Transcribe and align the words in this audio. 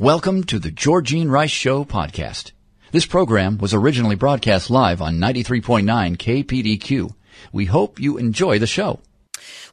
Welcome 0.00 0.44
to 0.44 0.58
the 0.58 0.70
Georgene 0.70 1.28
Rice 1.28 1.50
Show 1.50 1.84
podcast. 1.84 2.52
This 2.90 3.04
program 3.04 3.58
was 3.58 3.74
originally 3.74 4.16
broadcast 4.16 4.70
live 4.70 5.02
on 5.02 5.18
93.9 5.18 6.16
KPDQ. 6.16 7.14
We 7.52 7.66
hope 7.66 8.00
you 8.00 8.16
enjoy 8.16 8.58
the 8.58 8.66
show. 8.66 9.00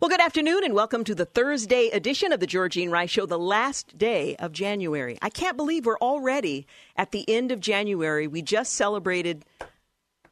Well, 0.01 0.09
good 0.09 0.19
afternoon 0.19 0.65
and 0.65 0.73
welcome 0.73 1.05
to 1.05 1.15
the 1.15 1.23
Thursday 1.23 1.87
edition 1.93 2.33
of 2.33 2.41
the 2.41 2.45
Georgene 2.45 2.91
Rice 2.91 3.09
Show, 3.09 3.25
the 3.25 3.39
last 3.39 3.97
day 3.97 4.35
of 4.35 4.51
January. 4.51 5.17
I 5.21 5.29
can't 5.29 5.55
believe 5.55 5.85
we're 5.85 5.97
already 5.99 6.67
at 6.97 7.13
the 7.13 7.23
end 7.29 7.53
of 7.53 7.61
January. 7.61 8.27
We 8.27 8.41
just 8.41 8.73
celebrated 8.73 9.45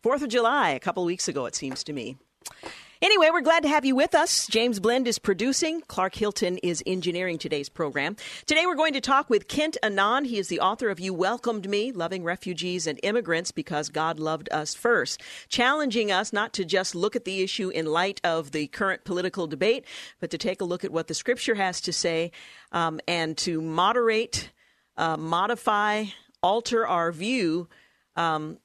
4th 0.03 0.23
of 0.23 0.27
July 0.27 0.71
a 0.71 0.79
couple 0.81 1.05
weeks 1.05 1.29
ago, 1.29 1.45
it 1.45 1.55
seems 1.55 1.85
to 1.85 1.93
me. 1.93 2.17
Anyway, 3.05 3.29
we're 3.31 3.39
glad 3.41 3.61
to 3.61 3.69
have 3.69 3.85
you 3.85 3.95
with 3.95 4.15
us. 4.15 4.47
James 4.47 4.79
Blend 4.79 5.07
is 5.07 5.19
producing. 5.19 5.79
Clark 5.81 6.15
Hilton 6.15 6.57
is 6.63 6.81
engineering 6.87 7.37
today's 7.37 7.69
program. 7.69 8.15
Today 8.47 8.65
we're 8.65 8.73
going 8.73 8.93
to 8.93 8.99
talk 8.99 9.29
with 9.29 9.47
Kent 9.47 9.77
Annan. 9.83 10.25
He 10.25 10.39
is 10.39 10.47
the 10.47 10.59
author 10.59 10.89
of 10.89 10.99
You 10.99 11.13
Welcomed 11.13 11.69
Me, 11.69 11.91
Loving 11.91 12.23
Refugees 12.23 12.87
and 12.87 12.99
Immigrants 13.03 13.51
Because 13.51 13.89
God 13.89 14.17
Loved 14.17 14.49
Us 14.51 14.73
First, 14.73 15.21
challenging 15.49 16.11
us 16.11 16.33
not 16.33 16.51
to 16.53 16.65
just 16.65 16.95
look 16.95 17.15
at 17.15 17.25
the 17.25 17.43
issue 17.43 17.69
in 17.69 17.85
light 17.85 18.19
of 18.23 18.53
the 18.53 18.65
current 18.65 19.03
political 19.03 19.45
debate, 19.45 19.85
but 20.19 20.31
to 20.31 20.39
take 20.39 20.59
a 20.59 20.65
look 20.65 20.83
at 20.83 20.91
what 20.91 21.05
the 21.05 21.13
scripture 21.13 21.53
has 21.53 21.81
to 21.81 21.93
say 21.93 22.31
um, 22.71 22.99
and 23.07 23.37
to 23.37 23.61
moderate, 23.61 24.49
uh, 24.97 25.15
modify, 25.15 26.05
alter 26.41 26.87
our 26.87 27.11
view 27.11 27.67
um, 28.15 28.57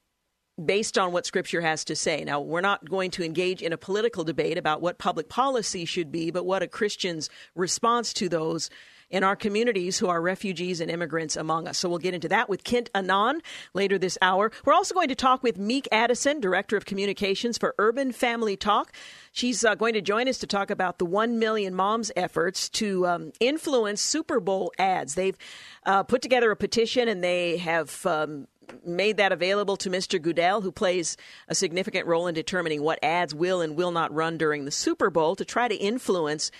based 0.65 0.99
on 0.99 1.13
what 1.13 1.27
Scripture 1.27 1.61
has 1.61 1.85
to 1.85 1.97
say. 1.97 2.25
Now, 2.25 2.41
we're 2.41 2.61
not 2.61 2.89
going 2.89 3.11
to 3.13 3.25
engage 3.25 3.63
in 3.63 3.73
a 3.73 3.79
political 3.79 4.25
debate 4.25 4.59
about 4.59 4.81
what 4.81 4.99
public 4.99 5.29
policy 5.29 5.85
should 5.85 6.13
be, 6.13 6.31
but 6.31 6.45
what 6.45 6.63
a 6.63 6.69
Christian's 6.69 7.29
response 7.55 8.13
to 8.15 8.29
those 8.29 8.71
in 9.11 9.25
our 9.25 9.37
communities 9.37 9.99
who 9.99 10.09
are 10.09 10.23
refugees 10.23 10.81
and 10.81 10.91
immigrants 10.91 11.37
among 11.37 11.67
us. 11.67 11.79
So 11.79 11.89
we'll 11.89 11.99
get 11.99 12.15
into 12.15 12.29
that 12.29 12.49
with 12.49 12.65
Kent 12.65 12.91
Annan 12.95 13.41
later 13.75 13.99
this 13.99 14.17
hour. 14.23 14.53
We're 14.65 14.73
also 14.73 14.95
going 14.95 15.09
to 15.09 15.15
talk 15.15 15.43
with 15.43 15.59
Meeke 15.59 15.89
Addison, 15.93 16.41
Director 16.41 16.77
of 16.77 16.85
Communications 16.85 17.59
for 17.59 17.75
Urban 17.79 18.13
Family 18.13 18.57
Talk. 18.57 18.93
She's 19.33 19.65
uh, 19.65 19.75
going 19.75 19.95
to 19.95 20.01
join 20.01 20.29
us 20.29 20.39
to 20.39 20.47
talk 20.47 20.71
about 20.71 20.99
the 20.99 21.07
1 21.07 21.39
Million 21.39 21.75
Moms 21.75 22.13
efforts 22.17 22.69
to 22.71 23.07
um, 23.07 23.33
influence 23.41 24.01
Super 24.01 24.41
Bowl 24.41 24.73
ads. 24.79 25.15
They've 25.15 25.37
uh, 25.85 26.05
put 26.05 26.23
together 26.23 26.51
a 26.51 26.57
petition 26.57 27.09
and 27.09 27.23
they 27.23 27.57
have 27.59 28.07
um, 28.07 28.47
made 28.85 29.17
that 29.19 29.33
available 29.33 29.77
to 29.79 29.91
Mr. 29.91 30.21
Goodell, 30.21 30.61
who 30.61 30.73
plays 30.73 31.17
a 31.49 31.55
significant 31.55 32.07
role 32.07 32.27
in 32.27 32.35
determining 32.35 32.83
what 32.83 32.99
ads 33.03 33.35
will 33.35 33.61
and 33.61 33.77
will 33.77 33.91
not 33.91 34.13
run 34.15 34.39
during 34.39 34.65
the 34.65 34.71
Super 34.71 35.11
Bowl 35.11 35.37
to 35.37 35.45
try 35.45 35.69
to 35.69 35.75
influence 35.75 36.51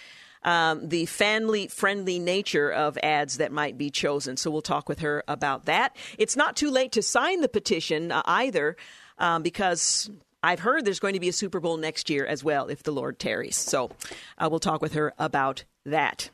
um, 0.43 0.89
the 0.89 1.07
family 1.07 1.67
friendly 1.67 2.19
nature 2.19 2.71
of 2.71 2.99
ads 3.03 3.39
that 3.39 3.53
might 3.53 3.77
be 3.77 3.91
chosen. 3.91 4.37
So 4.37 4.51
we'll 4.51 4.63
talk 4.63 4.89
with 4.89 5.01
her 5.01 5.23
about 5.29 5.67
that. 5.67 5.97
It's 6.19 6.37
not 6.37 6.57
too 6.57 6.71
late 6.71 6.93
to 6.93 7.03
sign 7.03 7.41
the 7.41 7.49
petition 7.49 8.13
uh, 8.13 8.23
either, 8.25 8.77
um, 9.19 9.43
because 9.43 10.11
I've 10.43 10.61
heard 10.61 10.85
there's 10.85 11.01
going 11.01 11.15
to 11.15 11.21
be 11.21 11.29
a 11.29 11.33
Super 11.33 11.61
Bowl 11.61 11.77
next 11.77 12.09
year 12.09 12.25
as 12.25 12.43
well 12.43 12.69
if 12.69 12.83
the 12.83 12.93
Lord 12.93 13.19
tarries. 13.19 13.57
So 13.57 13.91
uh, 14.39 14.49
we'll 14.51 14.61
talk 14.61 14.81
with 14.81 14.95
her 14.95 15.13
about 15.19 15.65
that. 15.85 16.31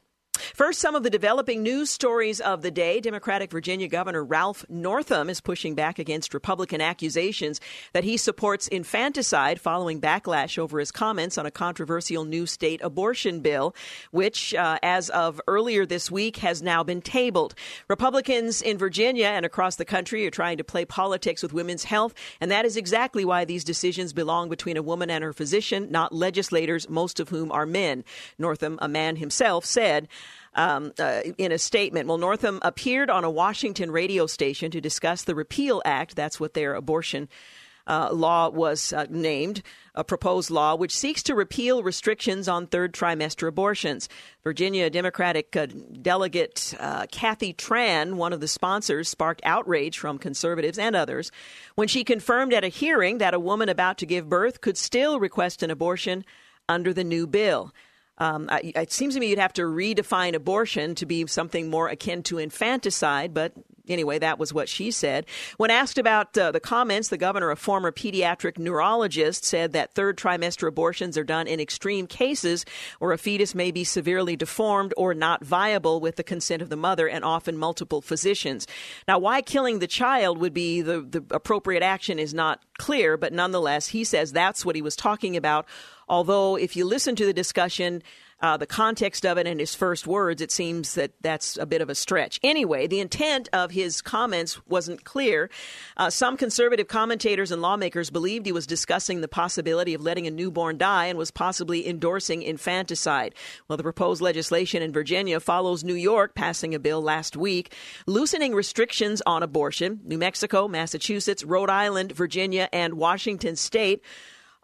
First, 0.55 0.81
some 0.81 0.95
of 0.95 1.03
the 1.03 1.11
developing 1.11 1.63
news 1.63 1.91
stories 1.91 2.41
of 2.41 2.63
the 2.63 2.71
day. 2.71 3.01
Democratic 3.01 3.51
Virginia 3.51 3.89
Governor 3.89 4.25
Ralph 4.25 4.65
Northam 4.69 5.31
is 5.31 5.41
pushing 5.41 5.75
back 5.75 5.99
against 5.99 6.35
Republican 6.35 6.81
accusations 6.81 7.61
that 7.93 8.05
he 8.05 8.17
supports 8.17 8.69
infanticide 8.69 9.61
following 9.61 10.01
backlash 10.01 10.59
over 10.59 10.79
his 10.79 10.91
comments 10.91 11.39
on 11.39 11.47
a 11.47 11.51
controversial 11.51 12.25
new 12.25 12.47
state 12.47 12.81
abortion 12.83 13.41
bill, 13.41 13.75
which, 14.11 14.55
uh, 14.55 14.79
as 14.83 15.11
of 15.11 15.41
earlier 15.47 15.87
this 15.87 16.11
week, 16.11 16.39
has 16.39 16.63
now 16.63 16.83
been 16.83 17.01
tabled. 17.01 17.55
Republicans 17.89 18.63
in 18.63 18.79
Virginia 18.79 19.27
and 19.27 19.47
across 19.47 19.77
the 19.77 19.85
country 19.85 20.27
are 20.27 20.31
trying 20.31 20.57
to 20.57 20.65
play 20.65 20.85
politics 20.85 21.43
with 21.43 21.53
women's 21.53 21.85
health, 21.85 22.15
and 22.41 22.51
that 22.51 22.65
is 22.65 22.77
exactly 22.77 23.25
why 23.25 23.45
these 23.45 23.65
decisions 23.65 24.13
belong 24.13 24.49
between 24.49 24.77
a 24.77 24.83
woman 24.83 25.11
and 25.11 25.25
her 25.25 25.33
physician, 25.33 25.91
not 25.91 26.15
legislators, 26.15 26.89
most 26.89 27.21
of 27.21 27.29
whom 27.29 27.51
are 27.53 27.67
men. 27.67 28.05
Northam, 28.39 28.79
a 28.83 28.89
man 28.89 29.17
himself, 29.17 29.65
said, 29.65 30.09
um, 30.55 30.93
uh, 30.99 31.21
in 31.39 31.53
a 31.53 31.59
statement. 31.59 32.09
Well, 32.09 32.19
Northam 32.19 32.59
appeared 32.63 33.11
on 33.11 33.25
a 33.25 33.31
Washington 33.31 33.91
radio 33.91 34.27
station 34.27 34.71
to 34.71 34.81
discuss 34.81 35.23
the 35.23 35.35
Repeal 35.35 35.83
Act. 35.85 36.17
That's 36.17 36.41
what 36.41 36.55
their 36.55 36.75
abortion. 36.75 37.29
Uh, 37.89 38.11
law 38.13 38.49
was 38.49 38.93
uh, 38.93 39.07
named, 39.11 39.63
a 39.95 40.03
proposed 40.03 40.51
law 40.51 40.75
which 40.75 40.97
seeks 40.97 41.23
to 41.23 41.37
repeal 41.37 41.85
restrictions 41.85 42.49
on 42.49 42.67
third 42.67 42.93
trimester 42.93 43.47
abortions. 43.47 44.09
Virginia 44.43 44.91
Democratic 44.91 45.55
uh, 45.55 45.67
delegate 46.03 46.75
uh, 46.81 47.07
Kathy 47.13 47.55
Tran, 47.55 48.15
one 48.15 48.33
of 48.33 48.41
the 48.41 48.49
sponsors, 48.49 49.09
sparked 49.09 49.41
outrage 49.45 49.99
from 49.99 50.19
conservatives 50.19 50.79
and 50.79 50.97
others 50.97 51.31
when 51.77 51.87
she 51.87 52.03
confirmed 52.03 52.53
at 52.53 52.65
a 52.65 52.69
hearing 52.69 53.19
that 53.19 53.35
a 53.35 53.41
woman 53.41 53.69
about 53.69 53.99
to 53.99 54.07
give 54.07 54.29
birth 54.29 54.61
could 54.61 54.77
still 54.77 55.21
request 55.21 55.63
an 55.63 55.71
abortion 55.71 56.25
under 56.69 56.93
the 56.93 57.05
new 57.05 57.25
bill. 57.25 57.73
Um, 58.19 58.49
it 58.51 58.93
seems 58.93 59.15
to 59.15 59.21
me 59.21 59.29
you'd 59.29 59.39
have 59.39 59.53
to 59.55 59.63
redefine 59.63 60.35
abortion 60.35 60.95
to 60.97 61.07
be 61.07 61.27
something 61.27 61.69
more 61.69 61.89
akin 61.89 62.23
to 62.25 62.39
infanticide, 62.39 63.35
but 63.35 63.53
anyway, 63.89 64.19
that 64.19 64.39
was 64.39 64.53
what 64.53 64.69
she 64.69 64.91
said. 64.91 65.27
When 65.57 65.71
asked 65.71 65.99
about 65.99 66.37
uh, 66.37 66.51
the 66.51 66.61
comments, 66.61 67.09
the 67.09 67.19
governor, 67.19 67.51
a 67.51 67.57
former 67.57 67.93
pediatric 67.93 68.59
neurologist, 68.59 69.45
said 69.45 69.73
that 69.73 69.95
third 69.95 70.17
trimester 70.17 70.69
abortions 70.69 71.17
are 71.17 71.25
done 71.25 71.47
in 71.47 71.61
extreme 71.61 72.07
cases 72.07 72.65
where 72.99 73.13
a 73.13 73.19
fetus 73.19 73.55
may 73.55 73.71
be 73.71 73.85
severely 73.85 74.37
deformed 74.37 74.95
or 74.97 75.15
not 75.15 75.45
viable 75.45 76.01
with 76.01 76.17
the 76.17 76.25
consent 76.25 76.63
of 76.63 76.69
the 76.69 76.77
mother 76.77 77.09
and 77.09 77.25
often 77.25 77.57
multiple 77.57 78.01
physicians. 78.01 78.67
Now, 79.07 79.19
why 79.19 79.43
killing 79.43 79.79
the 79.79 79.87
child 79.87 80.39
would 80.39 80.55
be 80.55 80.83
the, 80.83 81.01
the 81.01 81.25
appropriate 81.31 81.83
action 81.83 82.19
is 82.19 82.35
not 82.35 82.63
clear, 82.79 83.17
but 83.17 83.33
nonetheless, 83.33 83.89
he 83.89 84.05
says 84.05 84.33
that's 84.33 84.65
what 84.65 84.77
he 84.77 84.83
was 84.83 84.97
talking 84.97 85.37
about 85.37 85.67
Although, 86.09 86.57
if 86.57 86.77
you 86.77 86.85
listen 86.85 87.17
to 87.17 87.27
the 87.27 87.33
discussion, 87.33 88.03
uh, 88.41 88.57
the 88.57 88.67
context 88.67 89.25
of 89.25 89.39
it 89.39 89.47
and 89.47 89.59
his 89.59 89.75
first 89.75 90.07
words, 90.07 90.43
it 90.43 90.53
seems 90.53 90.95
that 90.95 91.13
that's 91.23 91.57
a 91.57 91.65
bit 91.65 91.81
of 91.81 91.89
a 91.89 91.95
stretch. 91.95 92.39
Anyway, 92.43 92.87
the 92.87 93.01
intent 93.01 93.49
of 93.53 93.71
his 93.71 94.03
comments 94.03 94.61
wasn't 94.67 95.05
clear. 95.05 95.49
Uh, 95.97 96.11
some 96.11 96.37
conservative 96.37 96.87
commentators 96.87 97.51
and 97.51 97.63
lawmakers 97.63 98.11
believed 98.11 98.45
he 98.45 98.53
was 98.53 98.67
discussing 98.67 99.21
the 99.21 99.29
possibility 99.29 99.95
of 99.95 100.03
letting 100.03 100.27
a 100.27 100.31
newborn 100.31 100.77
die 100.77 101.07
and 101.07 101.19
was 101.19 101.31
possibly 101.31 101.89
endorsing 101.89 102.43
infanticide. 102.43 103.35
Well, 103.69 103.79
the 103.79 103.83
proposed 103.83 104.21
legislation 104.21 104.83
in 104.83 104.93
Virginia 104.93 105.41
follows 105.41 105.83
New 105.83 105.95
York 105.95 106.35
passing 106.35 106.75
a 106.75 106.79
bill 106.79 107.01
last 107.01 107.37
week 107.37 107.73
loosening 108.07 108.55
restrictions 108.55 109.23
on 109.25 109.43
abortion. 109.43 110.01
New 110.05 110.19
Mexico, 110.19 110.69
Massachusetts, 110.69 111.43
Rhode 111.43 111.71
Island, 111.71 112.13
Virginia, 112.13 112.69
and 112.71 112.95
Washington 112.95 113.57
state 113.57 114.03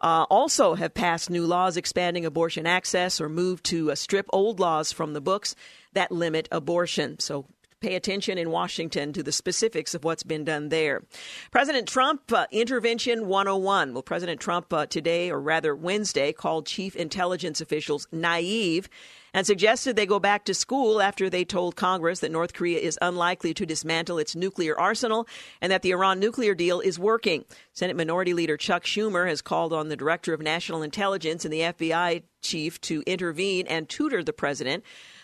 uh, 0.03 0.25
also 0.29 0.75
have 0.75 0.93
passed 0.93 1.29
new 1.29 1.47
laws 1.47 1.77
expanding 1.77 2.25
abortion 2.25 2.67
access 2.67 3.21
or 3.21 3.29
moved 3.29 3.63
to 3.63 3.91
uh, 3.91 3.95
strip 3.95 4.27
old 4.33 4.59
laws 4.59 4.91
from 4.91 5.13
the 5.13 5.21
books 5.21 5.55
that 5.93 6.11
limit 6.11 6.47
abortion. 6.51 7.17
So 7.19 7.45
pay 7.83 7.95
attention 7.95 8.37
in 8.37 8.49
Washington 8.49 9.11
to 9.13 9.21
the 9.21 9.31
specifics 9.31 9.93
of 9.93 10.05
what's 10.05 10.23
been 10.23 10.45
done 10.45 10.69
there. 10.69 11.03
President 11.51 11.87
Trump, 11.87 12.31
uh, 12.31 12.47
Intervention 12.49 13.27
101. 13.27 13.93
Well, 13.93 14.01
President 14.01 14.39
Trump 14.39 14.71
uh, 14.71 14.85
today, 14.85 15.29
or 15.29 15.39
rather 15.39 15.75
Wednesday, 15.75 16.31
called 16.31 16.65
chief 16.65 16.95
intelligence 16.95 17.59
officials 17.59 18.07
naive 18.11 18.89
and 19.33 19.45
suggested 19.45 19.95
they 19.95 20.05
go 20.05 20.19
back 20.19 20.45
to 20.45 20.53
school 20.53 21.01
after 21.01 21.29
they 21.29 21.43
told 21.43 21.75
Congress 21.75 22.19
that 22.19 22.31
North 22.31 22.53
Korea 22.53 22.79
is 22.79 22.99
unlikely 23.01 23.53
to 23.55 23.65
dismantle 23.65 24.19
its 24.19 24.35
nuclear 24.35 24.79
arsenal 24.79 25.27
and 25.59 25.71
that 25.71 25.81
the 25.81 25.91
Iran 25.91 26.19
nuclear 26.19 26.53
deal 26.53 26.79
is 26.79 26.99
working. 26.99 27.43
Senate 27.73 27.97
Minority 27.97 28.33
Leader 28.33 28.57
Chuck 28.57 28.83
Schumer 28.83 29.27
has 29.27 29.41
called 29.41 29.73
on 29.73 29.89
the 29.89 29.97
Director 29.97 30.33
of 30.33 30.41
National 30.41 30.83
Intelligence 30.83 31.43
and 31.43 31.53
the 31.53 31.61
FBI 31.61 32.23
chief 32.41 32.79
to 32.81 33.03
intervene 33.07 33.67
and 33.67 33.89
tutor 33.89 34.23
the 34.23 34.33
president. 34.33 34.83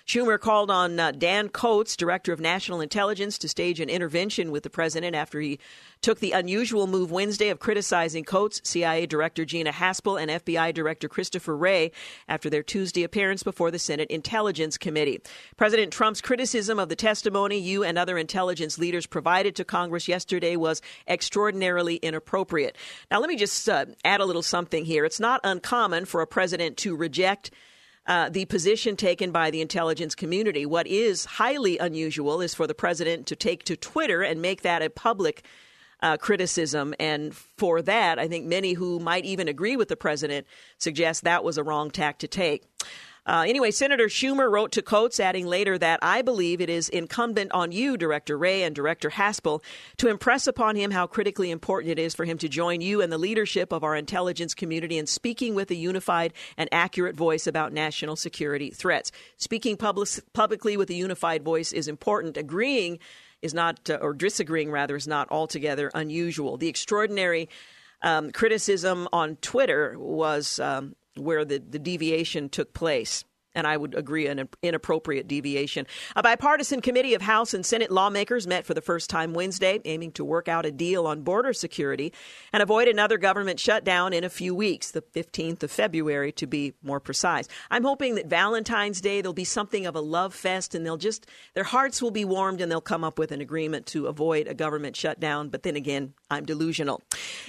Schumer 0.10 0.40
called 0.40 0.72
on 0.72 1.00
uh, 1.00 1.12
Dan 1.12 1.50
Coats, 1.50 1.96
director 1.96 2.34
of 2.34 2.40
national 2.40 2.82
intelligence, 2.82 3.38
to 3.38 3.48
stage 3.48 3.80
an 3.80 3.90
intervention 3.90 4.50
with 4.50 4.64
the 4.64 4.70
president 4.72 5.16
after 5.16 5.40
he 5.40 5.60
took 6.02 6.20
the 6.20 6.32
unusual 6.32 6.88
move 6.88 7.12
Wednesday 7.12 7.50
of 7.50 7.60
criticizing 7.60 8.24
Coats, 8.24 8.60
CIA 8.64 9.06
Director 9.06 9.46
Gina 9.46 9.72
Haspel, 9.72 10.20
and 10.20 10.32
FBI 10.44 10.74
Director 10.74 11.08
Christopher 11.08 11.56
Wray 11.56 11.92
after 12.28 12.50
their 12.50 12.64
Tuesday 12.64 13.04
appearance 13.04 13.44
before 13.44 13.70
the 13.70 13.78
Senate 13.78 14.10
Intelligence 14.10 14.80
Committee. 14.80 15.22
President 15.58 15.94
Trump's 15.94 16.22
criticism 16.22 16.80
of 16.80 16.90
the 16.90 16.96
testimony 16.96 17.60
you 17.60 17.84
and 17.84 18.00
other 18.00 18.18
intelligence 18.18 18.80
leaders 18.80 19.06
provided 19.06 19.56
to 19.58 19.64
Congress 19.64 20.08
yesterday 20.08 20.56
was 20.56 20.82
extraordinarily 21.08 21.98
inappropriate. 21.98 22.76
Now, 23.12 23.20
let 23.20 23.30
me 23.30 23.36
just 23.36 23.70
uh, 23.70 23.86
add 24.04 24.22
a 24.22 24.26
little 24.26 24.42
something 24.42 24.86
here. 24.86 25.06
It's 25.06 25.20
not 25.20 25.40
uncommon 25.44 26.06
for 26.06 26.22
a 26.22 26.28
president 26.28 26.78
to 26.78 26.96
reject. 26.96 27.52
Uh, 28.08 28.28
the 28.30 28.46
position 28.46 28.96
taken 28.96 29.32
by 29.32 29.52
the 29.52 29.62
intelligence 29.62 30.16
community. 30.16 30.66
What 30.66 30.88
is 30.88 31.26
highly 31.26 31.78
unusual 31.78 32.42
is 32.42 32.56
for 32.56 32.66
the 32.66 32.74
president 32.74 33.28
to 33.28 33.36
take 33.36 33.64
to 33.66 33.78
Twitter 33.78 34.24
and 34.24 34.42
make 34.42 34.64
that 34.64 34.82
a 34.82 34.90
public 34.90 35.44
uh, 36.02 36.18
criticism. 36.18 36.94
And 37.00 37.36
for 37.36 37.82
that, 37.82 38.20
I 38.20 38.28
think 38.28 38.46
many 38.46 38.74
who 38.74 39.00
might 39.00 39.26
even 39.26 39.48
agree 39.48 39.76
with 39.76 39.90
the 39.90 39.98
president 39.98 40.48
suggest 40.78 41.24
that 41.24 41.44
was 41.44 41.58
a 41.58 41.64
wrong 41.64 41.92
tack 41.92 42.20
to 42.20 42.28
take. 42.28 42.64
Uh, 43.26 43.46
anyway, 43.48 43.72
Senator 43.72 44.08
Schumer 44.08 44.50
wrote 44.50 44.72
to 44.72 44.82
Coats, 44.82 45.20
adding 45.20 45.46
later 45.46 45.78
that 45.78 46.00
I 46.02 46.22
believe 46.22 46.62
it 46.62 46.70
is 46.70 46.90
incumbent 46.90 47.52
on 47.52 47.72
you, 47.72 47.98
Director 47.98 48.38
Wray 48.38 48.64
and 48.64 48.76
Director 48.76 49.10
Haspel, 49.10 49.62
to 49.98 50.08
impress 50.08 50.48
upon 50.48 50.76
him 50.76 50.92
how 50.92 51.06
critically 51.06 51.52
important 51.52 51.92
it 51.92 52.00
is 52.00 52.16
for 52.16 52.26
him 52.26 52.38
to 52.40 52.50
join 52.50 52.82
you 52.82 53.02
and 53.02 53.12
the 53.12 53.18
leadership 53.18 53.72
of 53.72 53.84
our 53.84 53.96
intelligence 53.96 54.54
community 54.54 54.98
in 54.98 55.06
speaking 55.06 55.54
with 55.54 55.70
a 55.72 55.76
unified 55.76 56.34
and 56.58 56.70
accurate 56.72 57.16
voice 57.16 57.46
about 57.46 57.74
national 57.74 58.16
security 58.16 58.70
threats. 58.72 59.12
Speaking 59.38 59.78
public- 59.78 60.24
publicly 60.34 60.78
with 60.78 60.90
a 60.90 60.96
unified 60.96 61.44
voice 61.44 61.72
is 61.72 61.88
important. 61.88 62.38
Agreeing 62.38 63.00
is 63.42 63.54
not, 63.54 63.90
uh, 63.90 64.00
or 64.02 64.14
disagreeing 64.14 64.72
rather, 64.72 64.96
is 64.96 65.08
not 65.08 65.30
altogether 65.32 65.92
unusual. 65.94 66.58
The 66.58 66.68
extraordinary 66.68 67.50
um, 68.02 68.32
criticism 68.32 69.08
on 69.12 69.36
Twitter 69.38 69.96
was 69.98 70.60
um, 70.60 70.96
where 71.16 71.46
the, 71.46 71.58
the 71.58 71.80
deviation 71.80 72.50
took 72.50 72.74
place 72.74 73.24
and 73.56 73.68
I 73.68 73.78
would 73.78 73.96
agree 73.96 74.28
an 74.28 74.48
inappropriate 74.64 75.28
deviation. 75.28 75.86
A 76.16 76.24
bipartisan 76.24 76.82
committee 76.82 77.14
of 77.14 77.22
House 77.22 77.54
and 77.54 77.66
Senate 77.66 77.92
lawmakers 77.92 78.48
met 78.48 78.66
for 78.66 78.74
the 78.74 78.82
first 78.82 79.10
time 79.10 79.34
Wednesday, 79.34 79.80
aiming 79.86 80.12
to 80.14 80.26
work 80.26 80.48
out 80.48 80.66
a 80.66 80.72
deal 80.72 81.06
on 81.06 81.22
border 81.22 81.54
security 81.54 82.14
and 82.54 82.64
avoid 82.64 82.88
another 82.88 83.18
government 83.18 83.60
shutdown 83.60 84.14
in 84.14 84.24
a 84.24 84.30
few 84.30 84.56
weeks, 84.56 84.92
the 84.92 85.02
15th 85.02 85.64
of 85.64 85.72
February 85.72 86.32
to 86.34 86.48
be 86.48 86.74
more 86.82 87.00
precise. 87.00 87.48
I'm 87.70 87.84
hoping 87.84 88.16
that 88.16 88.28
Valentine's 88.28 89.02
Day 89.02 89.22
there'll 89.22 89.34
be 89.34 89.44
something 89.44 89.86
of 89.86 89.96
a 89.96 90.02
love 90.02 90.34
fest 90.34 90.74
and 90.74 90.86
they'll 90.86 90.98
just 90.98 91.26
their 91.54 91.64
hearts 91.64 92.02
will 92.02 92.12
be 92.12 92.26
warmed 92.26 92.62
and 92.62 92.72
they'll 92.72 92.82
come 92.82 93.04
up 93.04 93.20
with 93.20 93.32
an 93.32 93.42
agreement 93.42 93.86
to 93.88 94.08
avoid 94.08 94.48
a 94.48 94.54
government 94.54 94.96
shutdown, 94.96 95.50
but 95.50 95.64
then 95.64 95.76
again, 95.76 96.14
I'm 96.32 96.46
delusional. 96.46 97.02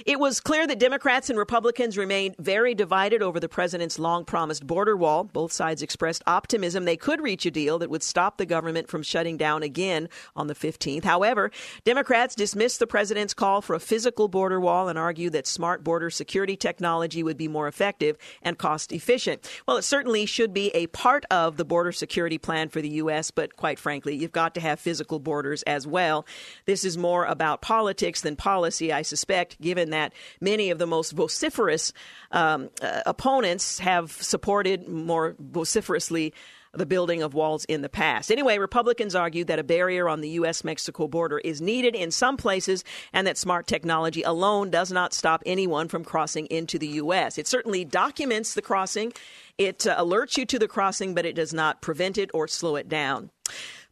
It 0.05 0.19
was 0.19 0.39
clear 0.39 0.67
that 0.67 0.79
Democrats 0.79 1.29
and 1.29 1.37
Republicans 1.39 1.97
remained 1.97 2.35
very 2.37 2.75
divided 2.75 3.21
over 3.21 3.39
the 3.39 3.49
president's 3.49 3.99
long 3.99 4.25
promised 4.25 4.65
border 4.65 4.97
wall. 4.97 5.23
Both 5.23 5.51
sides 5.51 5.81
expressed 5.81 6.00
optimism 6.27 6.85
they 6.85 6.97
could 6.97 7.21
reach 7.21 7.45
a 7.45 7.51
deal 7.51 7.79
that 7.79 7.89
would 7.89 8.03
stop 8.03 8.37
the 8.37 8.45
government 8.45 8.87
from 8.87 9.03
shutting 9.03 9.37
down 9.37 9.63
again 9.63 10.09
on 10.35 10.47
the 10.47 10.55
15th. 10.55 11.03
However, 11.03 11.51
Democrats 11.83 12.35
dismissed 12.35 12.79
the 12.79 12.87
president's 12.87 13.33
call 13.33 13.61
for 13.61 13.75
a 13.75 13.79
physical 13.79 14.27
border 14.27 14.59
wall 14.59 14.87
and 14.87 14.97
argued 14.97 15.33
that 15.33 15.47
smart 15.47 15.83
border 15.83 16.09
security 16.09 16.55
technology 16.55 17.23
would 17.23 17.37
be 17.37 17.47
more 17.47 17.67
effective 17.67 18.17
and 18.41 18.57
cost 18.57 18.91
efficient. 18.91 19.47
Well, 19.67 19.77
it 19.77 19.83
certainly 19.83 20.25
should 20.25 20.53
be 20.53 20.69
a 20.69 20.87
part 20.87 21.25
of 21.31 21.57
the 21.57 21.65
border 21.65 21.91
security 21.91 22.37
plan 22.37 22.69
for 22.69 22.81
the 22.81 22.89
U.S., 22.89 23.31
but 23.31 23.55
quite 23.55 23.79
frankly, 23.79 24.15
you've 24.15 24.31
got 24.31 24.55
to 24.55 24.61
have 24.61 24.79
physical 24.79 25.19
borders 25.19 25.63
as 25.63 25.85
well. 25.85 26.25
This 26.65 26.83
is 26.83 26.97
more 26.97 27.25
about 27.25 27.61
politics 27.61 28.21
than 28.21 28.35
policy, 28.35 28.91
I 28.91 29.01
suspect, 29.01 29.59
given 29.61 29.91
that 29.91 30.13
many 30.39 30.69
of 30.71 30.79
the 30.79 30.87
most 30.87 31.11
vociferous 31.11 31.93
um, 32.31 32.69
uh, 32.81 33.01
opponents 33.05 33.79
have 33.79 34.11
supported 34.11 34.87
more 34.87 35.35
vociferously 35.81 36.33
the 36.73 36.85
building 36.85 37.21
of 37.21 37.33
walls 37.33 37.65
in 37.65 37.81
the 37.81 37.89
past. 37.89 38.31
Anyway, 38.31 38.57
Republicans 38.57 39.13
argued 39.13 39.47
that 39.47 39.59
a 39.59 39.63
barrier 39.63 40.07
on 40.07 40.21
the 40.21 40.29
U.S. 40.29 40.63
Mexico 40.63 41.05
border 41.05 41.39
is 41.39 41.59
needed 41.59 41.95
in 41.95 42.11
some 42.11 42.37
places 42.37 42.85
and 43.11 43.27
that 43.27 43.37
smart 43.37 43.67
technology 43.67 44.21
alone 44.21 44.69
does 44.69 44.89
not 44.89 45.13
stop 45.13 45.43
anyone 45.45 45.89
from 45.89 46.05
crossing 46.05 46.45
into 46.45 46.79
the 46.79 46.87
U.S. 46.87 47.37
It 47.37 47.47
certainly 47.47 47.83
documents 47.83 48.53
the 48.53 48.61
crossing, 48.61 49.11
it 49.57 49.85
uh, 49.85 49.97
alerts 49.97 50.37
you 50.37 50.45
to 50.45 50.59
the 50.59 50.67
crossing, 50.67 51.13
but 51.13 51.25
it 51.25 51.35
does 51.35 51.53
not 51.53 51.81
prevent 51.81 52.17
it 52.17 52.31
or 52.33 52.47
slow 52.47 52.77
it 52.77 52.87
down. 52.87 53.31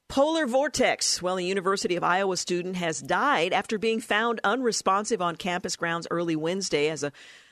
Polar 0.07 0.47
vortex. 0.47 1.21
Well, 1.21 1.37
a 1.37 1.41
University 1.41 1.97
of 1.97 2.03
Iowa 2.03 2.37
student 2.37 2.77
has 2.77 3.01
died 3.01 3.51
after 3.51 3.77
being 3.77 3.99
found 3.99 4.39
unresponsive 4.43 5.21
on 5.21 5.35
campus 5.35 5.75
grounds 5.75 6.07
early 6.09 6.35
Wednesday 6.35 6.89
as 6.89 7.03
a 7.03 7.11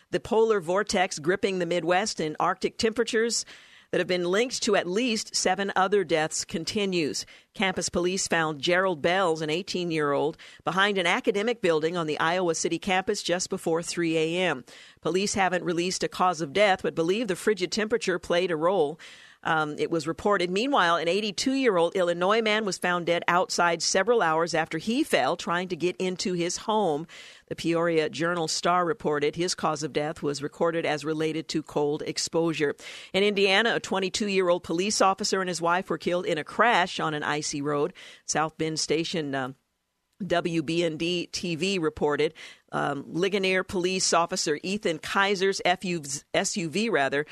the 0.09 0.19
polar 0.21 0.61
vortex 0.61 1.19
gripping 1.19 1.59
the 1.59 1.65
Midwest 1.65 2.21
and 2.21 2.37
Arctic 2.39 2.77
temperatures 2.77 3.45
that 3.91 3.99
have 3.99 4.07
been 4.07 4.25
linked 4.25 4.61
to 4.63 4.75
at 4.75 4.87
least 4.87 5.35
seven 5.35 5.71
other 5.75 6.03
deaths 6.03 6.43
continues. 6.43 7.25
Campus 7.53 7.89
police 7.89 8.27
found 8.27 8.61
Gerald 8.61 9.01
Belz, 9.01 9.41
an 9.41 9.49
18 9.49 9.91
year 9.91 10.11
old, 10.11 10.37
behind 10.63 10.97
an 10.97 11.07
academic 11.07 11.61
building 11.61 11.95
on 11.95 12.07
the 12.07 12.19
Iowa 12.19 12.55
City 12.55 12.79
campus 12.79 13.23
just 13.23 13.49
before 13.49 13.81
3 13.81 14.17
a.m. 14.17 14.63
Police 15.01 15.33
haven't 15.35 15.63
released 15.63 16.03
a 16.03 16.07
cause 16.07 16.41
of 16.41 16.53
death, 16.53 16.81
but 16.83 16.95
believe 16.95 17.27
the 17.27 17.35
frigid 17.35 17.71
temperature 17.71 18.19
played 18.19 18.51
a 18.51 18.55
role. 18.55 18.99
Um, 19.43 19.75
it 19.77 19.91
was 19.91 20.07
reported. 20.07 20.49
Meanwhile, 20.49 20.97
an 20.97 21.07
82 21.07 21.53
year 21.53 21.77
old 21.77 21.95
Illinois 21.95 22.41
man 22.41 22.65
was 22.65 22.77
found 22.77 23.05
dead 23.05 23.23
outside 23.27 23.81
several 23.81 24.21
hours 24.21 24.53
after 24.53 24.77
he 24.77 25.03
fell 25.03 25.35
trying 25.35 25.67
to 25.69 25.75
get 25.75 25.95
into 25.97 26.33
his 26.33 26.57
home. 26.57 27.07
The 27.47 27.55
Peoria 27.55 28.09
Journal 28.09 28.47
Star 28.47 28.85
reported 28.85 29.35
his 29.35 29.55
cause 29.55 29.83
of 29.83 29.93
death 29.93 30.21
was 30.21 30.43
recorded 30.43 30.85
as 30.85 31.05
related 31.05 31.47
to 31.49 31.63
cold 31.63 32.01
exposure. 32.05 32.75
In 33.13 33.23
Indiana, 33.23 33.75
a 33.75 33.79
22 33.79 34.27
year 34.27 34.49
old 34.49 34.63
police 34.63 35.01
officer 35.01 35.39
and 35.39 35.47
his 35.47 35.61
wife 35.61 35.89
were 35.89 35.97
killed 35.97 36.25
in 36.25 36.37
a 36.37 36.43
crash 36.43 36.99
on 36.99 37.13
an 37.13 37.23
icy 37.23 37.61
road. 37.61 37.93
South 38.25 38.57
Bend 38.57 38.79
Station. 38.79 39.33
Uh, 39.33 39.53
WBND 40.23 41.29
TV 41.29 41.79
reported 41.79 42.33
um, 42.71 43.05
Ligonier 43.07 43.63
police 43.63 44.13
officer 44.13 44.59
Ethan 44.63 44.99
Kaiser's 44.99 45.61
SUV 45.65 46.91
rather 46.91 47.25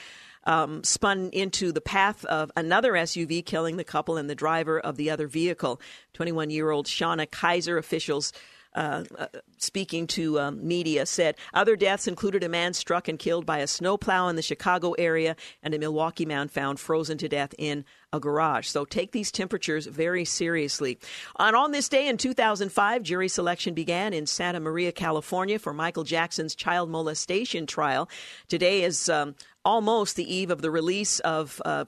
um, 0.45 0.83
spun 0.83 1.29
into 1.31 1.71
the 1.71 1.81
path 1.81 2.23
of 2.25 2.51
another 2.55 2.93
SUV, 2.93 3.45
killing 3.45 3.77
the 3.77 3.83
couple 3.83 4.17
and 4.17 4.29
the 4.29 4.35
driver 4.35 4.79
of 4.79 4.97
the 4.97 5.09
other 5.09 5.27
vehicle. 5.27 5.81
21 6.13 6.49
year 6.49 6.71
old 6.71 6.85
Shauna 6.85 7.29
Kaiser 7.29 7.77
officials. 7.77 8.31
Uh, 8.73 9.05
uh, 9.17 9.27
speaking 9.57 10.05
to 10.05 10.37
um, 10.37 10.67
media, 10.67 11.05
said 11.05 11.37
other 11.53 11.77
deaths 11.77 12.09
included 12.09 12.43
a 12.43 12.49
man 12.49 12.73
struck 12.73 13.07
and 13.07 13.17
killed 13.17 13.45
by 13.45 13.59
a 13.59 13.67
snowplow 13.67 14.27
in 14.27 14.35
the 14.35 14.41
Chicago 14.41 14.91
area 14.97 15.37
and 15.63 15.73
a 15.73 15.79
Milwaukee 15.79 16.25
man 16.25 16.49
found 16.49 16.77
frozen 16.77 17.17
to 17.17 17.29
death 17.29 17.55
in 17.57 17.85
a 18.11 18.19
garage. 18.19 18.67
So 18.67 18.83
take 18.83 19.13
these 19.13 19.31
temperatures 19.31 19.85
very 19.85 20.25
seriously. 20.25 20.99
And 21.39 21.55
on 21.55 21.71
this 21.71 21.87
day 21.87 22.09
in 22.09 22.17
2005, 22.17 23.01
jury 23.01 23.29
selection 23.29 23.73
began 23.73 24.13
in 24.13 24.25
Santa 24.25 24.59
Maria, 24.59 24.91
California 24.91 25.57
for 25.57 25.73
Michael 25.73 26.03
Jackson's 26.03 26.53
child 26.53 26.89
molestation 26.89 27.67
trial. 27.67 28.09
Today 28.49 28.83
is 28.83 29.07
um, 29.07 29.35
almost 29.65 30.15
the 30.15 30.33
eve 30.33 30.51
of 30.51 30.61
the 30.61 30.71
release 30.71 31.19
of 31.19 31.61
uh, 31.65 31.85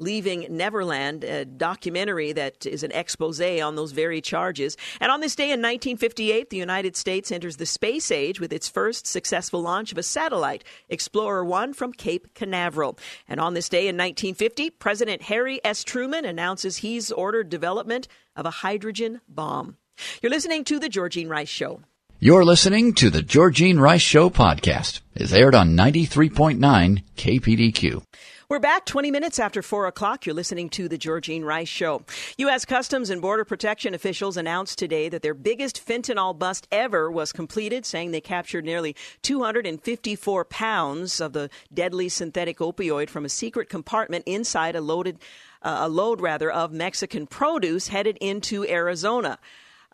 Leaving 0.00 0.46
Neverland, 0.50 1.22
a 1.22 1.44
documentary 1.44 2.32
that 2.32 2.66
is 2.66 2.82
an 2.82 2.90
expose 2.90 3.40
on 3.40 3.76
those 3.76 3.92
very 3.92 4.20
charges. 4.20 4.76
And 5.00 5.10
on 5.12 5.20
this 5.20 5.36
day 5.36 5.44
in 5.44 5.62
1958, 5.62 6.50
the 6.50 6.56
United 6.56 6.96
States 6.96 7.30
enters 7.30 7.56
the 7.56 7.64
space 7.64 8.10
age 8.10 8.40
with 8.40 8.52
its 8.52 8.68
first 8.68 9.06
successful 9.06 9.62
launch 9.62 9.92
of 9.92 9.98
a 9.98 10.02
satellite, 10.02 10.64
Explorer 10.88 11.44
1 11.44 11.74
from 11.74 11.92
Cape 11.92 12.34
Canaveral. 12.34 12.98
And 13.28 13.40
on 13.40 13.54
this 13.54 13.68
day 13.68 13.82
in 13.82 13.96
1950, 13.96 14.70
President 14.70 15.22
Harry 15.22 15.60
S. 15.64 15.84
Truman 15.84 16.24
announces 16.24 16.78
he's 16.78 17.12
ordered 17.12 17.48
development 17.48 18.08
of 18.34 18.46
a 18.46 18.50
hydrogen 18.50 19.20
bomb. 19.28 19.76
You're 20.20 20.30
listening 20.30 20.64
to 20.64 20.80
The 20.80 20.88
Georgene 20.88 21.28
Rice 21.28 21.48
Show. 21.48 21.80
You're 22.20 22.44
listening 22.44 22.94
to 22.94 23.10
the 23.10 23.22
Georgene 23.22 23.78
Rice 23.78 24.00
Show 24.00 24.30
podcast. 24.30 25.00
It's 25.14 25.32
aired 25.32 25.54
on 25.54 25.76
93.9 25.76 27.02
KPDQ. 27.16 28.02
We're 28.48 28.60
back 28.60 28.86
20 28.86 29.10
minutes 29.10 29.38
after 29.38 29.62
4 29.62 29.88
o'clock. 29.88 30.24
You're 30.24 30.34
listening 30.34 30.70
to 30.70 30.88
the 30.88 30.96
Georgene 30.96 31.44
Rice 31.44 31.68
Show. 31.68 32.02
U.S. 32.38 32.64
Customs 32.64 33.10
and 33.10 33.20
Border 33.20 33.44
Protection 33.44 33.94
officials 33.94 34.36
announced 34.36 34.78
today 34.78 35.08
that 35.08 35.22
their 35.22 35.34
biggest 35.34 35.84
fentanyl 35.84 36.38
bust 36.38 36.68
ever 36.70 37.10
was 37.10 37.32
completed, 37.32 37.84
saying 37.84 38.12
they 38.12 38.20
captured 38.20 38.64
nearly 38.64 38.94
254 39.22 40.44
pounds 40.44 41.20
of 41.20 41.32
the 41.32 41.50
deadly 41.74 42.08
synthetic 42.08 42.58
opioid 42.58 43.10
from 43.10 43.24
a 43.24 43.28
secret 43.28 43.68
compartment 43.68 44.22
inside 44.24 44.76
a 44.76 44.80
loaded, 44.80 45.18
uh, 45.62 45.78
a 45.80 45.88
load 45.88 46.20
rather, 46.20 46.50
of 46.50 46.72
Mexican 46.72 47.26
produce 47.26 47.88
headed 47.88 48.16
into 48.20 48.64
Arizona. 48.66 49.40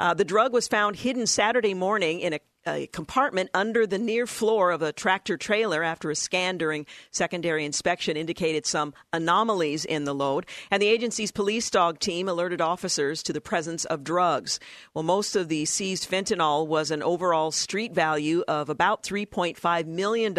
Uh, 0.00 0.14
the 0.14 0.24
drug 0.24 0.54
was 0.54 0.66
found 0.66 0.96
hidden 0.96 1.26
Saturday 1.26 1.74
morning 1.74 2.20
in 2.20 2.32
a 2.32 2.40
a 2.66 2.86
compartment 2.88 3.50
under 3.54 3.86
the 3.86 3.98
near 3.98 4.26
floor 4.26 4.70
of 4.70 4.82
a 4.82 4.92
tractor 4.92 5.36
trailer 5.36 5.82
after 5.82 6.10
a 6.10 6.16
scan 6.16 6.58
during 6.58 6.86
secondary 7.10 7.64
inspection 7.64 8.16
indicated 8.16 8.66
some 8.66 8.92
anomalies 9.12 9.84
in 9.84 10.04
the 10.04 10.14
load. 10.14 10.46
And 10.70 10.82
the 10.82 10.88
agency's 10.88 11.32
police 11.32 11.70
dog 11.70 11.98
team 11.98 12.28
alerted 12.28 12.60
officers 12.60 13.22
to 13.24 13.32
the 13.32 13.40
presence 13.40 13.84
of 13.86 14.04
drugs. 14.04 14.60
Well, 14.94 15.02
most 15.02 15.36
of 15.36 15.48
the 15.48 15.64
seized 15.64 16.10
fentanyl 16.10 16.66
was 16.66 16.90
an 16.90 17.02
overall 17.02 17.50
street 17.50 17.94
value 17.94 18.44
of 18.46 18.68
about 18.68 19.02
$3.5 19.02 19.86
million, 19.86 20.34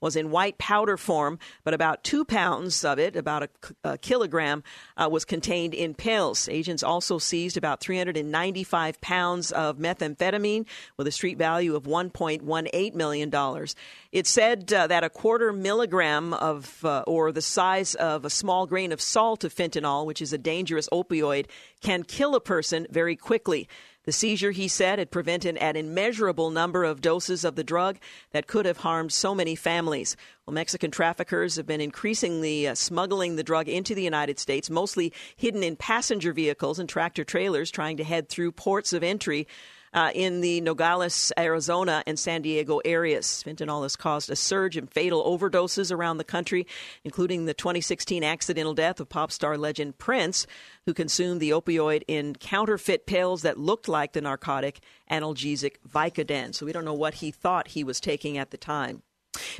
was 0.00 0.16
in 0.16 0.30
white 0.30 0.58
powder 0.58 0.96
form, 0.96 1.38
but 1.64 1.74
about 1.74 2.02
two 2.04 2.24
pounds 2.24 2.84
of 2.84 2.98
it, 2.98 3.16
about 3.16 3.42
a, 3.42 3.48
a 3.84 3.98
kilogram, 3.98 4.62
uh, 4.96 5.08
was 5.10 5.24
contained 5.24 5.74
in 5.74 5.94
pills. 5.94 6.48
Agents 6.48 6.82
also 6.82 7.18
seized 7.18 7.56
about 7.56 7.80
395 7.80 9.00
pounds 9.00 9.52
of 9.52 9.78
methamphetamine 9.78 10.66
with 10.96 11.06
a 11.06 11.12
street 11.12 11.38
value 11.42 11.74
of 11.74 11.82
$1.18 11.82 12.94
million. 12.94 13.66
It 14.12 14.28
said 14.28 14.72
uh, 14.72 14.86
that 14.86 15.02
a 15.02 15.10
quarter 15.10 15.52
milligram 15.52 16.34
of, 16.34 16.84
uh, 16.84 17.02
or 17.04 17.32
the 17.32 17.42
size 17.42 17.96
of 17.96 18.24
a 18.24 18.30
small 18.30 18.64
grain 18.68 18.92
of 18.92 19.00
salt 19.00 19.42
of 19.42 19.52
fentanyl, 19.52 20.06
which 20.06 20.22
is 20.22 20.32
a 20.32 20.38
dangerous 20.38 20.88
opioid, 20.92 21.46
can 21.80 22.04
kill 22.04 22.36
a 22.36 22.40
person 22.40 22.86
very 22.90 23.16
quickly. 23.16 23.68
The 24.04 24.12
seizure, 24.12 24.50
he 24.50 24.66
said, 24.66 24.98
had 24.98 25.12
prevented 25.12 25.56
an 25.58 25.76
immeasurable 25.76 26.50
number 26.50 26.82
of 26.82 27.00
doses 27.00 27.44
of 27.44 27.54
the 27.54 27.62
drug 27.62 27.98
that 28.32 28.48
could 28.48 28.66
have 28.66 28.78
harmed 28.78 29.12
so 29.12 29.32
many 29.32 29.54
families. 29.54 30.16
Well, 30.44 30.54
Mexican 30.54 30.90
traffickers 30.90 31.54
have 31.54 31.66
been 31.66 31.80
increasingly 31.80 32.66
uh, 32.66 32.74
smuggling 32.74 33.36
the 33.36 33.44
drug 33.44 33.68
into 33.68 33.94
the 33.94 34.02
United 34.02 34.40
States, 34.40 34.68
mostly 34.68 35.12
hidden 35.36 35.62
in 35.62 35.76
passenger 35.76 36.32
vehicles 36.32 36.80
and 36.80 36.88
tractor 36.88 37.22
trailers, 37.22 37.70
trying 37.70 37.96
to 37.96 38.04
head 38.04 38.28
through 38.28 38.52
ports 38.52 38.92
of 38.92 39.04
entry 39.04 39.46
uh, 39.94 40.10
in 40.14 40.40
the 40.40 40.60
Nogales, 40.60 41.32
Arizona, 41.38 42.02
and 42.06 42.18
San 42.18 42.42
Diego 42.42 42.80
areas. 42.84 43.42
Fentanyl 43.46 43.82
has 43.82 43.96
caused 43.96 44.30
a 44.30 44.36
surge 44.36 44.76
in 44.76 44.86
fatal 44.86 45.24
overdoses 45.24 45.92
around 45.92 46.18
the 46.18 46.24
country, 46.24 46.66
including 47.04 47.44
the 47.44 47.54
2016 47.54 48.24
accidental 48.24 48.74
death 48.74 49.00
of 49.00 49.08
pop 49.08 49.30
star 49.30 49.58
legend 49.58 49.98
Prince, 49.98 50.46
who 50.86 50.94
consumed 50.94 51.40
the 51.40 51.50
opioid 51.50 52.02
in 52.08 52.34
counterfeit 52.34 53.06
pills 53.06 53.42
that 53.42 53.58
looked 53.58 53.88
like 53.88 54.12
the 54.12 54.20
narcotic 54.20 54.80
analgesic 55.10 55.76
Vicodin. 55.88 56.54
So 56.54 56.66
we 56.66 56.72
don't 56.72 56.84
know 56.84 56.94
what 56.94 57.14
he 57.14 57.30
thought 57.30 57.68
he 57.68 57.84
was 57.84 58.00
taking 58.00 58.38
at 58.38 58.50
the 58.50 58.56
time. 58.56 59.02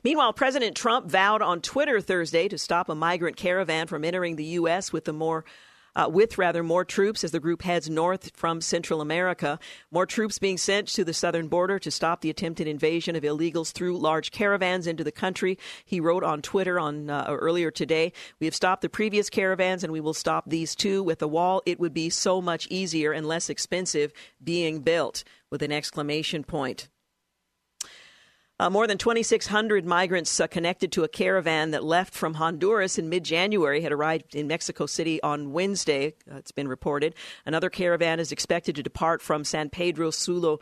Meanwhile, 0.05 0.35
President 0.35 0.77
Trump 0.77 1.07
vowed 1.07 1.43
on 1.43 1.61
Twitter 1.61 2.01
Thursday 2.01 2.49
to 2.49 2.59
stop 2.59 2.89
a 2.89 2.95
migrant 2.95 3.37
caravan 3.37 3.87
from 3.87 4.05
entering 4.05 4.37
the 4.37 4.45
U.S. 4.45 4.93
with 4.93 5.05
the 5.05 5.13
more 5.13 5.45
uh, 5.95 6.09
with 6.11 6.39
rather 6.39 6.63
more 6.63 6.85
troops 6.85 7.25
as 7.25 7.31
the 7.31 7.41
group 7.41 7.63
heads 7.63 7.91
north 7.91 8.31
from 8.35 8.61
Central 8.61 9.01
America. 9.01 9.59
More 9.91 10.07
troops 10.07 10.39
being 10.39 10.59
sent 10.59 10.89
to 10.89 11.05
the 11.05 11.15
southern 11.15 11.49
border 11.49 11.79
to 11.79 11.91
stop 11.91 12.21
the 12.21 12.31
attempted 12.31 12.67
invasion 12.67 13.17
of 13.17 13.23
illegals 13.23 13.73
through 13.73 13.99
large 13.99 14.31
caravans 14.31 14.87
into 14.87 15.05
the 15.05 15.13
country. 15.13 15.59
He 15.85 16.01
wrote 16.01 16.25
on 16.25 16.43
Twitter 16.43 16.79
on 16.79 17.11
uh, 17.11 17.27
earlier 17.29 17.71
today, 17.71 18.13
"We 18.41 18.47
have 18.47 18.55
stopped 18.55 18.83
the 18.83 18.89
previous 18.89 19.31
caravans 19.31 19.85
and 19.85 19.93
we 19.93 20.01
will 20.01 20.15
stop 20.15 20.45
these 20.49 20.75
too. 20.75 21.03
With 21.03 21.23
a 21.23 21.29
wall, 21.29 21.63
it 21.67 21.81
would 21.81 21.95
be 21.95 22.11
so 22.11 22.41
much 22.41 22.67
easier 22.71 23.13
and 23.13 23.27
less 23.27 23.51
expensive 23.51 24.13
being 24.43 24.81
built." 24.81 25.25
With 25.51 25.61
an 25.61 25.73
exclamation 25.73 26.45
point. 26.45 26.89
Uh, 28.63 28.71
more 28.71 28.87
than 28.87 28.97
2,600 28.97 29.85
migrants 29.85 30.39
uh, 30.39 30.47
connected 30.47 30.93
to 30.93 31.03
a 31.03 31.09
caravan 31.09 31.73
that 31.73 31.83
left 31.83 32.15
from 32.15 32.35
Honduras 32.35 32.97
in 32.97 33.09
mid 33.09 33.25
January 33.25 33.81
had 33.81 33.91
arrived 33.91 34.37
in 34.37 34.47
Mexico 34.47 34.87
City 34.87 35.21
on 35.21 35.51
Wednesday, 35.51 36.15
uh, 36.31 36.37
it's 36.37 36.53
been 36.53 36.69
reported. 36.69 37.17
Another 37.45 37.69
caravan 37.69 38.21
is 38.21 38.31
expected 38.31 38.77
to 38.77 38.83
depart 38.85 39.21
from 39.21 39.43
San 39.43 39.69
Pedro 39.69 40.13
Sula. 40.13 40.59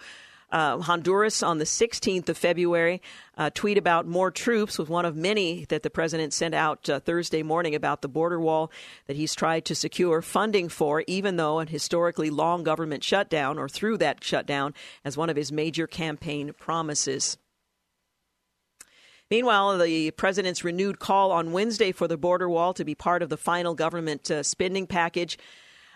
Uh, 0.51 0.79
Honduras 0.79 1.43
on 1.43 1.59
the 1.59 1.67
16th 1.67 2.31
of 2.31 2.39
February. 2.39 3.03
A 3.37 3.51
tweet 3.51 3.77
about 3.77 4.07
more 4.07 4.31
troops 4.31 4.79
was 4.79 4.89
one 4.89 5.05
of 5.05 5.15
many 5.15 5.67
that 5.67 5.83
the 5.83 5.91
president 5.91 6.33
sent 6.33 6.55
out 6.55 6.89
uh, 6.89 7.01
Thursday 7.01 7.43
morning 7.43 7.75
about 7.75 8.01
the 8.01 8.09
border 8.09 8.41
wall 8.41 8.73
that 9.09 9.17
he's 9.17 9.35
tried 9.35 9.67
to 9.67 9.75
secure 9.75 10.23
funding 10.23 10.71
for, 10.71 11.05
even 11.07 11.37
though 11.37 11.59
an 11.59 11.69
historically 11.69 12.31
long 12.31 12.63
government 12.65 13.05
shutdown 13.05 13.59
or 13.59 13.69
through 13.69 13.99
that 13.99 14.25
shutdown 14.25 14.73
as 15.05 15.19
one 15.19 15.29
of 15.29 15.37
his 15.37 15.53
major 15.53 15.87
campaign 15.87 16.53
promises. 16.59 17.37
Meanwhile, 19.31 19.79
the 19.79 20.11
president's 20.11 20.65
renewed 20.65 20.99
call 20.99 21.31
on 21.31 21.53
Wednesday 21.53 21.93
for 21.93 22.09
the 22.09 22.17
border 22.17 22.49
wall 22.49 22.75
to 22.75 22.85
be 22.85 22.97
part 22.97 23.23
of 23.23 23.29
the 23.29 23.37
final 23.37 23.75
government 23.75 24.29
uh, 24.29 24.43
spending 24.43 24.89
package. 24.89 25.39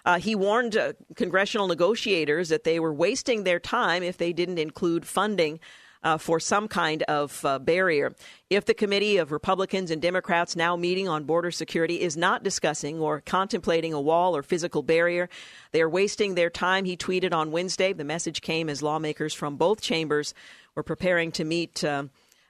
Uh, 0.04 0.20
he 0.20 0.36
warned 0.36 0.76
uh, 0.76 0.92
congressional 1.16 1.66
negotiators 1.66 2.50
that 2.50 2.62
they 2.62 2.78
were 2.78 2.92
wasting 2.92 3.42
their 3.42 3.58
time 3.58 4.04
if 4.04 4.18
they 4.18 4.32
didn't 4.32 4.58
include 4.58 5.04
funding 5.04 5.58
uh, 6.04 6.18
for 6.18 6.38
some 6.38 6.68
kind 6.68 7.02
of 7.04 7.44
uh, 7.44 7.58
barrier. 7.58 8.14
If 8.50 8.66
the 8.66 8.74
committee 8.74 9.16
of 9.16 9.32
Republicans 9.32 9.90
and 9.90 10.00
Democrats 10.00 10.54
now 10.54 10.76
meeting 10.76 11.08
on 11.08 11.24
border 11.24 11.50
security 11.50 12.02
is 12.02 12.16
not 12.16 12.44
discussing 12.44 13.00
or 13.00 13.20
contemplating 13.20 13.94
a 13.94 14.00
wall 14.00 14.36
or 14.36 14.44
physical 14.44 14.82
barrier, 14.82 15.28
they 15.72 15.80
are 15.80 15.88
wasting 15.88 16.34
their 16.34 16.50
time, 16.50 16.84
he 16.84 16.96
tweeted 16.96 17.32
on 17.32 17.50
Wednesday. 17.50 17.92
The 17.92 18.04
message 18.04 18.42
came 18.42 18.68
as 18.68 18.82
lawmakers 18.82 19.34
from 19.34 19.56
both 19.56 19.80
chambers 19.80 20.34
were 20.76 20.84
preparing 20.84 21.32
to 21.32 21.44
meet. 21.44 21.82
Uh, 21.82 22.04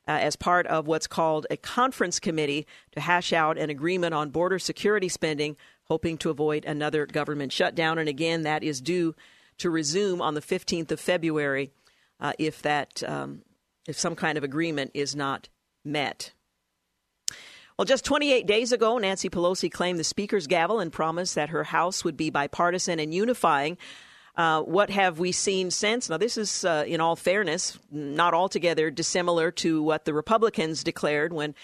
uh, 0.07 0.13
as 0.13 0.37
part 0.37 0.67
of 0.67 0.87
what's 0.87 1.07
called 1.07 1.47
a 1.51 1.57
conference 1.57 2.21
committee 2.21 2.67
to 2.93 3.01
hash 3.01 3.33
out 3.33 3.59
an 3.59 3.71
agreement 3.71 4.15
on 4.15 4.31
border 4.31 4.59
security 4.59 5.09
spending, 5.09 5.57
hoping 5.85 6.19
to 6.19 6.31
avoid 6.31 6.65
another 6.65 7.07
government 7.07 7.53
shutdown. 7.53 7.99
And 7.99 8.09
again, 8.09 8.43
that 8.43 8.63
is 8.63 8.81
due 8.81 9.15
to 9.59 9.71
resume 9.71 10.21
on 10.21 10.35
the 10.35 10.41
15th 10.41 10.91
of 10.91 11.01
February 11.01 11.71
uh, 12.21 12.33
if 12.39 12.63
that 12.63 13.03
um, 13.07 13.43
if 13.87 13.99
some 13.99 14.15
kind 14.15 14.39
of 14.39 14.45
agreement 14.45 14.91
is 14.95 15.15
not 15.15 15.49
met. 15.85 16.33
Well, 17.79 17.85
just 17.85 18.05
28 18.05 18.47
days 18.47 18.71
ago, 18.71 18.99
Nancy 18.99 19.29
Pelosi 19.29 19.71
claimed 19.71 19.99
the 19.99 20.05
Speaker's 20.05 20.47
gavel 20.47 20.79
and 20.79 20.93
promised 20.93 21.35
that 21.35 21.49
her 21.49 21.65
House 21.65 22.05
would 22.05 22.17
be 22.17 22.31
bipartisan 22.31 23.01
and 23.01 23.13
unifying. 23.13 23.77
Uh, 24.37 24.63
what 24.63 24.91
have 24.91 25.19
we 25.19 25.31
seen 25.31 25.71
since? 25.71 26.11
Now, 26.11 26.17
this 26.17 26.37
is, 26.37 26.65
uh, 26.65 26.85
in 26.87 27.01
all 27.01 27.15
fairness, 27.15 27.79
not 27.91 28.35
altogether 28.35 28.91
dissimilar 28.91 29.51
to 29.53 29.83
what 29.83 30.05
the 30.05 30.15
Republicans 30.15 30.83
declared 30.83 31.33
when 31.33 31.55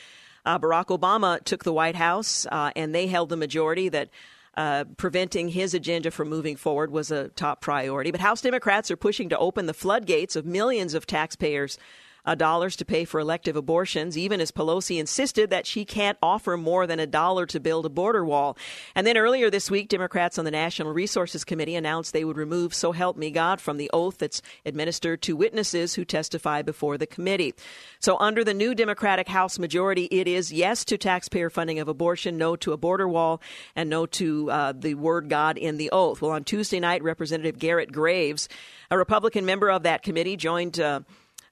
uh, 0.46 0.58
Barack 0.58 0.86
Obama 0.86 1.42
took 1.42 1.64
the 1.64 1.72
White 1.72 1.96
House 1.96 2.46
uh, 2.52 2.70
and 2.76 2.94
they 2.94 3.06
held 3.06 3.28
the 3.28 3.36
majority 3.36 3.88
that. 3.88 4.08
Uh, 4.56 4.82
preventing 4.96 5.48
his 5.48 5.74
agenda 5.74 6.10
from 6.10 6.28
moving 6.28 6.56
forward 6.56 6.90
was 6.90 7.12
a 7.12 7.28
top 7.28 7.60
priority. 7.60 8.10
But 8.10 8.20
House 8.20 8.42
Democrats 8.42 8.90
are 8.90 8.96
pushing 8.96 9.28
to 9.28 9.38
open 9.38 9.66
the 9.66 9.72
floodgates 9.72 10.34
of 10.34 10.44
millions 10.44 10.92
of 10.92 11.06
taxpayers' 11.06 11.78
uh, 12.24 12.34
dollars 12.34 12.76
to 12.76 12.84
pay 12.84 13.04
for 13.04 13.20
elective 13.20 13.56
abortions, 13.56 14.16
even 14.16 14.40
as 14.40 14.50
Pelosi 14.50 14.98
insisted 14.98 15.50
that 15.50 15.66
she 15.66 15.84
can't 15.84 16.18
offer 16.22 16.56
more 16.56 16.86
than 16.86 17.00
a 17.00 17.06
dollar 17.06 17.46
to 17.46 17.60
build 17.60 17.86
a 17.86 17.90
border 17.90 18.24
wall. 18.24 18.56
And 18.94 19.06
then 19.06 19.16
earlier 19.16 19.50
this 19.50 19.70
week, 19.70 19.88
Democrats 19.88 20.38
on 20.38 20.44
the 20.44 20.50
National 20.50 20.92
Resources 20.92 21.44
Committee 21.44 21.74
announced 21.74 22.12
they 22.12 22.24
would 22.24 22.36
remove 22.36 22.74
So 22.74 22.92
Help 22.92 23.16
Me 23.16 23.30
God 23.30 23.60
from 23.60 23.76
the 23.76 23.90
oath 23.92 24.18
that's 24.18 24.42
administered 24.64 25.22
to 25.22 25.36
witnesses 25.36 25.94
who 25.94 26.04
testify 26.04 26.62
before 26.62 26.98
the 26.98 27.06
committee. 27.06 27.54
So, 27.98 28.18
under 28.18 28.44
the 28.44 28.54
new 28.54 28.74
Democratic 28.74 29.28
House 29.28 29.58
majority, 29.58 30.04
it 30.06 30.28
is 30.28 30.52
yes 30.52 30.84
to 30.86 30.98
taxpayer 30.98 31.50
funding 31.50 31.78
of 31.78 31.88
abortion, 31.88 32.36
no 32.36 32.56
to 32.56 32.72
a 32.72 32.76
border 32.76 33.08
wall, 33.08 33.40
and 33.76 33.90
no 33.90 34.06
to 34.06 34.50
uh, 34.50 34.72
the 34.76 34.94
word 34.94 35.28
God 35.28 35.58
in 35.58 35.76
the 35.76 35.90
oath. 35.90 36.20
Well, 36.20 36.32
on 36.32 36.44
Tuesday 36.44 36.80
night, 36.80 37.02
Representative 37.02 37.58
Garret 37.58 37.92
Graves, 37.92 38.48
a 38.90 38.98
Republican 38.98 39.44
member 39.44 39.70
of 39.70 39.82
that 39.84 40.02
committee, 40.02 40.36
joined. 40.36 40.78
Uh, 40.78 41.00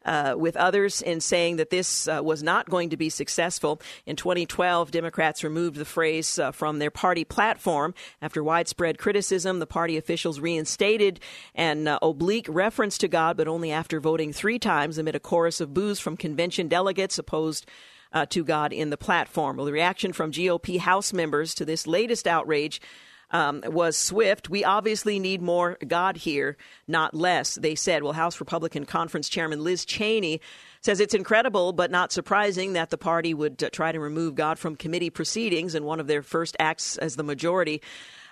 uh, 0.08 0.34
with 0.38 0.56
others 0.56 1.02
in 1.02 1.20
saying 1.20 1.56
that 1.56 1.68
this 1.68 2.08
uh, 2.08 2.22
was 2.24 2.42
not 2.42 2.70
going 2.70 2.88
to 2.88 2.96
be 2.96 3.10
successful. 3.10 3.78
In 4.06 4.16
2012, 4.16 4.90
Democrats 4.90 5.44
removed 5.44 5.76
the 5.76 5.84
phrase 5.84 6.38
uh, 6.38 6.50
from 6.50 6.78
their 6.78 6.90
party 6.90 7.24
platform 7.24 7.92
after 8.22 8.42
widespread 8.42 8.96
criticism. 8.96 9.58
The 9.58 9.66
party 9.66 9.98
officials 9.98 10.40
reinstated 10.40 11.20
an 11.54 11.86
uh, 11.86 11.98
oblique 12.00 12.46
reference 12.48 12.96
to 12.98 13.08
God, 13.08 13.36
but 13.36 13.48
only 13.48 13.70
after 13.70 14.00
voting 14.00 14.32
three 14.32 14.58
times 14.58 14.96
amid 14.96 15.14
a 15.14 15.20
chorus 15.20 15.60
of 15.60 15.74
boos 15.74 16.00
from 16.00 16.16
convention 16.16 16.68
delegates 16.68 17.18
opposed. 17.18 17.66
Uh, 18.10 18.24
to 18.24 18.42
God 18.42 18.72
in 18.72 18.88
the 18.88 18.96
platform. 18.96 19.58
Well, 19.58 19.66
the 19.66 19.72
reaction 19.72 20.14
from 20.14 20.32
GOP 20.32 20.78
House 20.78 21.12
members 21.12 21.54
to 21.56 21.66
this 21.66 21.86
latest 21.86 22.26
outrage 22.26 22.80
um, 23.30 23.62
was 23.66 23.96
swift. 23.96 24.48
We 24.48 24.64
obviously 24.64 25.18
need 25.18 25.42
more 25.42 25.76
God 25.86 26.16
here, 26.16 26.56
not 26.86 27.14
less, 27.14 27.56
they 27.56 27.74
said. 27.74 28.02
Well, 28.02 28.12
House 28.12 28.40
Republican 28.40 28.86
Conference 28.86 29.28
Chairman 29.28 29.62
Liz 29.62 29.84
Cheney 29.84 30.40
says 30.80 31.00
it's 31.00 31.14
incredible 31.14 31.72
but 31.72 31.90
not 31.90 32.12
surprising 32.12 32.72
that 32.74 32.90
the 32.90 32.98
party 32.98 33.34
would 33.34 33.62
uh, 33.62 33.70
try 33.70 33.92
to 33.92 34.00
remove 34.00 34.34
God 34.34 34.58
from 34.58 34.76
committee 34.76 35.10
proceedings 35.10 35.74
and 35.74 35.84
one 35.84 36.00
of 36.00 36.06
their 36.06 36.22
first 36.22 36.56
acts 36.58 36.96
as 36.98 37.16
the 37.16 37.22
majority. 37.22 37.82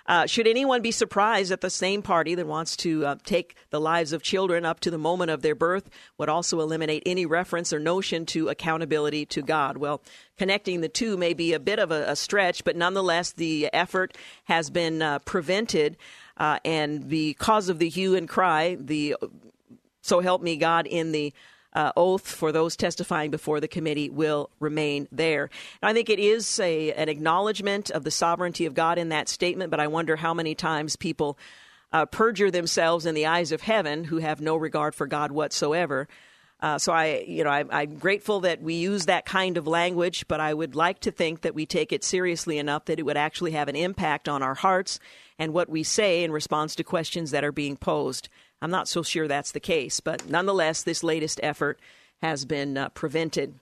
Uh, 0.07 0.25
should 0.25 0.47
anyone 0.47 0.81
be 0.81 0.91
surprised 0.91 1.51
that 1.51 1.61
the 1.61 1.69
same 1.69 2.01
party 2.01 2.33
that 2.35 2.47
wants 2.47 2.77
to 2.77 3.05
uh, 3.05 3.15
take 3.25 3.55
the 3.71 3.79
lives 3.79 4.13
of 4.13 4.23
children 4.23 4.65
up 4.65 4.79
to 4.79 4.89
the 4.89 4.97
moment 4.97 5.29
of 5.29 5.41
their 5.41 5.55
birth 5.55 5.89
would 6.17 6.29
also 6.29 6.61
eliminate 6.61 7.03
any 7.05 7.25
reference 7.25 7.73
or 7.73 7.79
notion 7.79 8.25
to 8.25 8.47
accountability 8.47 9.25
to 9.25 9.41
God? 9.41 9.77
Well, 9.77 10.01
connecting 10.37 10.81
the 10.81 10.89
two 10.89 11.17
may 11.17 11.33
be 11.33 11.53
a 11.53 11.59
bit 11.59 11.79
of 11.79 11.91
a, 11.91 12.11
a 12.11 12.15
stretch, 12.15 12.63
but 12.63 12.75
nonetheless, 12.75 13.31
the 13.31 13.69
effort 13.73 14.15
has 14.45 14.69
been 14.69 15.01
uh, 15.01 15.19
prevented. 15.19 15.97
Uh, 16.37 16.59
and 16.63 17.09
the 17.09 17.33
because 17.33 17.67
of 17.67 17.79
the 17.79 17.89
hue 17.89 18.15
and 18.15 18.29
cry, 18.29 18.77
the 18.79 19.15
So 20.01 20.21
help 20.21 20.41
me 20.41 20.55
God 20.55 20.87
in 20.87 21.11
the 21.11 21.33
uh, 21.77 21.91
oath 21.95 22.27
for 22.27 22.51
those 22.51 22.75
testifying 22.75 23.29
before 23.29 23.59
the 23.59 23.67
committee 23.67 24.09
will 24.09 24.49
remain 24.59 25.07
there. 25.11 25.47
And 25.79 25.89
I 25.89 25.93
think 25.93 26.09
it 26.09 26.17
is 26.17 26.59
a, 26.59 26.91
an 26.93 27.07
acknowledgement 27.07 27.91
of 27.91 28.03
the 28.03 28.09
sovereignty 28.09 28.65
of 28.65 28.73
God 28.73 28.97
in 28.97 29.09
that 29.09 29.29
statement, 29.29 29.69
but 29.69 29.79
I 29.79 29.85
wonder 29.85 30.15
how 30.15 30.33
many 30.33 30.55
times 30.55 30.95
people 30.95 31.37
uh, 31.93 32.07
perjure 32.07 32.49
themselves 32.49 33.05
in 33.05 33.13
the 33.13 33.27
eyes 33.27 33.51
of 33.51 33.61
heaven 33.61 34.05
who 34.05 34.17
have 34.17 34.41
no 34.41 34.55
regard 34.55 34.95
for 34.95 35.05
God 35.05 35.31
whatsoever. 35.31 36.07
Uh, 36.59 36.79
so 36.79 36.91
I, 36.91 37.23
you 37.27 37.43
know, 37.43 37.51
I, 37.51 37.63
I'm 37.69 37.99
grateful 37.99 38.39
that 38.39 38.59
we 38.59 38.73
use 38.73 39.05
that 39.05 39.27
kind 39.27 39.55
of 39.55 39.67
language, 39.67 40.27
but 40.27 40.39
I 40.39 40.55
would 40.55 40.75
like 40.75 41.01
to 41.01 41.11
think 41.11 41.41
that 41.41 41.53
we 41.53 41.67
take 41.67 41.93
it 41.93 42.03
seriously 42.03 42.57
enough 42.57 42.85
that 42.85 42.97
it 42.97 43.03
would 43.03 43.17
actually 43.17 43.51
have 43.51 43.67
an 43.67 43.75
impact 43.75 44.27
on 44.27 44.41
our 44.41 44.55
hearts 44.55 44.99
and 45.37 45.53
what 45.53 45.69
we 45.69 45.83
say 45.83 46.23
in 46.23 46.31
response 46.31 46.73
to 46.73 46.83
questions 46.83 47.29
that 47.29 47.43
are 47.43 47.51
being 47.51 47.77
posed. 47.77 48.29
I'm 48.61 48.71
not 48.71 48.87
so 48.87 49.03
sure 49.03 49.27
that's 49.27 49.51
the 49.51 49.59
case, 49.59 49.99
but 49.99 50.29
nonetheless, 50.29 50.83
this 50.83 51.03
latest 51.03 51.39
effort 51.43 51.79
has 52.21 52.45
been 52.45 52.77
uh, 52.77 52.89
prevented. 52.89 53.59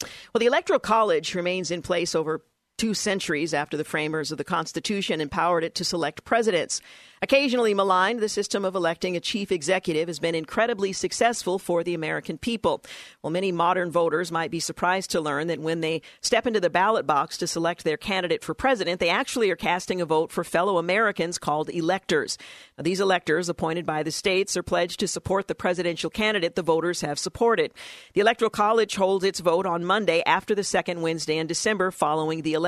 Well, 0.00 0.40
the 0.40 0.46
Electoral 0.46 0.78
College 0.78 1.34
remains 1.34 1.70
in 1.70 1.82
place 1.82 2.14
over 2.14 2.42
two 2.76 2.94
centuries 2.94 3.54
after 3.54 3.76
the 3.76 3.84
framers 3.84 4.30
of 4.30 4.38
the 4.38 4.44
Constitution 4.44 5.20
empowered 5.20 5.64
it 5.64 5.74
to 5.76 5.84
select 5.84 6.24
presidents. 6.24 6.80
Occasionally 7.22 7.72
maligned, 7.72 8.20
the 8.20 8.28
system 8.28 8.64
of 8.66 8.74
electing 8.74 9.16
a 9.16 9.20
chief 9.20 9.50
executive 9.50 10.06
has 10.06 10.18
been 10.18 10.34
incredibly 10.34 10.92
successful 10.92 11.58
for 11.58 11.82
the 11.82 11.94
American 11.94 12.36
people. 12.36 12.82
While 13.22 13.30
many 13.30 13.52
modern 13.52 13.90
voters 13.90 14.30
might 14.30 14.50
be 14.50 14.60
surprised 14.60 15.10
to 15.12 15.20
learn 15.22 15.46
that 15.46 15.58
when 15.58 15.80
they 15.80 16.02
step 16.20 16.46
into 16.46 16.60
the 16.60 16.68
ballot 16.68 17.06
box 17.06 17.38
to 17.38 17.46
select 17.46 17.84
their 17.84 17.96
candidate 17.96 18.44
for 18.44 18.52
president, 18.52 19.00
they 19.00 19.08
actually 19.08 19.50
are 19.50 19.56
casting 19.56 20.02
a 20.02 20.06
vote 20.06 20.30
for 20.30 20.44
fellow 20.44 20.76
Americans 20.76 21.38
called 21.38 21.70
electors. 21.70 22.36
Now, 22.76 22.82
these 22.82 23.00
electors, 23.00 23.48
appointed 23.48 23.86
by 23.86 24.02
the 24.02 24.12
states, 24.12 24.54
are 24.54 24.62
pledged 24.62 25.00
to 25.00 25.08
support 25.08 25.48
the 25.48 25.54
presidential 25.54 26.10
candidate 26.10 26.54
the 26.54 26.62
voters 26.62 27.00
have 27.00 27.18
supported. 27.18 27.72
The 28.12 28.20
Electoral 28.20 28.50
College 28.50 28.94
holds 28.94 29.24
its 29.24 29.40
vote 29.40 29.64
on 29.64 29.86
Monday 29.86 30.22
after 30.26 30.54
the 30.54 30.64
second 30.64 31.00
Wednesday 31.00 31.38
in 31.38 31.46
December 31.46 31.90
following 31.90 32.42
the 32.42 32.52
election. 32.52 32.65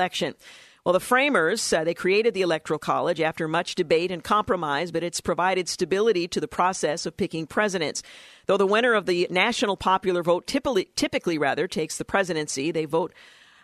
Well, 0.85 0.93
the 0.93 0.99
framers, 0.99 1.71
uh, 1.71 1.83
they 1.83 1.93
created 1.93 2.33
the 2.33 2.41
Electoral 2.41 2.79
College 2.79 3.19
after 3.19 3.47
much 3.47 3.75
debate 3.75 4.11
and 4.11 4.23
compromise, 4.23 4.91
but 4.91 5.03
it's 5.03 5.21
provided 5.21 5.67
stability 5.67 6.27
to 6.29 6.39
the 6.39 6.47
process 6.47 7.05
of 7.05 7.17
picking 7.17 7.45
presidents. 7.45 8.01
Though 8.45 8.57
the 8.57 8.65
winner 8.65 8.93
of 8.93 9.05
the 9.05 9.27
national 9.29 9.77
popular 9.77 10.23
vote 10.23 10.47
typically, 10.47 10.89
typically 10.95 11.37
rather 11.37 11.67
takes 11.67 11.97
the 11.97 12.05
presidency, 12.05 12.71
they 12.71 12.85
vote 12.85 13.13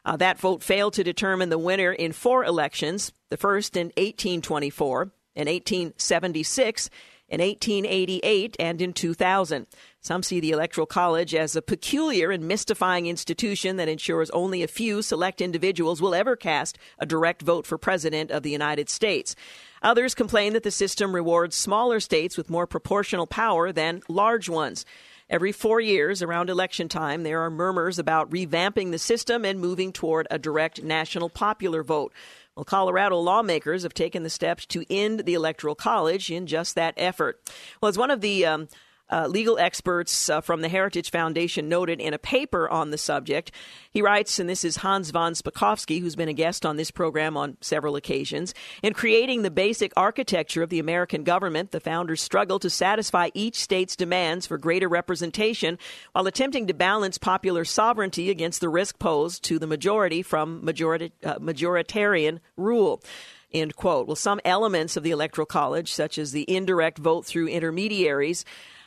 uh, 0.06 0.18
that 0.18 0.40
vote 0.40 0.62
failed 0.62 0.94
to 0.94 1.04
determine 1.04 1.50
the 1.50 1.58
winner 1.58 1.92
in 1.92 2.12
four 2.12 2.46
elections, 2.46 3.12
the 3.30 3.38
first 3.38 3.76
in 3.76 3.88
1824, 3.98 5.12
in 5.36 5.48
1876, 5.48 6.90
in 7.28 7.42
1888, 7.42 8.56
and 8.60 8.82
in 8.82 8.94
2000. 8.94 9.66
Some 10.06 10.22
see 10.22 10.40
the 10.40 10.52
Electoral 10.52 10.86
College 10.86 11.34
as 11.34 11.56
a 11.56 11.64
peculiar 11.64 12.30
and 12.30 12.48
mystifying 12.48 13.08
institution 13.08 13.78
that 13.78 13.90
ensures 13.90 14.30
only 14.30 14.62
a 14.62 14.68
few 14.68 15.02
select 15.02 15.42
individuals 15.42 16.00
will 16.00 16.14
ever 16.14 16.36
cast 16.36 16.78
a 17.00 17.08
direct 17.08 17.42
vote 17.42 17.66
for 17.66 17.80
President 17.80 18.30
of 18.30 18.44
the 18.44 18.52
United 18.52 18.88
States. 18.88 19.36
Others 19.82 20.14
complain 20.14 20.54
that 20.54 20.62
the 20.62 20.70
system 20.70 21.16
rewards 21.16 21.56
smaller 21.56 22.00
states 22.00 22.38
with 22.38 22.52
more 22.52 22.68
proportional 22.68 23.26
power 23.26 23.72
than 23.72 24.04
large 24.08 24.48
ones. 24.48 24.86
Every 25.28 25.52
four 25.52 25.82
years, 25.82 26.22
around 26.22 26.52
election 26.52 26.88
time, 26.88 27.24
there 27.24 27.42
are 27.42 27.50
murmurs 27.50 27.98
about 27.98 28.30
revamping 28.30 28.92
the 28.92 29.00
system 29.00 29.44
and 29.44 29.60
moving 29.60 29.92
toward 29.92 30.28
a 30.30 30.38
direct 30.38 30.84
national 30.84 31.30
popular 31.30 31.82
vote. 31.82 32.14
Well, 32.56 32.64
Colorado 32.64 33.18
lawmakers 33.18 33.82
have 33.82 33.96
taken 33.96 34.22
the 34.22 34.30
steps 34.30 34.68
to 34.68 34.86
end 34.88 35.22
the 35.22 35.34
Electoral 35.34 35.74
College 35.74 36.30
in 36.30 36.46
just 36.46 36.76
that 36.76 36.94
effort. 36.96 37.42
Well, 37.82 37.90
as 37.90 37.98
one 37.98 38.12
of 38.12 38.22
the 38.22 38.46
um, 38.46 38.68
uh, 39.12 39.28
legal 39.28 39.60
experts 39.60 40.30
uh, 40.30 40.42
from 40.42 40.62
the 40.62 40.70
Heritage 40.70 41.12
Foundation 41.12 41.70
noted 41.70 42.00
in 42.02 42.14
a 42.14 42.20
paper 42.20 42.70
on 42.70 42.92
the 42.92 42.98
subject. 42.98 43.52
He 43.92 44.02
writes, 44.02 44.40
and 44.40 44.50
this 44.50 44.64
is 44.64 44.78
Hans 44.78 45.12
von 45.12 45.34
Spakovsky, 45.34 46.02
who's 46.02 46.16
been 46.16 46.30
a 46.30 46.34
guest 46.34 46.66
on 46.66 46.78
this 46.78 46.92
program 46.92 47.38
on 47.38 47.58
several 47.62 47.96
occasions. 47.96 48.54
In 48.82 48.94
creating 48.94 49.42
the 49.42 49.52
basic 49.52 49.92
architecture 49.96 50.64
of 50.64 50.70
the 50.70 50.80
American 50.80 51.24
government, 51.24 51.72
the 51.72 51.80
founders 51.80 52.22
struggled 52.22 52.64
to 52.64 52.70
satisfy 52.70 53.30
each 53.34 53.58
state's 53.58 53.96
demands 53.96 54.48
for 54.48 54.58
greater 54.58 54.90
representation 54.90 55.78
while 56.14 56.28
attempting 56.28 56.68
to 56.68 56.74
balance 56.74 57.18
popular 57.18 57.64
sovereignty 57.66 58.30
against 58.30 58.60
the 58.60 58.70
risk 58.70 58.98
posed 59.00 59.44
to 59.44 59.60
the 59.60 59.68
majority 59.68 60.22
from 60.22 60.68
uh, 60.68 60.72
majoritarian 60.72 62.40
rule. 62.58 63.02
End 63.54 63.76
quote. 63.76 64.08
Well, 64.08 64.16
some 64.16 64.42
elements 64.44 64.98
of 64.98 65.04
the 65.04 65.12
Electoral 65.12 65.46
College, 65.46 65.94
such 65.94 66.18
as 66.18 66.32
the 66.32 66.44
indirect 66.54 66.98
vote 66.98 67.26
through 67.26 67.48
intermediaries, 67.48 68.44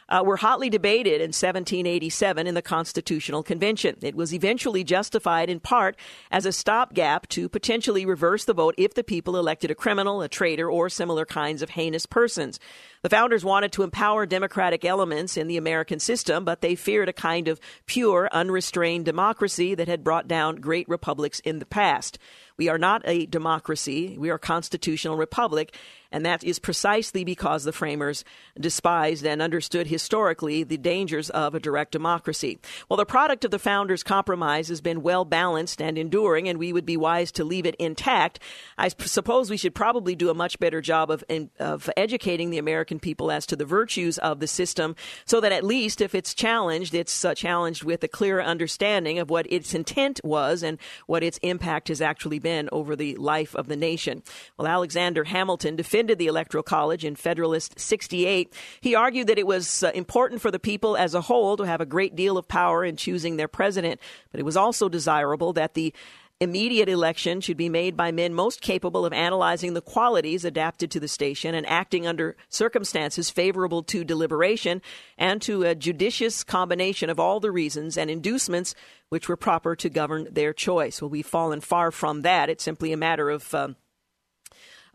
uh, 0.08 0.22
were 0.24 0.38
hotly 0.38 0.70
debated 0.70 1.20
in 1.20 1.28
1787 1.28 2.46
in 2.46 2.54
the 2.54 2.62
Constitutional 2.62 3.42
Convention. 3.42 3.96
It 4.02 4.14
was 4.14 4.32
eventually 4.32 4.84
justified 4.84 5.50
in 5.50 5.60
part 5.60 5.96
as 6.30 6.46
a 6.46 6.52
stopgap 6.52 7.28
to 7.28 7.48
potentially 7.48 8.06
reverse 8.06 8.44
the 8.44 8.54
vote 8.54 8.74
if 8.78 8.94
the 8.94 9.04
people 9.04 9.36
elected 9.36 9.70
a 9.70 9.74
criminal, 9.74 10.22
a 10.22 10.28
traitor, 10.28 10.70
or 10.70 10.88
similar 10.88 11.24
kinds 11.24 11.62
of 11.62 11.70
heinous 11.70 12.06
persons. 12.06 12.58
The 13.02 13.08
founders 13.08 13.44
wanted 13.44 13.72
to 13.72 13.84
empower 13.84 14.26
democratic 14.26 14.84
elements 14.84 15.36
in 15.36 15.46
the 15.46 15.56
American 15.56 16.00
system, 16.00 16.44
but 16.44 16.62
they 16.62 16.74
feared 16.74 17.08
a 17.08 17.12
kind 17.12 17.46
of 17.46 17.60
pure, 17.86 18.28
unrestrained 18.32 19.04
democracy 19.04 19.74
that 19.74 19.88
had 19.88 20.02
brought 20.02 20.26
down 20.26 20.56
great 20.56 20.88
republics 20.88 21.40
in 21.40 21.58
the 21.58 21.66
past. 21.66 22.18
We 22.56 22.68
are 22.68 22.78
not 22.78 23.02
a 23.04 23.26
democracy. 23.26 24.16
We 24.18 24.30
are 24.30 24.34
a 24.34 24.40
constitutional 24.40 25.16
republic. 25.16 25.74
And 26.10 26.24
that 26.24 26.42
is 26.42 26.58
precisely 26.58 27.22
because 27.22 27.64
the 27.64 27.72
framers 27.72 28.24
despised 28.58 29.26
and 29.26 29.42
understood 29.42 29.88
historically 29.88 30.64
the 30.64 30.78
dangers 30.78 31.28
of 31.30 31.54
a 31.54 31.60
direct 31.60 31.92
democracy. 31.92 32.58
Well, 32.88 32.96
the 32.96 33.04
product 33.04 33.44
of 33.44 33.50
the 33.50 33.58
founders' 33.58 34.02
compromise 34.02 34.68
has 34.68 34.80
been 34.80 35.02
well 35.02 35.26
balanced 35.26 35.82
and 35.82 35.98
enduring, 35.98 36.48
and 36.48 36.58
we 36.58 36.72
would 36.72 36.86
be 36.86 36.96
wise 36.96 37.30
to 37.32 37.44
leave 37.44 37.66
it 37.66 37.74
intact. 37.74 38.38
I 38.78 38.88
suppose 38.88 39.50
we 39.50 39.58
should 39.58 39.74
probably 39.74 40.16
do 40.16 40.30
a 40.30 40.34
much 40.34 40.58
better 40.58 40.80
job 40.80 41.10
of, 41.10 41.22
of 41.58 41.90
educating 41.94 42.48
the 42.48 42.58
American 42.58 43.00
people 43.00 43.30
as 43.30 43.44
to 43.46 43.56
the 43.56 43.66
virtues 43.66 44.16
of 44.18 44.40
the 44.40 44.46
system 44.46 44.96
so 45.26 45.42
that 45.42 45.52
at 45.52 45.64
least 45.64 46.00
if 46.00 46.14
it's 46.14 46.32
challenged, 46.32 46.94
it's 46.94 47.24
uh, 47.24 47.34
challenged 47.34 47.84
with 47.84 48.02
a 48.02 48.08
clear 48.08 48.40
understanding 48.40 49.18
of 49.18 49.28
what 49.28 49.50
its 49.52 49.74
intent 49.74 50.20
was 50.24 50.62
and 50.62 50.78
what 51.06 51.22
its 51.22 51.38
impact 51.42 51.88
has 51.88 52.00
actually 52.00 52.38
been 52.38 52.68
over 52.72 52.96
the 52.96 53.14
life 53.16 53.54
of 53.54 53.68
the 53.68 53.76
nation. 53.76 54.22
Well, 54.56 54.66
Alexander 54.66 55.24
Hamilton 55.24 55.76
defended 55.76 55.97
defended 55.98 56.18
the 56.18 56.28
Electoral 56.28 56.62
College 56.62 57.04
in 57.04 57.16
Federalist 57.16 57.80
68. 57.80 58.54
He 58.80 58.94
argued 58.94 59.26
that 59.26 59.36
it 59.36 59.48
was 59.48 59.82
uh, 59.82 59.90
important 59.96 60.40
for 60.40 60.52
the 60.52 60.60
people 60.60 60.96
as 60.96 61.12
a 61.12 61.22
whole 61.22 61.56
to 61.56 61.64
have 61.64 61.80
a 61.80 61.86
great 61.86 62.14
deal 62.14 62.38
of 62.38 62.46
power 62.46 62.84
in 62.84 62.94
choosing 62.94 63.36
their 63.36 63.48
president, 63.48 64.00
but 64.30 64.38
it 64.38 64.44
was 64.44 64.56
also 64.56 64.88
desirable 64.88 65.52
that 65.54 65.74
the 65.74 65.92
immediate 66.38 66.88
election 66.88 67.40
should 67.40 67.56
be 67.56 67.68
made 67.68 67.96
by 67.96 68.12
men 68.12 68.32
most 68.32 68.60
capable 68.60 69.04
of 69.04 69.12
analyzing 69.12 69.74
the 69.74 69.80
qualities 69.80 70.44
adapted 70.44 70.88
to 70.88 71.00
the 71.00 71.08
station 71.08 71.52
and 71.52 71.66
acting 71.66 72.06
under 72.06 72.36
circumstances 72.48 73.28
favorable 73.28 73.82
to 73.82 74.04
deliberation 74.04 74.80
and 75.18 75.42
to 75.42 75.64
a 75.64 75.74
judicious 75.74 76.44
combination 76.44 77.10
of 77.10 77.18
all 77.18 77.40
the 77.40 77.50
reasons 77.50 77.98
and 77.98 78.08
inducements 78.08 78.76
which 79.08 79.28
were 79.28 79.36
proper 79.36 79.74
to 79.74 79.90
govern 79.90 80.28
their 80.30 80.52
choice. 80.52 81.02
Well, 81.02 81.10
we've 81.10 81.26
fallen 81.26 81.60
far 81.60 81.90
from 81.90 82.22
that. 82.22 82.48
It's 82.48 82.62
simply 82.62 82.92
a 82.92 82.96
matter 82.96 83.30
of. 83.30 83.52
Um, 83.52 83.74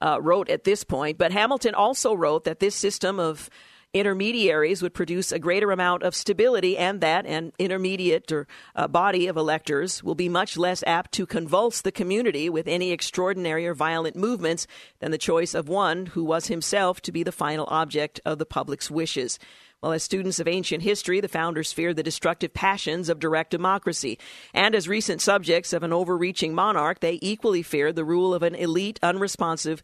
uh, 0.01 0.19
wrote 0.21 0.49
at 0.49 0.63
this 0.63 0.83
point. 0.83 1.17
But 1.17 1.31
Hamilton 1.31 1.75
also 1.75 2.13
wrote 2.13 2.43
that 2.43 2.59
this 2.59 2.75
system 2.75 3.19
of 3.19 3.49
intermediaries 3.93 4.81
would 4.81 4.93
produce 4.93 5.31
a 5.31 5.37
greater 5.37 5.71
amount 5.71 6.01
of 6.01 6.15
stability 6.15 6.75
and 6.77 6.99
that 7.01 7.27
an 7.27 7.53
intermediate 7.59 8.31
or 8.31 8.47
uh, 8.75 8.87
body 8.87 9.27
of 9.27 9.37
electors 9.37 10.03
will 10.03 10.15
be 10.15 10.27
much 10.27 10.57
less 10.57 10.83
apt 10.87 11.11
to 11.11 11.27
convulse 11.27 11.81
the 11.81 11.91
community 11.91 12.49
with 12.49 12.67
any 12.67 12.91
extraordinary 12.91 13.67
or 13.67 13.75
violent 13.75 14.15
movements 14.15 14.65
than 14.99 15.11
the 15.11 15.17
choice 15.17 15.53
of 15.53 15.69
one 15.69 16.07
who 16.07 16.23
was 16.23 16.47
himself 16.47 17.01
to 17.01 17.11
be 17.11 17.21
the 17.21 17.31
final 17.31 17.67
object 17.69 18.19
of 18.25 18.39
the 18.39 18.45
public's 18.47 18.89
wishes. 18.89 19.37
Well, 19.83 19.91
as 19.91 20.01
students 20.01 20.39
of 20.39 20.47
ancient 20.47 20.81
history, 20.81 21.19
the 21.19 21.27
founders 21.27 21.73
feared 21.73 21.97
the 21.97 22.03
destructive 22.03 22.53
passions 22.53 23.09
of 23.09 23.19
direct 23.19 23.51
democracy. 23.51 24.17
And 24.53 24.75
as 24.75 24.87
recent 24.87 25.19
subjects 25.19 25.73
of 25.73 25.83
an 25.83 25.91
overreaching 25.91 26.55
monarch, 26.55 27.01
they 27.01 27.19
equally 27.21 27.63
feared 27.63 27.97
the 27.97 28.05
rule 28.05 28.33
of 28.33 28.43
an 28.43 28.55
elite, 28.55 28.97
unresponsive 29.03 29.83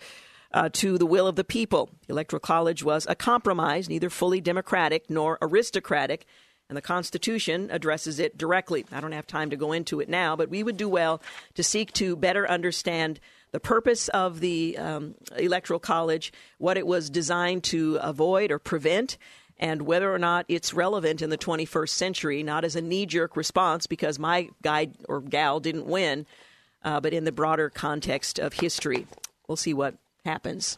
uh, 0.54 0.70
to 0.72 0.98
the 0.98 1.06
will 1.06 1.28
of 1.28 1.36
the 1.36 1.44
people. 1.44 1.90
The 2.08 2.14
Electoral 2.14 2.40
College 2.40 2.82
was 2.82 3.06
a 3.10 3.14
compromise, 3.14 3.90
neither 3.90 4.10
fully 4.10 4.40
democratic 4.40 5.10
nor 5.10 5.38
aristocratic, 5.42 6.26
and 6.70 6.78
the 6.78 6.82
Constitution 6.82 7.68
addresses 7.70 8.20
it 8.20 8.38
directly. 8.38 8.86
I 8.94 9.02
don't 9.02 9.12
have 9.12 9.28
time 9.28 9.50
to 9.50 9.58
go 9.58 9.74
into 9.74 10.00
it 10.00 10.08
now, 10.08 10.38
but 10.38 10.50
we 10.50 10.64
would 10.64 10.78
do 10.78 10.88
well 10.88 11.22
to 11.56 11.64
seek 11.64 11.92
to 11.94 12.16
better 12.16 12.50
understand 12.50 13.20
the 13.52 13.60
purpose 13.60 14.08
of 14.08 14.40
the 14.40 14.78
um, 14.78 15.16
Electoral 15.38 15.80
College, 15.82 16.32
what 16.58 16.78
it 16.78 16.88
was 16.88 17.10
designed 17.10 17.66
to 17.66 17.98
avoid 18.02 18.50
or 18.50 18.60
prevent, 18.60 19.18
and 19.60 19.82
whether 19.82 20.13
or 20.13 20.19
not 20.19 20.45
it's 20.48 20.74
relevant 20.74 21.22
in 21.22 21.30
the 21.30 21.38
21st 21.38 21.89
century, 21.89 22.43
not 22.43 22.63
as 22.63 22.76
a 22.76 22.82
knee 22.82 23.06
jerk 23.06 23.36
response 23.36 23.88
because 23.88 24.17
my 24.17 24.50
guy 24.62 24.89
or 25.08 25.22
gal 25.22 25.60
didn't 25.60 25.86
win, 25.86 26.26
uh, 26.84 27.00
but 27.00 27.13
in 27.13 27.26
the 27.26 27.32
broader 27.32 27.69
context 27.69 28.39
of 28.39 28.54
history. 28.54 29.06
We'll 29.48 29.58
see 29.58 29.74
what 29.74 29.95
happens. 30.26 30.78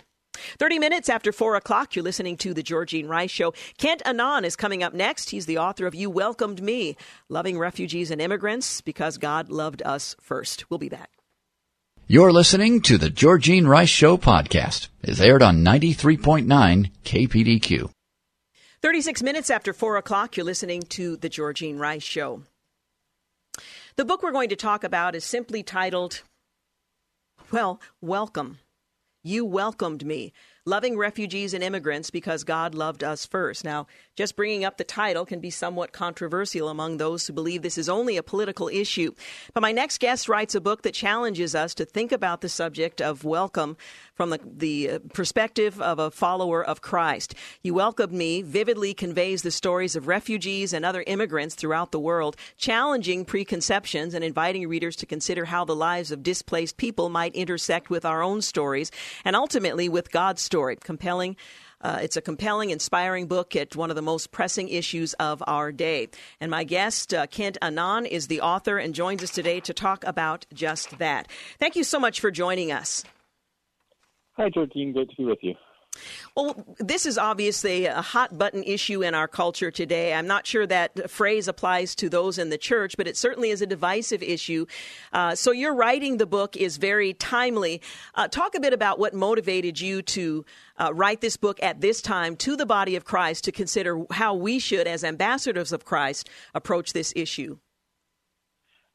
30 0.58 0.80
minutes 0.80 1.10
after 1.10 1.32
4 1.32 1.56
o'clock, 1.56 1.96
you're 1.96 2.04
listening 2.04 2.38
to 2.38 2.54
The 2.54 2.64
Georgene 2.64 3.08
Rice 3.08 3.32
Show. 3.32 3.54
Kent 3.78 4.02
Annan 4.06 4.46
is 4.46 4.56
coming 4.56 4.82
up 4.82 4.94
next. 4.94 5.30
He's 5.30 5.46
the 5.46 5.58
author 5.58 5.86
of 5.86 5.94
You 5.94 6.10
Welcomed 6.10 6.62
Me 6.62 6.96
Loving 7.30 7.60
Refugees 7.60 8.12
and 8.12 8.22
Immigrants 8.22 8.82
Because 8.82 9.18
God 9.18 9.50
Loved 9.50 9.84
Us 9.84 10.16
First. 10.22 10.70
We'll 10.70 10.78
be 10.78 10.90
back. 10.90 11.10
You're 12.08 12.32
listening 12.32 12.82
to 12.82 12.98
The 12.98 13.10
Georgene 13.10 13.68
Rice 13.68 13.90
Show 13.90 14.18
podcast. 14.18 14.88
It's 15.04 15.22
aired 15.22 15.44
on 15.44 15.64
93.9 15.64 16.92
KPDQ. 17.04 17.92
36 18.82 19.22
minutes 19.22 19.52
after 19.52 19.74
4 19.74 19.98
o'clock, 19.98 20.36
you're 20.36 20.44
listening 20.44 20.82
to 20.82 21.16
The 21.16 21.30
Georgene 21.30 21.78
Rice 21.78 22.02
Show. 22.02 22.42
The 23.96 24.06
book 24.06 24.24
we're 24.24 24.32
going 24.32 24.50
to 24.50 24.56
talk 24.56 24.84
about 24.84 25.14
is 25.14 25.24
simply 25.24 25.62
titled, 25.62 26.24
well, 27.52 27.80
Welcome. 28.02 28.58
You 29.24 29.46
welcomed 29.46 30.04
me 30.04 30.34
loving 30.66 30.96
refugees 30.96 31.56
and 31.56 31.64
immigrants 31.64 32.12
because 32.12 32.44
God 32.44 32.76
loved 32.76 33.04
us 33.04 33.26
first. 33.26 33.64
Now, 33.64 33.88
just 34.16 34.36
bringing 34.36 34.64
up 34.64 34.78
the 34.78 34.84
title 34.84 35.26
can 35.26 35.40
be 35.40 35.50
somewhat 35.50 35.92
controversial 35.92 36.70
among 36.70 36.98
those 36.98 37.26
who 37.26 37.34
believe 37.34 37.64
this 37.64 37.80
is 37.80 37.90
only 37.90 38.16
a 38.16 38.22
political 38.22 38.68
issue. 38.68 39.14
But 39.56 39.62
my 39.62 39.72
next 39.72 40.00
guest 40.00 40.30
writes 40.30 40.54
a 40.54 40.62
book 40.62 40.84
that 40.84 40.94
challenges 40.94 41.56
us 41.56 41.74
to 41.76 41.86
think 41.86 42.12
about 42.12 42.42
the 42.42 42.50
subject 42.50 43.02
of 43.02 43.24
welcome 43.24 43.76
from 44.14 44.30
the, 44.30 44.40
the 44.46 45.00
perspective 45.14 45.82
of 45.82 45.98
a 45.98 46.12
follower 46.12 46.64
of 46.64 46.82
Christ. 46.82 47.34
You 47.64 47.74
Welcomed 47.74 48.14
Me 48.14 48.44
vividly 48.44 48.94
conveys 48.94 49.42
the 49.42 49.50
stories 49.50 49.96
of 49.96 50.08
refugees 50.08 50.74
and 50.74 50.86
other 50.86 51.04
immigrants 51.08 51.56
throughout 51.56 51.92
the 51.92 52.00
world, 52.00 52.36
challenging 52.56 53.26
preconceptions 53.26 54.14
and 54.14 54.24
inviting 54.24 54.68
readers 54.68 54.96
to 54.98 55.08
consider 55.08 55.46
how 55.46 55.66
the 55.66 55.76
lives 55.76 56.12
of 56.12 56.22
displaced 56.22 56.78
people 56.78 57.10
might 57.10 57.34
intersect 57.34 57.90
with 57.90 58.06
our 58.06 58.22
own 58.22 58.44
stories 58.44 58.92
and 59.26 59.36
ultimately 59.36 59.90
with 59.90 60.12
God's 60.12 60.51
story. 60.52 60.76
Compelling. 60.76 61.38
Uh, 61.80 62.00
it's 62.02 62.18
a 62.18 62.22
compelling, 62.22 62.72
inspiring 62.72 63.26
book 63.26 63.56
at 63.56 63.74
one 63.74 63.90
of 63.90 63.96
the 63.96 64.02
most 64.02 64.32
pressing 64.32 64.68
issues 64.68 65.14
of 65.14 65.42
our 65.48 65.72
day. 65.72 66.10
And 66.42 66.52
my 66.52 66.66
guest, 66.66 67.14
uh, 67.14 67.26
Kent 67.26 67.58
Annan, 67.62 68.06
is 68.06 68.28
the 68.28 68.42
author 68.42 68.78
and 68.78 68.94
joins 68.94 69.24
us 69.24 69.32
today 69.32 69.62
to 69.62 69.74
talk 69.74 70.04
about 70.04 70.46
just 70.54 71.00
that. 71.00 71.32
Thank 71.58 71.78
you 71.78 71.86
so 71.86 72.00
much 72.00 72.20
for 72.20 72.30
joining 72.30 72.70
us. 72.72 73.06
Hi, 74.34 74.50
Georgene. 74.50 74.92
Great 74.94 75.10
to 75.10 75.16
be 75.16 75.24
with 75.24 75.40
you. 75.42 75.56
Well, 76.36 76.66
this 76.80 77.06
is 77.06 77.18
obviously 77.18 77.86
a 77.86 78.02
hot 78.02 78.38
button 78.38 78.64
issue 78.64 79.04
in 79.04 79.14
our 79.14 79.28
culture 79.28 79.70
today. 79.70 80.14
I'm 80.14 80.28
not 80.28 80.48
sure 80.48 80.66
that 80.66 81.10
phrase 81.10 81.48
applies 81.48 81.94
to 81.96 82.10
those 82.10 82.38
in 82.38 82.50
the 82.50 82.58
church, 82.58 82.96
but 82.96 83.08
it 83.08 83.18
certainly 83.18 83.50
is 83.50 83.62
a 83.62 83.66
divisive 83.66 84.24
issue. 84.24 84.66
Uh, 85.12 85.36
so, 85.36 85.52
your 85.52 85.76
writing 85.76 86.18
the 86.18 86.26
book 86.26 86.56
is 86.56 86.78
very 86.78 87.14
timely. 87.14 87.82
Uh, 88.16 88.28
talk 88.30 88.56
a 88.56 88.62
bit 88.62 88.72
about 88.72 89.00
what 89.00 89.14
motivated 89.14 89.82
you 89.82 90.02
to 90.04 90.46
uh, 90.80 90.94
write 90.94 91.20
this 91.20 91.36
book 91.36 91.62
at 91.62 91.82
this 91.82 92.02
time 92.02 92.38
to 92.38 92.56
the 92.56 92.66
body 92.66 92.96
of 92.96 93.04
Christ 93.04 93.44
to 93.44 93.52
consider 93.52 94.06
how 94.12 94.34
we 94.34 94.60
should, 94.60 94.88
as 94.88 95.04
ambassadors 95.04 95.74
of 95.74 95.84
Christ, 95.84 96.30
approach 96.54 96.94
this 96.94 97.12
issue. 97.16 97.58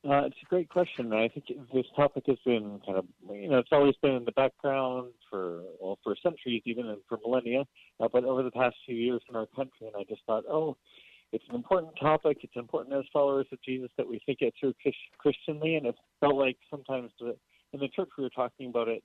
Uh, 0.08 0.22
it's 0.26 0.36
a 0.40 0.46
great 0.48 0.68
question. 0.68 1.12
I 1.12 1.26
think 1.28 1.46
this 1.74 1.86
topic 1.96 2.24
has 2.28 2.38
been 2.44 2.80
kind 2.86 2.98
of, 2.98 3.06
you 3.28 3.48
know, 3.48 3.58
it's 3.58 3.72
always 3.72 3.94
been 4.02 4.12
in 4.12 4.24
the 4.24 4.32
background 4.32 5.08
for, 5.28 5.62
well, 5.80 5.98
for 6.04 6.14
centuries, 6.22 6.62
even 6.64 6.86
and 6.86 6.98
for 7.08 7.18
millennia. 7.24 7.64
Uh, 7.98 8.06
but 8.12 8.24
over 8.24 8.44
the 8.44 8.52
past 8.52 8.76
few 8.86 8.94
years 8.94 9.20
in 9.28 9.34
our 9.34 9.46
country, 9.46 9.88
and 9.88 9.96
I 9.98 10.04
just 10.08 10.22
thought, 10.24 10.44
oh, 10.48 10.76
it's 11.32 11.44
an 11.48 11.56
important 11.56 11.94
topic. 12.00 12.38
It's 12.42 12.54
important 12.54 12.94
as 12.94 13.04
followers 13.12 13.46
of 13.50 13.60
Jesus 13.62 13.90
that 13.96 14.08
we 14.08 14.20
think 14.24 14.42
it 14.42 14.54
through 14.60 14.74
Christianly. 15.18 15.74
And 15.74 15.86
it 15.86 15.96
felt 16.20 16.36
like 16.36 16.56
sometimes 16.70 17.10
the, 17.18 17.36
in 17.72 17.80
the 17.80 17.88
church 17.88 18.10
we 18.16 18.22
were 18.22 18.30
talking 18.30 18.68
about 18.68 18.86
it 18.86 19.02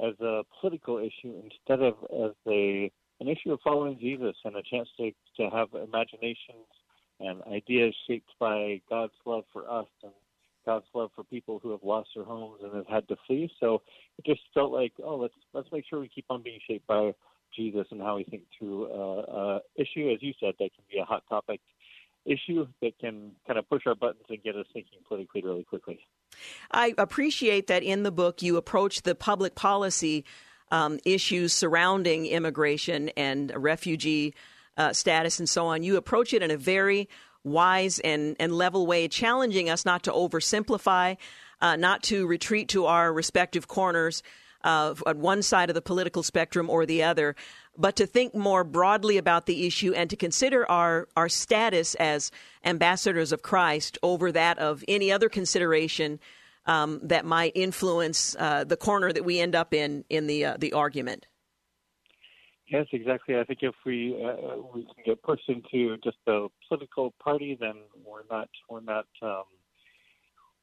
as 0.00 0.12
a 0.20 0.42
political 0.60 0.98
issue 0.98 1.40
instead 1.42 1.82
of 1.82 1.94
as 2.12 2.32
a 2.46 2.90
an 3.20 3.28
issue 3.28 3.52
of 3.52 3.60
following 3.62 3.98
Jesus 4.00 4.34
and 4.44 4.56
a 4.56 4.62
chance 4.62 4.88
to 4.98 5.12
to 5.36 5.48
have 5.50 5.68
imaginations 5.74 6.66
and 7.20 7.40
ideas 7.44 7.94
shaped 8.08 8.32
by 8.40 8.80
God's 8.90 9.12
love 9.24 9.44
for 9.52 9.70
us 9.70 9.86
and 10.02 10.12
God's 10.64 10.86
love 10.94 11.10
for 11.14 11.24
people 11.24 11.60
who 11.62 11.70
have 11.70 11.82
lost 11.82 12.10
their 12.14 12.24
homes 12.24 12.60
and 12.62 12.74
have 12.74 12.86
had 12.86 13.08
to 13.08 13.16
flee. 13.26 13.50
So 13.60 13.82
it 14.18 14.24
just 14.26 14.40
felt 14.54 14.72
like, 14.72 14.92
oh, 15.02 15.16
let's 15.16 15.34
let's 15.52 15.68
make 15.72 15.84
sure 15.88 16.00
we 16.00 16.08
keep 16.08 16.26
on 16.30 16.42
being 16.42 16.60
shaped 16.68 16.86
by 16.86 17.12
Jesus 17.56 17.86
and 17.90 18.00
how 18.00 18.16
we 18.16 18.24
think 18.24 18.44
through 18.58 18.90
uh, 18.90 19.20
uh, 19.20 19.58
issue, 19.76 20.10
as 20.10 20.22
you 20.22 20.32
said, 20.40 20.54
that 20.58 20.70
can 20.74 20.84
be 20.90 20.98
a 20.98 21.04
hot 21.04 21.22
topic 21.28 21.60
issue 22.24 22.66
that 22.80 22.98
can 22.98 23.32
kind 23.46 23.58
of 23.58 23.68
push 23.68 23.82
our 23.86 23.94
buttons 23.94 24.24
and 24.28 24.42
get 24.42 24.56
us 24.56 24.66
thinking 24.72 24.98
politically 25.06 25.42
really 25.42 25.64
quickly. 25.64 25.98
I 26.70 26.94
appreciate 26.96 27.66
that 27.66 27.82
in 27.82 28.04
the 28.04 28.12
book 28.12 28.42
you 28.42 28.56
approach 28.56 29.02
the 29.02 29.14
public 29.14 29.54
policy 29.54 30.24
um, 30.70 30.98
issues 31.04 31.52
surrounding 31.52 32.26
immigration 32.26 33.10
and 33.10 33.52
refugee 33.54 34.34
uh, 34.76 34.92
status 34.92 35.38
and 35.38 35.48
so 35.48 35.66
on. 35.66 35.82
You 35.82 35.96
approach 35.96 36.32
it 36.32 36.42
in 36.42 36.50
a 36.50 36.56
very 36.56 37.08
wise 37.44 37.98
and, 38.00 38.36
and 38.38 38.52
level 38.52 38.86
way, 38.86 39.08
challenging 39.08 39.68
us 39.68 39.84
not 39.84 40.02
to 40.04 40.12
oversimplify, 40.12 41.16
uh, 41.60 41.76
not 41.76 42.02
to 42.04 42.26
retreat 42.26 42.68
to 42.68 42.86
our 42.86 43.12
respective 43.12 43.68
corners 43.68 44.22
uh, 44.64 44.94
at 45.06 45.16
one 45.16 45.42
side 45.42 45.70
of 45.70 45.74
the 45.74 45.82
political 45.82 46.22
spectrum 46.22 46.70
or 46.70 46.86
the 46.86 47.02
other, 47.02 47.34
but 47.76 47.96
to 47.96 48.06
think 48.06 48.34
more 48.34 48.64
broadly 48.64 49.16
about 49.16 49.46
the 49.46 49.66
issue 49.66 49.92
and 49.92 50.10
to 50.10 50.16
consider 50.16 50.70
our, 50.70 51.08
our 51.16 51.28
status 51.28 51.94
as 51.96 52.30
ambassadors 52.64 53.32
of 53.32 53.42
Christ 53.42 53.98
over 54.02 54.30
that 54.32 54.58
of 54.58 54.84
any 54.86 55.10
other 55.10 55.28
consideration 55.28 56.20
um, 56.66 57.00
that 57.02 57.24
might 57.24 57.52
influence 57.54 58.36
uh, 58.38 58.64
the 58.64 58.76
corner 58.76 59.12
that 59.12 59.24
we 59.24 59.40
end 59.40 59.54
up 59.54 59.74
in 59.74 60.04
in 60.08 60.26
the 60.26 60.44
uh, 60.44 60.56
the 60.58 60.72
argument. 60.72 61.26
Yes, 62.72 62.86
exactly. 62.90 63.38
I 63.38 63.44
think 63.44 63.58
if 63.60 63.74
we 63.84 64.16
uh, 64.24 64.56
we 64.74 64.84
can 64.84 65.04
get 65.04 65.22
pushed 65.22 65.46
into 65.46 65.98
just 66.02 66.16
a 66.26 66.46
political 66.66 67.12
party, 67.22 67.54
then 67.60 67.74
we're 68.02 68.22
not 68.30 68.48
we're 68.70 68.80
not 68.80 69.04
um, 69.20 69.42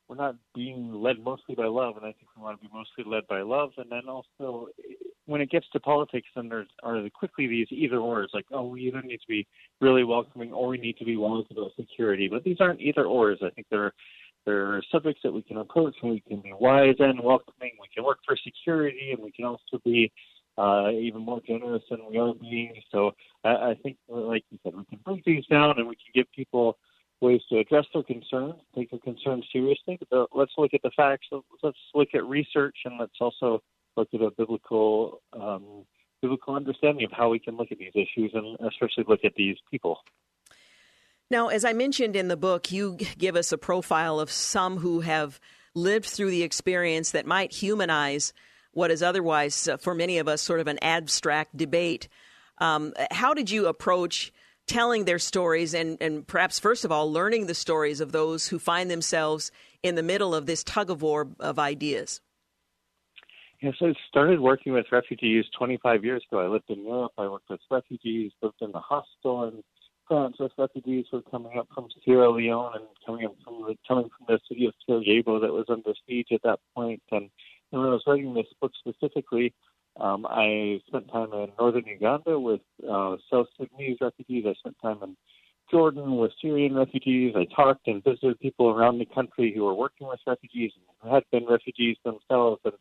we're 0.08 0.15
not 0.15 0.36
being 0.56 0.91
led 0.91 1.19
mostly 1.24 1.54
by 1.54 1.65
love, 1.67 1.98
and 1.98 2.06
I 2.08 2.13
think 2.13 2.26
we 2.36 2.41
want 2.41 2.60
to 2.60 2.67
be 2.67 2.74
mostly 2.74 3.04
led 3.06 3.28
by 3.28 3.41
love. 3.41 3.74
And 3.78 3.91
then 3.91 4.10
also, 4.10 4.69
when 5.28 5.39
it 5.39 5.52
gets 5.52 5.67
to 5.74 5.80
politics, 5.80 6.28
then 6.36 6.50
there's 6.50 6.67
are 6.82 7.00
quickly 7.13 7.45
these 7.45 7.67
either 7.69 8.00
ors, 8.00 8.32
like 8.34 8.45
oh, 8.52 8.65
we 8.65 8.88
either 8.88 9.04
need 9.04 9.17
to 9.17 9.28
be 9.28 9.45
really 9.80 10.04
welcoming 10.04 10.52
or 10.52 10.69
we 10.69 10.80
need 10.80 10.98
to 10.98 11.06
be 11.06 11.15
wise 11.15 11.45
about 11.52 11.74
security. 11.80 12.28
But 12.28 12.43
these 12.43 12.58
aren't 12.60 12.82
either 12.82 13.06
ors. 13.06 13.38
I 13.43 13.52
think 13.52 13.67
they're 13.69 13.93
they're 14.48 14.82
subjects 14.91 15.22
that 15.24 15.32
we 15.32 15.43
can 15.43 15.58
approach, 15.58 15.95
and 16.02 16.10
we 16.10 16.22
can 16.22 16.41
be 16.41 16.54
wise 16.60 16.95
and 16.98 17.19
welcoming. 17.24 17.74
We 17.80 17.88
can 17.93 18.04
work 18.04 18.17
for 18.26 18.36
security, 18.43 19.12
and 19.12 19.24
we 19.24 19.32
can 19.32 19.45
also 19.45 19.80
be 19.86 20.12
uh, 20.60 20.91
even 20.91 21.22
more 21.22 21.41
generous 21.48 21.84
than 21.89 22.00
we 22.10 22.17
are 22.17 22.34
being. 22.34 22.74
So 22.91 23.12
I, 23.45 23.50
I 23.50 23.76
think, 23.82 23.98
like 24.10 24.43
you 24.52 24.60
said, 24.62 24.76
we 24.76 24.84
can 24.86 25.00
break 25.06 25.24
these 25.24 25.45
down 25.45 25.76
and 25.78 25.88
we 25.88 25.95
can 25.95 26.12
give 26.13 26.26
people 26.36 26.78
ways 27.22 27.41
to 27.50 27.60
address 27.60 27.86
their 27.93 28.04
concerns, 28.04 28.56
take 28.76 28.91
their 28.91 29.00
concerns 29.00 29.45
seriously. 29.54 30.00
But 30.12 30.30
let's 30.36 30.52
look 30.58 30.74
at 30.74 30.82
the 30.82 30.91
facts. 30.95 31.28
Let's 31.63 31.78
look 31.93 32.10
at 32.13 32.26
research, 32.26 32.76
and 32.84 33.00
let's 33.00 33.19
also 33.22 33.62
look 33.95 34.10
at 34.13 34.22
a 34.22 34.32
biblical 34.32 35.22
um, 35.34 35.86
biblical 36.22 36.56
understanding 36.56 37.06
of 37.06 37.12
how 37.13 37.30
we 37.30 37.39
can 37.39 37.56
look 37.56 37.72
at 37.72 37.78
these 37.78 37.95
issues, 37.95 38.32
and 38.34 38.58
especially 38.67 39.06
look 39.08 39.24
at 39.24 39.36
these 39.36 39.56
people. 39.72 40.00
Now, 41.32 41.48
as 41.48 41.63
I 41.63 41.74
mentioned 41.74 42.15
in 42.15 42.28
the 42.28 42.36
book, 42.36 42.72
you 42.72 42.98
give 43.17 43.36
us 43.36 43.52
a 43.54 43.58
profile 43.58 44.19
of 44.19 44.32
some 44.32 44.78
who 44.78 45.02
have 45.02 45.39
lived 45.74 46.08
through 46.08 46.32
the 46.32 46.43
experience 46.43 47.12
that 47.12 47.26
might 47.26 47.54
humanize 47.54 48.34
what 48.73 48.91
is 48.91 49.03
otherwise, 49.03 49.67
uh, 49.67 49.77
for 49.77 49.93
many 49.93 50.17
of 50.17 50.27
us, 50.27 50.41
sort 50.41 50.60
of 50.60 50.67
an 50.67 50.79
abstract 50.82 51.55
debate. 51.55 52.08
Um, 52.60 52.93
how 53.12 53.34
did 53.34 53.49
you 53.49 53.67
approach 53.67 54.32
telling 54.67 55.05
their 55.05 55.19
stories 55.19 55.73
and, 55.73 55.97
and 55.99 56.27
perhaps, 56.27 56.60
first 56.60 56.86
of 56.86 56.91
all, 56.91 57.12
learning 57.12 57.47
the 57.47 57.55
stories 57.55 58.01
of 58.01 58.12
those 58.12 58.47
who 58.47 58.60
find 58.60 58.89
themselves 58.89 59.51
in 59.82 59.95
the 59.95 60.03
middle 60.03 60.36
of 60.36 60.45
this 60.45 60.63
tug 60.63 60.89
of 60.89 61.01
war 61.01 61.27
of 61.39 61.58
ideas? 61.58 62.21
Yes, 63.62 63.73
I 63.82 63.93
started 64.08 64.39
working 64.39 64.71
with 64.71 64.86
refugees 64.91 65.43
25 65.58 66.05
years 66.05 66.23
ago. 66.32 66.39
I 66.39 66.47
lived 66.47 66.69
in 66.69 66.86
Europe. 66.86 67.12
I 67.17 67.27
worked 67.27 67.49
with 67.49 67.60
refugees, 67.69 68.32
lived 68.41 68.62
in 68.62 68.71
the 68.71 68.79
hostel 68.79 69.45
in 69.45 69.63
France 70.08 70.38
with 70.39 70.53
refugees 70.58 71.05
who 71.12 71.17
were 71.17 71.23
coming 71.29 71.58
up 71.58 71.67
from 71.73 71.88
Sierra 72.05 72.29
Leone 72.29 72.71
and 72.75 72.86
coming 73.05 73.25
up 73.25 73.36
from 73.43 73.62
the, 73.63 73.75
coming 73.86 74.10
from 74.17 74.27
the 74.27 74.39
city 74.47 74.65
of 74.65 74.73
Sarajevo 74.86 75.39
that 75.41 75.51
was 75.51 75.65
under 75.67 75.93
siege 76.08 76.29
at 76.32 76.41
that 76.43 76.60
point. 76.73 77.01
And 77.12 77.29
and 77.71 77.82
when 77.82 77.89
I 77.89 77.93
was 77.93 78.03
writing 78.08 78.34
this 78.34 78.47
book 78.62 78.71
specifically, 78.79 79.53
um, 79.99 80.25
I 80.29 80.79
spent 80.88 81.12
time 81.12 81.34
in 81.34 81.49
northern 81.60 81.86
Uganda 81.86 82.39
with 82.39 82.62
uh, 82.84 83.17
South 83.32 83.47
Sudanese 83.58 83.97
refugees. 84.01 84.45
I 84.47 84.53
spent 84.53 84.77
time 84.82 84.99
in 85.03 85.15
Jordan 85.69 86.17
with 86.17 86.32
Syrian 86.41 86.75
refugees. 86.75 87.34
I 87.36 87.45
talked 87.53 87.88
and 87.88 88.03
visited 88.03 88.39
people 88.39 88.69
around 88.69 88.99
the 88.99 89.05
country 89.05 89.53
who 89.55 89.63
were 89.63 89.75
working 89.75 90.08
with 90.08 90.19
refugees 90.25 90.71
and 90.75 90.86
who 91.01 91.13
had 91.13 91.23
been 91.32 91.45
refugees 91.47 91.97
themselves. 92.03 92.62
And 92.63 92.73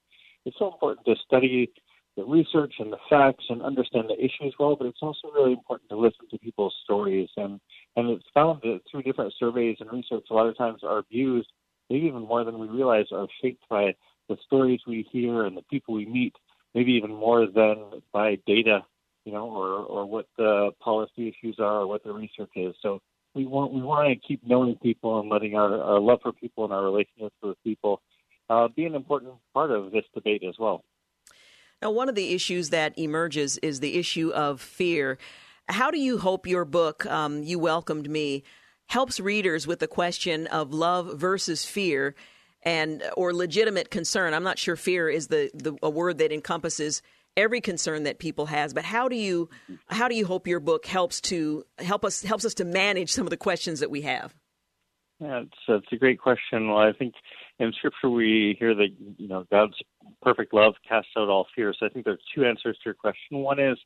it's 0.45 0.57
so 0.59 0.73
important 0.73 1.07
to 1.07 1.15
study 1.25 1.71
the 2.17 2.25
research 2.25 2.75
and 2.79 2.93
the 2.93 2.99
facts 3.09 3.45
and 3.49 3.63
understand 3.63 4.09
the 4.09 4.19
issues 4.19 4.55
well, 4.59 4.77
but 4.77 4.87
it's 4.87 5.03
also 5.03 5.29
really 5.35 5.53
important 5.53 5.89
to 5.91 5.97
listen 5.97 6.27
to 6.31 6.39
people's 6.39 6.75
stories. 6.85 7.29
And, 7.37 7.61
and 7.97 8.11
it's 8.11 8.25
found 8.35 8.61
that 8.63 8.81
through 8.91 9.03
different 9.03 9.35
surveys 9.39 9.77
and 9.81 9.93
research, 9.93 10.25
a 10.31 10.35
lot 10.35 10.47
of 10.47 10.57
times 10.57 10.81
our 10.83 11.03
views, 11.11 11.47
maybe 11.91 12.07
even 12.07 12.23
more 12.23 12.45
than 12.45 12.59
we 12.59 12.69
realize, 12.69 13.07
are 13.13 13.29
shaped 13.43 13.65
by 13.69 13.95
the 14.29 14.37
stories 14.47 14.81
we 14.87 15.07
hear 15.11 15.45
and 15.45 15.57
the 15.57 15.63
people 15.63 15.95
we 15.95 16.07
meet 16.07 16.35
maybe 16.75 16.93
even 16.93 17.15
more 17.15 17.47
than 17.47 18.03
by 18.13 18.39
data, 18.47 18.81
you 19.25 19.33
know, 19.33 19.49
or 19.49 19.69
or 19.69 20.07
what 20.07 20.27
the 20.37 20.71
policy 20.81 21.29
issues 21.29 21.57
are 21.59 21.81
or 21.81 21.87
what 21.87 22.05
the 22.05 22.13
research 22.13 22.51
is. 22.57 22.75
So 22.83 23.01
we 23.35 23.47
want 23.47 23.73
we 23.73 23.83
want 23.83 24.09
to 24.09 24.29
keep 24.29 24.47
knowing 24.47 24.77
people 24.77 25.21
and 25.21 25.29
letting 25.29 25.55
our, 25.55 25.81
our 25.83 26.01
love 26.01 26.21
for 26.23 26.33
people 26.33 26.65
and 26.65 26.73
our 26.73 26.85
relationships 26.85 27.35
with 27.43 27.57
people 27.65 28.01
uh, 28.51 28.69
be 28.69 28.85
an 28.85 28.95
important 28.95 29.35
part 29.55 29.71
of 29.71 29.93
this 29.93 30.05
debate 30.15 30.43
as 30.49 30.55
well. 30.59 30.85
Now, 31.81 31.91
one 31.93 32.09
of 32.09 32.15
the 32.15 32.35
issues 32.35 32.71
that 32.71 32.99
emerges 32.99 33.57
is 33.59 33.81
the 33.81 33.97
issue 33.99 34.31
of 34.31 34.61
fear. 34.61 35.19
How 35.69 35.91
do 35.91 35.99
you 35.99 36.19
hope 36.19 36.47
your 36.47 36.65
book, 36.65 37.07
um, 37.07 37.43
You 37.43 37.59
Welcomed 37.59 38.09
Me, 38.09 38.43
helps 38.89 39.21
readers 39.21 39.67
with 39.67 39.79
the 39.79 39.87
question 39.87 40.47
of 40.47 40.73
love 40.73 41.21
versus 41.21 41.65
fear 41.65 42.15
and 42.63 43.03
uh, 43.03 43.11
or 43.17 43.33
legitimate 43.33 43.91
concern? 43.91 44.35
I'm 44.35 44.43
not 44.43 44.59
sure 44.59 44.77
fear 44.77 45.09
is 45.09 45.29
the, 45.29 45.51
the 45.55 45.77
a 45.83 45.91
word 45.91 46.19
that 46.19 46.33
encompasses 46.33 47.03
every 47.37 47.61
concern 47.61 48.03
that 48.03 48.19
people 48.19 48.47
has, 48.47 48.75
but 48.75 48.85
how 48.85 49.09
do 49.09 49.17
you 49.17 49.49
how 49.89 50.09
do 50.09 50.15
you 50.15 50.27
hope 50.27 50.47
your 50.47 50.61
book 50.61 50.87
helps 50.87 51.21
to 51.23 51.65
help 51.79 52.05
us 52.05 52.23
helps 52.23 52.45
us 52.45 52.55
to 52.55 52.65
manage 52.65 53.13
some 53.13 53.27
of 53.27 53.31
the 53.31 53.37
questions 53.37 53.81
that 53.81 53.91
we 53.91 54.03
have? 54.03 54.35
Yeah, 55.21 55.41
it's, 55.41 55.59
it's 55.69 55.93
a 55.93 55.97
great 55.97 56.21
question. 56.21 56.69
Well, 56.69 56.79
I 56.79 56.93
think 56.93 57.15
in 57.59 57.73
Scripture 57.73 58.11
we 58.11 58.57
hear 58.59 58.75
that 58.75 58.89
you 59.17 59.29
know 59.29 59.45
God's 59.51 59.75
perfect 60.23 60.53
love 60.55 60.75
casts 60.89 61.11
out 61.17 61.29
all 61.29 61.47
fear. 61.55 61.75
So 61.79 61.87
I 61.87 61.89
think 61.89 62.05
there's 62.05 62.23
two 62.35 62.45
answers 62.45 62.77
to 62.77 62.83
your 62.87 62.95
question. 62.95 63.39
One 63.39 63.59
is 63.59 63.79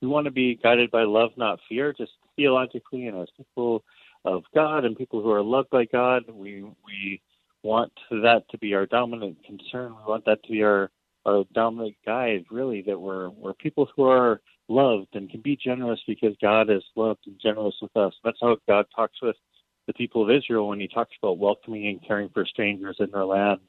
we 0.00 0.08
want 0.08 0.24
to 0.24 0.30
be 0.30 0.58
guided 0.62 0.90
by 0.90 1.02
love, 1.02 1.30
not 1.36 1.60
fear, 1.68 1.92
just 1.92 2.12
theologically 2.36 3.06
and 3.06 3.18
as 3.20 3.28
people 3.36 3.84
of 4.24 4.42
God 4.54 4.84
and 4.84 4.96
people 4.96 5.22
who 5.22 5.30
are 5.30 5.42
loved 5.42 5.70
by 5.70 5.84
God. 5.84 6.24
We 6.32 6.62
we 6.62 7.20
want 7.62 7.92
that 8.10 8.42
to 8.50 8.58
be 8.58 8.74
our 8.74 8.86
dominant 8.86 9.38
concern. 9.44 9.94
We 9.96 10.10
want 10.10 10.24
that 10.26 10.42
to 10.44 10.50
be 10.50 10.62
our 10.62 10.90
our 11.26 11.44
dominant 11.52 11.96
guide, 12.06 12.44
really, 12.50 12.82
that 12.82 12.98
we're 12.98 13.30
we're 13.30 13.54
people 13.54 13.88
who 13.94 14.04
are 14.04 14.40
loved 14.68 15.08
and 15.14 15.28
can 15.30 15.40
be 15.40 15.56
generous 15.56 16.00
because 16.06 16.34
God 16.40 16.70
is 16.70 16.82
loved 16.96 17.20
and 17.26 17.38
generous 17.42 17.74
with 17.82 17.94
us. 17.96 18.14
That's 18.24 18.38
how 18.40 18.56
God 18.68 18.86
talks 18.94 19.20
with 19.20 19.36
the 19.86 19.92
people 19.94 20.22
of 20.22 20.30
Israel 20.30 20.68
when 20.68 20.80
he 20.80 20.88
talks 20.88 21.14
about 21.22 21.38
welcoming 21.38 21.88
and 21.88 22.06
caring 22.06 22.28
for 22.30 22.46
strangers 22.46 22.96
in 23.00 23.10
their 23.10 23.24
land. 23.24 23.60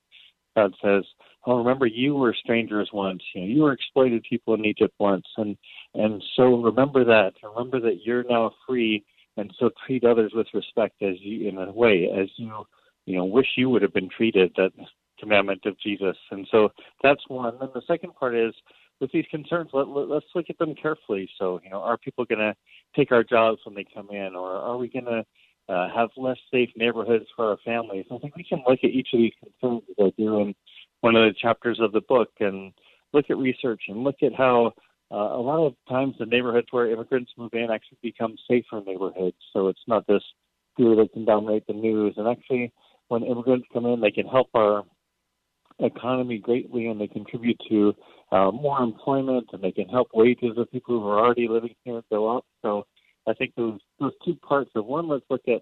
God 0.56 0.73
says, 0.82 1.04
"Oh, 1.45 1.58
remember 1.58 1.86
you 1.86 2.15
were 2.15 2.34
strangers 2.34 2.89
once. 2.93 3.23
You 3.34 3.41
know, 3.41 3.47
you 3.47 3.62
were 3.63 3.71
exploited 3.71 4.23
people 4.23 4.54
in 4.54 4.65
Egypt 4.65 4.93
once, 4.99 5.25
and 5.38 5.58
and 5.93 6.23
so 6.36 6.62
remember 6.62 7.04
that. 7.06 7.34
Remember 7.43 7.80
that 7.80 8.06
you're 8.06 8.23
now 8.23 8.54
free, 8.67 9.04
and 9.38 9.54
so 9.60 9.71
treat 9.86 10.04
others 10.04 10.34
with 10.34 10.47
respect 10.54 11.01
as 11.01 11.15
you, 11.19 11.47
in 11.49 11.58
a 11.58 11.71
way, 11.71 12.10
as 12.12 12.30
you, 12.38 12.65
you 13.06 13.18
know, 13.18 13.26
wish 13.26 13.48
you 13.58 13.70
would 13.70 13.82
have 13.82 13.94
been 13.94 14.10
treated. 14.10 14.52
That 14.58 14.72
commandment 15.20 15.66
of 15.66 15.80
Jesus. 15.80 16.18
And 16.32 16.48
so 16.52 16.70
that's 17.04 17.22
one. 17.28 17.54
And 17.62 17.70
the 17.74 17.82
second 17.88 18.16
part 18.16 18.36
is 18.36 18.54
with 19.00 19.12
these 19.12 19.26
concerns, 19.30 19.70
let, 19.72 19.88
let, 19.88 20.10
let's 20.10 20.26
look 20.36 20.46
at 20.50 20.58
them 20.58 20.74
carefully. 20.74 21.30
So, 21.38 21.62
you 21.64 21.70
know, 21.70 21.82
are 21.82 21.98
people 21.98 22.26
going 22.26 22.40
to 22.40 22.56
take 22.96 23.12
our 23.12 23.24
jobs 23.24 23.60
when 23.64 23.76
they 23.76 23.86
come 23.94 24.10
in, 24.10 24.36
or 24.36 24.52
are 24.52 24.78
we 24.78 24.90
going 24.90 25.06
to 25.06 25.24
uh, 25.70 25.88
have 25.96 26.10
less 26.18 26.38
safe 26.52 26.70
neighborhoods 26.76 27.26
for 27.36 27.46
our 27.50 27.58
families. 27.64 28.06
I 28.12 28.18
think 28.18 28.36
we 28.36 28.44
can 28.44 28.64
look 28.68 28.80
at 28.84 28.90
each 28.90 29.10
of 29.14 29.20
these 29.20 29.32
concerns 29.40 29.84
as 29.90 30.06
I 30.08 30.12
do 30.18 30.40
in 30.40 30.56
one 31.02 31.16
of 31.16 31.24
the 31.24 31.34
chapters 31.40 31.80
of 31.80 31.94
the 31.94 32.02
book 32.02 32.30
and 32.40 32.74
look 33.14 33.26
at 33.30 33.38
research 33.38 33.84
and 33.88 34.04
look 34.04 34.18
at 34.22 34.34
how 34.34 34.74
uh, 35.12 35.16
a 35.16 35.42
lot 35.42 35.66
of 35.66 35.76
times 35.88 36.16
the 36.20 36.26
neighborhoods 36.26 36.68
where 36.72 36.92
immigrants 36.92 37.32
move 37.38 37.54
in 37.54 37.70
actually 37.72 38.00
become 38.02 38.36
safer 38.50 38.82
neighborhoods. 38.86 39.38
So 39.54 39.68
it's 39.68 39.80
not 39.88 40.08
this 40.08 40.24
fear 40.76 40.96
that 40.96 41.14
can 41.14 41.26
dominate 41.26 41.68
the 41.68 41.74
news. 41.74 42.16
And 42.18 42.28
actually, 42.28 42.74
when 43.12 43.24
immigrants 43.24 43.67
come 43.74 43.86
in, 43.86 44.00
they 44.00 44.10
can 44.10 44.26
help 44.26 44.47
our 44.56 44.84
economy 45.80 46.38
greatly 46.38 46.88
and 46.88 47.02
they 47.02 47.08
contribute 47.08 47.60
to 47.67 47.93
uh, 48.32 48.52
more 48.52 48.82
employment 48.82 49.45
and 49.52 49.62
they 49.62 49.71
can 49.71 49.89
help 49.89 50.08
wages 50.13 50.58
of 50.58 50.71
people 50.71 50.97
who 50.97 51.06
are 51.06 51.19
already 51.19 51.50
living 51.50 51.76
here 51.84 52.02
go 52.10 52.38
up. 52.38 52.45
So 52.62 52.86
I 53.28 53.34
think 53.34 53.54
those 53.56 53.80
those 54.00 54.13
two 54.24 54.36
parts 54.36 54.71
of 54.76 54.86
one, 54.86 55.10
let's 55.10 55.26
look 55.30 55.41
at 55.50 55.62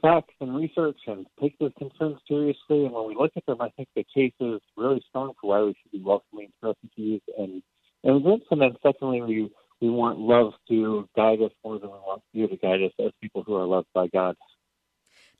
facts 0.00 0.32
and 0.40 0.56
research 0.56 0.96
and 1.06 1.26
take 1.38 1.58
those 1.58 1.72
concerns 1.76 2.16
seriously. 2.26 2.86
And 2.86 2.92
when 2.92 3.06
we 3.06 3.14
look 3.14 3.32
at 3.36 3.44
them, 3.44 3.60
I 3.60 3.68
think 3.76 3.88
the 3.94 4.06
case 4.14 4.32
is 4.40 4.62
really 4.74 5.02
strong 5.10 5.34
for 5.38 5.50
why 5.50 5.62
we 5.62 5.74
should 5.82 5.92
be 5.92 6.02
welcoming 6.02 6.50
refugees 6.62 7.20
and 7.36 7.62
immigrants. 8.04 8.46
And 8.50 8.62
then 8.62 8.74
secondly, 8.82 9.20
we 9.20 9.50
we 9.82 9.90
want 9.90 10.18
love 10.18 10.52
to 10.68 11.06
guide 11.14 11.42
us 11.42 11.52
more 11.62 11.78
than 11.78 11.90
we 11.90 11.96
want 11.96 12.22
you 12.32 12.48
to 12.48 12.56
guide 12.56 12.82
us 12.82 12.92
as 12.98 13.12
people 13.20 13.42
who 13.42 13.56
are 13.56 13.66
loved 13.66 13.88
by 13.94 14.06
God. 14.06 14.34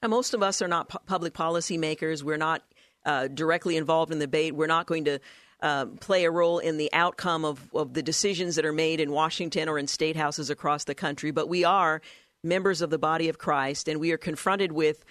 Now, 0.03 0.09
most 0.09 0.33
of 0.33 0.43
us 0.43 0.63
are 0.63 0.69
not 0.69 0.89
pu- 0.89 0.99
public 1.07 1.35
policy 1.35 1.77
makers. 1.77 2.25
We're 2.25 2.39
not 2.39 2.63
uh, 3.05 3.29
directly 3.29 3.77
involved 3.77 4.13
in 4.13 4.19
the 4.19 4.27
debate. 4.27 4.55
We're 4.55 4.67
not 4.67 4.87
going 4.87 5.05
to 5.05 5.19
uh, 5.61 5.87
play 6.01 6.25
a 6.25 6.31
role 6.31 6.59
in 6.59 6.79
the 6.79 6.91
outcome 6.93 7.45
of, 7.45 7.69
of 7.75 7.93
the 7.93 8.03
decisions 8.03 8.57
that 8.57 8.65
are 8.65 8.73
made 8.73 9.01
in 9.01 9.11
Washington 9.11 9.69
or 9.69 9.79
in 9.79 9.87
state 9.87 10.17
houses 10.17 10.49
across 10.49 10.85
the 10.85 10.95
country, 10.95 11.31
but 11.31 11.49
we 11.49 11.65
are 11.65 12.01
members 12.43 12.81
of 12.81 12.89
the 12.89 12.99
body 12.99 13.29
of 13.29 13.37
Christ, 13.37 13.87
and 13.87 14.01
we 14.01 14.13
are 14.13 14.17
confronted 14.17 14.73
with 14.73 15.05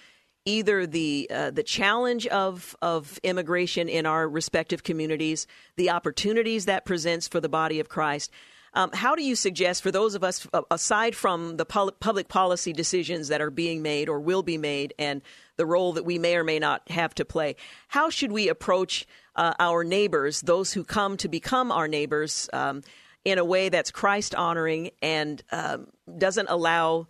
either 0.44 0.86
the 0.86 1.30
uh, 1.32 1.50
the 1.50 1.62
challenge 1.62 2.26
of 2.26 2.74
of 2.82 3.20
immigration 3.22 3.88
in 3.88 4.06
our 4.06 4.28
respective 4.28 4.82
communities, 4.82 5.46
the 5.76 5.90
opportunities 5.90 6.64
that 6.64 6.84
presents 6.84 7.28
for 7.28 7.38
the 7.40 7.48
body 7.48 7.78
of 7.78 7.88
Christ. 7.88 8.32
Um, 8.74 8.90
how 8.92 9.16
do 9.16 9.22
you 9.22 9.34
suggest 9.34 9.82
for 9.82 9.90
those 9.90 10.14
of 10.14 10.22
us, 10.22 10.46
aside 10.70 11.16
from 11.16 11.56
the 11.56 11.64
public 11.64 12.28
policy 12.28 12.72
decisions 12.72 13.28
that 13.28 13.40
are 13.40 13.50
being 13.50 13.82
made 13.82 14.08
or 14.08 14.20
will 14.20 14.42
be 14.42 14.58
made, 14.58 14.94
and 14.98 15.22
the 15.56 15.66
role 15.66 15.92
that 15.92 16.04
we 16.04 16.18
may 16.18 16.36
or 16.36 16.44
may 16.44 16.58
not 16.58 16.88
have 16.90 17.14
to 17.16 17.24
play. 17.24 17.56
How 17.88 18.08
should 18.08 18.32
we 18.32 18.48
approach 18.48 19.06
uh, 19.36 19.52
our 19.58 19.84
neighbors, 19.84 20.40
those 20.40 20.72
who 20.72 20.84
come 20.84 21.16
to 21.18 21.28
become 21.28 21.70
our 21.70 21.88
neighbors, 21.88 22.48
um, 22.52 22.82
in 23.24 23.38
a 23.38 23.44
way 23.44 23.68
that's 23.68 23.90
Christ 23.90 24.34
honoring 24.34 24.90
and 25.02 25.42
um, 25.52 25.88
doesn't 26.16 26.48
allow 26.48 27.06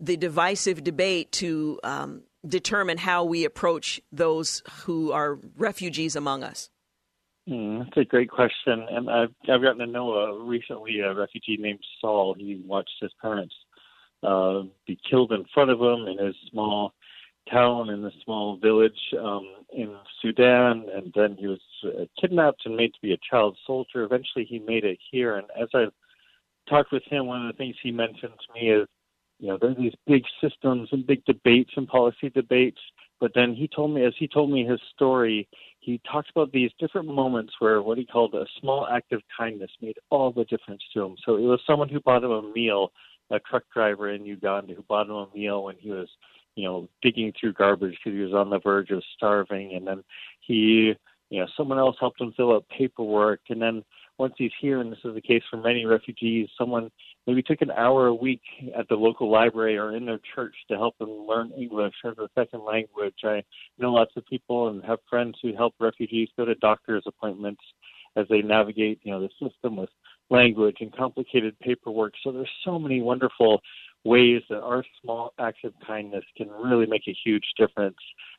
the 0.00 0.16
divisive 0.16 0.82
debate 0.82 1.32
to 1.32 1.78
um, 1.84 2.22
determine 2.46 2.98
how 2.98 3.24
we 3.24 3.44
approach 3.44 4.00
those 4.12 4.62
who 4.84 5.12
are 5.12 5.38
refugees 5.56 6.16
among 6.16 6.42
us? 6.42 6.70
Mm, 7.48 7.84
that's 7.84 7.96
a 7.96 8.04
great 8.04 8.28
question, 8.28 8.86
and 8.90 9.08
I've 9.08 9.30
I've 9.48 9.62
gotten 9.62 9.78
to 9.78 9.86
know 9.86 10.12
a, 10.14 10.44
recently 10.44 10.98
a 11.00 11.14
refugee 11.14 11.56
named 11.56 11.78
Saul. 12.00 12.34
He 12.36 12.60
watched 12.66 12.94
his 13.00 13.12
parents 13.22 13.54
uh, 14.24 14.62
be 14.86 14.98
killed 15.08 15.32
in 15.32 15.44
front 15.54 15.70
of 15.70 15.80
him 15.80 16.08
in 16.08 16.24
his 16.26 16.34
small 16.50 16.92
town 17.50 17.90
in 17.90 18.04
a 18.04 18.10
small 18.24 18.56
village 18.56 18.98
um, 19.20 19.46
in 19.72 19.94
Sudan, 20.20 20.86
and 20.92 21.12
then 21.14 21.36
he 21.38 21.46
was 21.46 21.60
uh, 21.84 22.04
kidnapped 22.20 22.66
and 22.66 22.76
made 22.76 22.92
to 22.94 23.00
be 23.00 23.12
a 23.12 23.18
child 23.30 23.56
soldier. 23.64 24.02
Eventually, 24.02 24.44
he 24.44 24.58
made 24.58 24.84
it 24.84 24.98
here, 25.12 25.36
and 25.36 25.46
as 25.60 25.68
I've 25.72 25.92
talked 26.68 26.90
with 26.90 27.04
him, 27.04 27.26
one 27.26 27.46
of 27.46 27.52
the 27.52 27.56
things 27.56 27.76
he 27.80 27.92
mentioned 27.92 28.32
to 28.32 28.60
me 28.60 28.70
is, 28.70 28.88
you 29.38 29.48
know, 29.48 29.58
there's 29.60 29.76
these 29.76 29.94
big 30.06 30.24
systems 30.40 30.88
and 30.90 31.06
big 31.06 31.24
debates 31.26 31.70
and 31.76 31.86
policy 31.86 32.28
debates. 32.30 32.80
But 33.20 33.32
then 33.34 33.54
he 33.54 33.68
told 33.68 33.94
me, 33.94 34.04
as 34.04 34.14
he 34.18 34.26
told 34.28 34.50
me 34.50 34.64
his 34.64 34.80
story, 34.94 35.48
he 35.86 36.00
talks 36.10 36.28
about 36.34 36.50
these 36.50 36.72
different 36.80 37.06
moments 37.06 37.52
where 37.60 37.80
what 37.80 37.96
he 37.96 38.04
called 38.04 38.34
a 38.34 38.44
small 38.60 38.88
act 38.88 39.12
of 39.12 39.22
kindness 39.38 39.70
made 39.80 39.96
all 40.10 40.32
the 40.32 40.44
difference 40.46 40.82
to 40.92 41.04
him. 41.04 41.14
So 41.24 41.36
it 41.36 41.42
was 41.42 41.60
someone 41.64 41.88
who 41.88 42.00
bought 42.00 42.24
him 42.24 42.32
a 42.32 42.42
meal, 42.42 42.90
a 43.30 43.38
truck 43.38 43.62
driver 43.72 44.10
in 44.10 44.26
Uganda 44.26 44.74
who 44.74 44.82
bought 44.82 45.06
him 45.06 45.14
a 45.14 45.28
meal 45.32 45.62
when 45.62 45.76
he 45.78 45.92
was 45.92 46.08
you 46.56 46.64
know, 46.64 46.88
digging 47.02 47.32
through 47.38 47.52
garbage 47.52 47.96
because 48.02 48.16
he 48.16 48.24
was 48.24 48.34
on 48.34 48.50
the 48.50 48.58
verge 48.58 48.90
of 48.90 49.02
starving. 49.14 49.74
And 49.76 49.86
then 49.86 50.02
he, 50.40 50.94
you 51.30 51.40
know, 51.40 51.46
someone 51.56 51.78
else 51.78 51.96
helped 52.00 52.20
him 52.20 52.32
fill 52.36 52.54
out 52.54 52.64
paperwork. 52.68 53.42
And 53.48 53.62
then 53.62 53.84
once 54.18 54.34
he's 54.36 54.50
here, 54.60 54.80
and 54.80 54.90
this 54.90 54.98
is 55.04 55.14
the 55.14 55.20
case 55.20 55.42
for 55.48 55.58
many 55.58 55.84
refugees, 55.84 56.48
someone 56.58 56.90
maybe 57.26 57.42
took 57.42 57.60
an 57.60 57.70
hour 57.72 58.06
a 58.06 58.14
week 58.14 58.42
at 58.78 58.88
the 58.88 58.94
local 58.94 59.30
library 59.30 59.76
or 59.76 59.96
in 59.96 60.06
their 60.06 60.20
church 60.34 60.54
to 60.68 60.76
help 60.76 60.96
them 60.98 61.10
learn 61.10 61.50
English 61.58 61.94
as 62.04 62.16
a 62.18 62.28
second 62.34 62.64
language. 62.64 63.16
I 63.24 63.42
know 63.78 63.92
lots 63.92 64.12
of 64.16 64.26
people 64.26 64.68
and 64.68 64.84
have 64.84 64.98
friends 65.08 65.36
who 65.42 65.54
help 65.54 65.74
refugees 65.80 66.28
go 66.36 66.44
to 66.44 66.54
doctor's 66.56 67.04
appointments 67.06 67.62
as 68.16 68.26
they 68.30 68.42
navigate, 68.42 69.00
you 69.02 69.12
know, 69.12 69.20
the 69.20 69.28
system 69.48 69.76
with 69.76 69.90
language 70.30 70.76
and 70.80 70.94
complicated 70.96 71.58
paperwork. 71.60 72.14
So 72.22 72.32
there's 72.32 72.50
so 72.64 72.78
many 72.78 73.02
wonderful 73.02 73.60
ways 74.04 74.42
that 74.48 74.62
our 74.62 74.84
small 75.02 75.32
acts 75.38 75.60
of 75.64 75.72
kindness 75.86 76.24
can 76.36 76.48
really 76.48 76.86
make 76.86 77.06
a 77.08 77.16
huge 77.24 77.44
difference 77.58 77.96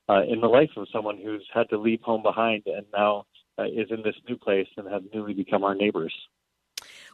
uh, 0.09 0.23
in 0.23 0.39
the 0.39 0.47
life 0.47 0.69
of 0.77 0.87
someone 0.91 1.17
who's 1.17 1.45
had 1.53 1.69
to 1.69 1.77
leave 1.77 2.01
home 2.01 2.23
behind 2.23 2.63
and 2.65 2.85
now 2.93 3.25
uh, 3.59 3.65
is 3.65 3.87
in 3.89 4.01
this 4.03 4.15
new 4.27 4.37
place 4.37 4.67
and 4.77 4.87
have 4.87 5.03
newly 5.13 5.33
become 5.33 5.63
our 5.63 5.75
neighbors. 5.75 6.13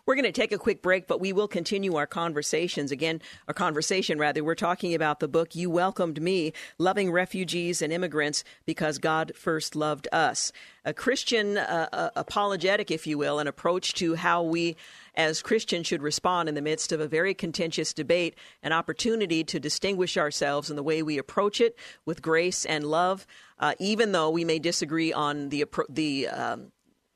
We're 0.05 0.15
going 0.15 0.25
to 0.25 0.33
take 0.33 0.51
a 0.51 0.57
quick 0.57 0.81
break, 0.81 1.07
but 1.07 1.21
we 1.21 1.31
will 1.31 1.47
continue 1.47 1.95
our 1.95 2.05
conversations. 2.05 2.91
Again, 2.91 3.21
our 3.47 3.53
conversation, 3.53 4.19
rather. 4.19 4.43
We're 4.43 4.53
talking 4.53 4.93
about 4.93 5.21
the 5.21 5.29
book 5.29 5.55
You 5.55 5.69
Welcomed 5.69 6.21
Me 6.21 6.51
Loving 6.77 7.09
Refugees 7.09 7.81
and 7.81 7.93
Immigrants 7.93 8.43
Because 8.65 8.97
God 8.97 9.31
First 9.33 9.77
Loved 9.77 10.09
Us. 10.11 10.51
A 10.83 10.93
Christian 10.93 11.57
uh, 11.57 11.87
uh, 11.93 12.09
apologetic, 12.17 12.91
if 12.91 13.07
you 13.07 13.17
will, 13.17 13.39
an 13.39 13.47
approach 13.47 13.93
to 13.93 14.15
how 14.15 14.43
we 14.43 14.75
as 15.15 15.41
Christians 15.41 15.87
should 15.87 16.01
respond 16.01 16.49
in 16.49 16.55
the 16.55 16.61
midst 16.61 16.91
of 16.91 16.99
a 16.99 17.07
very 17.07 17.33
contentious 17.33 17.93
debate, 17.93 18.35
an 18.61 18.73
opportunity 18.73 19.41
to 19.45 19.57
distinguish 19.57 20.17
ourselves 20.17 20.69
in 20.69 20.75
the 20.75 20.83
way 20.83 21.01
we 21.01 21.17
approach 21.17 21.61
it 21.61 21.77
with 22.05 22.21
grace 22.21 22.65
and 22.65 22.83
love, 22.83 23.25
uh, 23.57 23.73
even 23.79 24.11
though 24.11 24.29
we 24.29 24.43
may 24.43 24.59
disagree 24.59 25.13
on 25.13 25.47
the, 25.47 25.63
the 25.87 26.27
um, 26.27 26.73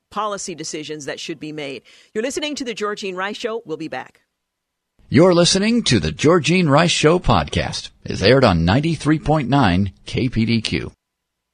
policy 0.10 0.56
decisions 0.56 1.06
that 1.06 1.20
should 1.20 1.40
be 1.40 1.52
made. 1.52 1.84
You're 2.14 2.24
listening 2.24 2.56
to 2.56 2.64
the 2.64 2.74
Georgene 2.74 3.16
Rice 3.16 3.38
Show. 3.38 3.62
We'll 3.66 3.78
be 3.78 3.88
back. 3.88 4.22
You're 5.10 5.34
listening 5.34 5.84
to 5.84 6.00
the 6.02 6.12
Georgene 6.12 6.70
Rice 6.70 6.92
Show 6.92 7.20
podcast. 7.20 7.92
It's 8.04 8.22
aired 8.22 8.44
on 8.44 8.66
93.9 8.66 9.94
KPDQ. 10.06 10.97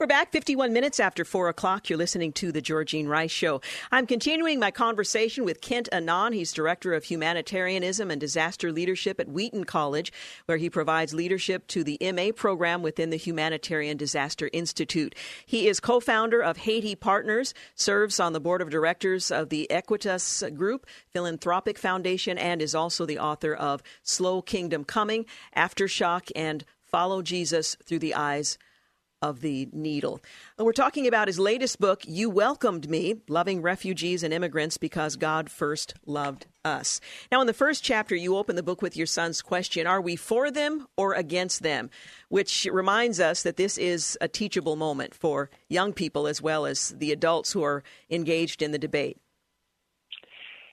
We're 0.04 0.08
back 0.08 0.34
51 0.34 0.74
minutes 0.74 1.00
after 1.00 1.24
4 1.24 1.48
o'clock. 1.48 1.90
You're 1.90 1.98
listening 1.98 2.34
to 2.34 2.52
the 2.52 2.62
Georgene 2.62 3.08
Rice 3.08 3.32
Show. 3.32 3.62
I'm 3.90 4.06
continuing 4.06 4.60
my 4.60 4.70
conversation 4.70 5.46
with 5.46 5.62
Kent 5.62 5.88
Annan. 5.94 6.34
He's 6.34 6.52
Director 6.52 6.94
of 6.94 7.06
Humanitarianism 7.06 8.12
and 8.12 8.20
Disaster 8.20 8.74
Leadership 8.74 9.22
at 9.22 9.30
Wheaton 9.30 9.64
College, 9.64 10.12
where 10.46 10.58
he 10.58 10.70
provides 10.70 11.14
leadership 11.14 11.68
to 11.68 11.86
the 11.86 11.98
MA 12.14 12.34
program 12.36 12.82
within 12.82 13.12
the 13.12 13.16
Humanitarian 13.16 13.96
Disaster 13.96 14.50
Institute. 14.52 15.16
He 15.46 15.70
is 15.70 15.80
co 15.80 16.02
founder 16.02 16.42
of 16.44 16.58
Haiti 16.58 16.96
Partners, 16.96 17.54
serves 17.74 18.20
on 18.20 18.34
the 18.34 18.42
board 18.42 18.62
of 18.62 18.70
directors 18.70 19.32
of 19.32 19.48
the 19.48 19.68
Equitas 19.72 20.54
Group 20.54 20.86
Philanthropic 21.12 21.80
Foundation, 21.80 22.38
and 22.38 22.62
is 22.62 22.76
also 22.76 23.06
the 23.06 23.20
author 23.20 23.54
of 23.54 23.82
Slow 24.02 24.42
Kingdom 24.42 24.84
Coming, 24.84 25.26
Aftershock, 25.56 26.30
and 26.36 26.66
Follow 26.84 27.22
Jesus 27.22 27.78
Through 27.86 28.00
the 28.00 28.16
Eyes 28.16 28.58
of 29.24 29.40
the 29.40 29.70
needle. 29.72 30.20
We're 30.60 30.74
talking 30.74 31.08
about 31.08 31.30
his 31.30 31.40
latest 31.40 31.80
book, 31.80 32.02
You 32.06 32.30
Welcomed 32.30 32.90
Me 32.90 33.22
Loving 33.30 33.62
Refugees 33.62 34.22
and 34.22 34.34
Immigrants 34.34 34.78
Because 34.78 35.16
God 35.16 35.50
First 35.50 35.94
Loved 36.06 36.46
Us. 36.66 37.00
Now, 37.32 37.40
in 37.40 37.48
the 37.48 37.54
first 37.54 37.86
chapter, 37.86 38.18
you 38.18 38.36
open 38.36 38.58
the 38.58 38.64
book 38.64 38.82
with 38.82 38.98
your 38.98 39.08
son's 39.08 39.42
question 39.42 39.88
Are 39.88 40.02
we 40.02 40.18
for 40.18 40.52
them 40.52 40.88
or 40.98 41.14
against 41.14 41.64
them? 41.64 41.90
Which 42.28 42.68
reminds 42.70 43.22
us 43.22 43.44
that 43.44 43.56
this 43.56 43.78
is 43.78 44.18
a 44.20 44.28
teachable 44.28 44.76
moment 44.76 45.16
for 45.16 45.50
young 45.70 45.94
people 45.94 46.28
as 46.28 46.42
well 46.42 46.66
as 46.66 46.90
the 46.90 47.14
adults 47.14 47.54
who 47.54 47.64
are 47.64 47.82
engaged 48.10 48.62
in 48.62 48.72
the 48.72 48.78
debate. 48.78 49.18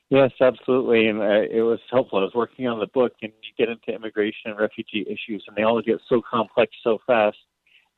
Yes, 0.09 0.33
absolutely, 0.41 1.07
and 1.07 1.21
uh, 1.21 1.43
it 1.49 1.63
was 1.63 1.79
helpful. 1.89 2.19
I 2.19 2.23
was 2.23 2.35
working 2.35 2.67
on 2.67 2.81
the 2.81 2.89
book, 2.89 3.13
and 3.23 3.31
you 3.45 3.65
get 3.65 3.71
into 3.71 3.95
immigration 3.95 4.51
and 4.51 4.59
refugee 4.59 5.07
issues, 5.07 5.45
and 5.47 5.57
they 5.57 5.63
all 5.63 5.81
get 5.81 6.01
so 6.09 6.21
complex 6.29 6.73
so 6.83 6.99
fast 7.07 7.37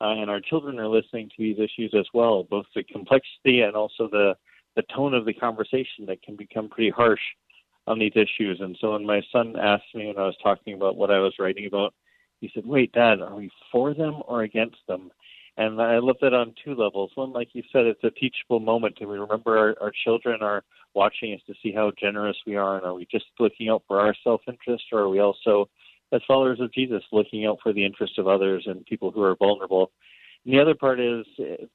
uh, 0.01 0.09
and 0.09 0.29
our 0.29 0.41
children 0.41 0.79
are 0.79 0.87
listening 0.87 1.29
to 1.29 1.35
these 1.37 1.57
issues 1.59 1.93
as 1.97 2.05
well, 2.13 2.43
both 2.43 2.65
the 2.75 2.83
complexity 2.83 3.61
and 3.61 3.75
also 3.75 4.07
the 4.11 4.35
the 4.75 4.83
tone 4.95 5.13
of 5.13 5.25
the 5.25 5.33
conversation 5.33 6.07
that 6.07 6.23
can 6.23 6.35
become 6.35 6.67
pretty 6.67 6.89
harsh 6.89 7.21
on 7.85 7.99
these 7.99 8.13
issues. 8.15 8.59
And 8.59 8.75
so 8.81 8.93
when 8.93 9.05
my 9.05 9.21
son 9.31 9.55
asked 9.55 9.93
me 9.93 10.07
when 10.07 10.17
I 10.17 10.25
was 10.25 10.37
talking 10.41 10.73
about 10.73 10.95
what 10.95 11.11
I 11.11 11.19
was 11.19 11.35
writing 11.37 11.67
about, 11.67 11.93
he 12.41 12.49
said, 12.53 12.65
"Wait, 12.65 12.91
Dad, 12.91 13.21
are 13.21 13.35
we 13.35 13.51
for 13.71 13.93
them 13.93 14.21
or 14.27 14.41
against 14.43 14.79
them?" 14.87 15.11
And 15.55 15.79
I 15.79 15.99
looked 15.99 16.23
at 16.23 16.33
it 16.33 16.33
on 16.33 16.55
two 16.65 16.73
levels. 16.73 17.11
One, 17.13 17.31
like 17.31 17.49
you 17.53 17.61
said, 17.71 17.85
it's 17.85 18.03
a 18.03 18.09
teachable 18.09 18.59
moment, 18.59 18.97
and 18.99 19.09
we 19.09 19.19
remember 19.19 19.55
our, 19.57 19.75
our 19.79 19.91
children 20.03 20.41
are 20.41 20.63
watching 20.95 21.33
us 21.33 21.41
to 21.45 21.53
see 21.61 21.71
how 21.71 21.91
generous 21.99 22.37
we 22.47 22.55
are, 22.55 22.77
and 22.77 22.85
are 22.85 22.95
we 22.95 23.05
just 23.11 23.25
looking 23.39 23.69
out 23.69 23.83
for 23.87 23.99
our 23.99 24.15
self-interest, 24.23 24.85
or 24.91 25.01
are 25.01 25.09
we 25.09 25.19
also 25.19 25.69
as 26.13 26.21
followers 26.27 26.59
of 26.59 26.71
Jesus, 26.73 27.03
looking 27.11 27.45
out 27.45 27.57
for 27.61 27.73
the 27.73 27.85
interests 27.85 28.17
of 28.17 28.27
others 28.27 28.63
and 28.67 28.85
people 28.85 29.11
who 29.11 29.23
are 29.23 29.35
vulnerable. 29.35 29.91
And 30.45 30.53
the 30.53 30.61
other 30.61 30.75
part 30.75 30.99
is 30.99 31.25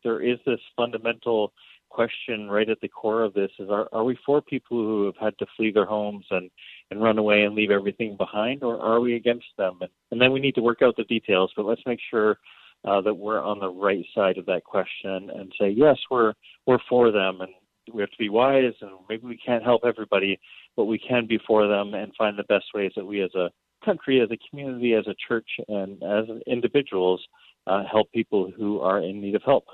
there 0.05 0.23
is 0.23 0.39
this 0.47 0.61
fundamental 0.77 1.53
question 1.91 2.49
right 2.51 2.69
at 2.69 2.81
the 2.81 2.89
core 2.89 3.23
of 3.23 3.33
this 3.33 3.51
is 3.59 3.71
are, 3.71 3.89
are 3.93 4.05
we 4.05 4.17
for 4.25 4.43
people 4.43 4.77
who 4.77 5.07
have 5.07 5.17
had 5.19 5.39
to 5.39 5.47
flee 5.57 5.73
their 5.73 5.87
homes 5.87 6.27
and, 6.31 6.51
and 6.91 7.03
run 7.03 7.17
away 7.17 7.45
and 7.45 7.55
leave 7.55 7.71
everything 7.71 8.15
behind 8.17 8.63
or 8.63 8.79
are 8.79 9.01
we 9.01 9.17
against 9.17 9.47
them 9.57 9.79
and, 9.81 9.91
and 10.11 10.21
then 10.21 10.31
we 10.31 10.39
need 10.39 10.55
to 10.55 10.61
work 10.61 10.83
out 10.83 10.95
the 10.97 11.05
details 11.05 11.51
but 11.57 11.65
let's 11.65 11.81
make 11.87 11.99
sure 12.11 12.37
uh, 12.85 13.01
that 13.01 13.15
we're 13.15 13.43
on 13.43 13.59
the 13.59 13.71
right 13.71 14.05
side 14.15 14.37
of 14.37 14.45
that 14.45 14.65
question 14.65 15.31
and 15.35 15.51
say 15.59 15.71
yes 15.71 15.97
we're 16.11 16.35
we're 16.67 16.79
for 16.91 17.11
them 17.11 17.41
and 17.41 17.53
we 17.95 18.03
have 18.03 18.11
to 18.11 18.19
be 18.19 18.29
wise 18.29 18.75
and 18.83 18.91
maybe 19.09 19.27
we 19.27 19.39
can't 19.39 19.65
help 19.65 19.81
everybody 19.85 20.39
but 20.77 20.85
we 20.85 20.99
can 20.99 21.27
be 21.27 21.39
for 21.47 21.67
them 21.67 21.95
and 21.95 22.13
find 22.19 22.39
the 22.39 22.45
best 22.45 22.67
ways 22.75 22.93
that 22.97 23.07
we 23.07 23.23
as 23.23 23.35
a 23.35 23.49
country, 23.89 24.21
as 24.21 24.31
a 24.31 24.39
community, 24.49 24.93
as 24.93 25.07
a 25.07 25.15
church, 25.27 25.49
and 25.69 26.03
as 26.03 26.25
individuals 26.47 27.21
uh, 27.67 27.83
help 27.91 28.13
people 28.13 28.53
who 28.57 28.81
are 28.81 29.01
in 29.01 29.21
need 29.21 29.35
of 29.35 29.43
help. 29.43 29.65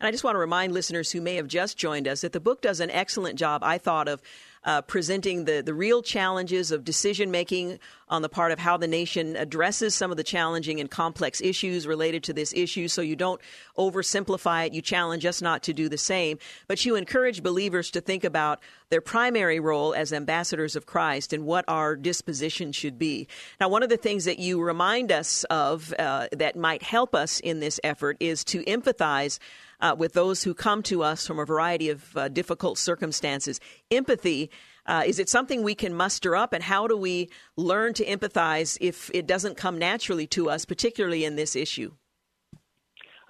And 0.00 0.06
I 0.06 0.12
just 0.12 0.22
want 0.22 0.36
to 0.36 0.40
remind 0.40 0.72
listeners 0.72 1.10
who 1.10 1.20
may 1.20 1.34
have 1.36 1.48
just 1.48 1.76
joined 1.76 2.06
us 2.06 2.20
that 2.20 2.32
the 2.32 2.40
book 2.40 2.60
does 2.60 2.78
an 2.78 2.90
excellent 2.90 3.38
job, 3.38 3.64
I 3.64 3.78
thought, 3.78 4.06
of 4.06 4.22
uh, 4.64 4.82
presenting 4.82 5.44
the, 5.44 5.62
the 5.62 5.74
real 5.74 6.02
challenges 6.02 6.70
of 6.70 6.84
decision 6.84 7.30
making 7.30 7.78
on 8.08 8.22
the 8.22 8.28
part 8.28 8.52
of 8.52 8.58
how 8.58 8.76
the 8.76 8.86
nation 8.86 9.36
addresses 9.36 9.94
some 9.94 10.10
of 10.10 10.16
the 10.16 10.24
challenging 10.24 10.80
and 10.80 10.90
complex 10.90 11.40
issues 11.40 11.86
related 11.86 12.22
to 12.24 12.32
this 12.32 12.52
issue. 12.52 12.86
So 12.88 13.00
you 13.00 13.16
don't 13.16 13.40
oversimplify 13.76 14.66
it. 14.66 14.72
You 14.72 14.82
challenge 14.82 15.24
us 15.24 15.40
not 15.42 15.62
to 15.64 15.72
do 15.72 15.88
the 15.88 15.98
same, 15.98 16.38
but 16.66 16.84
you 16.84 16.96
encourage 16.96 17.42
believers 17.42 17.90
to 17.92 18.00
think 18.00 18.24
about 18.24 18.60
their 18.90 19.00
primary 19.00 19.60
role 19.60 19.94
as 19.94 20.12
ambassadors 20.12 20.76
of 20.76 20.86
Christ 20.86 21.32
and 21.32 21.44
what 21.44 21.64
our 21.68 21.96
disposition 21.96 22.72
should 22.72 22.98
be. 22.98 23.28
Now, 23.60 23.68
one 23.68 23.82
of 23.82 23.88
the 23.88 23.96
things 23.96 24.24
that 24.26 24.38
you 24.38 24.60
remind 24.60 25.12
us 25.12 25.44
of 25.44 25.94
uh, 25.98 26.28
that 26.32 26.56
might 26.56 26.82
help 26.82 27.14
us 27.14 27.40
in 27.40 27.60
this 27.60 27.78
effort 27.84 28.16
is 28.20 28.44
to 28.44 28.62
empathize 28.64 29.38
uh, 29.80 29.94
with 29.98 30.12
those 30.12 30.42
who 30.42 30.54
come 30.54 30.82
to 30.84 31.02
us 31.02 31.26
from 31.26 31.38
a 31.38 31.44
variety 31.44 31.90
of 31.90 32.16
uh, 32.16 32.28
difficult 32.28 32.78
circumstances. 32.78 33.60
Empathy. 33.90 34.50
Uh, 34.86 35.02
is 35.06 35.18
it 35.18 35.28
something 35.28 35.62
we 35.62 35.74
can 35.74 35.94
muster 35.94 36.34
up, 36.34 36.54
and 36.54 36.64
how 36.64 36.86
do 36.86 36.96
we 36.96 37.28
learn 37.56 37.92
to 37.92 38.04
empathize 38.06 38.78
if 38.80 39.10
it 39.12 39.26
doesn't 39.26 39.56
come 39.56 39.78
naturally 39.78 40.26
to 40.26 40.48
us, 40.48 40.64
particularly 40.64 41.24
in 41.24 41.36
this 41.36 41.54
issue? 41.54 41.92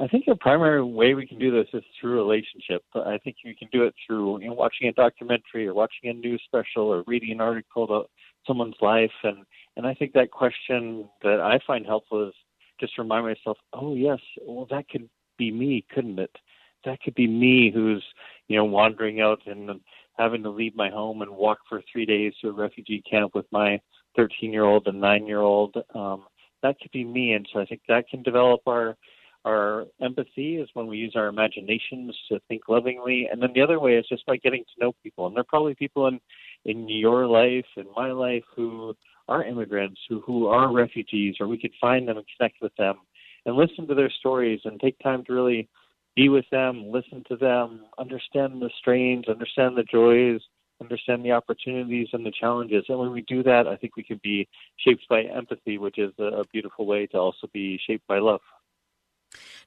I 0.01 0.07
think 0.07 0.27
the 0.27 0.37
primary 0.37 0.83
way 0.83 1.15
we 1.15 1.27
can 1.27 1.41
do 1.41 1.51
this 1.51 1.67
is 1.73 1.83
through 2.01 2.15
relationship. 2.15 2.85
I 2.95 3.19
think 3.19 3.39
you 3.45 3.57
can 3.57 3.69
do 3.73 3.83
it 3.83 3.95
through 4.07 4.41
you 4.41 4.49
know, 4.49 4.55
watching 4.55 4.87
a 4.87 4.93
documentary 4.93 5.67
or 5.67 5.75
watching 5.75 6.09
a 6.09 6.13
news 6.13 6.41
special 6.47 6.85
or 6.85 7.03
reading 7.09 7.33
an 7.33 7.41
article 7.41 7.83
about 7.83 8.09
someone's 8.47 8.77
life. 8.81 9.11
And, 9.25 9.39
and 9.77 9.87
I 9.87 9.95
think 9.95 10.13
that 10.13 10.31
question 10.31 11.09
that 11.25 11.41
I 11.41 11.59
find 11.67 11.85
helpful 11.85 12.29
is 12.29 12.35
just 12.79 12.97
remind 12.97 13.27
myself, 13.27 13.59
oh, 13.73 13.97
yes, 13.97 14.21
well, 14.47 14.69
that 14.71 14.89
could 14.89 15.09
be 15.38 15.51
me, 15.51 15.85
couldn't 15.94 16.18
it? 16.18 16.35
That 16.85 17.01
could 17.01 17.14
be 17.14 17.27
me 17.27 17.70
who's, 17.72 18.05
you 18.48 18.57
know, 18.57 18.64
wandering 18.64 19.20
out 19.20 19.40
and 19.46 19.81
having 20.18 20.42
to 20.42 20.51
leave 20.51 20.77
my 20.77 20.90
home 20.90 21.22
and 21.22 21.31
walk 21.31 21.59
for 21.68 21.83
three 21.90 22.05
days 22.05 22.33
to 22.40 22.48
a 22.48 22.53
refugee 22.53 23.03
camp 23.09 23.35
with 23.35 23.46
my 23.51 23.81
13 24.16 24.53
year 24.53 24.64
old 24.64 24.87
and 24.87 25.01
nine 25.01 25.27
year 25.27 25.40
old. 25.40 25.77
Um, 25.94 26.24
that 26.62 26.79
could 26.81 26.90
be 26.90 27.05
me. 27.05 27.33
And 27.33 27.48
so 27.53 27.61
I 27.61 27.66
think 27.66 27.83
that 27.88 28.09
can 28.09 28.22
develop 28.22 28.61
our 28.66 28.96
our 29.44 29.87
empathy 30.03 30.57
is 30.57 30.68
when 30.74 30.88
we 30.88 30.98
use 30.98 31.14
our 31.14 31.29
imaginations 31.29 32.14
to 32.29 32.40
think 32.48 32.62
lovingly. 32.68 33.29
And 33.31 33.40
then 33.40 33.51
the 33.55 33.62
other 33.62 33.79
way 33.79 33.94
is 33.94 34.05
just 34.09 34.27
by 34.27 34.37
getting 34.37 34.64
to 34.64 34.85
know 34.85 34.92
people. 35.03 35.27
And 35.27 35.35
there 35.35 35.42
are 35.42 35.44
probably 35.44 35.74
people 35.74 36.09
in, 36.09 36.20
in 36.64 36.88
your 36.88 37.27
life, 37.27 37.64
in 37.77 37.87
my 37.96 38.11
life, 38.11 38.42
who 38.55 38.94
are 39.29 39.44
immigrants, 39.44 40.01
who, 40.09 40.20
who 40.22 40.48
are 40.48 40.72
refugees, 40.72 41.37
or 41.38 41.46
we 41.46 41.59
could 41.59 41.72
find 41.81 42.09
them 42.09 42.18
and 42.18 42.27
connect 42.37 42.57
with 42.61 42.74
them 42.77 42.96
and 43.49 43.57
listen 43.57 43.89
to 43.89 43.95
their 43.95 44.11
stories 44.11 44.61
and 44.65 44.79
take 44.79 44.99
time 45.01 45.25
to 45.25 45.33
really 45.33 45.69
be 46.15 46.29
with 46.29 46.45
them, 46.51 46.91
listen 46.91 47.25
to 47.29 47.37
them, 47.37 47.87
understand 47.99 48.61
the 48.61 48.71
strains, 48.79 49.27
understand 49.27 49.77
the 49.77 49.85
joys, 49.85 50.41
understand 50.83 51.25
the 51.25 51.33
opportunities 51.33 52.09
and 52.13 52.27
the 52.27 52.33
challenges. 52.39 52.85
And 52.89 52.99
when 52.99 53.11
we 53.11 53.23
do 53.23 53.43
that, 53.45 53.67
I 53.67 53.77
think 53.77 53.97
we 53.97 54.03
can 54.03 54.21
be 54.23 54.47
shaped 54.77 55.09
by 55.09 55.23
empathy, 55.23 55.79
which 55.79 55.99
is 55.99 56.13
a, 56.19 56.45
beautiful 56.53 56.87
way 56.87 57.07
to 57.07 57.17
also 57.19 57.49
be 57.53 57.81
shaped 57.87 58.07
by 58.07 58.19
love. 58.19 58.41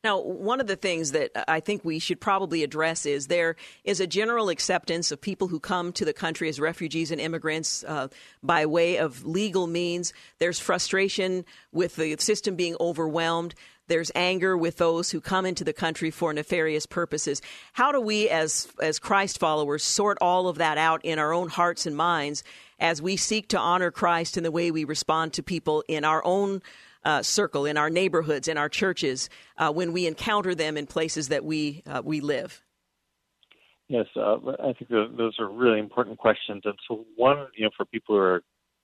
Now, 0.03 0.19
one 0.19 0.59
of 0.59 0.67
the 0.67 0.75
things 0.75 1.11
that 1.11 1.31
I 1.47 1.59
think 1.59 1.85
we 1.85 1.99
should 1.99 2.19
probably 2.19 2.63
address 2.63 3.05
is 3.05 3.27
there 3.27 3.55
is 3.83 3.99
a 3.99 4.07
general 4.07 4.49
acceptance 4.49 5.11
of 5.11 5.21
people 5.21 5.47
who 5.47 5.59
come 5.59 5.93
to 5.93 6.05
the 6.05 6.13
country 6.13 6.49
as 6.49 6.59
refugees 6.59 7.11
and 7.11 7.21
immigrants 7.21 7.83
uh, 7.87 8.07
by 8.41 8.65
way 8.65 8.97
of 8.97 9.25
legal 9.25 9.67
means. 9.67 10.13
There's 10.39 10.59
frustration 10.59 11.45
with 11.71 11.95
the 11.95 12.15
system 12.17 12.55
being 12.55 12.75
overwhelmed. 12.79 13.53
There's 13.87 14.11
anger 14.15 14.57
with 14.57 14.77
those 14.77 15.11
who 15.11 15.19
come 15.19 15.45
into 15.45 15.63
the 15.63 15.73
country 15.73 16.11
for 16.11 16.33
nefarious 16.33 16.85
purposes. 16.85 17.41
How 17.73 17.91
do 17.91 17.99
we, 17.99 18.29
as 18.29 18.69
as 18.81 18.99
Christ 18.99 19.37
followers, 19.37 19.83
sort 19.83 20.17
all 20.21 20.47
of 20.47 20.57
that 20.59 20.77
out 20.77 21.03
in 21.03 21.19
our 21.19 21.33
own 21.33 21.49
hearts 21.49 21.85
and 21.85 21.95
minds 21.95 22.43
as 22.79 23.01
we 23.01 23.17
seek 23.17 23.49
to 23.49 23.59
honor 23.59 23.91
Christ 23.91 24.37
in 24.37 24.43
the 24.43 24.51
way 24.51 24.71
we 24.71 24.85
respond 24.85 25.33
to 25.33 25.43
people 25.43 25.83
in 25.87 26.05
our 26.05 26.23
own 26.25 26.61
uh, 27.03 27.21
circle, 27.21 27.65
in 27.65 27.77
our 27.77 27.89
neighborhoods, 27.89 28.47
in 28.47 28.57
our 28.57 28.69
churches, 28.69 29.29
uh, 29.57 29.71
when 29.71 29.91
we 29.91 30.07
encounter 30.07 30.55
them 30.55 30.77
in 30.77 30.85
places 30.85 31.29
that 31.29 31.43
we 31.43 31.83
uh, 31.85 32.01
we 32.03 32.21
live? 32.21 32.61
Yes, 33.87 34.05
uh, 34.15 34.37
I 34.63 34.73
think 34.73 34.89
those 34.89 35.35
are 35.39 35.51
really 35.51 35.79
important 35.79 36.17
questions. 36.17 36.61
And 36.63 36.75
so, 36.87 37.05
one, 37.17 37.47
you 37.57 37.65
know, 37.65 37.71
for 37.75 37.85
people 37.85 38.15
who 38.15 38.21
are 38.21 38.41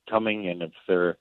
coming 0.09 0.49
and 0.49 0.61
if 0.61 0.71
they're 0.87 1.17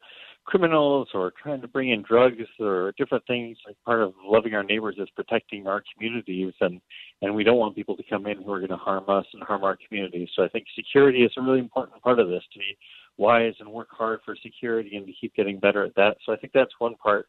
criminals 0.46 1.08
or 1.12 1.32
trying 1.42 1.60
to 1.60 1.68
bring 1.68 1.90
in 1.90 2.02
drugs 2.02 2.42
or 2.60 2.92
different 2.96 3.24
things, 3.26 3.58
like 3.66 3.76
part 3.84 4.00
of 4.02 4.14
loving 4.24 4.54
our 4.54 4.62
neighbors 4.62 4.96
is 4.98 5.08
protecting 5.14 5.66
our 5.66 5.82
communities, 5.94 6.54
and 6.60 6.80
and 7.20 7.34
we 7.34 7.44
don't 7.44 7.58
want 7.58 7.74
people 7.76 7.96
to 7.96 8.02
come 8.08 8.26
in 8.26 8.42
who 8.42 8.52
are 8.52 8.58
going 8.58 8.70
to 8.70 8.76
harm 8.76 9.04
us 9.08 9.26
and 9.34 9.42
harm 9.42 9.64
our 9.64 9.76
communities. 9.86 10.28
So 10.34 10.44
I 10.44 10.48
think 10.48 10.66
security 10.74 11.22
is 11.22 11.32
a 11.36 11.42
really 11.42 11.58
important 11.58 12.00
part 12.02 12.20
of 12.20 12.28
this 12.28 12.42
to 12.52 12.58
be 12.58 12.76
wise 13.18 13.54
and 13.60 13.68
work 13.68 13.88
hard 13.90 14.20
for 14.24 14.36
security 14.42 14.96
and 14.96 15.06
to 15.06 15.12
keep 15.20 15.34
getting 15.34 15.58
better 15.58 15.84
at 15.84 15.94
that. 15.94 16.16
So 16.24 16.32
I 16.32 16.36
think 16.36 16.52
that's 16.52 16.72
one 16.78 16.94
part 16.96 17.28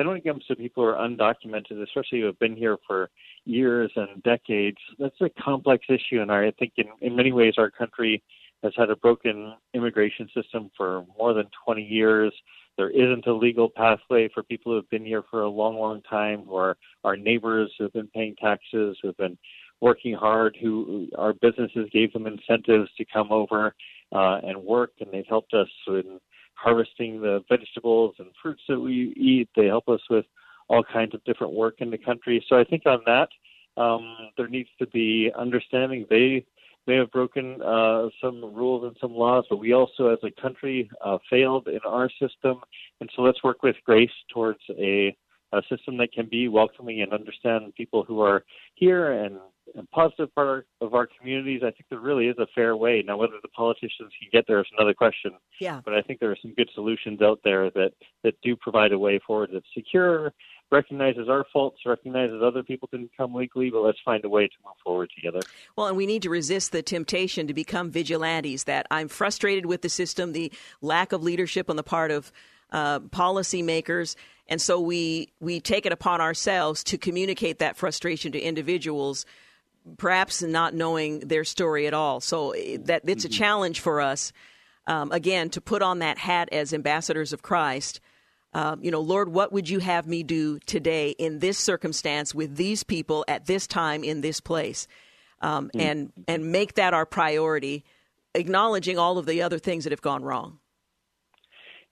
then 0.00 0.08
when 0.08 0.16
it 0.16 0.24
comes 0.24 0.42
to 0.46 0.56
people 0.56 0.82
who 0.82 0.88
are 0.88 0.94
undocumented, 0.94 1.82
especially 1.82 2.20
who 2.20 2.26
have 2.26 2.38
been 2.38 2.56
here 2.56 2.78
for 2.86 3.10
years 3.44 3.92
and 3.96 4.22
decades, 4.22 4.78
that's 4.98 5.20
a 5.20 5.28
complex 5.42 5.84
issue. 5.90 6.22
And 6.22 6.32
I 6.32 6.50
think 6.58 6.72
in, 6.78 6.86
in 7.02 7.14
many 7.14 7.32
ways 7.32 7.54
our 7.58 7.70
country 7.70 8.22
has 8.62 8.72
had 8.78 8.88
a 8.88 8.96
broken 8.96 9.52
immigration 9.74 10.26
system 10.34 10.70
for 10.74 11.04
more 11.18 11.34
than 11.34 11.48
20 11.66 11.82
years. 11.82 12.32
There 12.78 12.88
isn't 12.88 13.26
a 13.26 13.34
legal 13.34 13.68
pathway 13.68 14.30
for 14.32 14.42
people 14.42 14.72
who 14.72 14.76
have 14.76 14.88
been 14.88 15.04
here 15.04 15.22
for 15.30 15.42
a 15.42 15.50
long, 15.50 15.76
long 15.76 16.00
time, 16.08 16.44
who 16.46 16.56
are 16.56 16.78
our 17.04 17.18
neighbors 17.18 17.70
who 17.76 17.84
have 17.84 17.92
been 17.92 18.08
paying 18.08 18.36
taxes, 18.36 18.96
who 19.02 19.08
have 19.08 19.18
been 19.18 19.36
working 19.82 20.14
hard, 20.14 20.56
who 20.62 21.08
our 21.18 21.34
businesses 21.34 21.90
gave 21.92 22.10
them 22.14 22.26
incentives 22.26 22.88
to 22.96 23.04
come 23.12 23.30
over 23.30 23.74
uh, 24.12 24.40
and 24.42 24.62
work, 24.62 24.92
and 25.00 25.10
they've 25.12 25.24
helped 25.28 25.54
us 25.54 25.68
in 25.86 26.20
harvesting 26.54 27.20
the 27.20 27.42
vegetables 27.48 28.14
and 28.18 28.28
fruits 28.42 28.62
that 28.68 28.78
we 28.78 29.14
eat. 29.16 29.48
They 29.56 29.66
help 29.66 29.88
us 29.88 30.00
with 30.10 30.26
all 30.68 30.84
kinds 30.84 31.14
of 31.14 31.24
different 31.24 31.52
work 31.54 31.76
in 31.78 31.90
the 31.90 31.98
country. 31.98 32.44
So 32.48 32.58
I 32.58 32.64
think 32.64 32.84
on 32.86 33.00
that, 33.06 33.28
um, 33.76 34.16
there 34.36 34.48
needs 34.48 34.68
to 34.78 34.86
be 34.86 35.30
understanding. 35.36 36.06
They 36.08 36.44
may 36.86 36.96
have 36.96 37.10
broken 37.10 37.60
uh, 37.62 38.08
some 38.22 38.54
rules 38.54 38.84
and 38.84 38.96
some 39.00 39.14
laws, 39.14 39.44
but 39.48 39.58
we 39.58 39.72
also, 39.72 40.08
as 40.08 40.18
a 40.22 40.40
country, 40.40 40.90
uh, 41.04 41.18
failed 41.28 41.68
in 41.68 41.80
our 41.86 42.10
system. 42.10 42.60
And 43.00 43.10
so 43.14 43.22
let's 43.22 43.42
work 43.42 43.62
with 43.62 43.76
grace 43.84 44.10
towards 44.32 44.60
a, 44.78 45.16
a 45.52 45.62
system 45.68 45.96
that 45.98 46.12
can 46.12 46.26
be 46.28 46.48
welcoming 46.48 47.02
and 47.02 47.12
understand 47.12 47.74
people 47.74 48.04
who 48.04 48.20
are 48.20 48.44
here 48.74 49.12
and, 49.12 49.38
and 49.74 49.90
positive 49.90 50.34
part 50.34 50.66
of 50.80 50.94
our 50.94 51.06
communities. 51.18 51.62
I 51.62 51.70
think 51.70 51.86
there 51.90 52.00
really 52.00 52.26
is 52.26 52.36
a 52.38 52.46
fair 52.54 52.76
way. 52.76 53.02
Now, 53.06 53.16
whether 53.16 53.34
the 53.42 53.48
politicians 53.48 54.12
can 54.20 54.28
get 54.32 54.44
there 54.46 54.60
is 54.60 54.66
another 54.76 54.94
question. 54.94 55.32
Yeah. 55.60 55.80
But 55.84 55.94
I 55.94 56.02
think 56.02 56.20
there 56.20 56.30
are 56.30 56.38
some 56.40 56.54
good 56.54 56.70
solutions 56.74 57.22
out 57.22 57.40
there 57.44 57.70
that, 57.70 57.92
that 58.24 58.34
do 58.42 58.56
provide 58.56 58.92
a 58.92 58.98
way 58.98 59.20
forward 59.26 59.50
that's 59.52 59.66
secure 59.74 60.32
recognizes 60.70 61.28
our 61.28 61.44
faults, 61.52 61.78
recognizes 61.84 62.42
other 62.42 62.62
people 62.62 62.88
didn't 62.90 63.10
come 63.16 63.34
legally, 63.34 63.70
but 63.70 63.80
let's 63.80 63.98
find 64.04 64.24
a 64.24 64.28
way 64.28 64.46
to 64.46 64.54
move 64.64 64.74
forward 64.82 65.10
together. 65.14 65.40
Well, 65.76 65.88
and 65.88 65.96
we 65.96 66.06
need 66.06 66.22
to 66.22 66.30
resist 66.30 66.72
the 66.72 66.82
temptation 66.82 67.46
to 67.46 67.54
become 67.54 67.90
vigilantes. 67.90 68.64
That 68.64 68.86
I'm 68.90 69.08
frustrated 69.08 69.66
with 69.66 69.82
the 69.82 69.88
system, 69.88 70.32
the 70.32 70.52
lack 70.80 71.12
of 71.12 71.22
leadership 71.22 71.68
on 71.68 71.76
the 71.76 71.82
part 71.82 72.10
of 72.10 72.32
uh, 72.70 73.00
policymakers, 73.00 74.14
and 74.48 74.60
so 74.60 74.80
we 74.80 75.32
we 75.40 75.60
take 75.60 75.86
it 75.86 75.92
upon 75.92 76.20
ourselves 76.20 76.84
to 76.84 76.98
communicate 76.98 77.58
that 77.58 77.76
frustration 77.76 78.32
to 78.32 78.40
individuals. 78.40 79.26
Perhaps 79.96 80.42
not 80.42 80.74
knowing 80.74 81.20
their 81.20 81.44
story 81.44 81.86
at 81.86 81.94
all, 81.94 82.20
so 82.20 82.50
eh, 82.52 82.76
that 82.82 83.02
it's 83.06 83.24
mm-hmm. 83.24 83.32
a 83.32 83.36
challenge 83.36 83.80
for 83.80 84.00
us. 84.00 84.32
Um, 84.86 85.12
again, 85.12 85.50
to 85.50 85.60
put 85.60 85.82
on 85.82 86.00
that 86.00 86.18
hat 86.18 86.48
as 86.52 86.74
ambassadors 86.74 87.32
of 87.32 87.42
Christ, 87.42 88.00
um, 88.52 88.82
you 88.82 88.90
know, 88.90 89.00
Lord, 89.00 89.28
what 89.28 89.52
would 89.52 89.68
you 89.68 89.78
have 89.78 90.06
me 90.06 90.22
do 90.22 90.58
today 90.60 91.10
in 91.10 91.38
this 91.38 91.58
circumstance 91.58 92.34
with 92.34 92.56
these 92.56 92.82
people 92.82 93.24
at 93.28 93.46
this 93.46 93.66
time 93.66 94.02
in 94.02 94.20
this 94.20 94.40
place? 94.40 94.88
Um, 95.42 95.70
mm 95.74 95.80
and 95.80 96.12
and 96.28 96.52
make 96.52 96.74
that 96.74 96.92
our 96.92 97.06
priority, 97.06 97.84
acknowledging 98.34 98.98
all 98.98 99.16
of 99.16 99.24
the 99.24 99.40
other 99.40 99.58
things 99.58 99.84
that 99.84 99.90
have 99.90 100.02
gone 100.02 100.22
wrong. 100.22 100.58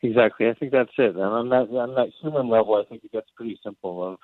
Exactly, 0.03 0.49
I 0.49 0.55
think 0.55 0.73
that's 0.73 0.93
it. 0.99 1.17
And 1.17 1.21
on 1.21 1.49
that 1.49 1.69
on 1.71 1.95
that 1.95 2.11
human 2.21 2.49
level, 2.49 2.75
I 2.75 2.85
think 2.89 3.05
it 3.05 3.13
gets 3.13 3.29
pretty 3.35 3.59
simple. 3.65 4.13
Of 4.13 4.19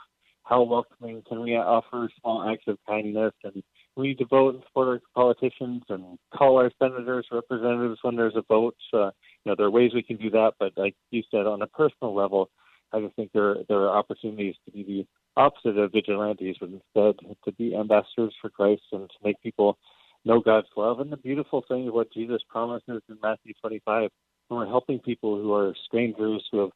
how 0.45 0.63
welcoming 0.63 1.23
can 1.29 1.41
we 1.41 1.57
offer 1.57 2.09
small 2.21 2.49
acts 2.49 2.65
of 2.67 2.79
kindness, 2.87 3.33
and 3.43 3.63
we 3.97 4.09
need 4.09 4.19
to 4.19 4.27
vote 4.27 4.55
and 4.55 4.65
support 4.65 4.89
our 4.89 5.01
politicians 5.15 5.83
and 5.89 6.19
call 6.35 6.59
our 6.59 6.71
senators, 6.79 7.27
representatives 7.33 7.99
when 8.03 8.17
there's 8.17 8.37
a 8.37 8.43
vote. 8.43 8.77
Uh, 8.93 9.07
you 9.07 9.47
know, 9.47 9.55
there 9.57 9.67
are 9.67 9.71
ways 9.71 9.93
we 9.95 10.03
can 10.03 10.17
do 10.17 10.31
that, 10.31 10.53
but 10.59 10.73
like 10.77 10.95
you 11.11 11.23
said, 11.31 11.47
on 11.47 11.63
a 11.63 11.67
personal 11.69 12.15
level, 12.15 12.51
I 12.93 13.01
just 13.01 13.17
think 13.17 13.31
there 13.33 13.57
there 13.69 13.81
are 13.81 13.97
opportunities 13.97 14.55
to 14.67 14.71
be 14.71 14.83
the 14.83 15.07
opposite 15.41 15.79
of 15.79 15.93
vigilantes, 15.93 16.57
but 16.61 16.69
instead 16.69 17.27
to 17.45 17.53
be 17.59 17.75
ambassadors 17.75 18.35
for 18.41 18.51
Christ 18.51 18.83
and 18.93 19.09
to 19.09 19.17
make 19.25 19.41
people 19.43 19.79
know 20.25 20.41
God's 20.41 20.69
love. 20.77 21.01
And 21.01 21.11
the 21.11 21.17
beautiful 21.17 21.65
thing 21.67 21.89
of 21.89 21.95
what 21.95 22.13
Jesus 22.13 22.43
promises 22.49 23.03
in 23.09 23.17
Matthew 23.23 23.53
25, 23.61 24.11
when 24.49 24.61
we're 24.61 24.67
helping 24.67 24.99
people 24.99 25.41
who 25.41 25.53
are 25.53 25.75
strangers 25.87 26.45
who 26.51 26.61
have 26.61 26.71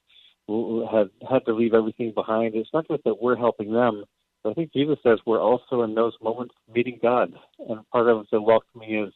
have 0.90 1.10
had 1.28 1.44
to 1.46 1.52
leave 1.52 1.74
everything 1.74 2.12
behind, 2.14 2.54
it's 2.54 2.70
not 2.72 2.88
just 2.88 3.04
that 3.04 3.20
we're 3.20 3.36
helping 3.36 3.72
them. 3.72 4.04
But 4.42 4.50
I 4.50 4.54
think 4.54 4.72
Jesus 4.72 4.98
says 5.02 5.18
we're 5.26 5.42
also 5.42 5.82
in 5.82 5.94
those 5.94 6.14
moments 6.22 6.54
meeting 6.72 6.98
God, 7.02 7.32
and 7.68 7.88
part 7.90 8.08
of 8.08 8.26
the 8.30 8.40
welcoming 8.40 9.04
is 9.04 9.12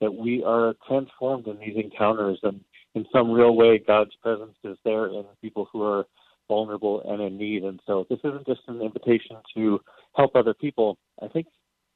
that 0.00 0.12
we 0.12 0.42
are 0.42 0.74
transformed 0.88 1.46
in 1.46 1.58
these 1.58 1.76
encounters 1.76 2.40
and 2.42 2.60
in 2.94 3.06
some 3.12 3.30
real 3.30 3.56
way, 3.56 3.78
God's 3.78 4.14
presence 4.22 4.56
is 4.64 4.76
there 4.84 5.06
in 5.06 5.24
people 5.40 5.68
who 5.72 5.82
are 5.82 6.04
vulnerable 6.48 7.02
and 7.06 7.22
in 7.22 7.38
need. 7.38 7.64
And 7.64 7.80
so 7.86 8.06
this 8.10 8.18
isn't 8.24 8.46
just 8.46 8.60
an 8.68 8.82
invitation 8.82 9.36
to 9.54 9.80
help 10.14 10.36
other 10.36 10.52
people. 10.52 10.98
I 11.22 11.28
think 11.28 11.46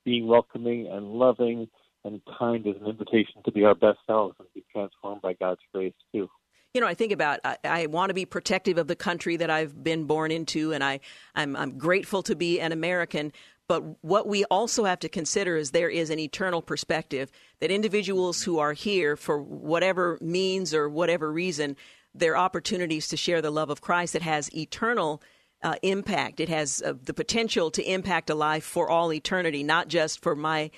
being 0.05 0.26
welcoming 0.26 0.87
and 0.87 1.12
loving 1.12 1.68
and 2.05 2.20
kind 2.39 2.66
is 2.66 2.76
an 2.80 2.87
invitation 2.87 3.43
to 3.45 3.53
be 3.53 3.64
our 3.64 3.74
best 3.74 3.99
selves 4.07 4.37
and 4.39 4.49
be 4.55 4.64
transformed 4.72 5.20
by 5.20 5.34
God's 5.34 5.61
grace 5.74 5.93
too 6.12 6.28
you 6.77 6.83
know, 6.83 6.87
I 6.87 6.93
think 6.93 7.11
about 7.11 7.41
I, 7.43 7.57
I, 7.64 7.87
want 7.87 8.11
to 8.11 8.14
be 8.14 8.27
protective 8.27 8.77
of 8.77 8.87
the 8.87 8.95
country 8.95 9.39
that 9.39 9.49
I've 9.49 9.83
been 9.83 10.05
born 10.05 10.31
into, 10.31 10.74
and 10.74 10.85
I 10.85 11.01
I'm, 11.35 11.57
I'm 11.57 11.79
grateful 11.79 12.22
to 12.24 12.37
be 12.37 12.61
an 12.61 12.70
American. 12.70 13.33
But 13.66 14.05
what 14.05 14.29
we 14.29 14.45
also 14.45 14.85
have 14.85 14.99
to 14.99 15.09
consider 15.09 15.57
is 15.57 15.70
there 15.70 15.89
is 15.89 16.11
an 16.11 16.18
eternal 16.18 16.61
perspective 16.61 17.31
that 17.61 17.70
individuals 17.70 18.43
who 18.43 18.59
are 18.59 18.74
here 18.74 19.16
for 19.16 19.41
whatever 19.41 20.18
means 20.20 20.74
or 20.74 20.87
whatever 20.91 21.33
reason, 21.33 21.79
their 22.14 22.37
opportunities 22.37 23.09
to 23.09 23.16
share 23.16 23.41
the 23.41 23.51
love 23.51 23.70
of 23.70 23.81
Christ 23.81 24.12
that 24.12 24.20
has 24.20 24.55
eternal 24.55 25.22
uh, 25.62 25.77
impact. 25.83 26.41
It 26.41 26.51
has 26.51 26.83
uh, 26.85 26.93
the 27.03 27.14
potential 27.14 27.70
to 27.70 27.91
impact 27.91 28.29
a 28.29 28.35
life 28.35 28.64
for 28.64 28.91
all 28.91 29.14
eternity, 29.14 29.62
not 29.62 29.89
just 29.89 30.22
for 30.22 30.37
my 30.37 30.70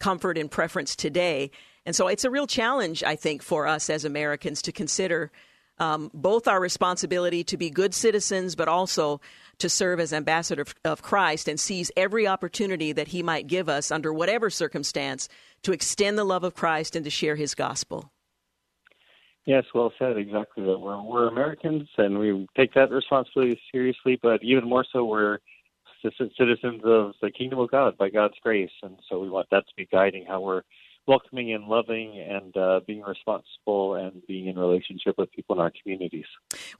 comfort 0.00 0.36
and 0.36 0.50
preference 0.50 0.94
today. 0.94 1.50
And 1.86 1.94
so 1.94 2.08
it's 2.08 2.24
a 2.24 2.30
real 2.30 2.48
challenge, 2.48 3.04
I 3.04 3.16
think, 3.16 3.42
for 3.42 3.66
us 3.66 3.88
as 3.88 4.04
Americans 4.04 4.60
to 4.62 4.72
consider 4.72 5.30
um, 5.78 6.10
both 6.12 6.48
our 6.48 6.60
responsibility 6.60 7.44
to 7.44 7.56
be 7.56 7.70
good 7.70 7.94
citizens, 7.94 8.56
but 8.56 8.66
also 8.66 9.20
to 9.58 9.68
serve 9.68 10.00
as 10.00 10.12
ambassador 10.12 10.64
of 10.84 11.02
Christ 11.02 11.48
and 11.48 11.60
seize 11.60 11.90
every 11.96 12.26
opportunity 12.26 12.92
that 12.92 13.08
he 13.08 13.22
might 13.22 13.46
give 13.46 13.68
us 13.68 13.90
under 13.90 14.12
whatever 14.12 14.50
circumstance 14.50 15.28
to 15.62 15.72
extend 15.72 16.18
the 16.18 16.24
love 16.24 16.44
of 16.44 16.54
Christ 16.54 16.96
and 16.96 17.04
to 17.04 17.10
share 17.10 17.36
his 17.36 17.54
gospel. 17.54 18.10
Yes, 19.44 19.64
well 19.72 19.92
said. 19.96 20.16
Exactly 20.16 20.64
that. 20.64 20.78
We're, 20.78 21.00
we're 21.02 21.28
Americans 21.28 21.88
and 21.98 22.18
we 22.18 22.48
take 22.56 22.74
that 22.74 22.90
responsibility 22.90 23.60
seriously, 23.70 24.18
but 24.20 24.42
even 24.42 24.68
more 24.68 24.84
so, 24.92 25.04
we're 25.04 25.38
citizens 26.02 26.82
of 26.84 27.12
the 27.20 27.30
kingdom 27.30 27.58
of 27.58 27.70
God 27.70 27.96
by 27.96 28.10
God's 28.10 28.34
grace. 28.42 28.70
And 28.82 28.96
so 29.08 29.20
we 29.20 29.30
want 29.30 29.48
that 29.50 29.66
to 29.66 29.74
be 29.76 29.88
guiding 29.90 30.24
how 30.26 30.40
we're 30.40 30.62
welcoming 31.06 31.52
and 31.52 31.64
loving 31.64 32.18
and 32.18 32.56
uh, 32.56 32.80
being 32.86 33.02
responsible 33.02 33.94
and 33.94 34.22
being 34.26 34.46
in 34.48 34.58
relationship 34.58 35.16
with 35.18 35.30
people 35.32 35.56
in 35.56 35.62
our 35.62 35.72
communities. 35.82 36.26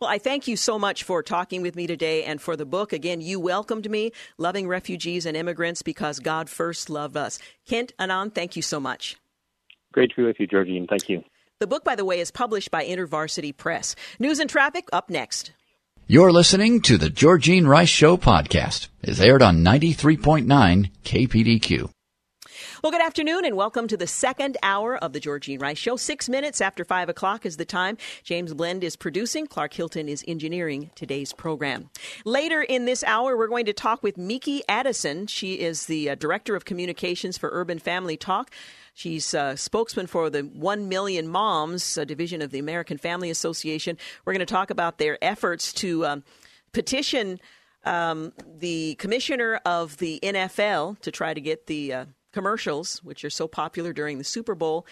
Well, 0.00 0.10
I 0.10 0.18
thank 0.18 0.48
you 0.48 0.56
so 0.56 0.78
much 0.78 1.04
for 1.04 1.22
talking 1.22 1.62
with 1.62 1.76
me 1.76 1.86
today 1.86 2.24
and 2.24 2.40
for 2.40 2.56
the 2.56 2.66
book. 2.66 2.92
Again, 2.92 3.20
you 3.20 3.38
welcomed 3.38 3.90
me, 3.90 4.12
Loving 4.38 4.68
Refugees 4.68 5.26
and 5.26 5.36
Immigrants 5.36 5.82
Because 5.82 6.18
God 6.18 6.48
First 6.48 6.90
Loved 6.90 7.16
Us. 7.16 7.38
Kent 7.66 7.92
Annan, 7.98 8.30
thank 8.30 8.56
you 8.56 8.62
so 8.62 8.80
much. 8.80 9.16
Great 9.92 10.10
to 10.10 10.16
be 10.16 10.22
with 10.24 10.36
you, 10.38 10.46
Georgene. 10.46 10.88
Thank 10.88 11.08
you. 11.08 11.22
The 11.58 11.66
book, 11.66 11.84
by 11.84 11.94
the 11.94 12.04
way, 12.04 12.20
is 12.20 12.30
published 12.30 12.70
by 12.70 12.84
InterVarsity 12.84 13.56
Press. 13.56 13.96
News 14.18 14.40
and 14.40 14.50
traffic 14.50 14.88
up 14.92 15.08
next. 15.08 15.52
You're 16.06 16.30
listening 16.30 16.82
to 16.82 16.98
the 16.98 17.08
Georgene 17.08 17.66
Rice 17.66 17.88
Show 17.88 18.16
podcast. 18.16 18.88
It's 19.02 19.20
aired 19.20 19.42
on 19.42 19.64
93.9 19.64 20.90
KPDQ. 21.02 21.95
Well, 22.82 22.92
good 22.92 23.00
afternoon 23.00 23.46
and 23.46 23.56
welcome 23.56 23.88
to 23.88 23.96
the 23.96 24.06
second 24.06 24.58
hour 24.62 24.98
of 24.98 25.14
the 25.14 25.20
Georgene 25.20 25.62
Rice 25.62 25.78
Show. 25.78 25.96
Six 25.96 26.28
minutes 26.28 26.60
after 26.60 26.84
five 26.84 27.08
o'clock 27.08 27.46
is 27.46 27.56
the 27.56 27.64
time. 27.64 27.96
James 28.22 28.52
Blend 28.52 28.84
is 28.84 28.96
producing. 28.96 29.46
Clark 29.46 29.72
Hilton 29.72 30.10
is 30.10 30.22
engineering 30.28 30.90
today's 30.94 31.32
program. 31.32 31.88
Later 32.26 32.60
in 32.60 32.84
this 32.84 33.02
hour, 33.04 33.34
we're 33.34 33.48
going 33.48 33.64
to 33.64 33.72
talk 33.72 34.02
with 34.02 34.18
Meeke 34.18 34.62
Addison. 34.68 35.26
She 35.26 35.54
is 35.54 35.86
the 35.86 36.10
uh, 36.10 36.14
Director 36.16 36.54
of 36.54 36.66
Communications 36.66 37.38
for 37.38 37.48
Urban 37.50 37.78
Family 37.78 38.18
Talk. 38.18 38.50
She's 38.92 39.32
a 39.32 39.40
uh, 39.40 39.56
spokesman 39.56 40.06
for 40.06 40.28
the 40.28 40.42
1 40.42 40.86
Million 40.86 41.28
Moms 41.28 41.94
division 42.06 42.42
of 42.42 42.50
the 42.50 42.58
American 42.58 42.98
Family 42.98 43.30
Association. 43.30 43.96
We're 44.26 44.34
going 44.34 44.46
to 44.46 44.52
talk 44.52 44.68
about 44.68 44.98
their 44.98 45.16
efforts 45.24 45.72
to 45.74 46.04
um, 46.04 46.24
petition 46.74 47.40
um, 47.86 48.32
the 48.58 48.96
commissioner 48.96 49.60
of 49.64 49.96
the 49.96 50.20
NFL 50.22 51.00
to 51.00 51.10
try 51.10 51.32
to 51.32 51.40
get 51.40 51.68
the 51.68 51.92
uh, 51.92 52.04
commercials, 52.36 53.02
which 53.02 53.24
are 53.24 53.30
so 53.30 53.48
popular 53.48 53.94
during 53.94 54.18
the 54.18 54.24
Super 54.24 54.54
Bowl, 54.54 54.86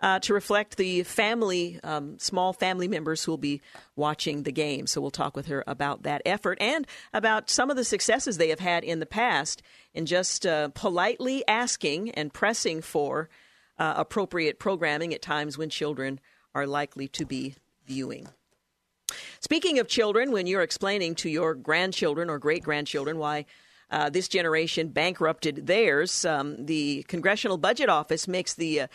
uh, 0.00 0.18
to 0.18 0.34
reflect 0.34 0.76
the 0.76 1.04
family, 1.04 1.78
um, 1.84 2.18
small 2.18 2.52
family 2.52 2.88
members 2.88 3.22
who 3.22 3.30
will 3.30 3.38
be 3.38 3.60
watching 3.94 4.42
the 4.42 4.50
game. 4.50 4.88
So 4.88 5.00
we'll 5.00 5.12
talk 5.12 5.36
with 5.36 5.46
her 5.46 5.62
about 5.68 6.02
that 6.02 6.22
effort 6.26 6.58
and 6.60 6.88
about 7.12 7.50
some 7.50 7.70
of 7.70 7.76
the 7.76 7.84
successes 7.84 8.36
they 8.36 8.48
have 8.48 8.58
had 8.58 8.82
in 8.82 8.98
the 8.98 9.06
past 9.06 9.62
in 9.94 10.06
just 10.06 10.44
uh, 10.44 10.70
politely 10.74 11.46
asking 11.46 12.10
and 12.10 12.34
pressing 12.34 12.82
for 12.82 13.28
uh, 13.78 13.94
appropriate 13.96 14.58
programming 14.58 15.14
at 15.14 15.22
times 15.22 15.56
when 15.56 15.70
children 15.70 16.18
are 16.52 16.66
likely 16.66 17.06
to 17.06 17.24
be 17.24 17.54
viewing. 17.86 18.26
Speaking 19.38 19.78
of 19.78 19.86
children, 19.86 20.32
when 20.32 20.48
you're 20.48 20.62
explaining 20.62 21.14
to 21.16 21.30
your 21.30 21.54
grandchildren 21.54 22.28
or 22.28 22.40
great 22.40 22.64
grandchildren 22.64 23.18
why 23.18 23.46
uh, 23.90 24.10
this 24.10 24.28
generation 24.28 24.88
bankrupted 24.88 25.66
theirs, 25.66 26.24
um, 26.24 26.66
the 26.66 27.04
Congressional 27.08 27.58
Budget 27.58 27.88
Office 27.88 28.28
makes 28.28 28.54
the 28.54 28.82
uh, 28.82 28.86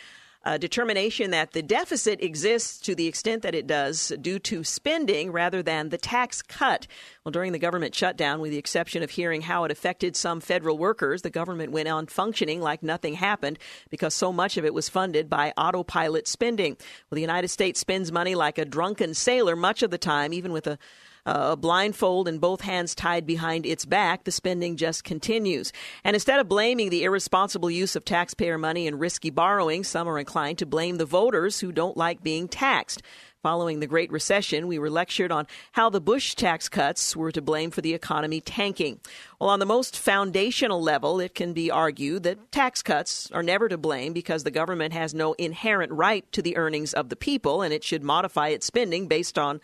a 0.44 0.58
determination 0.58 1.30
that 1.30 1.52
the 1.52 1.62
deficit 1.62 2.22
exists 2.22 2.78
to 2.78 2.94
the 2.94 3.06
extent 3.06 3.42
that 3.42 3.54
it 3.54 3.66
does 3.66 4.12
due 4.20 4.38
to 4.38 4.62
spending 4.62 5.32
rather 5.32 5.62
than 5.62 5.88
the 5.88 5.96
tax 5.96 6.42
cut. 6.42 6.86
Well, 7.24 7.32
during 7.32 7.52
the 7.52 7.58
government 7.58 7.94
shutdown, 7.94 8.40
with 8.40 8.50
the 8.50 8.58
exception 8.58 9.02
of 9.02 9.10
hearing 9.10 9.42
how 9.42 9.64
it 9.64 9.70
affected 9.70 10.16
some 10.16 10.40
federal 10.40 10.76
workers, 10.76 11.22
the 11.22 11.30
government 11.30 11.72
went 11.72 11.88
on 11.88 12.06
functioning 12.06 12.60
like 12.60 12.82
nothing 12.82 13.14
happened 13.14 13.58
because 13.88 14.12
so 14.12 14.32
much 14.32 14.58
of 14.58 14.66
it 14.66 14.74
was 14.74 14.88
funded 14.88 15.30
by 15.30 15.54
autopilot 15.56 16.28
spending. 16.28 16.76
Well, 17.10 17.16
the 17.16 17.22
United 17.22 17.48
States 17.48 17.80
spends 17.80 18.12
money 18.12 18.34
like 18.34 18.58
a 18.58 18.66
drunken 18.66 19.14
sailor 19.14 19.56
much 19.56 19.82
of 19.82 19.90
the 19.90 19.98
time, 19.98 20.34
even 20.34 20.52
with 20.52 20.66
a 20.66 20.78
uh, 21.26 21.50
a 21.52 21.56
blindfold 21.56 22.28
and 22.28 22.40
both 22.40 22.60
hands 22.60 22.94
tied 22.94 23.26
behind 23.26 23.66
its 23.66 23.84
back, 23.84 24.24
the 24.24 24.32
spending 24.32 24.76
just 24.76 25.04
continues. 25.04 25.72
And 26.04 26.14
instead 26.14 26.40
of 26.40 26.48
blaming 26.48 26.90
the 26.90 27.04
irresponsible 27.04 27.70
use 27.70 27.96
of 27.96 28.04
taxpayer 28.04 28.58
money 28.58 28.86
and 28.86 29.00
risky 29.00 29.30
borrowing, 29.30 29.84
some 29.84 30.08
are 30.08 30.18
inclined 30.18 30.58
to 30.58 30.66
blame 30.66 30.96
the 30.96 31.06
voters 31.06 31.60
who 31.60 31.72
don't 31.72 31.96
like 31.96 32.22
being 32.22 32.48
taxed. 32.48 33.02
Following 33.42 33.80
the 33.80 33.86
Great 33.86 34.10
Recession, 34.10 34.68
we 34.68 34.78
were 34.78 34.88
lectured 34.88 35.30
on 35.30 35.46
how 35.72 35.90
the 35.90 36.00
Bush 36.00 36.34
tax 36.34 36.70
cuts 36.70 37.14
were 37.14 37.30
to 37.30 37.42
blame 37.42 37.70
for 37.70 37.82
the 37.82 37.92
economy 37.92 38.40
tanking. 38.40 39.00
Well, 39.38 39.50
on 39.50 39.58
the 39.58 39.66
most 39.66 39.98
foundational 39.98 40.80
level, 40.80 41.20
it 41.20 41.34
can 41.34 41.52
be 41.52 41.70
argued 41.70 42.22
that 42.22 42.50
tax 42.52 42.82
cuts 42.82 43.30
are 43.32 43.42
never 43.42 43.68
to 43.68 43.76
blame 43.76 44.14
because 44.14 44.44
the 44.44 44.50
government 44.50 44.94
has 44.94 45.12
no 45.12 45.34
inherent 45.34 45.92
right 45.92 46.24
to 46.32 46.40
the 46.40 46.56
earnings 46.56 46.94
of 46.94 47.10
the 47.10 47.16
people, 47.16 47.60
and 47.60 47.74
it 47.74 47.84
should 47.84 48.02
modify 48.02 48.48
its 48.48 48.64
spending 48.64 49.08
based 49.08 49.38
on 49.38 49.60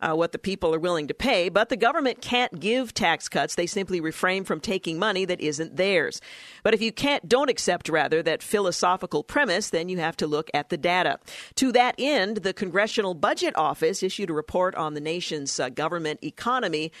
uh, 0.00 0.14
what 0.14 0.32
the 0.32 0.38
people 0.38 0.74
are 0.74 0.78
willing 0.78 1.08
to 1.08 1.14
pay, 1.14 1.48
but 1.48 1.68
the 1.68 1.76
government 1.76 2.20
can't 2.20 2.60
give 2.60 2.94
tax 2.94 3.28
cuts. 3.28 3.54
They 3.54 3.66
simply 3.66 4.00
refrain 4.00 4.44
from 4.44 4.60
taking 4.60 4.98
money 4.98 5.24
that 5.24 5.40
isn't 5.40 5.76
theirs. 5.76 6.20
But 6.62 6.74
if 6.74 6.82
you 6.82 6.92
can't, 6.92 7.28
don't 7.28 7.50
accept 7.50 7.88
rather 7.88 8.22
that 8.22 8.42
philosophical 8.42 9.22
premise, 9.22 9.70
then 9.70 9.88
you 9.88 9.98
have 9.98 10.16
to 10.18 10.26
look 10.26 10.50
at 10.54 10.68
the 10.68 10.76
data. 10.76 11.18
To 11.56 11.72
that 11.72 11.94
end, 11.98 12.38
the 12.38 12.52
Congressional 12.52 13.14
Budget 13.14 13.56
Office 13.56 14.02
issued 14.02 14.30
a 14.30 14.34
report 14.34 14.74
on 14.74 14.94
the 14.94 15.00
nation's 15.00 15.58
uh, 15.58 15.68
government 15.68 16.22
economy 16.22 16.92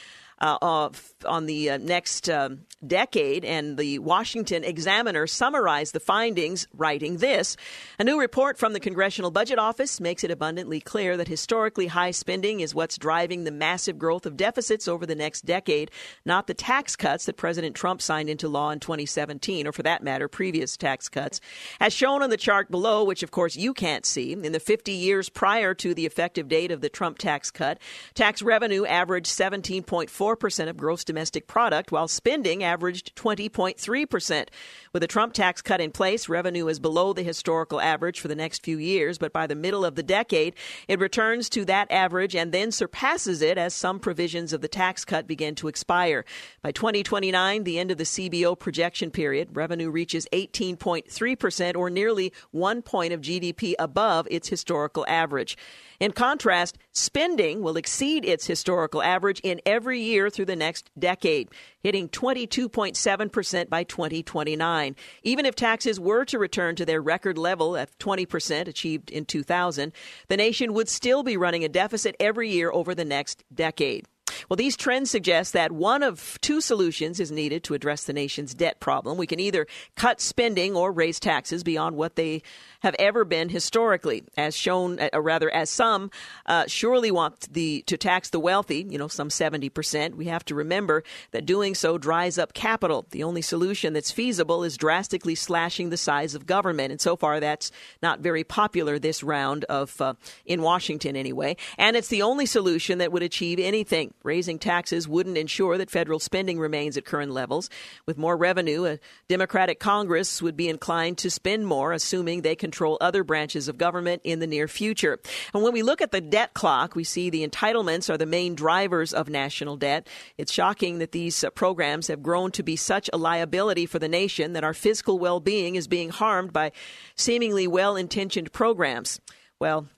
uh, 0.44 0.90
on 1.24 1.46
the 1.46 1.70
uh, 1.70 1.78
next 1.78 2.28
um, 2.28 2.60
decade, 2.86 3.46
and 3.46 3.78
the 3.78 3.98
Washington 4.00 4.62
Examiner 4.62 5.26
summarized 5.26 5.94
the 5.94 6.00
findings, 6.00 6.66
writing 6.74 7.16
this 7.16 7.56
A 7.98 8.04
new 8.04 8.20
report 8.20 8.58
from 8.58 8.74
the 8.74 8.80
Congressional 8.80 9.30
Budget 9.30 9.58
Office 9.58 10.00
makes 10.00 10.22
it 10.22 10.30
abundantly 10.30 10.80
clear 10.80 11.16
that 11.16 11.28
historically 11.28 11.86
high 11.86 12.10
spending 12.10 12.60
is 12.60 12.74
what's 12.74 12.98
driving 12.98 13.44
the 13.44 13.50
massive 13.50 13.98
growth 13.98 14.26
of 14.26 14.36
deficits 14.36 14.86
over 14.86 15.06
the 15.06 15.14
next 15.14 15.46
decade, 15.46 15.90
not 16.26 16.46
the 16.46 16.52
tax 16.52 16.94
cuts 16.94 17.24
that 17.24 17.38
President 17.38 17.74
Trump 17.74 18.02
signed 18.02 18.28
into 18.28 18.46
law 18.46 18.70
in 18.70 18.80
2017, 18.80 19.66
or 19.66 19.72
for 19.72 19.82
that 19.82 20.02
matter, 20.02 20.28
previous 20.28 20.76
tax 20.76 21.08
cuts. 21.08 21.40
As 21.80 21.94
shown 21.94 22.22
on 22.22 22.28
the 22.28 22.36
chart 22.36 22.70
below, 22.70 23.02
which 23.02 23.22
of 23.22 23.30
course 23.30 23.56
you 23.56 23.72
can't 23.72 24.04
see, 24.04 24.32
in 24.32 24.52
the 24.52 24.60
50 24.60 24.92
years 24.92 25.30
prior 25.30 25.72
to 25.72 25.94
the 25.94 26.04
effective 26.04 26.48
date 26.48 26.70
of 26.70 26.82
the 26.82 26.90
Trump 26.90 27.16
tax 27.16 27.50
cut, 27.50 27.78
tax 28.12 28.42
revenue 28.42 28.84
averaged 28.84 29.28
17.4% 29.28 30.33
of 30.34 30.76
gross 30.76 31.04
domestic 31.04 31.46
product, 31.46 31.92
while 31.92 32.08
spending 32.08 32.62
averaged 32.62 33.14
20.3%. 33.16 34.48
With 34.92 35.00
the 35.00 35.06
Trump 35.06 35.32
tax 35.32 35.62
cut 35.62 35.80
in 35.80 35.90
place, 35.90 36.28
revenue 36.28 36.68
is 36.68 36.78
below 36.78 37.12
the 37.12 37.22
historical 37.22 37.80
average 37.80 38.20
for 38.20 38.28
the 38.28 38.34
next 38.34 38.64
few 38.64 38.78
years, 38.78 39.18
but 39.18 39.32
by 39.32 39.46
the 39.46 39.54
middle 39.54 39.84
of 39.84 39.94
the 39.94 40.02
decade, 40.02 40.54
it 40.88 40.98
returns 40.98 41.48
to 41.50 41.64
that 41.64 41.90
average 41.90 42.34
and 42.34 42.52
then 42.52 42.70
surpasses 42.70 43.42
it 43.42 43.58
as 43.58 43.74
some 43.74 43.98
provisions 43.98 44.52
of 44.52 44.60
the 44.60 44.68
tax 44.68 45.04
cut 45.04 45.26
begin 45.26 45.54
to 45.54 45.68
expire. 45.68 46.24
By 46.62 46.72
2029, 46.72 47.64
the 47.64 47.78
end 47.78 47.90
of 47.90 47.98
the 47.98 48.04
CBO 48.04 48.58
projection 48.58 49.10
period, 49.10 49.50
revenue 49.52 49.90
reaches 49.90 50.28
18.3% 50.32 51.76
or 51.76 51.90
nearly 51.90 52.32
one 52.50 52.82
point 52.82 53.12
of 53.12 53.20
GDP 53.20 53.74
above 53.78 54.28
its 54.30 54.48
historical 54.48 55.04
average. 55.08 55.56
In 56.00 56.12
contrast, 56.12 56.78
spending 56.92 57.62
will 57.62 57.76
exceed 57.76 58.24
its 58.24 58.46
historical 58.46 59.02
average 59.02 59.40
in 59.40 59.60
every 59.64 60.00
year 60.00 60.30
through 60.30 60.46
the 60.46 60.56
next 60.56 60.90
decade, 60.98 61.48
hitting 61.80 62.08
22.7% 62.08 63.68
by 63.68 63.84
2029. 63.84 64.96
Even 65.22 65.46
if 65.46 65.54
taxes 65.54 66.00
were 66.00 66.24
to 66.24 66.38
return 66.38 66.76
to 66.76 66.84
their 66.84 67.00
record 67.00 67.38
level 67.38 67.76
of 67.76 67.96
20% 67.98 68.68
achieved 68.68 69.10
in 69.10 69.24
2000, 69.24 69.92
the 70.28 70.36
nation 70.36 70.72
would 70.74 70.88
still 70.88 71.22
be 71.22 71.36
running 71.36 71.64
a 71.64 71.68
deficit 71.68 72.16
every 72.18 72.50
year 72.50 72.70
over 72.72 72.94
the 72.94 73.04
next 73.04 73.44
decade. 73.54 74.06
Well, 74.48 74.56
these 74.56 74.76
trends 74.76 75.10
suggest 75.10 75.52
that 75.52 75.72
one 75.72 76.02
of 76.02 76.38
two 76.40 76.60
solutions 76.60 77.20
is 77.20 77.30
needed 77.30 77.64
to 77.64 77.74
address 77.74 78.04
the 78.04 78.12
nation's 78.12 78.54
debt 78.54 78.80
problem. 78.80 79.18
We 79.18 79.26
can 79.26 79.40
either 79.40 79.66
cut 79.96 80.20
spending 80.20 80.76
or 80.76 80.92
raise 80.92 81.20
taxes 81.20 81.62
beyond 81.64 81.96
what 81.96 82.16
they 82.16 82.42
have 82.80 82.94
ever 82.98 83.24
been 83.24 83.48
historically, 83.48 84.24
as 84.36 84.54
shown, 84.54 84.98
uh, 84.98 85.08
or 85.12 85.22
rather, 85.22 85.50
as 85.50 85.70
some 85.70 86.10
uh, 86.46 86.64
surely 86.66 87.10
want 87.10 87.52
the 87.52 87.82
to 87.86 87.96
tax 87.96 88.30
the 88.30 88.40
wealthy. 88.40 88.86
You 88.88 88.98
know, 88.98 89.08
some 89.08 89.30
seventy 89.30 89.70
percent. 89.70 90.16
We 90.16 90.26
have 90.26 90.44
to 90.46 90.54
remember 90.54 91.02
that 91.30 91.46
doing 91.46 91.74
so 91.74 91.96
dries 91.96 92.36
up 92.38 92.52
capital. 92.52 93.06
The 93.10 93.22
only 93.22 93.42
solution 93.42 93.94
that's 93.94 94.10
feasible 94.10 94.64
is 94.64 94.76
drastically 94.76 95.34
slashing 95.34 95.90
the 95.90 95.96
size 95.96 96.34
of 96.34 96.46
government, 96.46 96.90
and 96.90 97.00
so 97.00 97.16
far 97.16 97.40
that's 97.40 97.70
not 98.02 98.20
very 98.20 98.44
popular 98.44 98.98
this 98.98 99.22
round 99.22 99.64
of 99.64 99.98
uh, 100.00 100.14
in 100.44 100.60
Washington 100.60 101.16
anyway. 101.16 101.56
And 101.78 101.96
it's 101.96 102.08
the 102.08 102.22
only 102.22 102.46
solution 102.46 102.98
that 102.98 103.12
would 103.12 103.22
achieve 103.22 103.58
anything. 103.58 104.12
Raising 104.24 104.58
taxes 104.58 105.06
wouldn't 105.06 105.36
ensure 105.36 105.76
that 105.76 105.90
federal 105.90 106.18
spending 106.18 106.58
remains 106.58 106.96
at 106.96 107.04
current 107.04 107.30
levels. 107.30 107.68
With 108.06 108.16
more 108.16 108.36
revenue, 108.38 108.86
a 108.86 108.98
Democratic 109.28 109.78
Congress 109.78 110.40
would 110.40 110.56
be 110.56 110.68
inclined 110.68 111.18
to 111.18 111.30
spend 111.30 111.66
more, 111.66 111.92
assuming 111.92 112.40
they 112.40 112.56
control 112.56 112.96
other 113.02 113.22
branches 113.22 113.68
of 113.68 113.76
government 113.76 114.22
in 114.24 114.38
the 114.38 114.46
near 114.46 114.66
future. 114.66 115.20
And 115.52 115.62
when 115.62 115.74
we 115.74 115.82
look 115.82 116.00
at 116.00 116.10
the 116.10 116.22
debt 116.22 116.54
clock, 116.54 116.96
we 116.96 117.04
see 117.04 117.28
the 117.28 117.46
entitlements 117.46 118.08
are 118.08 118.16
the 118.16 118.24
main 118.24 118.54
drivers 118.54 119.12
of 119.12 119.28
national 119.28 119.76
debt. 119.76 120.08
It's 120.38 120.52
shocking 120.52 120.98
that 121.00 121.12
these 121.12 121.44
uh, 121.44 121.50
programs 121.50 122.08
have 122.08 122.22
grown 122.22 122.50
to 122.52 122.62
be 122.62 122.76
such 122.76 123.10
a 123.12 123.18
liability 123.18 123.84
for 123.84 123.98
the 123.98 124.08
nation 124.08 124.54
that 124.54 124.64
our 124.64 124.74
fiscal 124.74 125.18
well 125.18 125.38
being 125.38 125.74
is 125.74 125.86
being 125.86 126.08
harmed 126.08 126.52
by 126.52 126.72
seemingly 127.14 127.66
well 127.66 127.94
intentioned 127.94 128.52
programs. 128.52 129.20
Well, 129.60 129.88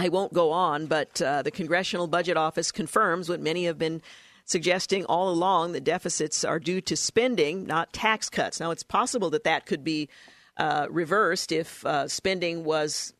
I 0.00 0.08
won't 0.08 0.32
go 0.32 0.50
on, 0.50 0.86
but 0.86 1.20
uh, 1.20 1.42
the 1.42 1.50
Congressional 1.50 2.06
Budget 2.06 2.38
Office 2.38 2.72
confirms 2.72 3.28
what 3.28 3.38
many 3.38 3.66
have 3.66 3.76
been 3.76 4.00
suggesting 4.46 5.04
all 5.04 5.28
along 5.28 5.72
the 5.72 5.80
deficits 5.80 6.42
are 6.42 6.58
due 6.58 6.80
to 6.80 6.96
spending, 6.96 7.66
not 7.66 7.92
tax 7.92 8.30
cuts. 8.30 8.60
Now, 8.60 8.70
it's 8.70 8.82
possible 8.82 9.28
that 9.28 9.44
that 9.44 9.66
could 9.66 9.84
be 9.84 10.08
uh, 10.56 10.86
reversed 10.88 11.52
if 11.52 11.84
uh, 11.84 12.08
spending 12.08 12.64
was 12.64 13.12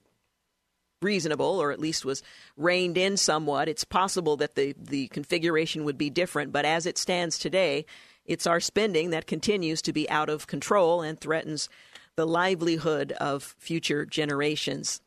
reasonable 1.02 1.60
or 1.60 1.70
at 1.70 1.80
least 1.80 2.06
was 2.06 2.22
reined 2.56 2.96
in 2.96 3.18
somewhat. 3.18 3.68
It's 3.68 3.84
possible 3.84 4.38
that 4.38 4.54
the, 4.54 4.74
the 4.78 5.08
configuration 5.08 5.84
would 5.84 5.98
be 5.98 6.08
different, 6.08 6.50
but 6.50 6.64
as 6.64 6.86
it 6.86 6.96
stands 6.96 7.38
today, 7.38 7.84
it's 8.24 8.46
our 8.46 8.58
spending 8.58 9.10
that 9.10 9.26
continues 9.26 9.82
to 9.82 9.92
be 9.92 10.08
out 10.08 10.30
of 10.30 10.46
control 10.46 11.02
and 11.02 11.20
threatens 11.20 11.68
the 12.16 12.26
livelihood 12.26 13.12
of 13.12 13.54
future 13.58 14.06
generations. 14.06 15.02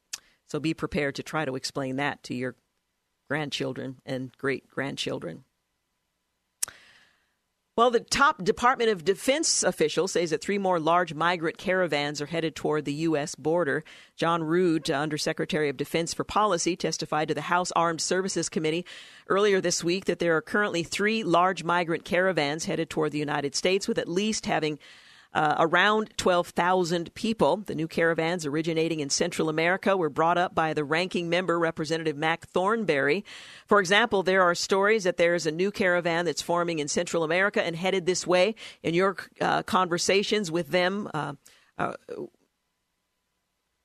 So 0.54 0.60
be 0.60 0.76
prepared 0.76 1.16
to 1.16 1.24
try 1.24 1.45
to 1.45 1.56
explain 1.56 1.95
that 1.95 2.22
to 2.26 2.36
your 2.36 2.54
grandchildren 3.28 3.99
and 4.06 4.32
great 4.38 4.70
grandchildren. 4.70 5.45
Well, 7.76 7.89
the 7.89 8.01
top 8.01 8.43
Department 8.43 8.91
of 8.91 9.04
Defense 9.04 9.64
official 9.64 10.08
says 10.08 10.30
that 10.30 10.43
three 10.43 10.60
more 10.60 10.80
large 10.80 11.16
migrant 11.16 11.58
caravans 11.58 12.22
are 12.22 12.28
headed 12.28 12.56
toward 12.56 12.86
the 12.86 12.93
U.S. 12.93 13.34
border. 13.34 13.84
John 14.16 14.43
Rood, 14.43 14.91
uh, 14.91 14.93
Undersecretary 14.93 15.70
of 15.70 15.78
Defense 15.78 16.14
for 16.14 16.24
Policy, 16.24 16.76
testified 16.76 17.30
to 17.30 17.34
the 17.34 17.41
House 17.41 17.72
Armed 17.72 17.99
Services 17.99 18.47
Committee 18.47 18.86
earlier 19.30 19.60
this 19.60 19.84
week 19.84 20.06
that 20.06 20.20
there 20.20 20.38
are 20.38 20.41
currently 20.43 20.84
three 20.84 21.24
large 21.24 21.64
migrant 21.64 22.06
caravans 22.06 22.66
headed 22.66 22.91
toward 22.91 23.12
the 23.12 23.18
United 23.18 23.56
States, 23.56 23.88
with 23.88 23.97
at 23.97 24.08
least 24.08 24.45
having 24.45 24.78
uh, 25.34 25.55
around 25.59 26.13
12,000 26.17 27.13
people. 27.13 27.57
The 27.57 27.75
new 27.75 27.88
caravans 27.88 28.45
originating 28.45 28.99
in 28.99 29.09
Central 29.09 29.49
America 29.49 29.97
were 29.97 30.09
brought 30.09 30.38
up 30.38 30.53
by 30.53 30.73
the 30.73 30.84
ranking 30.84 31.29
member, 31.29 31.57
Representative 31.57 32.17
Mac 32.17 32.47
Thornberry. 32.47 33.25
For 33.67 33.79
example, 33.79 34.23
there 34.23 34.41
are 34.41 34.55
stories 34.55 35.03
that 35.03 35.17
there 35.17 35.36
is 35.36 35.45
a 35.45 35.51
new 35.51 35.71
caravan 35.71 36.25
that's 36.25 36.41
forming 36.41 36.79
in 36.79 36.88
Central 36.88 37.23
America 37.23 37.63
and 37.63 37.75
headed 37.75 38.05
this 38.05 38.27
way. 38.27 38.55
In 38.84 38.93
your 38.93 39.17
uh, 39.41 39.63
conversations 39.63 40.51
with 40.51 40.69
them, 40.69 41.09
uh, 41.13 41.34
uh 41.77 41.93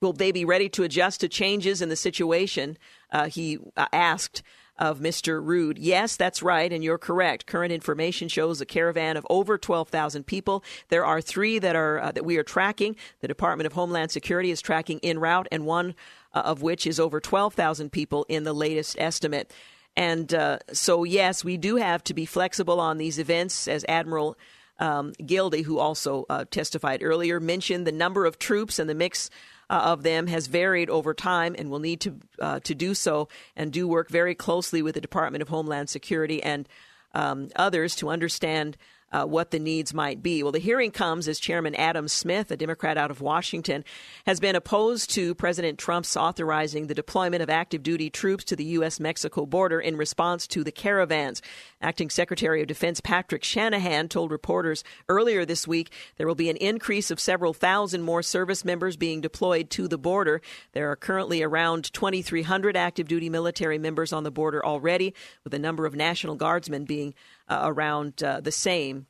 will 0.00 0.12
they 0.12 0.30
be 0.30 0.44
ready 0.44 0.68
to 0.68 0.84
adjust 0.84 1.20
to 1.20 1.28
changes 1.28 1.82
in 1.82 1.88
the 1.88 1.96
situation? 1.96 2.78
Uh, 3.10 3.28
he 3.28 3.58
uh, 3.76 3.86
asked 3.92 4.42
of 4.78 5.00
Mr. 5.00 5.44
Rood. 5.44 5.78
Yes, 5.78 6.16
that's 6.16 6.42
right, 6.42 6.72
and 6.72 6.84
you're 6.84 6.98
correct. 6.98 7.46
Current 7.46 7.72
information 7.72 8.28
shows 8.28 8.60
a 8.60 8.66
caravan 8.66 9.16
of 9.16 9.26
over 9.28 9.58
12,000 9.58 10.24
people. 10.24 10.62
There 10.88 11.04
are 11.04 11.20
three 11.20 11.58
that 11.58 11.76
are 11.76 12.00
uh, 12.00 12.12
that 12.12 12.24
we 12.24 12.36
are 12.36 12.44
tracking. 12.44 12.96
The 13.20 13.28
Department 13.28 13.66
of 13.66 13.72
Homeland 13.72 14.10
Security 14.10 14.50
is 14.50 14.60
tracking 14.60 15.00
en 15.02 15.18
route, 15.18 15.48
and 15.50 15.66
one 15.66 15.94
uh, 16.32 16.40
of 16.40 16.62
which 16.62 16.86
is 16.86 17.00
over 17.00 17.20
12,000 17.20 17.90
people 17.90 18.24
in 18.28 18.44
the 18.44 18.52
latest 18.52 18.96
estimate. 18.98 19.52
And 19.96 20.32
uh, 20.32 20.58
so, 20.72 21.02
yes, 21.02 21.42
we 21.42 21.56
do 21.56 21.76
have 21.76 22.04
to 22.04 22.14
be 22.14 22.24
flexible 22.24 22.78
on 22.78 22.98
these 22.98 23.18
events, 23.18 23.66
as 23.66 23.84
Admiral 23.88 24.38
um, 24.78 25.12
Gilday, 25.24 25.62
who 25.62 25.78
also 25.78 26.24
uh, 26.30 26.44
testified 26.50 27.02
earlier, 27.02 27.40
mentioned 27.40 27.86
the 27.86 27.92
number 27.92 28.24
of 28.24 28.38
troops 28.38 28.78
and 28.78 28.88
the 28.88 28.94
mix 28.94 29.28
uh, 29.70 29.80
of 29.84 30.02
them 30.02 30.26
has 30.26 30.46
varied 30.46 30.90
over 30.90 31.14
time 31.14 31.54
and 31.58 31.70
will 31.70 31.78
need 31.78 32.00
to 32.00 32.16
uh, 32.40 32.60
to 32.60 32.74
do 32.74 32.94
so 32.94 33.28
and 33.56 33.72
do 33.72 33.86
work 33.86 34.08
very 34.10 34.34
closely 34.34 34.82
with 34.82 34.94
the 34.94 35.00
Department 35.00 35.42
of 35.42 35.48
Homeland 35.48 35.88
Security 35.88 36.42
and 36.42 36.68
um, 37.14 37.48
others 37.56 37.94
to 37.96 38.08
understand 38.08 38.76
uh, 39.10 39.24
what 39.24 39.50
the 39.50 39.58
needs 39.58 39.94
might 39.94 40.22
be. 40.22 40.42
Well, 40.42 40.52
the 40.52 40.58
hearing 40.58 40.90
comes 40.90 41.28
as 41.28 41.40
Chairman 41.40 41.74
Adam 41.74 42.08
Smith, 42.08 42.50
a 42.50 42.56
Democrat 42.56 42.98
out 42.98 43.10
of 43.10 43.20
Washington, 43.20 43.84
has 44.26 44.40
been 44.40 44.56
opposed 44.56 45.10
to 45.10 45.34
President 45.34 45.78
Trump's 45.78 46.16
authorizing 46.16 46.86
the 46.86 46.94
deployment 46.94 47.42
of 47.42 47.50
active 47.50 47.82
duty 47.82 48.10
troops 48.10 48.44
to 48.44 48.56
the 48.56 48.64
U.S. 48.64 49.00
Mexico 49.00 49.46
border 49.46 49.80
in 49.80 49.96
response 49.96 50.46
to 50.48 50.62
the 50.62 50.72
caravans. 50.72 51.40
Acting 51.80 52.10
Secretary 52.10 52.60
of 52.60 52.66
Defense 52.66 53.00
Patrick 53.00 53.44
Shanahan 53.44 54.08
told 54.08 54.32
reporters 54.32 54.82
earlier 55.08 55.44
this 55.44 55.68
week 55.68 55.92
there 56.16 56.26
will 56.26 56.34
be 56.34 56.50
an 56.50 56.56
increase 56.56 57.10
of 57.10 57.20
several 57.20 57.54
thousand 57.54 58.02
more 58.02 58.22
service 58.22 58.64
members 58.64 58.96
being 58.96 59.20
deployed 59.20 59.70
to 59.70 59.86
the 59.86 59.98
border. 59.98 60.42
There 60.72 60.90
are 60.90 60.96
currently 60.96 61.40
around 61.40 61.92
2,300 61.92 62.76
active 62.76 63.06
duty 63.06 63.30
military 63.30 63.78
members 63.78 64.12
on 64.12 64.24
the 64.24 64.30
border 64.32 64.64
already, 64.64 65.14
with 65.44 65.54
a 65.54 65.58
number 65.58 65.86
of 65.86 65.94
National 65.94 66.34
Guardsmen 66.34 66.84
being 66.84 67.14
uh, 67.48 67.60
around 67.62 68.24
uh, 68.24 68.40
the 68.40 68.52
same. 68.52 69.06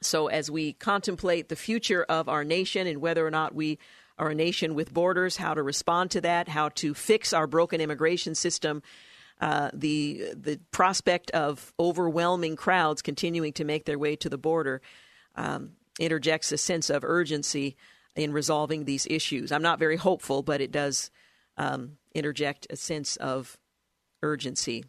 So, 0.00 0.28
as 0.28 0.50
we 0.50 0.74
contemplate 0.74 1.48
the 1.48 1.56
future 1.56 2.04
of 2.04 2.28
our 2.28 2.44
nation 2.44 2.86
and 2.86 3.00
whether 3.00 3.26
or 3.26 3.30
not 3.30 3.54
we 3.54 3.78
are 4.18 4.30
a 4.30 4.34
nation 4.34 4.74
with 4.74 4.94
borders, 4.94 5.36
how 5.36 5.54
to 5.54 5.62
respond 5.62 6.12
to 6.12 6.20
that, 6.20 6.48
how 6.48 6.68
to 6.70 6.94
fix 6.94 7.32
our 7.32 7.46
broken 7.46 7.80
immigration 7.80 8.34
system, 8.34 8.82
uh, 9.42 9.70
the 9.74 10.34
the 10.36 10.60
prospect 10.70 11.32
of 11.32 11.72
overwhelming 11.78 12.54
crowds 12.54 13.02
continuing 13.02 13.52
to 13.52 13.64
make 13.64 13.84
their 13.84 13.98
way 13.98 14.14
to 14.14 14.28
the 14.28 14.38
border 14.38 14.80
um, 15.34 15.72
interjects 15.98 16.52
a 16.52 16.56
sense 16.56 16.88
of 16.90 17.02
urgency 17.02 17.76
in 18.14 18.32
resolving 18.32 18.84
these 18.84 19.04
issues. 19.10 19.50
I'm 19.50 19.62
not 19.62 19.80
very 19.80 19.96
hopeful, 19.96 20.44
but 20.44 20.60
it 20.60 20.70
does 20.70 21.10
um, 21.56 21.98
interject 22.14 22.68
a 22.70 22.76
sense 22.76 23.16
of 23.16 23.58
urgency. 24.22 24.84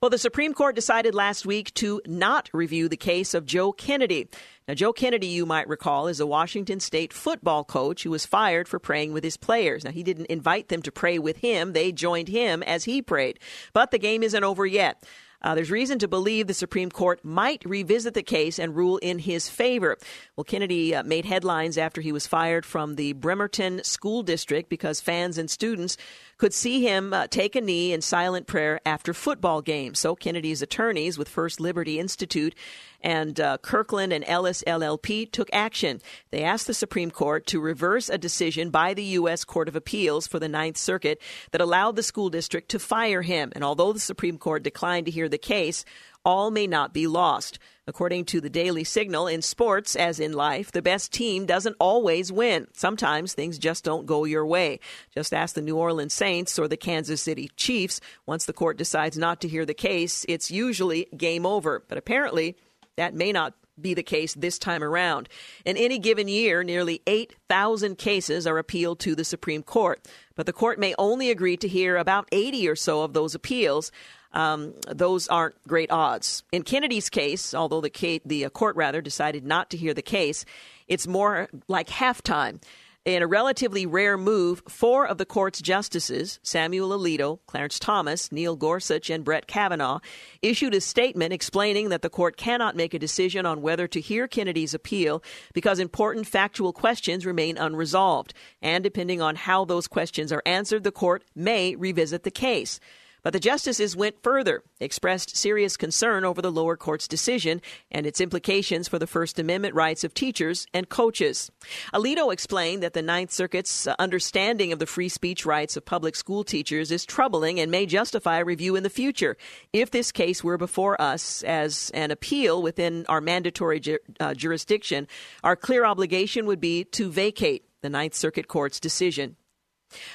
Well, 0.00 0.10
the 0.10 0.18
Supreme 0.18 0.54
Court 0.54 0.74
decided 0.74 1.14
last 1.14 1.46
week 1.46 1.72
to 1.74 2.00
not 2.06 2.50
review 2.52 2.88
the 2.88 2.96
case 2.96 3.34
of 3.34 3.46
Joe 3.46 3.72
Kennedy. 3.72 4.28
Now, 4.66 4.74
Joe 4.74 4.92
Kennedy, 4.92 5.28
you 5.28 5.46
might 5.46 5.68
recall, 5.68 6.08
is 6.08 6.20
a 6.20 6.26
Washington 6.26 6.78
State 6.80 7.12
football 7.12 7.64
coach 7.64 8.02
who 8.02 8.10
was 8.10 8.26
fired 8.26 8.68
for 8.68 8.78
praying 8.78 9.12
with 9.12 9.24
his 9.24 9.36
players. 9.36 9.84
Now, 9.84 9.92
he 9.92 10.02
didn't 10.02 10.26
invite 10.26 10.68
them 10.68 10.82
to 10.82 10.92
pray 10.92 11.18
with 11.18 11.38
him, 11.38 11.72
they 11.72 11.92
joined 11.92 12.28
him 12.28 12.62
as 12.62 12.84
he 12.84 13.00
prayed. 13.00 13.38
But 13.72 13.90
the 13.90 13.98
game 13.98 14.22
isn't 14.22 14.44
over 14.44 14.66
yet. 14.66 15.02
Uh, 15.40 15.54
there's 15.54 15.70
reason 15.70 15.98
to 16.00 16.08
believe 16.08 16.46
the 16.46 16.54
Supreme 16.54 16.90
Court 16.90 17.24
might 17.24 17.64
revisit 17.64 18.14
the 18.14 18.22
case 18.22 18.58
and 18.58 18.74
rule 18.74 18.98
in 18.98 19.20
his 19.20 19.48
favor. 19.48 19.96
Well, 20.36 20.44
Kennedy 20.44 20.94
uh, 20.94 21.04
made 21.04 21.24
headlines 21.24 21.78
after 21.78 22.00
he 22.00 22.12
was 22.12 22.26
fired 22.26 22.66
from 22.66 22.96
the 22.96 23.12
Bremerton 23.12 23.84
School 23.84 24.22
District 24.22 24.68
because 24.68 25.00
fans 25.00 25.38
and 25.38 25.48
students 25.48 25.96
could 26.38 26.54
see 26.54 26.80
him 26.80 27.12
uh, 27.12 27.26
take 27.26 27.56
a 27.56 27.60
knee 27.60 27.92
in 27.92 28.00
silent 28.00 28.46
prayer 28.46 28.80
after 28.86 29.12
football 29.12 29.60
games. 29.60 29.98
So 29.98 30.14
Kennedy's 30.14 30.62
attorneys 30.62 31.18
with 31.18 31.28
First 31.28 31.60
Liberty 31.60 31.98
Institute 31.98 32.54
and 33.00 33.38
uh, 33.38 33.58
Kirkland 33.58 34.12
and 34.12 34.24
Ellis 34.26 34.62
LLP 34.66 35.30
took 35.30 35.48
action. 35.52 36.00
They 36.30 36.42
asked 36.42 36.66
the 36.66 36.74
Supreme 36.74 37.10
Court 37.10 37.46
to 37.48 37.60
reverse 37.60 38.08
a 38.08 38.18
decision 38.18 38.70
by 38.70 38.94
the 38.94 39.04
U.S. 39.04 39.44
Court 39.44 39.68
of 39.68 39.76
Appeals 39.76 40.26
for 40.26 40.38
the 40.38 40.48
Ninth 40.48 40.76
Circuit 40.76 41.20
that 41.50 41.60
allowed 41.60 41.96
the 41.96 42.02
school 42.02 42.30
district 42.30 42.70
to 42.70 42.78
fire 42.78 43.22
him. 43.22 43.52
And 43.54 43.62
although 43.62 43.92
the 43.92 44.00
Supreme 44.00 44.38
Court 44.38 44.62
declined 44.62 45.06
to 45.06 45.12
hear 45.12 45.28
the 45.28 45.38
case, 45.38 45.84
all 46.28 46.50
may 46.50 46.66
not 46.66 46.92
be 46.92 47.06
lost. 47.06 47.58
According 47.86 48.26
to 48.26 48.42
the 48.42 48.50
Daily 48.50 48.84
Signal, 48.84 49.28
in 49.28 49.40
sports, 49.40 49.96
as 49.96 50.20
in 50.20 50.34
life, 50.34 50.70
the 50.70 50.82
best 50.82 51.10
team 51.10 51.46
doesn't 51.46 51.76
always 51.80 52.30
win. 52.30 52.66
Sometimes 52.74 53.32
things 53.32 53.58
just 53.58 53.82
don't 53.82 54.04
go 54.04 54.24
your 54.24 54.44
way. 54.44 54.78
Just 55.14 55.32
ask 55.32 55.54
the 55.54 55.62
New 55.62 55.78
Orleans 55.78 56.12
Saints 56.12 56.58
or 56.58 56.68
the 56.68 56.76
Kansas 56.76 57.22
City 57.22 57.50
Chiefs. 57.56 58.02
Once 58.26 58.44
the 58.44 58.52
court 58.52 58.76
decides 58.76 59.16
not 59.16 59.40
to 59.40 59.48
hear 59.48 59.64
the 59.64 59.72
case, 59.72 60.26
it's 60.28 60.50
usually 60.50 61.06
game 61.16 61.46
over. 61.46 61.82
But 61.88 61.96
apparently, 61.96 62.58
that 62.96 63.14
may 63.14 63.32
not 63.32 63.54
be 63.80 63.94
the 63.94 64.02
case 64.02 64.34
this 64.34 64.58
time 64.58 64.84
around. 64.84 65.30
In 65.64 65.78
any 65.78 65.98
given 65.98 66.28
year, 66.28 66.62
nearly 66.62 67.00
8,000 67.06 67.96
cases 67.96 68.46
are 68.46 68.58
appealed 68.58 68.98
to 69.00 69.14
the 69.14 69.24
Supreme 69.24 69.62
Court, 69.62 70.06
but 70.36 70.44
the 70.44 70.52
court 70.52 70.78
may 70.78 70.94
only 70.98 71.30
agree 71.30 71.56
to 71.56 71.68
hear 71.68 71.96
about 71.96 72.28
80 72.32 72.68
or 72.68 72.76
so 72.76 73.02
of 73.02 73.14
those 73.14 73.34
appeals. 73.34 73.90
Um, 74.32 74.74
those 74.86 75.28
aren't 75.28 75.54
great 75.66 75.90
odds. 75.90 76.42
In 76.52 76.62
Kennedy's 76.62 77.08
case, 77.08 77.54
although 77.54 77.80
the, 77.80 78.20
the 78.24 78.44
uh, 78.44 78.50
court 78.50 78.76
rather 78.76 79.00
decided 79.00 79.44
not 79.44 79.70
to 79.70 79.76
hear 79.76 79.94
the 79.94 80.02
case, 80.02 80.44
it's 80.86 81.06
more 81.06 81.48
like 81.66 81.88
halftime. 81.88 82.60
In 83.04 83.22
a 83.22 83.26
relatively 83.26 83.86
rare 83.86 84.18
move, 84.18 84.62
four 84.68 85.06
of 85.06 85.16
the 85.16 85.24
court's 85.24 85.62
justices, 85.62 86.40
Samuel 86.42 86.90
Alito, 86.90 87.38
Clarence 87.46 87.78
Thomas, 87.78 88.30
Neil 88.30 88.54
Gorsuch, 88.54 89.08
and 89.08 89.24
Brett 89.24 89.46
Kavanaugh, 89.46 90.00
issued 90.42 90.74
a 90.74 90.80
statement 90.82 91.32
explaining 91.32 91.88
that 91.88 92.02
the 92.02 92.10
court 92.10 92.36
cannot 92.36 92.76
make 92.76 92.92
a 92.92 92.98
decision 92.98 93.46
on 93.46 93.62
whether 93.62 93.88
to 93.88 94.00
hear 94.00 94.28
Kennedy's 94.28 94.74
appeal 94.74 95.22
because 95.54 95.78
important 95.78 96.26
factual 96.26 96.74
questions 96.74 97.24
remain 97.24 97.56
unresolved. 97.56 98.34
And 98.60 98.84
depending 98.84 99.22
on 99.22 99.36
how 99.36 99.64
those 99.64 99.88
questions 99.88 100.30
are 100.30 100.42
answered, 100.44 100.84
the 100.84 100.92
court 100.92 101.24
may 101.34 101.76
revisit 101.76 102.24
the 102.24 102.30
case. 102.30 102.78
But 103.22 103.32
the 103.32 103.40
justices 103.40 103.96
went 103.96 104.22
further, 104.22 104.62
expressed 104.80 105.36
serious 105.36 105.76
concern 105.76 106.24
over 106.24 106.40
the 106.40 106.52
lower 106.52 106.76
court's 106.76 107.08
decision 107.08 107.60
and 107.90 108.06
its 108.06 108.20
implications 108.20 108.88
for 108.88 108.98
the 108.98 109.06
First 109.06 109.38
Amendment 109.38 109.74
rights 109.74 110.04
of 110.04 110.14
teachers 110.14 110.66
and 110.72 110.88
coaches. 110.88 111.50
Alito 111.92 112.32
explained 112.32 112.82
that 112.82 112.92
the 112.92 113.02
Ninth 113.02 113.30
Circuit's 113.30 113.86
understanding 113.98 114.72
of 114.72 114.78
the 114.78 114.86
free 114.86 115.08
speech 115.08 115.44
rights 115.44 115.76
of 115.76 115.84
public 115.84 116.16
school 116.16 116.44
teachers 116.44 116.92
is 116.92 117.04
troubling 117.04 117.60
and 117.60 117.70
may 117.70 117.86
justify 117.86 118.38
a 118.38 118.44
review 118.44 118.76
in 118.76 118.82
the 118.82 118.90
future. 118.90 119.36
If 119.72 119.90
this 119.90 120.12
case 120.12 120.44
were 120.44 120.58
before 120.58 121.00
us 121.00 121.42
as 121.42 121.90
an 121.94 122.10
appeal 122.10 122.62
within 122.62 123.04
our 123.08 123.20
mandatory 123.20 123.80
ju- 123.80 123.98
uh, 124.20 124.34
jurisdiction, 124.34 125.08
our 125.42 125.56
clear 125.56 125.84
obligation 125.84 126.46
would 126.46 126.60
be 126.60 126.84
to 126.84 127.10
vacate 127.10 127.64
the 127.80 127.90
Ninth 127.90 128.14
Circuit 128.14 128.48
Court's 128.48 128.80
decision. 128.80 129.36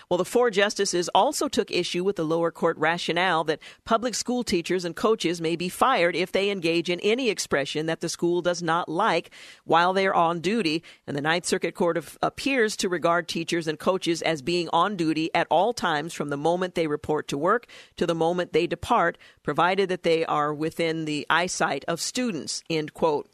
Well, 0.09 0.17
the 0.17 0.25
four 0.25 0.51
justices 0.51 1.09
also 1.15 1.47
took 1.47 1.71
issue 1.71 2.03
with 2.03 2.15
the 2.15 2.23
lower 2.23 2.51
court 2.51 2.77
rationale 2.77 3.43
that 3.45 3.59
public 3.85 4.13
school 4.15 4.43
teachers 4.43 4.85
and 4.85 4.95
coaches 4.95 5.41
may 5.41 5.55
be 5.55 5.69
fired 5.69 6.15
if 6.15 6.31
they 6.31 6.49
engage 6.49 6.89
in 6.89 6.99
any 6.99 7.29
expression 7.29 7.87
that 7.87 7.99
the 8.01 8.09
school 8.09 8.41
does 8.41 8.61
not 8.61 8.87
like 8.87 9.31
while 9.65 9.93
they 9.93 10.05
are 10.05 10.13
on 10.13 10.39
duty. 10.41 10.83
And 11.07 11.17
the 11.17 11.21
Ninth 11.21 11.45
Circuit 11.45 11.75
Court 11.75 11.97
of, 11.97 12.17
appears 12.21 12.75
to 12.77 12.89
regard 12.89 13.27
teachers 13.27 13.67
and 13.67 13.79
coaches 13.79 14.21
as 14.21 14.41
being 14.41 14.69
on 14.71 14.95
duty 14.95 15.33
at 15.33 15.47
all 15.49 15.73
times 15.73 16.13
from 16.13 16.29
the 16.29 16.37
moment 16.37 16.75
they 16.75 16.87
report 16.87 17.27
to 17.29 17.37
work 17.37 17.67
to 17.97 18.05
the 18.05 18.15
moment 18.15 18.53
they 18.53 18.67
depart, 18.67 19.17
provided 19.41 19.89
that 19.89 20.03
they 20.03 20.25
are 20.25 20.53
within 20.53 21.05
the 21.05 21.25
eyesight 21.29 21.83
of 21.87 21.99
students. 21.99 22.63
End 22.69 22.93
quote. 22.93 23.29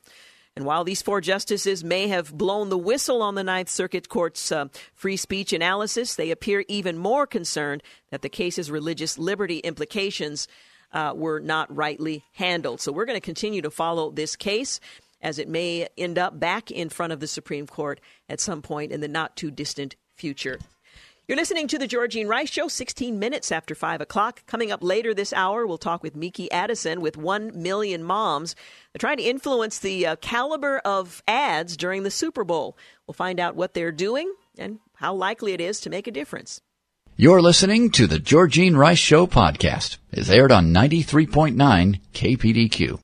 And 0.55 0.65
while 0.65 0.83
these 0.83 1.01
four 1.01 1.21
justices 1.21 1.83
may 1.83 2.07
have 2.07 2.37
blown 2.37 2.69
the 2.69 2.77
whistle 2.77 3.21
on 3.21 3.35
the 3.35 3.43
Ninth 3.43 3.69
Circuit 3.69 4.09
Court's 4.09 4.51
uh, 4.51 4.65
free 4.93 5.15
speech 5.15 5.53
analysis, 5.53 6.15
they 6.15 6.31
appear 6.31 6.65
even 6.67 6.97
more 6.97 7.25
concerned 7.25 7.81
that 8.11 8.21
the 8.21 8.29
case's 8.29 8.69
religious 8.69 9.17
liberty 9.17 9.59
implications 9.59 10.47
uh, 10.91 11.13
were 11.15 11.39
not 11.39 11.73
rightly 11.73 12.25
handled. 12.33 12.81
So 12.81 12.91
we're 12.91 13.05
going 13.05 13.15
to 13.15 13.21
continue 13.21 13.61
to 13.61 13.71
follow 13.71 14.11
this 14.11 14.35
case 14.35 14.79
as 15.21 15.37
it 15.37 15.47
may 15.47 15.87
end 15.97 16.17
up 16.17 16.39
back 16.39 16.71
in 16.71 16.89
front 16.89 17.13
of 17.13 17.19
the 17.19 17.27
Supreme 17.27 17.67
Court 17.67 17.99
at 18.27 18.39
some 18.39 18.61
point 18.61 18.91
in 18.91 19.01
the 19.01 19.07
not 19.07 19.35
too 19.35 19.51
distant 19.51 19.95
future. 20.15 20.59
You're 21.29 21.37
listening 21.37 21.67
to 21.67 21.77
the 21.77 21.87
Georgene 21.87 22.27
Rice 22.27 22.49
Show, 22.49 22.67
16 22.67 23.19
minutes 23.19 23.51
after 23.51 23.75
5 23.75 24.01
o'clock. 24.01 24.43
Coming 24.47 24.71
up 24.71 24.81
later 24.81 25.13
this 25.13 25.31
hour, 25.31 25.67
we'll 25.67 25.77
talk 25.77 26.01
with 26.01 26.15
Meeke 26.15 26.47
Addison 26.51 27.01
with 27.01 27.17
1 27.17 27.51
Million 27.53 28.03
Moms. 28.03 28.55
They're 28.91 28.97
trying 28.97 29.17
to 29.17 29.23
influence 29.23 29.77
the 29.77 30.07
uh, 30.07 30.15
caliber 30.21 30.79
of 30.79 31.21
ads 31.27 31.77
during 31.77 32.01
the 32.01 32.09
Super 32.09 32.43
Bowl. 32.43 32.75
We'll 33.05 33.13
find 33.13 33.39
out 33.39 33.55
what 33.55 33.75
they're 33.75 33.91
doing 33.91 34.33
and 34.57 34.79
how 34.95 35.13
likely 35.13 35.53
it 35.53 35.61
is 35.61 35.79
to 35.81 35.91
make 35.91 36.07
a 36.07 36.11
difference. 36.11 36.61
You're 37.15 37.43
listening 37.43 37.91
to 37.91 38.07
the 38.07 38.17
Georgene 38.17 38.75
Rice 38.75 38.97
Show 38.97 39.27
podcast. 39.27 39.97
It's 40.11 40.31
aired 40.31 40.51
on 40.51 40.73
93.9 40.73 41.99
KPDQ. 42.11 42.99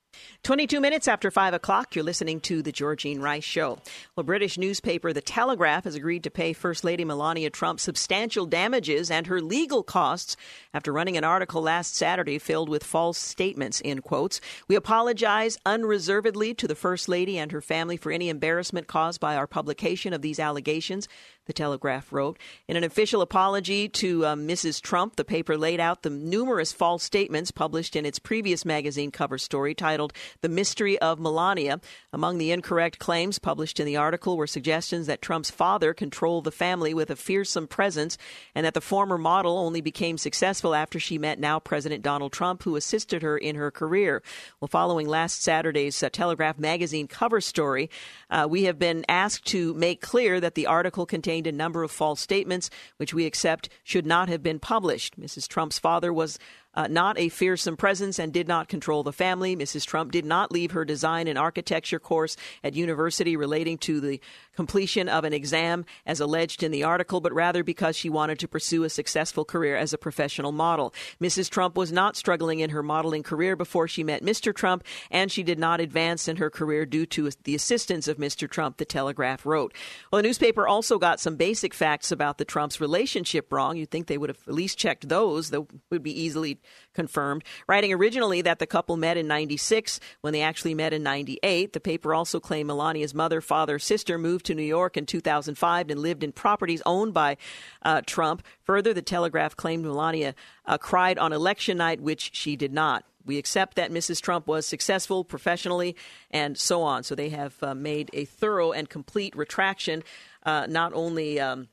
22 0.46 0.80
minutes 0.80 1.08
after 1.08 1.32
5 1.32 1.56
o'clock, 1.56 1.96
you're 1.96 2.06
listening 2.06 2.40
to 2.42 2.62
The 2.62 2.72
Georgene 2.72 3.20
Rice 3.20 3.44
Show. 3.44 3.80
Well, 4.16 4.26
British 4.26 4.60
newspaper 4.60 5.12
The 5.12 5.20
Telegraph 5.20 5.86
has 5.86 5.96
agreed 5.96 6.24
to 6.24 6.30
pay 6.30 6.54
First 6.54 6.84
Lady 6.84 7.04
Melania 7.04 7.50
Trump 7.50 7.80
substantial 7.80 8.46
damages 8.46 9.10
and 9.10 9.26
her 9.26 9.42
legal 9.42 9.82
costs 9.82 10.38
after 10.72 10.94
running 10.94 11.18
an 11.18 11.24
article 11.24 11.64
last 11.64 11.96
Saturday 11.96 12.38
filled 12.38 12.70
with 12.70 12.84
false 12.84 13.18
statements, 13.18 13.82
in 13.82 14.04
quotes. 14.04 14.40
We 14.68 14.76
apologize 14.76 15.58
unreservedly 15.66 16.54
to 16.54 16.68
the 16.68 16.76
First 16.76 17.10
Lady 17.10 17.40
and 17.40 17.52
her 17.52 17.60
family 17.60 17.98
for 17.98 18.12
any 18.12 18.30
embarrassment 18.30 18.86
caused 18.86 19.20
by 19.20 19.36
our 19.36 19.48
publication 19.48 20.14
of 20.14 20.22
these 20.22 20.40
allegations. 20.40 21.08
The 21.46 21.54
Telegraph 21.54 22.12
wrote. 22.12 22.38
In 22.68 22.76
an 22.76 22.84
official 22.84 23.22
apology 23.22 23.88
to 23.90 24.26
uh, 24.26 24.36
Mrs. 24.36 24.82
Trump, 24.82 25.16
the 25.16 25.24
paper 25.24 25.58
laid 25.58 25.80
out 25.80 26.02
the 26.02 26.10
numerous 26.10 26.72
false 26.72 27.04
statements 27.04 27.52
published 27.52 27.96
in 27.96 28.06
its 28.06 28.20
previous 28.20 28.66
magazine 28.66 29.12
cover 29.12 29.38
story 29.38 29.76
titled 29.76 30.14
The 30.42 30.50
Mystery 30.50 30.98
of 31.00 31.20
Melania. 31.20 31.80
Among 32.12 32.38
the 32.38 32.52
incorrect 32.52 33.00
claims 33.00 33.40
published 33.40 33.80
in 33.80 33.86
the 33.86 33.98
article 33.98 34.38
were 34.38 34.48
suggestions 34.48 35.08
that 35.08 35.22
Trump's 35.22 35.52
father 35.52 35.94
controlled 35.94 36.46
the 36.46 36.52
family 36.52 36.94
with 36.94 37.10
a 37.10 37.16
fearsome 37.16 37.68
presence 37.68 38.18
and 38.56 38.66
that 38.66 38.74
the 38.74 38.82
former 38.82 39.18
model 39.18 39.58
only 39.58 39.82
became 39.82 40.18
successful 40.18 40.74
after 40.74 41.00
she 41.00 41.18
met 41.18 41.40
now 41.40 41.60
President 41.60 42.02
Donald 42.02 42.32
Trump, 42.32 42.64
who 42.64 42.76
assisted 42.76 43.22
her 43.22 43.38
in 43.38 43.56
her 43.56 43.72
career. 43.72 44.24
Well, 44.60 44.68
following 44.68 45.08
last 45.08 45.44
Saturday's 45.44 46.02
uh, 46.02 46.10
Telegraph 46.10 46.58
magazine 46.58 47.08
cover 47.08 47.42
story, 47.42 47.90
uh, 48.30 48.48
we 48.50 48.64
have 48.64 48.80
been 48.80 49.06
asked 49.08 49.46
to 49.48 49.74
make 49.76 50.02
clear 50.02 50.40
that 50.40 50.56
the 50.56 50.66
article 50.66 51.06
contained 51.06 51.35
contained 51.36 51.54
a 51.54 51.58
number 51.58 51.84
of 51.84 51.92
false 51.92 52.22
statements, 52.22 52.70
which 52.96 53.14
we 53.14 53.26
accept 53.26 53.68
should 53.84 54.06
not 54.06 54.30
have 54.30 54.42
been 54.42 54.60
published. 54.60 55.20
Mrs. 55.20 55.50
Trump's 55.50 55.78
father 55.78 56.14
was 56.14 56.40
uh, 56.76 56.88
not 56.88 57.18
a 57.18 57.30
fearsome 57.30 57.78
presence 57.78 58.20
and 58.20 58.34
did 58.34 58.48
not 58.48 58.68
control 58.68 59.04
the 59.04 59.14
family. 59.14 59.56
Mrs. 59.56 59.86
Trump 59.86 60.12
did 60.12 60.26
not 60.26 60.52
leave 60.52 60.72
her 60.72 60.86
design 60.86 61.28
and 61.28 61.38
architecture 61.38 62.00
course 62.00 62.36
at 62.64 62.76
university 62.76 63.36
relating 63.36 63.78
to 63.80 64.00
the 64.00 64.20
completion 64.56 65.10
of 65.10 65.24
an 65.24 65.34
exam 65.34 65.86
as 66.06 66.20
alleged 66.20 66.64
in 66.64 66.72
the 66.72 66.84
article, 66.84 67.22
but 67.22 67.34
rather 67.34 67.64
because 67.64 67.96
she 67.96 68.10
wanted 68.10 68.40
to 68.40 68.48
pursue 68.48 68.84
a 68.84 68.90
successful 68.90 69.46
career 69.46 69.76
as 69.76 69.94
a 69.94 69.98
professional 69.98 70.52
model. 70.52 70.94
Mrs. 71.22 71.50
Trump 71.50 71.76
was 71.76 71.92
not 71.92 72.16
struggling 72.16 72.60
in 72.60 72.70
her 72.70 72.84
modeling 72.84 73.24
career 73.24 73.56
before 73.56 73.88
she 73.88 74.04
met 74.04 74.24
Mr. 74.24 74.54
Trump, 74.54 74.84
and 75.12 75.32
she 75.32 75.44
did 75.44 75.60
not 75.60 75.80
advance 75.80 76.28
in 76.28 76.38
her 76.38 76.50
career 76.50 76.86
due 76.86 77.06
to 77.06 77.30
the 77.44 77.56
assistance 77.56 78.08
of 78.08 78.18
Mr. 78.18 78.50
Trump, 78.50 78.78
the 78.78 78.86
Telegraph 78.86 79.46
wrote. 79.46 79.74
Well, 80.12 80.22
the 80.22 80.28
newspaper 80.28 80.68
also 80.68 80.98
got 80.98 81.20
some 81.20 81.36
basic 81.36 81.74
facts 81.74 82.12
about 82.12 82.38
the 82.38 82.46
Trumps' 82.46 82.82
relationship 82.82 83.52
wrong. 83.52 83.78
You'd 83.78 83.92
think 83.92 84.08
they 84.08 84.18
would 84.18 84.30
have 84.30 84.40
at 84.48 84.54
least 84.54 84.78
checked 84.78 85.10
those, 85.10 85.50
that 85.50 85.66
would 85.90 86.04
be 86.04 86.20
easily 86.20 86.60
confirmed, 86.94 87.44
writing 87.68 87.94
originally 87.94 88.42
that 88.42 88.60
the 88.60 88.68
couple 88.68 88.98
met 88.98 89.18
in 89.18 89.28
96 89.28 90.00
when 90.22 90.34
they 90.34 90.42
actually 90.42 90.74
met 90.74 90.94
in 90.94 91.04
98. 91.04 91.74
The 91.74 91.80
paper 91.80 92.14
also 92.14 92.40
claimed 92.40 92.68
Melania's 92.68 93.14
mother, 93.14 93.42
father, 93.42 93.80
sister 93.80 94.18
moved 94.18 94.46
to 94.48 94.56
New 94.56 94.64
York 94.64 94.98
in 94.98 95.06
2005 95.06 95.90
and 95.90 96.00
lived 96.00 96.24
in 96.24 96.32
properties 96.32 96.82
owned 96.86 97.14
by 97.14 97.38
uh, 97.82 98.02
Trump. 98.06 98.44
Further, 98.64 98.94
the 98.94 99.02
Telegraph 99.02 99.56
claimed 99.56 99.84
Melania 99.84 100.36
uh, 100.66 100.78
cried 100.78 101.18
on 101.18 101.34
election 101.34 101.78
night, 101.78 102.02
which 102.02 102.32
she 102.34 102.56
did 102.56 102.74
not. 102.74 103.06
We 103.26 103.38
accept 103.38 103.76
that 103.76 103.92
Mrs. 103.92 104.22
Trump 104.22 104.48
was 104.48 104.68
successful 104.68 105.24
professionally 105.24 105.96
and 106.30 106.58
so 106.58 106.84
on. 106.84 107.04
So 107.04 107.16
they 107.16 107.30
have 107.30 107.56
uh, 107.64 107.74
made 107.74 108.10
a 108.14 108.26
thorough 108.26 108.72
and 108.72 108.88
complete 108.88 109.36
retraction, 109.36 110.04
uh, 110.44 110.68
not 110.70 110.94
only 110.94 111.40
um, 111.40 111.68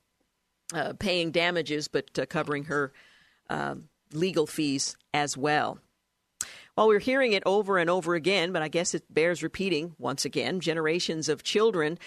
uh, 0.74 0.94
paying 0.98 1.30
damages, 1.30 1.88
but 1.88 2.18
uh, 2.18 2.26
covering 2.26 2.64
her 2.64 2.92
um, 3.50 3.88
legal 4.14 4.46
fees 4.46 4.96
as 5.12 5.36
well. 5.36 5.78
While 6.74 6.88
we're 6.88 7.00
hearing 7.00 7.32
it 7.32 7.42
over 7.44 7.76
and 7.76 7.90
over 7.90 8.14
again, 8.14 8.52
but 8.52 8.62
I 8.62 8.68
guess 8.68 8.94
it 8.94 9.04
bears 9.12 9.42
repeating 9.42 9.94
once 9.98 10.24
again. 10.24 10.60
Generations 10.60 11.28
of 11.28 11.42
children 11.42 11.98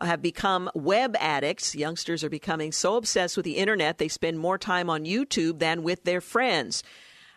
have 0.00 0.22
become 0.22 0.70
web 0.74 1.14
addicts. 1.20 1.74
Youngsters 1.74 2.24
are 2.24 2.30
becoming 2.30 2.72
so 2.72 2.96
obsessed 2.96 3.36
with 3.36 3.44
the 3.44 3.56
internet 3.56 3.98
they 3.98 4.08
spend 4.08 4.38
more 4.38 4.56
time 4.56 4.88
on 4.88 5.04
YouTube 5.04 5.58
than 5.58 5.82
with 5.82 6.04
their 6.04 6.22
friends. 6.22 6.82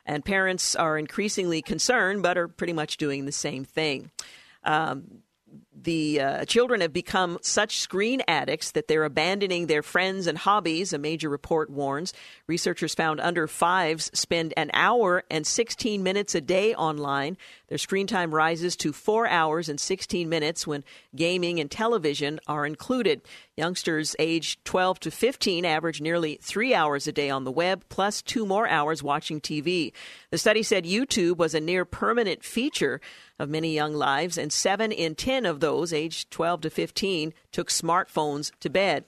And 0.05 0.23
parents 0.23 0.75
are 0.75 0.97
increasingly 0.97 1.61
concerned, 1.61 2.23
but 2.23 2.38
are 2.38 2.47
pretty 2.47 2.73
much 2.73 2.95
doing 2.95 3.25
the 3.25 3.34
same 3.34 3.65
thing. 3.65 4.09
Um, 4.63 5.23
the 5.87 6.19
uh, 6.19 6.45
children 6.45 6.81
have 6.81 6.91
become 6.91 7.37
such 7.41 7.79
screen 7.79 8.21
addicts 8.27 8.71
that 8.71 8.87
they're 8.87 9.05
abandoning 9.05 9.67
their 9.67 9.83
friends 9.83 10.27
and 10.27 10.37
hobbies, 10.37 10.91
a 10.91 10.97
major 10.97 11.29
report 11.29 11.69
warns. 11.69 12.13
Researchers 12.47 12.93
found 12.93 13.21
under 13.21 13.47
fives 13.47 14.11
spend 14.13 14.53
an 14.57 14.69
hour 14.73 15.23
and 15.31 15.47
16 15.47 16.03
minutes 16.03 16.35
a 16.35 16.41
day 16.41 16.73
online. 16.75 17.37
Their 17.69 17.77
screen 17.77 18.07
time 18.07 18.33
rises 18.33 18.75
to 18.77 18.91
four 18.91 19.27
hours 19.27 19.69
and 19.69 19.79
16 19.79 20.27
minutes 20.27 20.67
when 20.67 20.83
gaming 21.15 21.59
and 21.59 21.71
television 21.71 22.39
are 22.47 22.65
included. 22.65 23.21
Youngsters 23.55 24.15
aged 24.19 24.63
12 24.65 24.99
to 25.01 25.11
15 25.11 25.63
average 25.63 26.01
nearly 26.01 26.37
three 26.41 26.73
hours 26.73 27.07
a 27.07 27.11
day 27.11 27.29
on 27.29 27.43
the 27.43 27.51
web, 27.51 27.83
plus 27.89 28.21
two 28.21 28.45
more 28.45 28.67
hours 28.67 29.03
watching 29.03 29.39
TV. 29.39 29.93
The 30.31 30.37
study 30.37 30.63
said 30.63 30.85
YouTube 30.85 31.37
was 31.37 31.53
a 31.53 31.61
near 31.61 31.85
permanent 31.85 32.43
feature 32.43 32.99
of 33.39 33.49
many 33.49 33.73
young 33.73 33.93
lives, 33.93 34.38
and 34.38 34.51
seven 34.51 34.91
in 34.91 35.15
10 35.15 35.45
of 35.45 35.59
those 35.59 35.93
aged 35.93 36.31
12 36.31 36.61
to 36.61 36.69
15 36.69 37.33
took 37.51 37.69
smartphones 37.69 38.51
to 38.59 38.69
bed. 38.69 39.05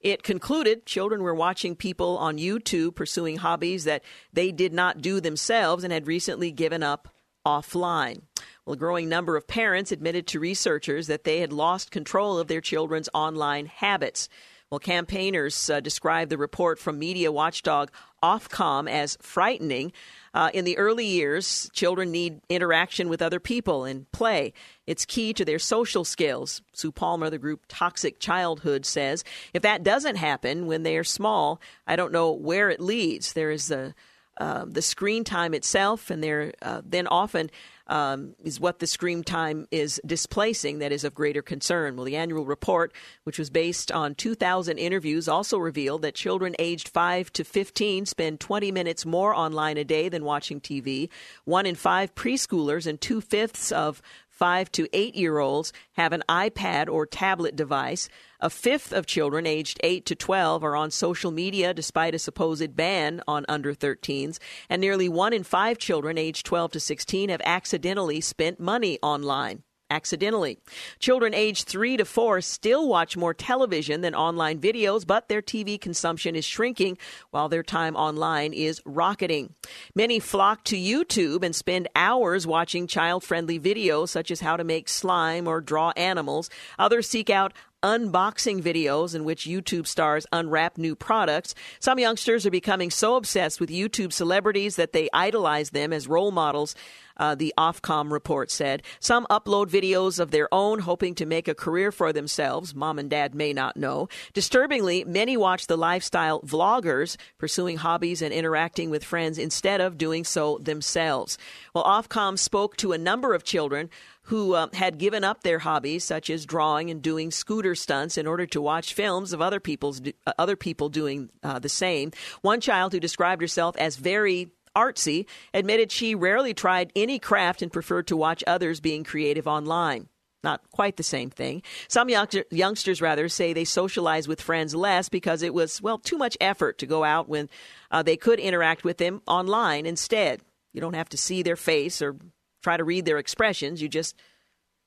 It 0.00 0.22
concluded 0.22 0.86
children 0.86 1.22
were 1.22 1.34
watching 1.34 1.74
people 1.74 2.16
on 2.18 2.38
YouTube 2.38 2.94
pursuing 2.94 3.38
hobbies 3.38 3.84
that 3.84 4.04
they 4.32 4.52
did 4.52 4.72
not 4.72 5.00
do 5.02 5.20
themselves 5.20 5.84
and 5.84 5.92
had 5.92 6.06
recently 6.06 6.52
given 6.52 6.82
up 6.82 7.08
offline. 7.46 8.22
Well, 8.64 8.74
a 8.74 8.76
growing 8.76 9.08
number 9.08 9.36
of 9.36 9.46
parents 9.46 9.92
admitted 9.92 10.26
to 10.28 10.40
researchers 10.40 11.06
that 11.06 11.24
they 11.24 11.40
had 11.40 11.52
lost 11.52 11.90
control 11.90 12.38
of 12.38 12.48
their 12.48 12.60
children's 12.60 13.08
online 13.14 13.66
habits. 13.66 14.28
Well, 14.70 14.80
campaigners 14.80 15.70
uh, 15.70 15.78
described 15.78 16.30
the 16.30 16.38
report 16.38 16.80
from 16.80 16.98
media 16.98 17.30
watchdog 17.30 17.92
Ofcom 18.22 18.90
as 18.90 19.16
frightening. 19.22 19.92
Uh, 20.36 20.50
in 20.52 20.66
the 20.66 20.76
early 20.76 21.06
years, 21.06 21.70
children 21.72 22.10
need 22.10 22.42
interaction 22.50 23.08
with 23.08 23.22
other 23.22 23.40
people 23.40 23.86
and 23.86 24.12
play. 24.12 24.52
It's 24.86 25.06
key 25.06 25.32
to 25.32 25.46
their 25.46 25.58
social 25.58 26.04
skills. 26.04 26.60
Sue 26.74 26.92
Palmer, 26.92 27.30
the 27.30 27.38
group 27.38 27.62
Toxic 27.68 28.20
Childhood, 28.20 28.84
says 28.84 29.24
if 29.54 29.62
that 29.62 29.82
doesn't 29.82 30.16
happen 30.16 30.66
when 30.66 30.82
they 30.82 30.98
are 30.98 31.04
small, 31.04 31.58
I 31.86 31.96
don't 31.96 32.12
know 32.12 32.32
where 32.32 32.68
it 32.68 32.80
leads. 32.80 33.32
There 33.32 33.50
is 33.50 33.68
the 33.68 33.94
uh, 34.36 34.66
the 34.68 34.82
screen 34.82 35.24
time 35.24 35.54
itself, 35.54 36.10
and 36.10 36.22
there 36.22 36.52
uh, 36.60 36.82
then 36.84 37.06
often 37.06 37.50
um, 37.88 38.34
is 38.42 38.60
what 38.60 38.78
the 38.78 38.86
screen 38.86 39.22
time 39.22 39.66
is 39.70 40.00
displacing 40.04 40.78
that 40.78 40.92
is 40.92 41.04
of 41.04 41.14
greater 41.14 41.42
concern. 41.42 41.96
Well, 41.96 42.04
the 42.04 42.16
annual 42.16 42.44
report, 42.44 42.92
which 43.24 43.38
was 43.38 43.50
based 43.50 43.92
on 43.92 44.14
2,000 44.14 44.78
interviews, 44.78 45.28
also 45.28 45.58
revealed 45.58 46.02
that 46.02 46.14
children 46.14 46.54
aged 46.58 46.88
5 46.88 47.32
to 47.34 47.44
15 47.44 48.06
spend 48.06 48.40
20 48.40 48.72
minutes 48.72 49.06
more 49.06 49.34
online 49.34 49.76
a 49.76 49.84
day 49.84 50.08
than 50.08 50.24
watching 50.24 50.60
TV. 50.60 51.08
One 51.44 51.66
in 51.66 51.74
five 51.74 52.14
preschoolers 52.14 52.86
and 52.86 53.00
two 53.00 53.20
fifths 53.20 53.72
of 53.72 54.02
five 54.36 54.70
to 54.72 54.86
eight 54.92 55.14
year 55.14 55.38
olds 55.38 55.72
have 55.92 56.12
an 56.12 56.22
iPad 56.28 56.88
or 56.88 57.06
tablet 57.06 57.56
device. 57.56 58.08
A 58.40 58.50
fifth 58.50 58.92
of 58.92 59.06
children 59.06 59.46
aged 59.46 59.80
8 59.82 60.04
to 60.06 60.14
12 60.14 60.62
are 60.62 60.76
on 60.76 60.90
social 60.90 61.30
media 61.30 61.72
despite 61.72 62.14
a 62.14 62.18
supposed 62.18 62.76
ban 62.76 63.22
on 63.26 63.46
under 63.48 63.74
13s, 63.74 64.38
and 64.68 64.80
nearly 64.80 65.08
one 65.08 65.32
in 65.32 65.42
five 65.42 65.78
children 65.78 66.18
aged 66.18 66.44
12 66.44 66.72
to 66.72 66.80
16 66.80 67.30
have 67.30 67.40
accidentally 67.44 68.20
spent 68.20 68.60
money 68.60 68.98
online 69.02 69.62
accidentally. 69.90 70.58
Children 70.98 71.34
aged 71.34 71.68
3 71.68 71.96
to 71.98 72.04
4 72.04 72.40
still 72.40 72.88
watch 72.88 73.16
more 73.16 73.34
television 73.34 74.00
than 74.00 74.14
online 74.14 74.58
videos, 74.58 75.06
but 75.06 75.28
their 75.28 75.42
TV 75.42 75.80
consumption 75.80 76.34
is 76.34 76.44
shrinking 76.44 76.98
while 77.30 77.48
their 77.48 77.62
time 77.62 77.96
online 77.96 78.52
is 78.52 78.80
rocketing. 78.84 79.54
Many 79.94 80.18
flock 80.18 80.64
to 80.64 80.76
YouTube 80.76 81.42
and 81.42 81.54
spend 81.54 81.88
hours 81.94 82.46
watching 82.46 82.86
child 82.86 83.22
friendly 83.22 83.60
videos 83.60 84.08
such 84.08 84.30
as 84.30 84.40
how 84.40 84.56
to 84.56 84.64
make 84.64 84.88
slime 84.88 85.46
or 85.46 85.60
draw 85.60 85.92
animals. 85.96 86.50
Others 86.78 87.08
seek 87.08 87.30
out 87.30 87.52
unboxing 87.86 88.60
videos 88.60 89.14
in 89.14 89.22
which 89.22 89.44
YouTube 89.44 89.86
stars 89.86 90.26
unwrap 90.32 90.76
new 90.76 90.96
products. 90.96 91.54
Some 91.78 92.00
youngsters 92.00 92.44
are 92.44 92.50
becoming 92.50 92.90
so 92.90 93.14
obsessed 93.14 93.60
with 93.60 93.70
YouTube 93.70 94.12
celebrities 94.12 94.74
that 94.74 94.92
they 94.92 95.08
idolize 95.12 95.70
them 95.70 95.92
as 95.92 96.08
role 96.08 96.32
models. 96.32 96.74
Uh, 97.16 97.34
the 97.34 97.54
Ofcom 97.58 98.10
report 98.10 98.50
said. 98.50 98.82
Some 99.00 99.26
upload 99.30 99.68
videos 99.68 100.18
of 100.18 100.30
their 100.30 100.48
own, 100.52 100.80
hoping 100.80 101.14
to 101.16 101.26
make 101.26 101.48
a 101.48 101.54
career 101.54 101.92
for 101.92 102.12
themselves. 102.12 102.74
Mom 102.74 102.98
and 102.98 103.10
dad 103.10 103.34
may 103.34 103.52
not 103.52 103.76
know. 103.76 104.08
Disturbingly, 104.32 105.04
many 105.04 105.36
watch 105.36 105.66
the 105.66 105.76
lifestyle 105.76 106.40
vloggers 106.42 107.16
pursuing 107.38 107.78
hobbies 107.78 108.22
and 108.22 108.32
interacting 108.32 108.90
with 108.90 109.04
friends 109.04 109.38
instead 109.38 109.80
of 109.80 109.98
doing 109.98 110.24
so 110.24 110.58
themselves. 110.58 111.38
Well, 111.74 111.84
Ofcom 111.84 112.38
spoke 112.38 112.76
to 112.78 112.92
a 112.92 112.98
number 112.98 113.34
of 113.34 113.44
children 113.44 113.90
who 114.26 114.54
uh, 114.54 114.66
had 114.72 114.98
given 114.98 115.22
up 115.22 115.42
their 115.42 115.60
hobbies, 115.60 116.02
such 116.02 116.30
as 116.30 116.46
drawing 116.46 116.90
and 116.90 117.00
doing 117.00 117.30
scooter 117.30 117.76
stunts, 117.76 118.18
in 118.18 118.26
order 118.26 118.44
to 118.46 118.60
watch 118.60 118.92
films 118.92 119.32
of 119.32 119.40
other 119.40 119.60
people's 119.60 120.00
uh, 120.26 120.32
other 120.38 120.56
people 120.56 120.88
doing 120.88 121.30
uh, 121.42 121.58
the 121.60 121.68
same. 121.68 122.10
One 122.42 122.60
child 122.60 122.92
who 122.92 123.00
described 123.00 123.40
herself 123.40 123.76
as 123.76 123.96
very 123.96 124.50
artsy 124.76 125.26
admitted 125.54 125.90
she 125.90 126.14
rarely 126.14 126.54
tried 126.54 126.92
any 126.94 127.18
craft 127.18 127.62
and 127.62 127.72
preferred 127.72 128.06
to 128.06 128.16
watch 128.16 128.44
others 128.46 128.80
being 128.80 129.02
creative 129.02 129.48
online 129.48 130.08
not 130.46 130.62
quite 130.70 130.96
the 130.96 131.02
same 131.02 131.28
thing. 131.28 131.60
Some 131.88 132.08
youngsters, 132.08 133.02
rather, 133.02 133.28
say 133.28 133.52
they 133.52 133.64
socialize 133.64 134.28
with 134.28 134.40
friends 134.40 134.76
less 134.76 135.08
because 135.08 135.42
it 135.42 135.52
was, 135.52 135.82
well, 135.82 135.98
too 135.98 136.16
much 136.16 136.36
effort 136.40 136.78
to 136.78 136.86
go 136.86 137.02
out 137.02 137.28
when 137.28 137.50
uh, 137.90 138.04
they 138.04 138.16
could 138.16 138.38
interact 138.38 138.84
with 138.84 138.98
them 138.98 139.22
online 139.26 139.86
instead. 139.86 140.40
You 140.72 140.80
don't 140.80 140.94
have 140.94 141.08
to 141.10 141.16
see 141.16 141.42
their 141.42 141.56
face 141.56 142.00
or 142.00 142.16
try 142.62 142.76
to 142.76 142.84
read 142.84 143.06
their 143.06 143.18
expressions. 143.18 143.82
You 143.82 143.88
just 143.88 144.14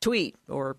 tweet 0.02 0.38
or 0.48 0.78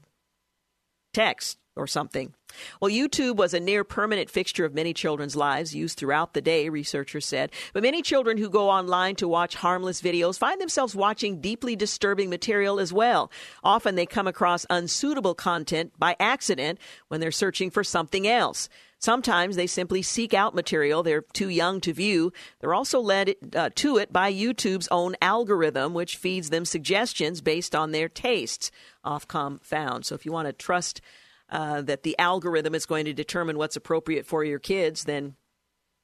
text 1.12 1.58
or 1.76 1.86
something. 1.86 2.34
Well, 2.80 2.90
YouTube 2.90 3.36
was 3.36 3.54
a 3.54 3.60
near 3.60 3.84
permanent 3.84 4.28
fixture 4.28 4.64
of 4.64 4.74
many 4.74 4.92
children's 4.92 5.36
lives, 5.36 5.74
used 5.74 5.98
throughout 5.98 6.34
the 6.34 6.40
day, 6.40 6.68
researchers 6.68 7.26
said. 7.26 7.52
But 7.72 7.82
many 7.82 8.02
children 8.02 8.38
who 8.38 8.50
go 8.50 8.68
online 8.68 9.16
to 9.16 9.28
watch 9.28 9.54
harmless 9.54 10.02
videos 10.02 10.38
find 10.38 10.60
themselves 10.60 10.96
watching 10.96 11.40
deeply 11.40 11.76
disturbing 11.76 12.28
material 12.28 12.80
as 12.80 12.92
well. 12.92 13.30
Often 13.62 13.94
they 13.94 14.06
come 14.06 14.26
across 14.26 14.66
unsuitable 14.68 15.34
content 15.34 15.92
by 15.98 16.16
accident 16.18 16.78
when 17.08 17.20
they're 17.20 17.30
searching 17.30 17.70
for 17.70 17.84
something 17.84 18.26
else. 18.26 18.68
Sometimes 18.98 19.56
they 19.56 19.66
simply 19.66 20.02
seek 20.02 20.34
out 20.34 20.54
material 20.54 21.02
they're 21.02 21.24
too 21.32 21.48
young 21.48 21.80
to 21.80 21.94
view. 21.94 22.34
They're 22.60 22.74
also 22.74 23.00
led 23.00 23.34
uh, 23.56 23.70
to 23.76 23.96
it 23.96 24.12
by 24.12 24.30
YouTube's 24.30 24.88
own 24.90 25.16
algorithm, 25.22 25.94
which 25.94 26.18
feeds 26.18 26.50
them 26.50 26.66
suggestions 26.66 27.40
based 27.40 27.74
on 27.74 27.92
their 27.92 28.10
tastes, 28.10 28.70
Ofcom 29.02 29.62
found. 29.62 30.04
So 30.04 30.14
if 30.14 30.26
you 30.26 30.32
want 30.32 30.48
to 30.48 30.52
trust 30.52 31.00
uh, 31.50 31.82
that 31.82 32.02
the 32.02 32.18
algorithm 32.18 32.74
is 32.74 32.86
going 32.86 33.04
to 33.04 33.12
determine 33.12 33.58
what's 33.58 33.76
appropriate 33.76 34.26
for 34.26 34.44
your 34.44 34.58
kids, 34.58 35.04
then 35.04 35.34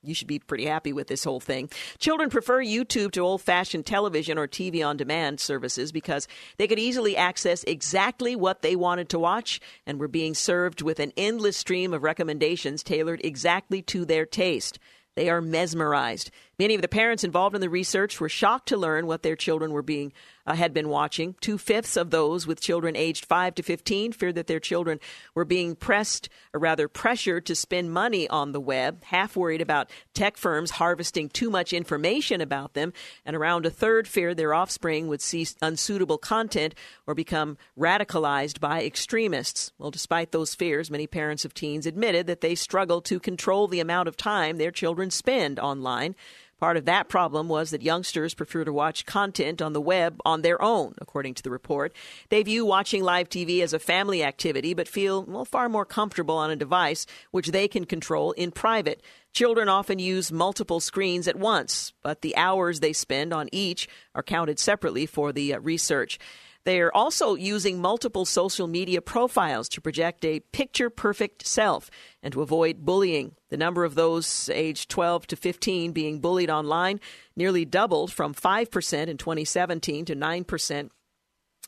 you 0.02 0.14
should 0.14 0.28
be 0.28 0.38
pretty 0.38 0.66
happy 0.66 0.92
with 0.92 1.08
this 1.08 1.24
whole 1.24 1.40
thing. 1.40 1.68
Children 1.98 2.30
prefer 2.30 2.62
YouTube 2.62 3.12
to 3.12 3.20
old 3.20 3.42
fashioned 3.42 3.86
television 3.86 4.38
or 4.38 4.46
TV 4.46 4.86
on 4.86 4.96
demand 4.96 5.40
services 5.40 5.92
because 5.92 6.28
they 6.58 6.68
could 6.68 6.78
easily 6.78 7.16
access 7.16 7.64
exactly 7.64 8.36
what 8.36 8.62
they 8.62 8.76
wanted 8.76 9.08
to 9.10 9.18
watch 9.18 9.60
and 9.86 9.98
were 9.98 10.08
being 10.08 10.34
served 10.34 10.82
with 10.82 11.00
an 11.00 11.12
endless 11.16 11.56
stream 11.56 11.92
of 11.92 12.02
recommendations 12.02 12.82
tailored 12.82 13.20
exactly 13.24 13.82
to 13.82 14.04
their 14.04 14.26
taste. 14.26 14.78
They 15.16 15.30
are 15.30 15.40
mesmerized. 15.40 16.30
Many 16.58 16.74
of 16.74 16.80
the 16.80 16.88
parents 16.88 17.22
involved 17.22 17.54
in 17.54 17.60
the 17.60 17.68
research 17.68 18.18
were 18.18 18.30
shocked 18.30 18.68
to 18.68 18.78
learn 18.78 19.06
what 19.06 19.22
their 19.22 19.36
children 19.36 19.72
were 19.72 19.82
being 19.82 20.14
uh, 20.46 20.54
had 20.54 20.72
been 20.72 20.88
watching. 20.88 21.34
Two 21.40 21.58
fifths 21.58 21.98
of 21.98 22.10
those 22.10 22.46
with 22.46 22.62
children 22.62 22.96
aged 22.96 23.26
5 23.26 23.56
to 23.56 23.62
15 23.62 24.12
feared 24.12 24.36
that 24.36 24.46
their 24.46 24.60
children 24.60 24.98
were 25.34 25.44
being 25.44 25.74
pressed, 25.74 26.30
or 26.54 26.60
rather 26.60 26.88
pressured, 26.88 27.44
to 27.46 27.54
spend 27.54 27.92
money 27.92 28.26
on 28.28 28.52
the 28.52 28.60
web, 28.60 29.04
half 29.04 29.36
worried 29.36 29.60
about 29.60 29.90
tech 30.14 30.38
firms 30.38 30.72
harvesting 30.72 31.28
too 31.28 31.50
much 31.50 31.74
information 31.74 32.40
about 32.40 32.72
them, 32.72 32.94
and 33.26 33.36
around 33.36 33.66
a 33.66 33.70
third 33.70 34.08
feared 34.08 34.38
their 34.38 34.54
offspring 34.54 35.08
would 35.08 35.20
see 35.20 35.46
unsuitable 35.60 36.18
content 36.18 36.74
or 37.06 37.14
become 37.14 37.58
radicalized 37.78 38.60
by 38.60 38.82
extremists. 38.82 39.72
Well, 39.78 39.90
despite 39.90 40.32
those 40.32 40.54
fears, 40.54 40.90
many 40.90 41.06
parents 41.06 41.44
of 41.44 41.52
teens 41.52 41.84
admitted 41.84 42.26
that 42.28 42.40
they 42.40 42.54
struggle 42.54 43.02
to 43.02 43.20
control 43.20 43.68
the 43.68 43.80
amount 43.80 44.08
of 44.08 44.16
time 44.16 44.56
their 44.56 44.70
children 44.70 45.10
spend 45.10 45.58
online. 45.58 46.14
Part 46.58 46.78
of 46.78 46.86
that 46.86 47.08
problem 47.08 47.48
was 47.48 47.70
that 47.70 47.82
youngsters 47.82 48.32
prefer 48.32 48.64
to 48.64 48.72
watch 48.72 49.04
content 49.04 49.60
on 49.60 49.74
the 49.74 49.80
web 49.80 50.20
on 50.24 50.40
their 50.40 50.60
own, 50.62 50.94
according 50.98 51.34
to 51.34 51.42
the 51.42 51.50
report. 51.50 51.94
They 52.30 52.42
view 52.42 52.64
watching 52.64 53.02
live 53.02 53.28
TV 53.28 53.60
as 53.60 53.74
a 53.74 53.78
family 53.78 54.24
activity, 54.24 54.72
but 54.72 54.88
feel 54.88 55.22
well, 55.24 55.44
far 55.44 55.68
more 55.68 55.84
comfortable 55.84 56.36
on 56.38 56.50
a 56.50 56.56
device 56.56 57.06
which 57.30 57.48
they 57.48 57.68
can 57.68 57.84
control 57.84 58.32
in 58.32 58.52
private. 58.52 59.02
Children 59.34 59.68
often 59.68 59.98
use 59.98 60.32
multiple 60.32 60.80
screens 60.80 61.28
at 61.28 61.36
once, 61.36 61.92
but 62.02 62.22
the 62.22 62.34
hours 62.36 62.80
they 62.80 62.94
spend 62.94 63.34
on 63.34 63.50
each 63.52 63.86
are 64.14 64.22
counted 64.22 64.58
separately 64.58 65.04
for 65.04 65.32
the 65.32 65.52
uh, 65.52 65.60
research. 65.60 66.18
They're 66.66 66.94
also 66.96 67.36
using 67.36 67.80
multiple 67.80 68.24
social 68.24 68.66
media 68.66 69.00
profiles 69.00 69.68
to 69.68 69.80
project 69.80 70.24
a 70.24 70.40
picture 70.40 70.90
perfect 70.90 71.46
self 71.46 71.92
and 72.24 72.32
to 72.32 72.42
avoid 72.42 72.84
bullying. 72.84 73.36
The 73.50 73.56
number 73.56 73.84
of 73.84 73.94
those 73.94 74.50
aged 74.52 74.90
12 74.90 75.28
to 75.28 75.36
15 75.36 75.92
being 75.92 76.18
bullied 76.18 76.50
online 76.50 76.98
nearly 77.36 77.64
doubled 77.64 78.12
from 78.12 78.34
5% 78.34 79.06
in 79.06 79.16
2017 79.16 80.06
to 80.06 80.16
9% 80.16 80.90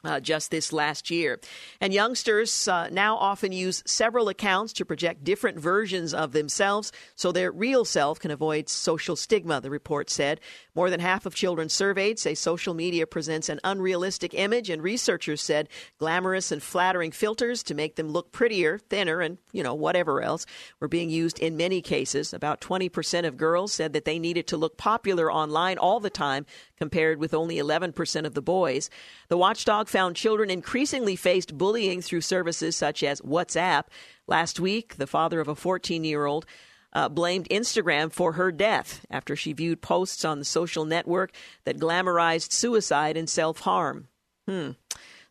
uh, 0.05 0.21
just 0.21 0.51
this 0.51 0.73
last 0.73 1.11
year. 1.11 1.41
And 1.81 1.93
youngsters 1.93 2.69
uh, 2.69 2.89
now 2.91 3.17
often 3.17 3.53
use 3.53 3.83
several 3.87 4.29
accounts 4.29 4.73
to 4.75 4.85
project 4.85 5.25
different 5.25 5.59
versions 5.59 6.15
of 6.15 6.33
themselves 6.33 6.93
so 7.17 7.33
their 7.33 7.51
real 7.51 7.85
self 7.85 8.21
can 8.21 8.31
avoid 8.31 8.69
social 8.69 9.17
stigma, 9.17 9.61
the 9.61 9.71
report 9.71 10.11
said. 10.11 10.41
More 10.75 10.91
than 10.91 11.01
half 11.01 11.27
of 11.27 11.35
children 11.35 11.69
surveyed 11.69 12.19
say 12.19 12.35
social 12.35 12.75
media 12.75 13.07
presents 13.07 13.49
an 13.49 13.61
unrealistic 13.65 14.35
image, 14.35 14.71
and 14.71 14.83
researchers 14.83 15.43
said 15.43 15.69
glamorous 15.99 16.53
and 16.53 16.63
flattering 16.63 17.11
filters 17.11 17.63
to 17.65 17.75
make 17.75 17.97
them 17.97 18.09
look 18.09 18.31
prettier, 18.31 18.79
thinner, 18.79 19.21
and, 19.21 19.39
you 19.53 19.63
know, 19.63 19.75
whatever 19.75 20.23
else 20.23 20.47
were 20.81 20.89
being 20.89 21.11
used 21.11 21.39
in 21.39 21.57
many 21.57 21.83
cases. 21.83 22.33
About 22.33 22.61
20% 22.61 23.27
of 23.27 23.37
girls 23.37 23.73
said 23.73 23.93
that 23.93 24.05
they 24.05 24.19
needed 24.19 24.47
to 24.49 24.57
look 24.57 24.77
popular 24.77 25.33
online 25.33 25.79
all 25.79 25.99
the 25.99 26.11
time, 26.11 26.47
compared 26.77 27.19
with 27.19 27.35
only 27.35 27.57
11% 27.57 28.25
of 28.25 28.35
the 28.35 28.43
boys. 28.43 28.89
The 29.29 29.37
watchdog 29.37 29.88
found 29.89 30.17
children 30.17 30.51
increasingly 30.51 31.17
faced 31.17 31.57
bullying 31.57 32.01
through 32.01 32.21
services 32.21 32.77
such 32.77 33.03
as 33.03 33.21
WhatsApp. 33.21 33.85
Last 34.27 34.61
week, 34.61 34.97
the 34.97 35.07
father 35.07 35.41
of 35.41 35.49
a 35.49 35.55
14 35.55 36.05
year 36.05 36.27
old 36.27 36.47
uh, 36.93 37.09
blamed 37.09 37.49
Instagram 37.49 38.13
for 38.13 38.33
her 38.33 38.51
death 38.51 39.05
after 39.11 39.37
she 39.37 39.53
viewed 39.53 39.81
posts 39.81 40.25
on 40.25 40.39
the 40.39 40.45
social 40.45 40.85
network 40.85 41.33
that 41.65 41.79
glamorized 41.79 42.53
suicide 42.53 43.17
and 43.17 43.29
self 43.29 43.61
harm. 43.61 44.09
Hmm. 44.47 44.71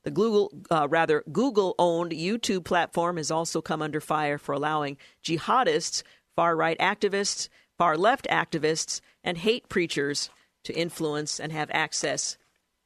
The 0.03 0.11
Google, 0.11 0.53
uh, 0.71 0.87
rather 0.87 1.23
Google-owned 1.29 2.13
YouTube 2.13 2.63
platform 2.63 3.17
has 3.17 3.29
also 3.29 3.61
come 3.61 3.81
under 3.81 3.99
fire 3.99 4.37
for 4.37 4.53
allowing 4.53 4.97
jihadists, 5.21 6.03
far-right 6.35 6.77
activists, 6.79 7.49
far-left 7.77 8.25
activists, 8.31 9.01
and 9.23 9.37
hate 9.39 9.67
preachers 9.67 10.29
to 10.63 10.73
influence 10.73 11.41
and 11.41 11.51
have 11.51 11.69
access 11.73 12.37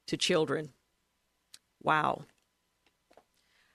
to 0.07 0.17
children. 0.17 0.69
Wow. 1.81 2.23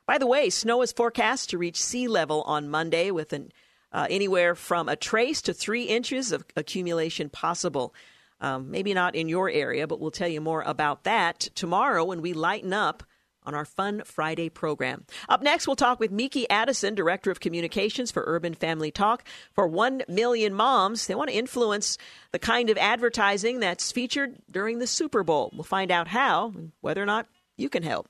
By 0.07 0.18
the 0.18 0.26
way, 0.26 0.50
snow 0.50 0.82
is 0.82 0.92
forecast 0.92 1.50
to 1.50 1.59
reach 1.59 1.82
sea 1.82 2.07
level 2.07 2.42
on 2.42 2.68
Monday 2.68 3.11
with 3.11 3.32
an 3.32 3.52
uh, 3.92 4.07
anywhere 4.11 4.54
from 4.54 4.88
a 4.88 4.96
trace 4.96 5.40
to 5.42 5.54
three 5.54 5.84
inches 5.84 6.32
of 6.32 6.44
accumulation 6.54 7.30
possible. 7.30 7.94
Um, 8.40 8.70
maybe 8.70 8.92
not 8.92 9.14
in 9.14 9.28
your 9.28 9.48
area, 9.48 9.86
but 9.86 10.00
we'll 10.00 10.11
tell 10.11 10.28
you 10.28 10.40
more 10.40 10.62
about 10.62 11.04
that 11.04 11.40
tomorrow 11.54 12.04
when 12.04 12.20
we 12.20 12.34
lighten 12.34 12.74
up 12.74 13.02
on 13.46 13.54
our 13.54 13.64
Fun 13.64 14.02
Friday 14.04 14.50
program. 14.50 15.07
Up 15.28 15.40
next, 15.40 15.66
we'll 15.66 15.76
talk 15.76 16.00
with 16.00 16.11
Meeke 16.11 16.46
Addison, 16.50 16.94
Director 16.94 17.30
of 17.30 17.40
Communications 17.40 18.11
for 18.11 18.24
Urban 18.26 18.54
Family 18.54 18.90
Talk. 18.90 19.24
For 19.54 19.66
1 19.66 20.02
million 20.09 20.52
moms, 20.52 21.07
they 21.07 21.14
want 21.14 21.30
to 21.30 21.36
influence 21.36 21.96
the 22.32 22.38
kind 22.38 22.68
of 22.68 22.76
advertising 22.76 23.61
that's 23.61 23.92
featured 23.92 24.36
during 24.50 24.80
the 24.80 24.86
Super 24.86 25.22
Bowl. 25.22 25.50
We'll 25.54 25.62
find 25.62 25.90
out 25.90 26.09
how 26.09 26.52
and 26.54 26.72
whether 26.80 27.02
or 27.02 27.07
not 27.07 27.28
you 27.57 27.68
can 27.68 27.82
help. 27.82 28.07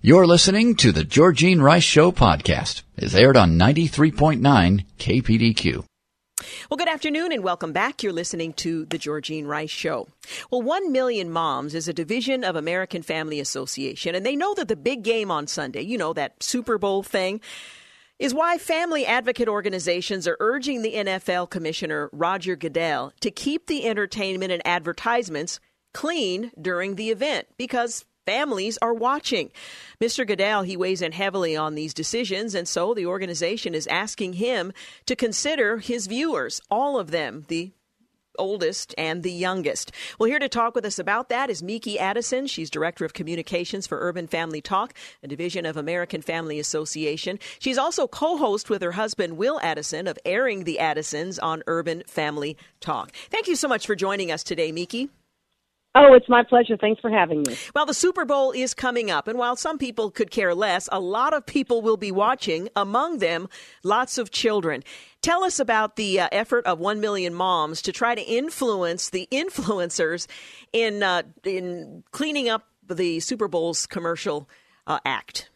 You're 0.00 0.26
listening 0.26 0.76
to 0.76 0.92
the 0.92 1.02
Georgene 1.04 1.60
Rice 1.60 1.82
Show 1.82 2.12
podcast. 2.12 2.82
It's 2.96 3.14
aired 3.14 3.36
on 3.36 3.58
93.9 3.58 4.84
KPDQ. 4.98 5.84
Well, 6.70 6.76
good 6.76 6.88
afternoon 6.88 7.32
and 7.32 7.42
welcome 7.42 7.72
back. 7.72 8.02
You're 8.02 8.12
listening 8.12 8.52
to 8.54 8.84
The 8.84 8.98
Georgene 8.98 9.46
Rice 9.46 9.70
Show. 9.70 10.06
Well, 10.50 10.62
1 10.62 10.92
Million 10.92 11.30
Moms 11.30 11.74
is 11.74 11.88
a 11.88 11.92
division 11.92 12.44
of 12.44 12.54
American 12.54 13.02
Family 13.02 13.40
Association, 13.40 14.14
and 14.14 14.24
they 14.24 14.36
know 14.36 14.54
that 14.54 14.68
the 14.68 14.76
big 14.76 15.02
game 15.02 15.32
on 15.32 15.48
Sunday, 15.48 15.82
you 15.82 15.98
know, 15.98 16.12
that 16.12 16.40
Super 16.42 16.78
Bowl 16.78 17.02
thing, 17.02 17.40
is 18.20 18.34
why 18.34 18.56
family 18.56 19.04
advocate 19.04 19.48
organizations 19.48 20.28
are 20.28 20.36
urging 20.38 20.82
the 20.82 20.94
NFL 20.94 21.50
Commissioner 21.50 22.08
Roger 22.12 22.54
Goodell 22.54 23.12
to 23.20 23.30
keep 23.30 23.66
the 23.66 23.86
entertainment 23.86 24.52
and 24.52 24.62
advertisements 24.64 25.58
clean 25.92 26.52
during 26.60 26.94
the 26.94 27.10
event 27.10 27.46
because 27.56 28.04
families 28.28 28.76
are 28.82 28.92
watching. 28.92 29.50
Mr. 30.02 30.26
Goodell, 30.26 30.62
he 30.62 30.76
weighs 30.76 31.00
in 31.00 31.12
heavily 31.12 31.56
on 31.56 31.74
these 31.74 31.94
decisions, 31.94 32.54
and 32.54 32.68
so 32.68 32.92
the 32.92 33.06
organization 33.06 33.74
is 33.74 33.86
asking 33.86 34.34
him 34.34 34.70
to 35.06 35.16
consider 35.16 35.78
his 35.78 36.06
viewers, 36.06 36.60
all 36.70 36.98
of 36.98 37.10
them, 37.10 37.46
the 37.48 37.72
oldest 38.38 38.94
and 38.98 39.22
the 39.22 39.32
youngest. 39.32 39.92
Well, 40.18 40.28
here 40.28 40.38
to 40.38 40.48
talk 40.48 40.74
with 40.74 40.84
us 40.84 40.98
about 40.98 41.30
that 41.30 41.48
is 41.48 41.62
Meeke 41.62 41.98
Addison. 41.98 42.46
She's 42.46 42.68
Director 42.68 43.06
of 43.06 43.14
Communications 43.14 43.86
for 43.86 43.98
Urban 43.98 44.26
Family 44.26 44.60
Talk, 44.60 44.92
a 45.22 45.26
division 45.26 45.64
of 45.64 45.78
American 45.78 46.20
Family 46.20 46.60
Association. 46.60 47.38
She's 47.58 47.78
also 47.78 48.06
co 48.06 48.36
host 48.36 48.68
with 48.68 48.82
her 48.82 48.92
husband, 48.92 49.38
Will 49.38 49.58
Addison, 49.62 50.06
of 50.06 50.18
Airing 50.26 50.64
the 50.64 50.78
Addisons 50.78 51.38
on 51.38 51.62
Urban 51.66 52.02
Family 52.06 52.58
Talk. 52.80 53.10
Thank 53.30 53.48
you 53.48 53.56
so 53.56 53.68
much 53.68 53.86
for 53.86 53.96
joining 53.96 54.30
us 54.30 54.44
today, 54.44 54.70
Meeke. 54.70 55.08
Oh, 55.94 56.12
it's 56.14 56.28
my 56.28 56.44
pleasure. 56.44 56.76
Thanks 56.76 57.00
for 57.00 57.10
having 57.10 57.42
me. 57.42 57.56
Well, 57.74 57.86
the 57.86 57.94
Super 57.94 58.24
Bowl 58.24 58.52
is 58.52 58.74
coming 58.74 59.10
up, 59.10 59.26
and 59.26 59.38
while 59.38 59.56
some 59.56 59.78
people 59.78 60.10
could 60.10 60.30
care 60.30 60.54
less, 60.54 60.88
a 60.92 61.00
lot 61.00 61.32
of 61.32 61.46
people 61.46 61.82
will 61.82 61.96
be 61.96 62.12
watching, 62.12 62.68
among 62.76 63.18
them, 63.18 63.48
lots 63.82 64.18
of 64.18 64.30
children. 64.30 64.84
Tell 65.22 65.42
us 65.42 65.58
about 65.58 65.96
the 65.96 66.20
uh, 66.20 66.28
effort 66.30 66.66
of 66.66 66.78
1 66.78 67.00
Million 67.00 67.34
Moms 67.34 67.82
to 67.82 67.92
try 67.92 68.14
to 68.14 68.22
influence 68.22 69.10
the 69.10 69.28
influencers 69.32 70.26
in, 70.72 71.02
uh, 71.02 71.22
in 71.44 72.04
cleaning 72.12 72.48
up 72.48 72.68
the 72.86 73.18
Super 73.20 73.48
Bowl's 73.48 73.86
commercial 73.86 74.48
uh, 74.86 75.00
act. 75.04 75.50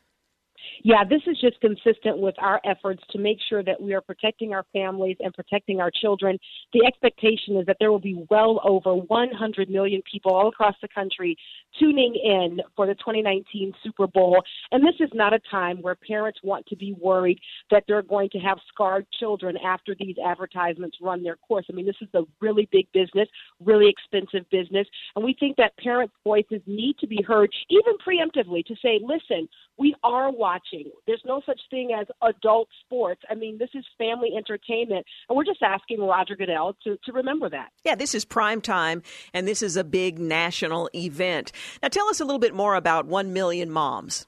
Yeah, 0.84 1.04
this 1.08 1.22
is 1.28 1.40
just 1.40 1.60
consistent 1.60 2.18
with 2.18 2.34
our 2.38 2.60
efforts 2.64 3.04
to 3.10 3.18
make 3.18 3.38
sure 3.48 3.62
that 3.62 3.80
we 3.80 3.94
are 3.94 4.00
protecting 4.00 4.52
our 4.52 4.64
families 4.72 5.16
and 5.20 5.32
protecting 5.32 5.80
our 5.80 5.92
children. 5.92 6.38
The 6.72 6.84
expectation 6.84 7.56
is 7.56 7.66
that 7.66 7.76
there 7.78 7.92
will 7.92 8.00
be 8.00 8.26
well 8.30 8.60
over 8.64 8.96
100 8.96 9.70
million 9.70 10.02
people 10.10 10.34
all 10.34 10.48
across 10.48 10.74
the 10.82 10.88
country 10.88 11.36
tuning 11.78 12.16
in 12.16 12.60
for 12.74 12.88
the 12.88 12.94
2019 12.94 13.72
Super 13.84 14.08
Bowl. 14.08 14.42
And 14.72 14.82
this 14.84 14.96
is 14.98 15.08
not 15.14 15.32
a 15.32 15.38
time 15.50 15.80
where 15.82 15.94
parents 15.94 16.40
want 16.42 16.66
to 16.66 16.76
be 16.76 16.96
worried 17.00 17.38
that 17.70 17.84
they're 17.86 18.02
going 18.02 18.30
to 18.30 18.38
have 18.38 18.58
scarred 18.72 19.06
children 19.20 19.56
after 19.64 19.94
these 19.96 20.16
advertisements 20.24 20.96
run 21.00 21.22
their 21.22 21.36
course. 21.36 21.64
I 21.70 21.74
mean, 21.74 21.86
this 21.86 21.94
is 22.00 22.08
a 22.14 22.22
really 22.40 22.68
big 22.72 22.90
business, 22.92 23.28
really 23.64 23.88
expensive 23.88 24.50
business. 24.50 24.88
And 25.14 25.24
we 25.24 25.36
think 25.38 25.56
that 25.58 25.76
parents' 25.78 26.14
voices 26.24 26.60
need 26.66 26.98
to 26.98 27.06
be 27.06 27.22
heard, 27.22 27.52
even 27.70 27.94
preemptively, 28.04 28.64
to 28.66 28.74
say, 28.82 28.98
listen, 29.00 29.48
we 29.78 29.94
are 30.02 30.32
watching. 30.32 30.71
There's 31.06 31.22
no 31.24 31.42
such 31.44 31.60
thing 31.70 31.90
as 31.98 32.06
adult 32.22 32.68
sports. 32.84 33.22
I 33.30 33.34
mean, 33.34 33.58
this 33.58 33.70
is 33.74 33.84
family 33.98 34.30
entertainment. 34.36 35.06
And 35.28 35.36
we're 35.36 35.44
just 35.44 35.62
asking 35.62 36.00
Roger 36.00 36.36
Goodell 36.36 36.76
to, 36.84 36.96
to 37.04 37.12
remember 37.12 37.48
that. 37.50 37.70
Yeah, 37.84 37.94
this 37.94 38.14
is 38.14 38.24
prime 38.24 38.60
time, 38.60 39.02
and 39.34 39.46
this 39.46 39.62
is 39.62 39.76
a 39.76 39.84
big 39.84 40.18
national 40.18 40.88
event. 40.94 41.52
Now, 41.82 41.88
tell 41.88 42.08
us 42.08 42.20
a 42.20 42.24
little 42.24 42.38
bit 42.38 42.54
more 42.54 42.74
about 42.74 43.06
1 43.06 43.32
Million 43.32 43.70
Moms. 43.70 44.26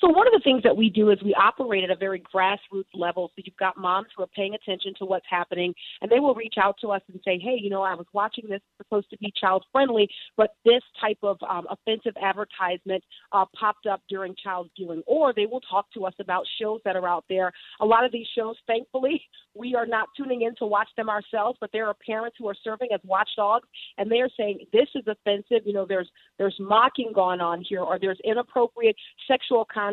So 0.00 0.08
one 0.08 0.26
of 0.26 0.32
the 0.32 0.40
things 0.44 0.62
that 0.62 0.76
we 0.76 0.90
do 0.90 1.10
is 1.10 1.18
we 1.22 1.34
operate 1.34 1.84
at 1.84 1.90
a 1.90 1.96
very 1.96 2.20
grassroots 2.20 2.84
level. 2.94 3.30
So 3.34 3.42
you've 3.44 3.56
got 3.56 3.76
moms 3.78 4.08
who 4.16 4.22
are 4.22 4.28
paying 4.28 4.54
attention 4.54 4.92
to 4.98 5.06
what's 5.06 5.26
happening, 5.28 5.74
and 6.02 6.10
they 6.10 6.20
will 6.20 6.34
reach 6.34 6.54
out 6.60 6.76
to 6.82 6.90
us 6.90 7.02
and 7.10 7.20
say, 7.24 7.38
"Hey, 7.38 7.58
you 7.60 7.70
know, 7.70 7.82
I 7.82 7.94
was 7.94 8.06
watching 8.12 8.44
this. 8.48 8.60
It's 8.60 8.86
supposed 8.86 9.08
to 9.10 9.18
be 9.18 9.32
child 9.40 9.64
friendly, 9.72 10.08
but 10.36 10.56
this 10.64 10.82
type 11.00 11.18
of 11.22 11.38
um, 11.48 11.66
offensive 11.70 12.14
advertisement 12.20 13.02
uh, 13.32 13.46
popped 13.58 13.86
up 13.86 14.02
during 14.08 14.34
child 14.42 14.70
viewing." 14.76 15.02
Or 15.06 15.32
they 15.32 15.46
will 15.46 15.62
talk 15.62 15.90
to 15.94 16.04
us 16.04 16.14
about 16.20 16.44
shows 16.60 16.80
that 16.84 16.96
are 16.96 17.08
out 17.08 17.24
there. 17.28 17.52
A 17.80 17.86
lot 17.86 18.04
of 18.04 18.12
these 18.12 18.26
shows, 18.36 18.56
thankfully, 18.66 19.22
we 19.54 19.74
are 19.74 19.86
not 19.86 20.08
tuning 20.16 20.42
in 20.42 20.54
to 20.56 20.66
watch 20.66 20.88
them 20.96 21.08
ourselves, 21.08 21.56
but 21.60 21.70
there 21.72 21.86
are 21.86 21.96
parents 22.06 22.36
who 22.38 22.48
are 22.48 22.56
serving 22.62 22.88
as 22.92 23.00
watchdogs, 23.04 23.68
and 23.96 24.10
they 24.10 24.20
are 24.20 24.30
saying 24.36 24.66
this 24.72 24.88
is 24.94 25.04
offensive. 25.06 25.66
You 25.66 25.72
know, 25.72 25.86
there's 25.86 26.10
there's 26.38 26.56
mocking 26.60 27.12
going 27.14 27.40
on 27.40 27.64
here, 27.66 27.80
or 27.80 27.98
there's 27.98 28.20
inappropriate 28.24 28.96
sexual 29.26 29.64
content 29.64 29.85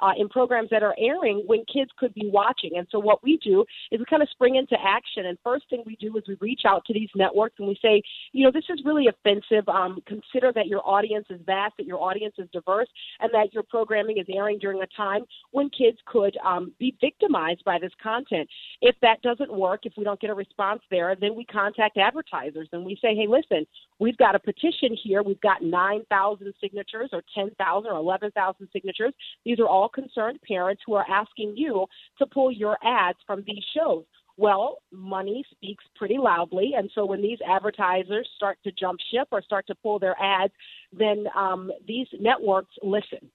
uh, 0.00 0.12
in 0.16 0.28
programs 0.28 0.70
that 0.70 0.82
are 0.82 0.94
airing 0.98 1.42
when 1.46 1.64
kids 1.72 1.90
could 1.98 2.14
be 2.14 2.28
watching. 2.32 2.72
And 2.76 2.86
so 2.90 2.98
what 2.98 3.22
we 3.22 3.38
do 3.42 3.64
is 3.90 3.98
we 3.98 4.04
kind 4.08 4.22
of 4.22 4.28
spring 4.30 4.56
into 4.56 4.76
action. 4.80 5.26
And 5.26 5.38
first 5.42 5.68
thing 5.70 5.82
we 5.86 5.96
do 5.96 6.16
is 6.16 6.24
we 6.28 6.36
reach 6.40 6.62
out 6.66 6.84
to 6.86 6.94
these 6.94 7.08
networks 7.14 7.56
and 7.58 7.68
we 7.68 7.78
say, 7.82 8.02
you 8.32 8.44
know, 8.44 8.50
this 8.50 8.64
is 8.68 8.80
really 8.84 9.06
offensive. 9.08 9.68
Um, 9.68 9.98
consider 10.06 10.52
that 10.54 10.66
your 10.66 10.86
audience 10.86 11.26
is 11.30 11.40
vast, 11.44 11.74
that 11.78 11.86
your 11.86 12.00
audience 12.00 12.34
is 12.38 12.48
diverse, 12.52 12.88
and 13.20 13.30
that 13.32 13.52
your 13.52 13.62
programming 13.62 14.18
is 14.18 14.26
airing 14.32 14.58
during 14.58 14.82
a 14.82 14.86
time 14.96 15.22
when 15.52 15.70
kids 15.70 15.98
could 16.06 16.36
um, 16.44 16.72
be 16.78 16.94
victimized 17.00 17.64
by 17.64 17.78
this 17.80 17.92
content. 18.02 18.48
If 18.80 18.96
that 19.02 19.22
doesn't 19.22 19.52
work, 19.52 19.80
if 19.84 19.92
we 19.96 20.04
don't 20.04 20.20
get 20.20 20.30
a 20.30 20.34
response 20.34 20.82
there, 20.90 21.16
then 21.20 21.34
we 21.34 21.44
contact 21.44 21.96
advertisers 21.96 22.68
and 22.72 22.84
we 22.84 22.98
say, 23.00 23.14
hey, 23.14 23.26
listen, 23.28 23.66
we've 23.98 24.16
got 24.16 24.34
a 24.34 24.38
petition 24.38 24.96
here. 25.02 25.22
We've 25.22 25.40
got 25.40 25.62
9,000 25.62 26.54
signatures 26.60 27.10
or 27.12 27.22
10,000 27.34 27.90
or 27.90 27.96
11,000 27.96 28.68
signatures. 28.72 29.12
These 29.44 29.60
are 29.60 29.68
all 29.68 29.88
concerned 29.88 30.40
parents 30.46 30.82
who 30.86 30.94
are 30.94 31.06
asking 31.08 31.54
you 31.56 31.86
to 32.18 32.26
pull 32.26 32.50
your 32.50 32.76
ads 32.82 33.18
from 33.26 33.42
these 33.46 33.64
shows. 33.76 34.04
Well, 34.38 34.82
money 34.92 35.44
speaks 35.50 35.84
pretty 35.94 36.18
loudly, 36.18 36.72
and 36.76 36.90
so 36.94 37.06
when 37.06 37.22
these 37.22 37.38
advertisers 37.48 38.28
start 38.36 38.58
to 38.64 38.72
jump 38.72 39.00
ship 39.10 39.28
or 39.32 39.40
start 39.40 39.66
to 39.68 39.74
pull 39.74 39.98
their 39.98 40.16
ads, 40.20 40.52
then 40.92 41.26
um, 41.34 41.70
these 41.86 42.06
networks 42.20 42.74
listen. 42.82 43.30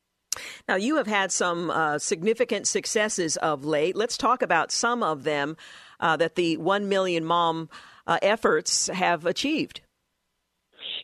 Now, 0.67 0.75
you 0.75 0.97
have 0.97 1.07
had 1.07 1.31
some 1.31 1.71
uh, 1.71 1.97
significant 1.97 2.67
successes 2.67 3.35
of 3.37 3.65
late. 3.65 3.95
Let's 3.95 4.15
talk 4.15 4.41
about 4.41 4.71
some 4.71 5.01
of 5.01 5.23
them 5.23 5.57
uh, 5.99 6.17
that 6.17 6.35
the 6.35 6.57
1 6.57 6.87
Million 6.87 7.25
Mom 7.25 7.69
uh, 8.05 8.19
efforts 8.21 8.87
have 8.87 9.25
achieved. 9.25 9.81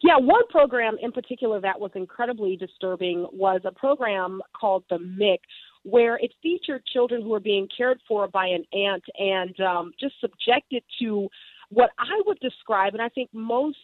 Yeah, 0.04 0.18
one 0.18 0.48
program 0.50 0.98
in 1.02 1.12
particular 1.12 1.60
that 1.62 1.80
was 1.80 1.92
incredibly 1.96 2.56
disturbing 2.56 3.28
was 3.32 3.62
a 3.66 3.72
program 3.72 4.42
called 4.60 4.84
the 4.90 4.98
Mick, 4.98 5.40
where 5.84 6.18
it 6.18 6.34
featured 6.42 6.86
children 6.86 7.22
who 7.22 7.30
were 7.30 7.40
being 7.40 7.68
cared 7.76 8.00
for 8.08 8.28
by 8.28 8.48
an 8.48 8.64
aunt 8.74 9.04
and 9.18 9.60
um, 9.62 9.92
just 10.00 10.16
subjected 10.20 10.84
to 11.00 11.28
what 11.70 11.92
I 11.98 12.22
would 12.26 12.40
describe, 12.40 12.94
and 12.94 13.02
I 13.02 13.10
think 13.10 13.30
most 13.34 13.78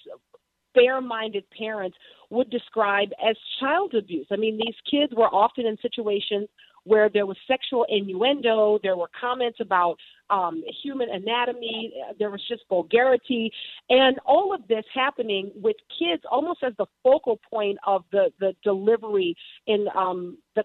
fair 0.73 1.01
minded 1.01 1.45
parents 1.57 1.97
would 2.29 2.49
describe 2.49 3.09
as 3.23 3.35
child 3.59 3.93
abuse. 3.93 4.27
I 4.31 4.37
mean, 4.37 4.57
these 4.57 4.75
kids 4.89 5.13
were 5.15 5.27
often 5.27 5.65
in 5.65 5.77
situations 5.81 6.47
where 6.85 7.09
there 7.09 7.25
was 7.25 7.37
sexual 7.47 7.85
innuendo, 7.89 8.79
there 8.83 8.97
were 8.97 9.09
comments 9.19 9.59
about 9.61 9.95
um, 10.29 10.63
human 10.83 11.09
anatomy, 11.09 11.93
there 12.19 12.31
was 12.31 12.41
just 12.47 12.63
vulgarity, 12.69 13.51
and 13.89 14.19
all 14.25 14.53
of 14.53 14.67
this 14.67 14.85
happening 14.93 15.51
with 15.55 15.75
kids 15.99 16.23
almost 16.29 16.63
as 16.63 16.73
the 16.77 16.85
focal 17.03 17.39
point 17.49 17.77
of 17.85 18.03
the 18.11 18.31
the 18.39 18.53
delivery 18.63 19.35
in 19.67 19.87
um, 19.95 20.37
the 20.55 20.63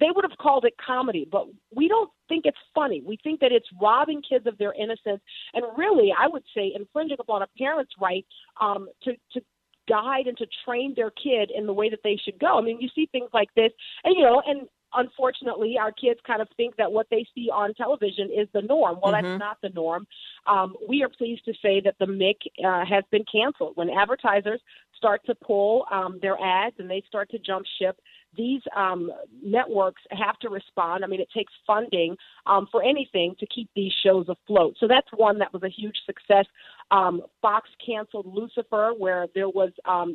they 0.00 0.08
would 0.14 0.24
have 0.28 0.36
called 0.38 0.64
it 0.64 0.74
comedy, 0.84 1.26
but 1.30 1.46
we 1.74 1.88
don't 1.88 2.10
think 2.28 2.46
it's 2.46 2.58
funny. 2.74 3.02
We 3.06 3.16
think 3.22 3.40
that 3.40 3.52
it's 3.52 3.68
robbing 3.80 4.22
kids 4.28 4.46
of 4.46 4.58
their 4.58 4.72
innocence, 4.72 5.20
and 5.54 5.64
really, 5.76 6.12
I 6.18 6.26
would 6.26 6.42
say, 6.54 6.72
infringing 6.74 7.18
upon 7.20 7.42
a 7.42 7.46
parent's 7.56 7.92
right 8.00 8.26
um, 8.60 8.88
to 9.04 9.12
to 9.34 9.40
guide 9.88 10.26
and 10.26 10.36
to 10.36 10.46
train 10.64 10.92
their 10.94 11.10
kid 11.10 11.50
in 11.54 11.66
the 11.66 11.72
way 11.72 11.88
that 11.90 12.00
they 12.04 12.18
should 12.22 12.38
go. 12.38 12.58
I 12.58 12.62
mean, 12.62 12.78
you 12.80 12.88
see 12.94 13.08
things 13.10 13.30
like 13.32 13.48
this, 13.54 13.72
and 14.04 14.14
you 14.16 14.22
know, 14.22 14.42
and 14.46 14.68
unfortunately, 14.94 15.76
our 15.80 15.92
kids 15.92 16.20
kind 16.26 16.40
of 16.40 16.48
think 16.56 16.76
that 16.76 16.90
what 16.90 17.06
they 17.10 17.26
see 17.34 17.48
on 17.52 17.74
television 17.74 18.30
is 18.34 18.48
the 18.52 18.62
norm. 18.62 18.98
Well, 19.02 19.12
mm-hmm. 19.12 19.26
that's 19.26 19.38
not 19.38 19.58
the 19.62 19.70
norm. 19.70 20.06
Um, 20.46 20.74
we 20.88 21.02
are 21.02 21.08
pleased 21.08 21.44
to 21.44 21.52
say 21.62 21.80
that 21.84 21.96
the 21.98 22.06
Mick 22.06 22.36
uh, 22.64 22.84
has 22.84 23.04
been 23.10 23.24
canceled. 23.30 23.76
When 23.76 23.90
advertisers 23.90 24.60
start 24.96 25.20
to 25.26 25.34
pull 25.34 25.86
um, 25.90 26.18
their 26.20 26.36
ads 26.42 26.76
and 26.78 26.90
they 26.90 27.02
start 27.08 27.30
to 27.30 27.38
jump 27.38 27.64
ship, 27.78 27.98
these 28.36 28.60
um, 28.76 29.10
networks 29.42 30.02
have 30.10 30.38
to 30.40 30.48
respond. 30.50 31.04
I 31.04 31.06
mean, 31.06 31.20
it 31.20 31.28
takes 31.34 31.52
funding 31.66 32.16
um, 32.46 32.68
for 32.70 32.82
anything 32.82 33.34
to 33.40 33.46
keep 33.46 33.70
these 33.74 33.92
shows 34.04 34.26
afloat. 34.28 34.76
So 34.78 34.86
that's 34.86 35.08
one 35.16 35.38
that 35.38 35.52
was 35.52 35.62
a 35.62 35.68
huge 35.68 35.96
success. 36.04 36.44
Um, 36.90 37.22
Fox 37.40 37.68
canceled 37.84 38.26
Lucifer, 38.26 38.92
where 38.96 39.26
there 39.34 39.48
was 39.48 39.72
um, 39.84 40.14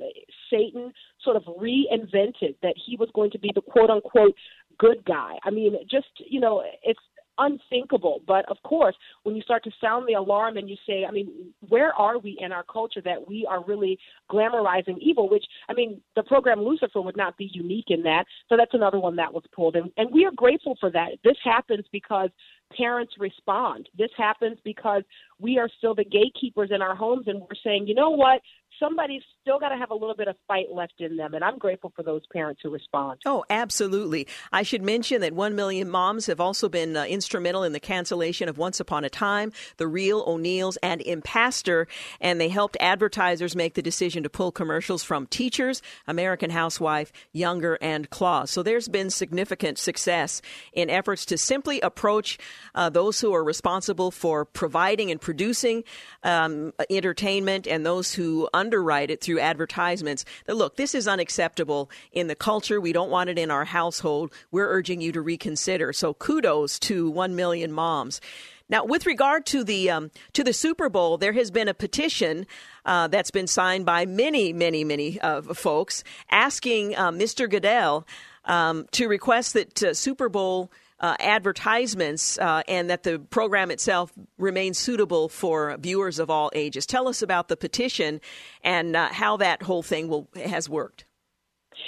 Satan 0.49 0.91
sort 1.23 1.35
of 1.35 1.43
reinvented 1.43 2.55
that 2.61 2.75
he 2.85 2.95
was 2.97 3.09
going 3.13 3.31
to 3.31 3.39
be 3.39 3.51
the 3.53 3.61
quote 3.61 3.89
unquote 3.89 4.35
good 4.79 5.03
guy. 5.05 5.37
I 5.43 5.49
mean, 5.49 5.75
just, 5.89 6.07
you 6.17 6.39
know, 6.39 6.63
it's 6.83 6.99
unthinkable. 7.37 8.21
But 8.27 8.49
of 8.49 8.57
course, 8.63 8.95
when 9.23 9.35
you 9.35 9.41
start 9.41 9.63
to 9.63 9.71
sound 9.81 10.07
the 10.07 10.13
alarm 10.13 10.57
and 10.57 10.69
you 10.69 10.75
say, 10.87 11.05
I 11.07 11.11
mean, 11.11 11.29
where 11.67 11.93
are 11.93 12.17
we 12.19 12.37
in 12.39 12.51
our 12.51 12.63
culture 12.63 13.01
that 13.05 13.27
we 13.27 13.47
are 13.49 13.63
really 13.63 13.97
glamorizing 14.31 14.97
evil? 14.99 15.29
Which, 15.29 15.45
I 15.69 15.73
mean, 15.73 16.01
the 16.15 16.23
program 16.23 16.61
Lucifer 16.61 17.01
would 17.01 17.17
not 17.17 17.37
be 17.37 17.49
unique 17.53 17.87
in 17.87 18.03
that. 18.03 18.25
So 18.49 18.57
that's 18.57 18.73
another 18.73 18.99
one 18.99 19.15
that 19.17 19.33
was 19.33 19.43
pulled. 19.53 19.75
And, 19.75 19.91
and 19.97 20.09
we 20.13 20.25
are 20.25 20.31
grateful 20.35 20.77
for 20.79 20.91
that. 20.91 21.11
This 21.23 21.37
happens 21.43 21.85
because 21.91 22.29
parents 22.75 23.13
respond. 23.19 23.89
This 23.97 24.11
happens 24.17 24.57
because 24.63 25.03
we 25.39 25.57
are 25.57 25.69
still 25.77 25.95
the 25.95 26.05
gatekeepers 26.05 26.69
in 26.73 26.81
our 26.81 26.95
homes 26.95 27.27
and 27.27 27.41
we're 27.41 27.47
saying, 27.63 27.87
you 27.87 27.95
know 27.95 28.11
what? 28.11 28.41
Somebody's 28.79 29.21
still 29.41 29.59
got 29.59 29.69
to 29.69 29.77
have 29.77 29.91
a 29.91 29.95
little 29.95 30.15
bit 30.15 30.27
of 30.27 30.35
fight 30.47 30.67
left 30.71 30.93
in 30.99 31.17
them. 31.17 31.33
And 31.33 31.43
I'm 31.43 31.57
grateful 31.57 31.91
for 31.95 32.03
those 32.03 32.21
parents 32.31 32.61
who 32.63 32.69
respond. 32.69 33.19
Oh, 33.25 33.43
absolutely. 33.49 34.27
I 34.51 34.63
should 34.63 34.81
mention 34.81 35.21
that 35.21 35.33
1 35.33 35.55
million 35.55 35.89
moms 35.89 36.25
have 36.27 36.39
also 36.39 36.69
been 36.69 36.95
uh, 36.95 37.05
instrumental 37.05 37.63
in 37.63 37.73
the 37.73 37.79
cancellation 37.79 38.49
of 38.49 38.57
Once 38.57 38.79
Upon 38.79 39.03
a 39.03 39.09
Time, 39.09 39.51
The 39.77 39.87
Real 39.87 40.23
O'Neills, 40.27 40.77
and 40.77 41.01
Impastor. 41.01 41.87
And 42.19 42.39
they 42.39 42.49
helped 42.49 42.77
advertisers 42.79 43.55
make 43.55 43.73
the 43.73 43.81
decision 43.81 44.23
to 44.23 44.29
pull 44.29 44.51
commercials 44.51 45.03
from 45.03 45.27
Teachers, 45.27 45.81
American 46.07 46.49
Housewife, 46.49 47.11
Younger, 47.31 47.77
and 47.81 48.09
Claws. 48.09 48.51
So 48.51 48.63
there's 48.63 48.87
been 48.87 49.09
significant 49.09 49.77
success 49.77 50.41
in 50.73 50.89
efforts 50.89 51.25
to 51.25 51.37
simply 51.37 51.81
approach 51.81 52.37
uh, 52.75 52.89
those 52.89 53.19
who 53.19 53.33
are 53.33 53.43
responsible 53.43 54.11
for 54.11 54.45
providing 54.45 55.11
and 55.11 55.19
producing 55.19 55.83
um, 56.23 56.73
entertainment 56.89 57.67
and 57.67 57.85
those 57.85 58.13
who 58.13 58.49
underwrite 58.63 59.11
it 59.11 59.19
through 59.19 59.39
advertisements 59.39 60.23
that 60.45 60.55
look, 60.55 60.77
this 60.77 60.95
is 60.95 61.05
unacceptable 61.05 61.89
in 62.13 62.27
the 62.27 62.35
culture. 62.35 62.79
We 62.79 62.93
don't 62.93 63.09
want 63.09 63.29
it 63.29 63.37
in 63.37 63.51
our 63.51 63.65
household. 63.65 64.31
We're 64.51 64.69
urging 64.69 65.01
you 65.01 65.11
to 65.11 65.21
reconsider. 65.21 65.91
So 65.91 66.13
kudos 66.13 66.79
to 66.79 67.09
1 67.09 67.35
million 67.35 67.73
moms. 67.73 68.21
Now, 68.69 68.85
with 68.85 69.05
regard 69.05 69.45
to 69.47 69.65
the 69.65 69.89
um, 69.91 70.11
to 70.31 70.43
the 70.43 70.53
Super 70.53 70.87
Bowl, 70.87 71.17
there 71.17 71.33
has 71.33 71.51
been 71.51 71.67
a 71.67 71.73
petition 71.73 72.47
uh, 72.85 73.07
that's 73.09 73.31
been 73.31 73.47
signed 73.47 73.85
by 73.85 74.05
many, 74.05 74.53
many, 74.53 74.85
many 74.85 75.19
uh, 75.19 75.41
folks 75.41 76.03
asking 76.31 76.95
uh, 76.95 77.11
Mr. 77.11 77.49
Goodell 77.49 78.07
um, 78.45 78.87
to 78.91 79.07
request 79.07 79.53
that 79.53 79.83
uh, 79.83 79.93
Super 79.93 80.29
Bowl 80.29 80.71
uh, 81.03 81.17
advertisements 81.19 82.39
uh, 82.39 82.63
and 82.67 82.89
that 82.89 83.03
the 83.03 83.19
program 83.19 83.69
itself 83.69 84.11
remains 84.37 84.79
suitable 84.79 85.27
for 85.27 85.75
viewers 85.77 86.17
of 86.17 86.29
all 86.29 86.49
ages. 86.55 86.85
Tell 86.85 87.09
us 87.09 87.21
about 87.21 87.49
the 87.49 87.57
petition 87.57 88.21
and 88.63 88.95
uh, 88.95 89.09
how 89.09 89.37
that 89.37 89.61
whole 89.61 89.83
thing 89.83 90.07
will 90.07 90.29
has 90.35 90.69
worked. 90.69 91.05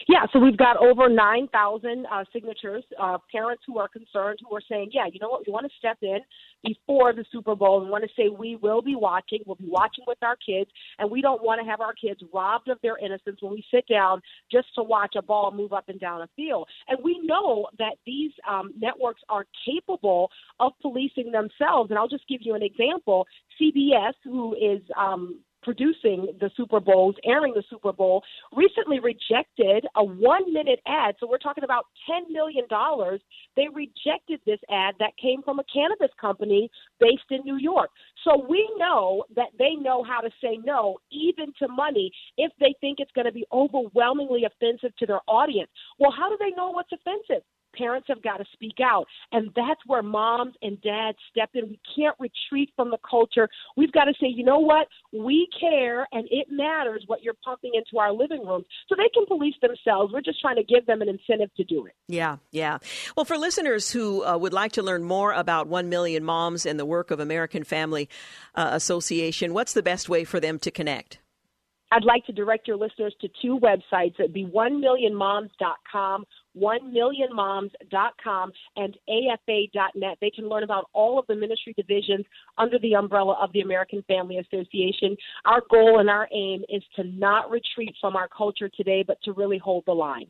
Yeah, 0.08 0.26
so 0.32 0.39
we've 0.39 0.58
got 0.58 0.78
over 0.78 1.10
9,000 1.10 2.06
uh, 2.06 2.24
signatures, 2.32 2.84
uh, 3.00 3.18
parents 3.32 3.64
who 3.66 3.80
are 3.80 3.88
concerned, 3.88 4.39
who 4.48 4.56
are 4.56 4.62
saying, 4.70 4.89
yeah, 4.93 5.06
you 5.12 5.20
know 5.20 5.30
what, 5.30 5.46
we 5.48 5.54
want 5.54 5.66
to 5.66 5.72
step 5.78 5.98
in 6.02 6.20
before 6.64 7.14
the 7.14 7.26
Super 7.32 7.56
Bowl 7.56 7.82
and 7.82 7.89
want 7.89 8.04
to 8.04 8.10
say 8.16 8.30
we 8.30 8.56
will 8.56 8.82
be 8.82 8.96
watching, 8.96 9.39
we'll 9.46 9.56
be 9.56 9.68
watching 9.68 10.04
with 10.08 10.18
our 10.22 10.36
kids, 10.36 10.70
and 11.00 11.10
we 11.10 11.22
don't 11.22 11.43
want 11.43 11.62
to 11.62 11.70
have 11.70 11.82
our 11.82 11.93
kids 11.93 12.22
robbed 12.34 12.68
of 12.70 12.78
their 12.82 12.98
innocence 12.98 13.41
when 13.41 13.54
we 13.54 13.64
sit 13.72 13.88
down 13.88 14.22
just 14.52 14.68
to 14.76 14.84
watch 14.84 15.16
a 15.16 15.22
ball 15.22 15.52
move 15.52 15.74
up 15.74 15.89
and 15.89 16.00
down 16.00 16.22
a 16.22 16.30
field. 16.36 16.68
And 16.88 17.00
we 17.04 17.20
know 17.24 17.68
that 17.80 17.96
these 18.06 18.32
um, 18.50 18.74
networks 18.80 19.22
are 19.30 19.46
capable 19.66 20.30
of 20.60 20.74
policing 20.82 21.32
themselves. 21.32 21.89
And 21.89 22.00
I'll 22.00 22.08
just 22.08 22.28
give 22.28 22.41
you 22.41 22.56
an 22.56 22.64
example. 22.64 23.28
CBS, 23.62 24.14
who 24.24 24.54
is 24.56 24.82
um, 24.98 25.39
producing 25.66 26.28
the 26.39 26.49
Super 26.55 26.80
Bowls, 26.80 27.16
airing 27.26 27.53
the 27.53 27.63
Super 27.70 27.91
Bowl, 27.91 28.24
recently 28.55 28.99
rejected 28.99 29.86
a 29.97 30.03
one 30.03 30.53
minute 30.53 30.80
ad. 30.88 31.16
So 31.20 31.28
we're 31.28 31.39
talking 31.39 31.63
about 31.63 31.88
$10 32.09 32.32
million. 32.32 32.66
They 33.57 33.68
rejected 33.74 34.39
this 34.45 34.59
ad 34.72 34.93
that 34.99 35.18
came 35.22 35.41
from 35.41 35.59
a 35.59 35.63
cannabis 35.74 36.13
company 36.22 36.70
based 36.99 37.32
in 37.32 37.41
New 37.43 37.57
York. 37.57 37.89
So 38.24 38.45
we 38.47 38.70
know 38.78 39.26
that 39.36 39.49
they 39.57 39.74
know 39.74 40.03
how 40.03 40.22
to 40.22 40.30
say 40.41 40.59
no, 40.63 40.99
even 41.11 41.51
to 41.59 41.68
money, 41.68 42.11
if 42.38 42.51
they 42.59 42.76
think 42.80 42.99
it's 42.99 43.11
going 43.13 43.26
to 43.26 43.34
be 43.34 43.45
overwhelmingly 43.51 44.45
offensive 44.45 44.95
to 44.97 45.05
their 45.07 45.22
audience. 45.28 45.72
Well, 45.99 46.11
how 46.16 46.30
do 46.30 46.38
they 46.39 46.51
know 46.55 46.70
what's 46.70 46.91
offensive? 46.93 47.43
Parents 47.78 48.07
have 48.09 48.21
got 48.21 48.38
to 48.38 48.45
speak 48.53 48.76
out. 48.84 49.05
And 49.32 49.51
that's 49.55 49.82
where 49.86 50.01
moms 50.01 50.55
and 50.61 50.82
dads 50.82 51.17
step 51.32 51.49
in. 51.53 51.69
We 51.69 51.80
can't 51.95 52.15
retreat 52.19 52.71
from 52.76 52.91
the 52.91 52.97
culture. 53.09 53.49
We've 53.78 53.91
got 53.91 54.05
to 54.05 54.13
say, 54.13 54.28
you 54.28 54.43
know 54.43 54.59
what? 54.59 54.88
We 55.13 55.47
care 55.59 56.07
and 56.11 56.28
it 56.32 56.47
matters 56.49 57.03
what 57.07 57.23
you're 57.23 57.36
pumping 57.43 57.71
into 57.73 57.99
our 57.99 58.11
living 58.11 58.45
rooms. 58.45 58.65
So 58.88 58.95
they 58.95 59.09
can 59.13 59.26
police 59.26 59.55
themselves. 59.61 60.13
We're 60.13 60.21
just 60.21 60.41
trying 60.41 60.57
to 60.57 60.63
give 60.63 60.86
them 60.86 61.01
an 61.01 61.09
incentive 61.09 61.53
to 61.55 61.63
do 61.63 61.86
it. 61.86 61.93
Yeah, 62.07 62.38
yeah. 62.51 62.80
Well, 63.15 63.26
for 63.26 63.38
listeners 63.38 63.91
who 63.91 64.23
uh, 64.23 64.38
would 64.38 64.53
like 64.53 64.73
to 64.73 64.84
learn 64.84 65.03
more 65.03 65.34
about 65.34 65.67
1 65.67 65.89
Million 65.89 66.23
Moms 66.23 66.65
and 66.65 66.80
the 66.80 66.86
work 66.86 67.11
of 67.11 67.19
American 67.19 67.63
Family 67.63 68.09
uh, 68.55 68.69
Association, 68.73 69.53
what's 69.53 69.73
the 69.73 69.84
best 69.84 70.09
way 70.09 70.23
for 70.23 70.39
them 70.39 70.59
to 70.59 70.71
connect? 70.71 71.19
I'd 71.91 72.03
like 72.03 72.26
to 72.26 72.34
direct 72.34 72.67
your 72.67 72.78
listeners 72.78 73.15
to 73.21 73.30
two 73.41 73.59
websites. 73.59 74.19
It'd 74.19 74.34
be 74.34 74.45
1millionmoms.com 74.45 76.26
1millionmoms.com 76.58 78.51
and 78.76 78.97
afa.net. 79.10 80.18
They 80.22 80.30
can 80.30 80.49
learn 80.49 80.64
about 80.64 80.89
all 80.93 81.20
of 81.20 81.28
the 81.28 81.36
ministry 81.36 81.74
divisions 81.78 82.26
under 82.58 82.80
the 82.80 82.95
umbrella 82.95 83.38
of 83.41 83.51
the 83.53 83.62
American 83.62 84.03
Family 84.08 84.38
Association. 84.38 85.16
Our 85.45 85.62
goal 85.70 85.99
and 85.99 86.10
our 86.10 86.28
aim 86.34 86.64
is 86.70 86.84
to 86.95 87.03
not 87.03 87.49
retreat 87.49 87.95
from 87.99 88.16
our 88.16 88.28
culture 88.28 88.70
today, 88.70 89.03
but 89.06 89.22
to 89.24 89.34
really 89.34 89.58
hold 89.58 89.84
the 89.86 89.93
line. 89.93 90.28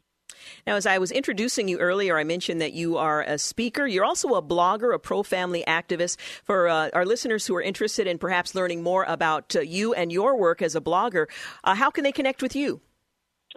Now, 0.68 0.76
as 0.76 0.86
I 0.86 0.98
was 0.98 1.12
introducing 1.12 1.68
you 1.68 1.80
earlier, 1.80 2.18
I 2.18 2.24
mentioned 2.24 2.62
that 2.62 2.74
you 2.74 2.98
are 2.98 3.22
a 3.22 3.38
speaker. 3.38 3.88
You're 3.88 4.06
also 4.06 4.36
a 4.36 4.42
blogger, 4.42 4.94
a 4.94 5.00
pro 5.00 5.24
family 5.24 5.64
activist. 5.68 6.18
For 6.44 6.68
uh, 6.68 6.90
our 6.94 7.06
listeners 7.06 7.48
who 7.48 7.56
are 7.56 7.62
interested 7.62 8.08
in 8.08 8.18
perhaps 8.18 8.56
learning 8.56 8.84
more 8.84 9.06
about 9.08 9.56
uh, 9.56 9.62
you 9.62 9.94
and 9.94 10.12
your 10.12 10.38
work 10.38 10.62
as 10.62 10.76
a 10.76 10.82
blogger, 10.82 11.28
uh, 11.64 11.76
how 11.76 11.90
can 11.90 12.04
they 12.04 12.12
connect 12.12 12.42
with 12.42 12.56
you? 12.56 12.82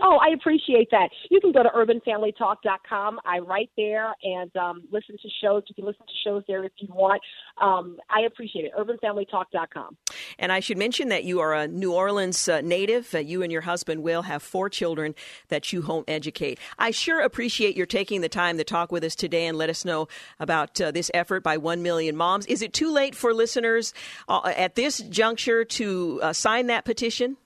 Oh, 0.01 0.19
I 0.23 0.33
appreciate 0.33 0.91
that. 0.93 1.09
You 1.29 1.41
can 1.41 1.51
go 1.51 1.63
to 1.63 1.69
urbanfamilytalk.com. 1.71 3.21
I 3.25 3.39
write 3.41 3.71
there 3.77 4.15
and 4.23 4.55
um, 4.57 4.83
listen 4.93 5.17
to 5.21 5.29
shows. 5.43 5.65
You 5.69 5.75
can 5.75 5.85
listen 5.85 6.07
to 6.07 6.13
shows 6.25 6.45
there 6.47 6.65
if 6.65 6.73
you 6.79 6.89
want. 6.93 7.21
Um, 7.61 7.99
I 8.09 8.21
appreciate 8.21 8.65
it. 8.65 8.73
urbanfamilytalk.com. 8.79 9.97
And 10.39 10.53
I 10.53 10.61
should 10.61 10.79
mention 10.79 11.09
that 11.09 11.25
you 11.25 11.41
are 11.41 11.53
a 11.53 11.67
New 11.67 11.93
Orleans 11.93 12.49
uh, 12.49 12.61
native. 12.61 13.13
Uh, 13.13 13.19
you 13.19 13.43
and 13.43 13.51
your 13.51 13.63
husband 13.63 14.05
will 14.05 14.23
have 14.23 14.43
four 14.43 14.69
children 14.69 15.17
that 15.49 15.73
you 15.73 15.83
home 15.83 16.05
educate. 16.07 16.61
I 16.79 16.93
sure 16.93 17.21
appreciate 17.21 17.77
your 17.77 17.87
taking 17.87 18.21
the 18.21 18.29
time 18.29 18.57
to 18.59 18.65
talk 18.65 18.93
with 18.93 19.03
us 19.03 19.17
today 19.17 19.47
and 19.47 19.59
let 19.59 19.69
us 19.69 19.85
know 19.85 20.07
about 20.39 20.81
uh, 20.81 20.93
this 20.93 21.11
effort 21.13 21.43
by 21.43 21.57
1 21.57 21.83
million 21.83 22.17
moms. 22.17 22.47
Is 22.47 22.63
it 22.63 22.73
too 22.73 22.93
late 22.93 23.17
for 23.17 23.35
listeners 23.35 23.93
uh, 24.29 24.53
at 24.57 24.77
this 24.77 24.99
juncture 24.99 25.65
to 25.65 26.21
uh, 26.23 26.33
sign 26.33 26.69
that 26.69 26.85
petition? 26.85 27.37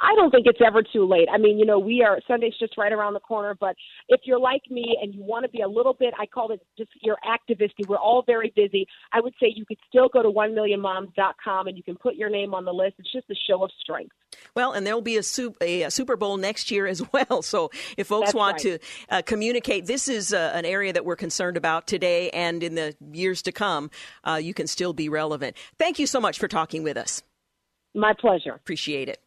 I 0.00 0.14
don't 0.16 0.30
think 0.30 0.46
it's 0.46 0.60
ever 0.64 0.82
too 0.82 1.06
late. 1.06 1.28
I 1.32 1.36
mean, 1.36 1.58
you 1.58 1.66
know, 1.66 1.78
we 1.78 2.02
are 2.02 2.20
Sunday's 2.26 2.54
just 2.58 2.78
right 2.78 2.92
around 2.92 3.14
the 3.14 3.20
corner, 3.20 3.54
but 3.58 3.76
if 4.08 4.22
you're 4.24 4.40
like 4.40 4.62
me 4.70 4.96
and 5.00 5.14
you 5.14 5.22
want 5.22 5.44
to 5.44 5.50
be 5.50 5.60
a 5.60 5.68
little 5.68 5.92
bit, 5.92 6.14
I 6.18 6.26
call 6.26 6.50
it 6.52 6.60
just 6.78 6.90
your 7.02 7.18
activisty. 7.24 7.86
We're 7.86 7.98
all 7.98 8.22
very 8.26 8.52
busy. 8.56 8.86
I 9.12 9.20
would 9.20 9.34
say 9.40 9.52
you 9.54 9.66
could 9.66 9.78
still 9.88 10.08
go 10.08 10.22
to 10.22 10.30
1millionmoms.com 10.30 11.66
and 11.66 11.76
you 11.76 11.82
can 11.82 11.96
put 11.96 12.14
your 12.14 12.30
name 12.30 12.54
on 12.54 12.64
the 12.64 12.72
list. 12.72 12.94
It's 12.98 13.12
just 13.12 13.28
a 13.30 13.34
show 13.46 13.62
of 13.62 13.70
strength. 13.80 14.14
Well, 14.54 14.72
and 14.72 14.86
there 14.86 14.94
will 14.94 15.02
be 15.02 15.18
a, 15.18 15.22
a, 15.60 15.82
a, 15.82 15.90
Super 15.90 16.16
Bowl 16.16 16.36
next 16.36 16.70
year 16.70 16.86
as 16.86 17.02
well. 17.12 17.42
So 17.42 17.70
if 17.96 18.06
folks 18.06 18.28
That's 18.28 18.34
want 18.34 18.52
right. 18.54 18.62
to 18.62 18.78
uh, 19.10 19.22
communicate, 19.22 19.86
this 19.86 20.08
is 20.08 20.32
uh, 20.32 20.52
an 20.54 20.64
area 20.64 20.92
that 20.92 21.04
we're 21.04 21.16
concerned 21.16 21.56
about 21.56 21.86
today 21.86 22.30
and 22.30 22.62
in 22.62 22.74
the 22.74 22.96
years 23.12 23.42
to 23.42 23.52
come. 23.52 23.90
Uh, 24.24 24.40
you 24.42 24.54
can 24.54 24.66
still 24.66 24.92
be 24.92 25.08
relevant. 25.08 25.56
Thank 25.78 25.98
you 25.98 26.06
so 26.06 26.20
much 26.20 26.38
for 26.38 26.48
talking 26.48 26.82
with 26.82 26.96
us. 26.96 27.22
My 27.94 28.14
pleasure. 28.18 28.52
Appreciate 28.52 29.08
it. 29.08 29.20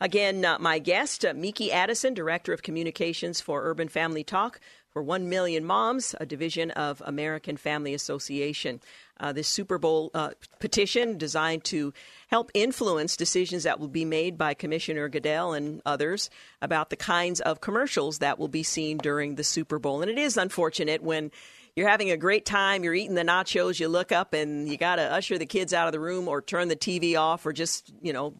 Again, 0.00 0.44
uh, 0.44 0.58
my 0.58 0.78
guest, 0.78 1.24
uh, 1.24 1.34
Meeke 1.34 1.72
Addison, 1.72 2.14
Director 2.14 2.52
of 2.52 2.62
Communications 2.62 3.40
for 3.40 3.64
Urban 3.64 3.88
Family 3.88 4.24
Talk 4.24 4.60
for 4.96 5.02
1 5.02 5.28
Million 5.28 5.62
Moms, 5.62 6.14
a 6.18 6.24
division 6.24 6.70
of 6.70 7.02
American 7.04 7.58
Family 7.58 7.92
Association. 7.92 8.80
Uh, 9.20 9.30
this 9.30 9.46
Super 9.46 9.76
Bowl 9.76 10.10
uh, 10.14 10.30
petition 10.58 11.18
designed 11.18 11.64
to 11.64 11.92
help 12.28 12.50
influence 12.54 13.14
decisions 13.14 13.64
that 13.64 13.78
will 13.78 13.88
be 13.88 14.06
made 14.06 14.38
by 14.38 14.54
Commissioner 14.54 15.10
Goodell 15.10 15.52
and 15.52 15.82
others 15.84 16.30
about 16.62 16.88
the 16.88 16.96
kinds 16.96 17.40
of 17.40 17.60
commercials 17.60 18.20
that 18.20 18.38
will 18.38 18.48
be 18.48 18.62
seen 18.62 18.96
during 18.96 19.34
the 19.34 19.44
Super 19.44 19.78
Bowl. 19.78 20.00
And 20.00 20.10
it 20.10 20.18
is 20.18 20.38
unfortunate 20.38 21.02
when 21.02 21.30
you're 21.76 21.88
having 21.90 22.10
a 22.10 22.16
great 22.16 22.46
time, 22.46 22.82
you're 22.82 22.94
eating 22.94 23.16
the 23.16 23.22
nachos, 23.22 23.78
you 23.78 23.88
look 23.88 24.12
up 24.12 24.32
and 24.32 24.66
you 24.66 24.78
got 24.78 24.96
to 24.96 25.12
usher 25.12 25.36
the 25.36 25.44
kids 25.44 25.74
out 25.74 25.86
of 25.86 25.92
the 25.92 26.00
room 26.00 26.26
or 26.26 26.40
turn 26.40 26.68
the 26.68 26.76
TV 26.76 27.20
off 27.20 27.44
or 27.44 27.52
just, 27.52 27.92
you 28.00 28.14
know, 28.14 28.34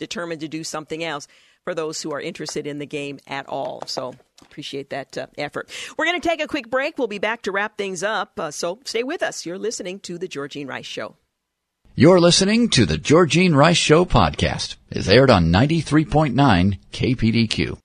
determined 0.00 0.40
to 0.40 0.48
do 0.48 0.64
something 0.64 1.04
else 1.04 1.28
for 1.62 1.74
those 1.74 2.02
who 2.02 2.12
are 2.12 2.20
interested 2.20 2.66
in 2.66 2.78
the 2.78 2.86
game 2.86 3.20
at 3.28 3.46
all. 3.48 3.82
So 3.86 4.14
appreciate 4.42 4.90
that 4.90 5.16
uh, 5.16 5.26
effort. 5.38 5.70
We're 5.96 6.06
going 6.06 6.20
to 6.20 6.28
take 6.28 6.42
a 6.42 6.48
quick 6.48 6.68
break. 6.68 6.98
We'll 6.98 7.06
be 7.06 7.18
back 7.18 7.42
to 7.42 7.52
wrap 7.52 7.78
things 7.78 8.02
up. 8.02 8.40
Uh, 8.40 8.50
so 8.50 8.80
stay 8.84 9.04
with 9.04 9.22
us. 9.22 9.46
You're 9.46 9.58
listening 9.58 10.00
to 10.00 10.18
The 10.18 10.26
Georgene 10.26 10.66
Rice 10.66 10.86
Show. 10.86 11.16
You're 11.94 12.20
listening 12.20 12.70
to 12.70 12.86
the 12.86 12.96
Georgene 12.96 13.54
Rice 13.54 13.76
Show 13.76 14.04
podcast. 14.04 14.76
It's 14.90 15.08
aired 15.08 15.30
on 15.30 15.52
93.9 15.52 16.78
KPDQ. 16.92 17.78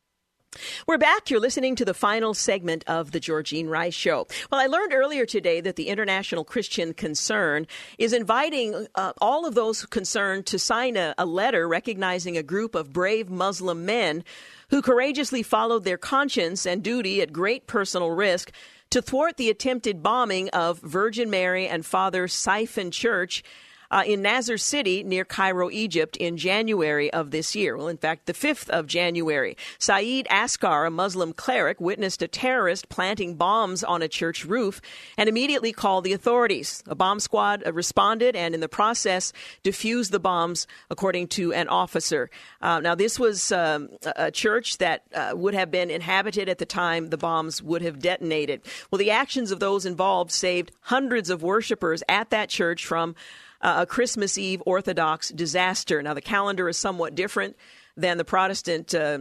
We're 0.87 0.97
back. 0.97 1.29
You're 1.29 1.39
listening 1.39 1.75
to 1.75 1.85
the 1.85 1.93
final 1.93 2.33
segment 2.33 2.83
of 2.87 3.11
the 3.11 3.19
Georgene 3.19 3.69
Rice 3.69 3.93
Show. 3.93 4.27
Well, 4.51 4.61
I 4.61 4.67
learned 4.67 4.93
earlier 4.93 5.25
today 5.25 5.61
that 5.61 5.75
the 5.75 5.87
International 5.87 6.43
Christian 6.43 6.93
Concern 6.93 7.67
is 7.97 8.13
inviting 8.13 8.87
uh, 8.95 9.13
all 9.19 9.45
of 9.45 9.55
those 9.55 9.85
concerned 9.85 10.45
to 10.47 10.59
sign 10.59 10.97
a, 10.97 11.13
a 11.17 11.25
letter 11.25 11.67
recognizing 11.67 12.37
a 12.37 12.43
group 12.43 12.75
of 12.75 12.93
brave 12.93 13.29
Muslim 13.29 13.85
men 13.85 14.23
who 14.69 14.81
courageously 14.81 15.43
followed 15.43 15.83
their 15.83 15.97
conscience 15.97 16.65
and 16.65 16.83
duty 16.83 17.21
at 17.21 17.33
great 17.33 17.67
personal 17.67 18.11
risk 18.11 18.51
to 18.89 19.01
thwart 19.01 19.37
the 19.37 19.49
attempted 19.49 20.01
bombing 20.01 20.49
of 20.49 20.79
Virgin 20.79 21.29
Mary 21.29 21.67
and 21.67 21.85
Father 21.85 22.27
Siphon 22.27 22.91
Church 22.91 23.43
uh, 23.95 24.03
in 24.05 24.21
Nasr 24.21 24.57
City 24.57 25.03
near 25.03 25.23
Cairo, 25.23 25.69
Egypt, 25.71 26.17
in 26.17 26.35
January 26.35 27.11
of 27.13 27.31
this 27.31 27.55
year. 27.55 27.77
Well, 27.77 27.87
in 27.87 27.95
fact, 27.95 28.25
the 28.25 28.33
5th 28.33 28.69
of 28.69 28.87
January. 28.87 29.55
Saeed 29.79 30.27
Askar, 30.29 30.83
a 30.83 30.91
Muslim 30.91 31.31
cleric, 31.31 31.79
witnessed 31.79 32.21
a 32.21 32.27
terrorist 32.27 32.89
planting 32.89 33.35
bombs 33.35 33.85
on 33.85 34.01
a 34.01 34.09
church 34.09 34.43
roof 34.43 34.81
and 35.17 35.29
immediately 35.29 35.71
called 35.71 36.03
the 36.03 36.11
authorities. 36.11 36.83
A 36.87 36.95
bomb 36.95 37.21
squad 37.21 37.63
responded 37.73 38.35
and, 38.35 38.53
in 38.53 38.59
the 38.59 38.67
process, 38.67 39.31
defused 39.63 40.11
the 40.11 40.19
bombs, 40.19 40.67
according 40.89 41.29
to 41.29 41.53
an 41.53 41.69
officer. 41.69 42.29
Uh, 42.61 42.81
now, 42.81 42.95
this 42.95 43.17
was 43.17 43.53
um, 43.53 43.87
a 44.17 44.29
church 44.29 44.77
that 44.79 45.03
uh, 45.13 45.31
would 45.33 45.53
have 45.53 45.71
been 45.71 45.89
inhabited 45.89 46.49
at 46.49 46.57
the 46.57 46.65
time 46.65 47.11
the 47.11 47.17
bombs 47.17 47.63
would 47.63 47.81
have 47.81 47.99
detonated. 47.99 48.61
Well, 48.91 48.99
the 48.99 49.11
actions 49.11 49.51
of 49.51 49.61
those 49.61 49.85
involved 49.85 50.33
saved 50.33 50.73
hundreds 50.81 51.29
of 51.29 51.43
worshippers 51.43 52.03
at 52.09 52.29
that 52.31 52.49
church 52.49 52.85
from 52.85 53.15
uh, 53.61 53.75
a 53.79 53.85
Christmas 53.85 54.37
Eve 54.37 54.61
Orthodox 54.65 55.29
disaster. 55.29 56.01
Now, 56.01 56.13
the 56.13 56.21
calendar 56.21 56.69
is 56.69 56.77
somewhat 56.77 57.15
different 57.15 57.55
than 57.97 58.17
the 58.17 58.25
Protestant 58.25 58.93
uh, 58.93 59.19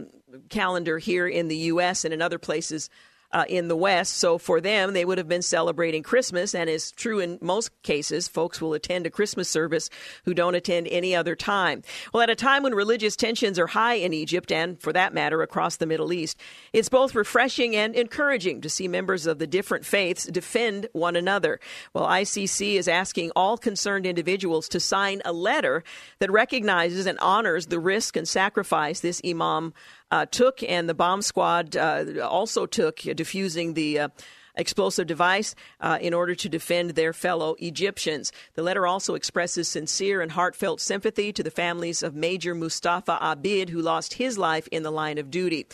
calendar 0.49 0.97
here 0.97 1.27
in 1.27 1.47
the 1.47 1.57
U.S. 1.57 2.05
and 2.05 2.13
in 2.13 2.21
other 2.21 2.39
places 2.39 2.89
uh, 3.31 3.45
in 3.49 3.67
the 3.67 3.75
West. 3.75 4.17
So 4.17 4.37
for 4.37 4.61
them, 4.61 4.93
they 4.93 5.05
would 5.05 5.17
have 5.17 5.27
been 5.27 5.41
celebrating 5.41 6.03
Christmas, 6.03 6.55
and 6.55 6.69
is 6.69 6.91
true 6.91 7.19
in 7.19 7.37
most 7.41 7.69
cases, 7.83 8.27
folks 8.27 8.61
will 8.61 8.73
attend 8.73 9.05
a 9.05 9.09
Christmas 9.09 9.49
service 9.49 9.89
who 10.23 10.33
don't 10.33 10.55
attend 10.55 10.87
any 10.87 11.15
other 11.15 11.35
time. 11.35 11.83
Well, 12.13 12.23
at 12.23 12.29
a 12.29 12.35
time 12.35 12.63
when 12.63 12.73
religious 12.73 13.15
tensions 13.15 13.59
are 13.59 13.67
high 13.67 13.95
in 13.95 14.13
Egypt, 14.13 14.51
and 14.51 14.79
for 14.81 14.93
that 14.93 15.13
matter, 15.13 15.41
across 15.41 15.77
the 15.77 15.85
Middle 15.85 16.13
East, 16.13 16.39
it's 16.73 16.89
both 16.89 17.15
refreshing 17.15 17.75
and 17.75 17.95
encouraging 17.95 18.61
to 18.61 18.69
see 18.69 18.87
members 18.87 19.27
of 19.27 19.39
the 19.39 19.47
different 19.47 19.85
faiths 19.85 20.25
defend 20.25 20.87
one 20.93 21.15
another. 21.15 21.59
Well, 21.93 22.07
ICC 22.07 22.75
is 22.75 22.87
asking 22.87 23.31
all 23.35 23.57
concerned 23.57 24.05
individuals 24.05 24.69
to 24.69 24.79
sign 24.79 25.21
a 25.25 25.33
letter 25.33 25.83
that 26.19 26.31
recognizes 26.31 27.05
and 27.05 27.19
honors 27.19 27.67
the 27.67 27.79
risk 27.79 28.15
and 28.15 28.27
sacrifice 28.27 28.99
this 28.99 29.21
imam 29.25 29.73
uh, 30.15 30.25
took, 30.25 30.63
and 30.63 30.87
the 30.87 30.93
bomb 30.93 31.21
squad 31.21 31.75
uh, 31.75 32.05
also 32.23 32.65
took, 32.65 32.97
defusing 32.99 33.73
the 33.73 33.99
uh, 33.99 34.07
explosive 34.55 35.07
device 35.07 35.55
uh, 35.81 35.97
in 35.99 36.13
order 36.13 36.33
to 36.33 36.47
defend 36.47 36.91
their 36.91 37.11
fellow 37.11 37.57
Egyptians. 37.59 38.31
The 38.53 38.63
letter 38.63 38.87
also 38.87 39.15
expresses 39.15 39.67
sincere 39.67 40.21
and 40.21 40.31
heartfelt 40.31 40.79
sympathy 40.79 41.33
to 41.33 41.43
the 41.43 41.51
families 41.51 42.01
of 42.01 42.15
Major 42.15 42.55
Mustafa 42.55 43.17
Abid, 43.21 43.67
who 43.67 43.81
lost 43.81 44.13
his 44.13 44.37
life 44.37 44.69
in 44.71 44.83
the 44.83 44.91
line 44.91 45.17
of 45.17 45.29
duty. 45.29 45.67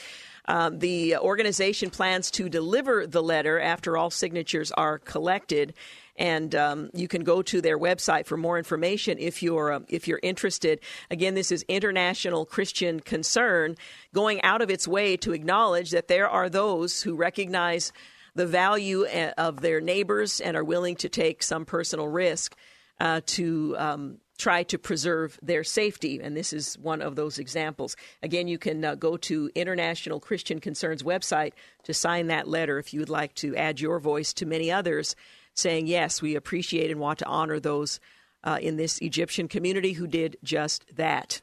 Uh, 0.47 0.71
the 0.73 1.17
organization 1.17 1.91
plans 1.91 2.31
to 2.31 2.49
deliver 2.49 3.05
the 3.05 3.21
letter 3.21 3.59
after 3.59 3.95
all 3.95 4.09
signatures 4.09 4.71
are 4.71 4.97
collected 4.97 5.75
and 6.21 6.53
um, 6.53 6.89
you 6.93 7.07
can 7.07 7.23
go 7.23 7.41
to 7.41 7.61
their 7.61 7.79
website 7.79 8.27
for 8.27 8.37
more 8.37 8.57
information 8.57 9.17
if 9.17 9.41
you're 9.41 9.71
uh, 9.71 9.79
if 9.89 10.07
you're 10.07 10.19
interested. 10.21 10.79
Again, 11.09 11.33
this 11.33 11.51
is 11.51 11.63
International 11.67 12.45
Christian 12.45 12.99
Concern 12.99 13.75
going 14.13 14.41
out 14.43 14.61
of 14.61 14.69
its 14.69 14.87
way 14.87 15.17
to 15.17 15.33
acknowledge 15.33 15.91
that 15.91 16.07
there 16.07 16.29
are 16.29 16.49
those 16.49 17.01
who 17.01 17.15
recognize 17.15 17.91
the 18.35 18.45
value 18.45 19.05
uh, 19.05 19.31
of 19.37 19.61
their 19.61 19.81
neighbors 19.81 20.39
and 20.39 20.55
are 20.55 20.63
willing 20.63 20.95
to 20.97 21.09
take 21.09 21.43
some 21.43 21.65
personal 21.65 22.07
risk 22.07 22.55
uh, 22.99 23.21
to 23.25 23.75
um, 23.77 24.17
try 24.37 24.63
to 24.63 24.77
preserve 24.77 25.39
their 25.41 25.63
safety. 25.63 26.19
And 26.21 26.35
this 26.35 26.53
is 26.53 26.77
one 26.77 27.01
of 27.01 27.15
those 27.15 27.39
examples. 27.39 27.95
Again, 28.23 28.47
you 28.47 28.57
can 28.57 28.83
uh, 28.83 28.95
go 28.95 29.17
to 29.17 29.51
International 29.55 30.19
Christian 30.19 30.59
Concerns 30.59 31.03
website 31.03 31.53
to 31.83 31.93
sign 31.93 32.27
that 32.27 32.47
letter 32.47 32.79
if 32.79 32.93
you 32.93 32.99
would 32.99 33.09
like 33.09 33.33
to 33.35 33.55
add 33.55 33.79
your 33.79 33.99
voice 33.99 34.33
to 34.33 34.45
many 34.45 34.71
others 34.71 35.15
saying, 35.53 35.87
yes, 35.87 36.21
we 36.21 36.35
appreciate 36.35 36.91
and 36.91 36.99
want 36.99 37.19
to 37.19 37.25
honor 37.25 37.59
those 37.59 37.99
uh, 38.43 38.57
in 38.61 38.77
this 38.77 38.97
Egyptian 38.99 39.47
community 39.47 39.93
who 39.93 40.07
did 40.07 40.37
just 40.43 40.85
that. 40.95 41.41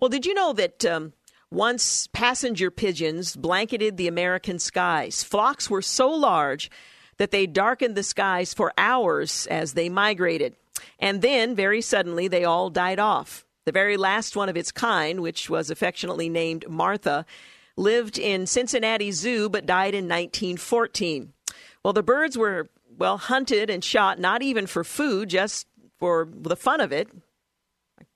Well, 0.00 0.08
did 0.08 0.26
you 0.26 0.34
know 0.34 0.52
that 0.54 0.84
um, 0.84 1.12
once 1.50 2.06
passenger 2.08 2.70
pigeons 2.70 3.36
blanketed 3.36 3.96
the 3.96 4.08
American 4.08 4.58
skies? 4.58 5.22
Flocks 5.22 5.70
were 5.70 5.82
so 5.82 6.08
large 6.10 6.70
that 7.16 7.30
they 7.30 7.46
darkened 7.46 7.94
the 7.94 8.02
skies 8.02 8.54
for 8.54 8.72
hours 8.78 9.46
as 9.50 9.74
they 9.74 9.88
migrated. 9.88 10.54
And 10.98 11.22
then, 11.22 11.54
very 11.54 11.80
suddenly, 11.80 12.28
they 12.28 12.44
all 12.44 12.70
died 12.70 12.98
off. 12.98 13.44
The 13.64 13.72
very 13.72 13.96
last 13.96 14.36
one 14.36 14.48
of 14.48 14.56
its 14.56 14.72
kind, 14.72 15.20
which 15.20 15.50
was 15.50 15.70
affectionately 15.70 16.28
named 16.28 16.68
Martha, 16.68 17.26
lived 17.76 18.18
in 18.18 18.46
Cincinnati 18.46 19.10
Zoo 19.10 19.48
but 19.48 19.66
died 19.66 19.94
in 19.94 20.04
1914. 20.04 21.32
Well, 21.84 21.92
the 21.92 22.02
birds 22.02 22.36
were 22.36 22.68
well, 22.98 23.16
hunted 23.16 23.70
and 23.70 23.82
shot 23.82 24.18
not 24.18 24.42
even 24.42 24.66
for 24.66 24.82
food, 24.82 25.28
just 25.30 25.66
for 25.98 26.28
the 26.30 26.56
fun 26.56 26.80
of 26.80 26.92
it. 26.92 27.08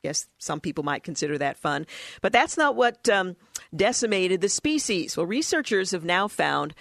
Guess 0.02 0.26
some 0.38 0.60
people 0.60 0.82
might 0.82 1.04
consider 1.04 1.38
that 1.38 1.56
fun. 1.56 1.86
But 2.20 2.32
that's 2.32 2.56
not 2.56 2.74
what 2.74 3.08
um, 3.08 3.36
decimated 3.74 4.40
the 4.40 4.48
species. 4.48 5.16
Well, 5.16 5.26
researchers 5.26 5.92
have 5.92 6.04
now 6.04 6.28
found 6.28 6.74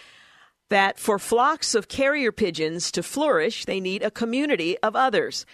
that 0.70 0.98
for 0.98 1.20
flocks 1.20 1.76
of 1.76 1.88
carrier 1.88 2.32
pigeons 2.32 2.92
to 2.92 3.04
flourish, 3.04 3.66
they 3.66 3.80
need 3.80 4.02
a 4.02 4.10
community 4.10 4.78
of 4.80 4.96
others. 4.96 5.46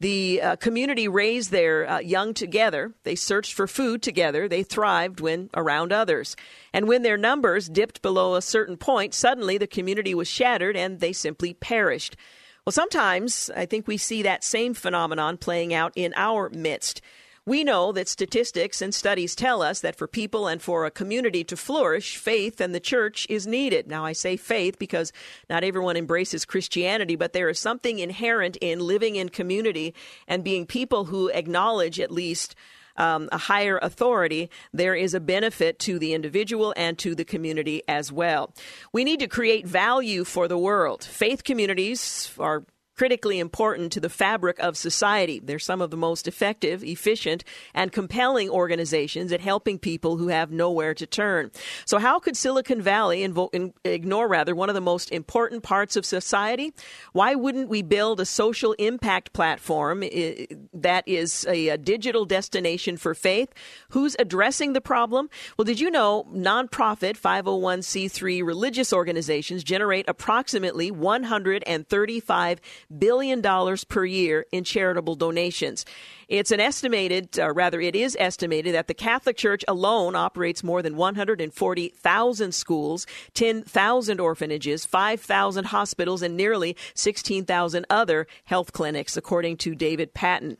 The 0.00 0.42
uh, 0.42 0.56
community 0.56 1.06
raised 1.06 1.52
their 1.52 1.88
uh, 1.88 1.98
young 2.00 2.34
together. 2.34 2.92
They 3.04 3.14
searched 3.14 3.52
for 3.52 3.68
food 3.68 4.02
together. 4.02 4.48
They 4.48 4.64
thrived 4.64 5.20
when 5.20 5.48
around 5.54 5.92
others. 5.92 6.34
And 6.72 6.88
when 6.88 7.02
their 7.02 7.16
numbers 7.16 7.68
dipped 7.68 8.02
below 8.02 8.34
a 8.34 8.42
certain 8.42 8.76
point, 8.76 9.14
suddenly 9.14 9.58
the 9.58 9.68
community 9.68 10.12
was 10.12 10.26
shattered 10.26 10.76
and 10.76 10.98
they 10.98 11.12
simply 11.12 11.54
perished. 11.54 12.16
Well, 12.64 12.72
sometimes 12.72 13.50
I 13.56 13.66
think 13.66 13.88
we 13.88 13.96
see 13.96 14.22
that 14.22 14.44
same 14.44 14.72
phenomenon 14.72 15.36
playing 15.36 15.74
out 15.74 15.92
in 15.96 16.14
our 16.14 16.48
midst. 16.50 17.00
We 17.44 17.64
know 17.64 17.90
that 17.90 18.06
statistics 18.06 18.80
and 18.80 18.94
studies 18.94 19.34
tell 19.34 19.62
us 19.62 19.80
that 19.80 19.96
for 19.96 20.06
people 20.06 20.46
and 20.46 20.62
for 20.62 20.86
a 20.86 20.90
community 20.92 21.42
to 21.42 21.56
flourish, 21.56 22.16
faith 22.16 22.60
and 22.60 22.72
the 22.72 22.78
church 22.78 23.26
is 23.28 23.48
needed. 23.48 23.88
Now, 23.88 24.04
I 24.04 24.12
say 24.12 24.36
faith 24.36 24.78
because 24.78 25.12
not 25.50 25.64
everyone 25.64 25.96
embraces 25.96 26.44
Christianity, 26.44 27.16
but 27.16 27.32
there 27.32 27.48
is 27.48 27.58
something 27.58 27.98
inherent 27.98 28.56
in 28.60 28.78
living 28.78 29.16
in 29.16 29.30
community 29.30 29.92
and 30.28 30.44
being 30.44 30.64
people 30.64 31.06
who 31.06 31.30
acknowledge 31.30 31.98
at 31.98 32.12
least 32.12 32.54
um, 32.96 33.28
a 33.32 33.38
higher 33.38 33.78
authority, 33.82 34.50
there 34.72 34.94
is 34.94 35.14
a 35.14 35.20
benefit 35.20 35.78
to 35.80 35.98
the 35.98 36.14
individual 36.14 36.74
and 36.76 36.98
to 36.98 37.14
the 37.14 37.24
community 37.24 37.82
as 37.88 38.12
well. 38.12 38.52
We 38.92 39.04
need 39.04 39.20
to 39.20 39.28
create 39.28 39.66
value 39.66 40.24
for 40.24 40.48
the 40.48 40.58
world. 40.58 41.04
Faith 41.04 41.44
communities 41.44 42.32
are 42.38 42.64
critically 42.96 43.38
important 43.38 43.92
to 43.92 44.00
the 44.00 44.08
fabric 44.08 44.58
of 44.58 44.76
society. 44.76 45.40
They're 45.42 45.58
some 45.58 45.80
of 45.80 45.90
the 45.90 45.96
most 45.96 46.28
effective, 46.28 46.84
efficient, 46.84 47.44
and 47.74 47.92
compelling 47.92 48.50
organizations 48.50 49.32
at 49.32 49.40
helping 49.40 49.78
people 49.78 50.16
who 50.16 50.28
have 50.28 50.50
nowhere 50.50 50.94
to 50.94 51.06
turn. 51.06 51.50
So, 51.84 51.98
how 51.98 52.18
could 52.18 52.36
Silicon 52.36 52.82
Valley 52.82 53.20
invo- 53.20 53.48
in- 53.52 53.72
ignore 53.84 54.28
rather 54.28 54.54
one 54.54 54.68
of 54.68 54.74
the 54.74 54.80
most 54.80 55.10
important 55.10 55.62
parts 55.62 55.96
of 55.96 56.04
society? 56.04 56.72
Why 57.12 57.34
wouldn't 57.34 57.68
we 57.68 57.82
build 57.82 58.20
a 58.20 58.26
social 58.26 58.72
impact 58.74 59.32
platform 59.32 60.02
I- 60.02 60.48
that 60.74 61.06
is 61.06 61.46
a, 61.48 61.68
a 61.68 61.78
digital 61.78 62.24
destination 62.24 62.96
for 62.96 63.14
faith? 63.14 63.48
Who's 63.90 64.16
addressing 64.18 64.72
the 64.72 64.80
problem? 64.80 65.30
Well, 65.56 65.64
did 65.64 65.80
you 65.80 65.90
know 65.90 66.26
nonprofit 66.32 67.16
501c3 67.18 68.44
religious 68.44 68.92
organizations 68.92 69.64
generate 69.64 70.08
approximately 70.08 70.90
135 70.90 72.60
billion 72.98 73.40
dollars 73.40 73.84
per 73.84 74.04
year 74.04 74.46
in 74.52 74.64
charitable 74.64 75.14
donations. 75.14 75.84
It's 76.28 76.50
an 76.50 76.60
estimated, 76.60 77.38
or 77.38 77.52
rather, 77.52 77.80
it 77.80 77.94
is 77.94 78.16
estimated 78.18 78.74
that 78.74 78.88
the 78.88 78.94
Catholic 78.94 79.36
Church 79.36 79.64
alone 79.68 80.16
operates 80.16 80.64
more 80.64 80.80
than 80.80 80.96
140,000 80.96 82.54
schools, 82.54 83.06
10,000 83.34 84.20
orphanages, 84.20 84.84
5,000 84.86 85.64
hospitals, 85.66 86.22
and 86.22 86.36
nearly 86.36 86.76
16,000 86.94 87.86
other 87.90 88.26
health 88.44 88.72
clinics, 88.72 89.16
according 89.16 89.58
to 89.58 89.74
David 89.74 90.14
Patton. 90.14 90.56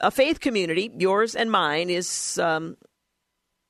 A 0.00 0.10
faith 0.10 0.40
community, 0.40 0.90
yours 0.98 1.34
and 1.34 1.50
mine, 1.50 1.88
is 1.88 2.38
um, 2.38 2.76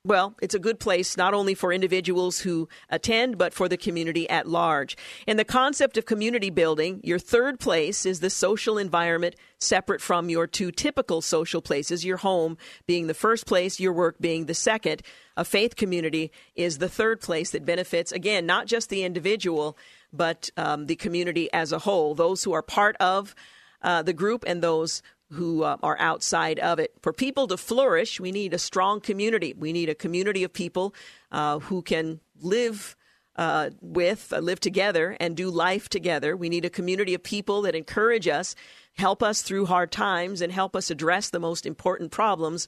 well, 0.07 0.35
it's 0.41 0.55
a 0.55 0.59
good 0.59 0.79
place 0.79 1.17
not 1.17 1.33
only 1.33 1.53
for 1.53 1.73
individuals 1.73 2.39
who 2.39 2.69
attend, 2.89 3.37
but 3.37 3.53
for 3.53 3.67
the 3.67 3.75
community 3.75 4.29
at 4.29 4.47
large. 4.47 4.95
In 5.27 5.35
the 5.35 5.43
concept 5.43 5.97
of 5.97 6.05
community 6.05 6.49
building, 6.49 7.01
your 7.03 7.19
third 7.19 7.59
place 7.59 8.05
is 8.05 8.21
the 8.21 8.29
social 8.29 8.77
environment 8.77 9.35
separate 9.59 10.01
from 10.01 10.29
your 10.29 10.47
two 10.47 10.71
typical 10.71 11.21
social 11.21 11.61
places, 11.61 12.05
your 12.05 12.17
home 12.17 12.57
being 12.85 13.07
the 13.07 13.13
first 13.13 13.45
place, 13.45 13.81
your 13.81 13.91
work 13.91 14.15
being 14.21 14.45
the 14.45 14.53
second. 14.53 15.01
A 15.35 15.43
faith 15.43 15.75
community 15.75 16.31
is 16.55 16.77
the 16.77 16.89
third 16.89 17.19
place 17.19 17.51
that 17.51 17.65
benefits, 17.65 18.13
again, 18.13 18.45
not 18.45 18.65
just 18.65 18.89
the 18.89 19.03
individual, 19.03 19.77
but 20.13 20.49
um, 20.55 20.85
the 20.85 20.95
community 20.95 21.51
as 21.51 21.73
a 21.73 21.79
whole, 21.79 22.15
those 22.15 22.45
who 22.45 22.53
are 22.53 22.61
part 22.61 22.95
of 23.01 23.35
uh, 23.81 24.01
the 24.01 24.13
group 24.13 24.43
and 24.47 24.63
those 24.63 25.01
who 25.31 25.63
uh, 25.63 25.77
are 25.83 25.97
outside 25.99 26.59
of 26.59 26.79
it. 26.79 26.93
For 27.01 27.13
people 27.13 27.47
to 27.47 27.57
flourish, 27.57 28.19
we 28.19 28.31
need 28.31 28.53
a 28.53 28.59
strong 28.59 29.01
community. 29.01 29.53
We 29.57 29.73
need 29.73 29.89
a 29.89 29.95
community 29.95 30.43
of 30.43 30.53
people 30.53 30.93
uh, 31.31 31.59
who 31.59 31.81
can 31.81 32.19
live. 32.39 32.95
Uh, 33.35 33.69
with, 33.81 34.33
uh, 34.33 34.39
live 34.39 34.59
together, 34.59 35.15
and 35.19 35.37
do 35.37 35.51
life 35.51 35.89
together. 35.89 36.35
We 36.35 36.49
need 36.49 36.65
a 36.65 36.71
community 36.71 37.13
of 37.13 37.21
people 37.21 37.61
that 37.61 37.75
encourage 37.75 38.27
us, 38.27 38.55
help 38.97 39.21
us 39.21 39.43
through 39.43 39.67
hard 39.67 39.91
times, 39.91 40.41
and 40.41 40.51
help 40.51 40.75
us 40.75 40.89
address 40.89 41.29
the 41.29 41.39
most 41.39 41.67
important 41.67 42.09
problems 42.09 42.67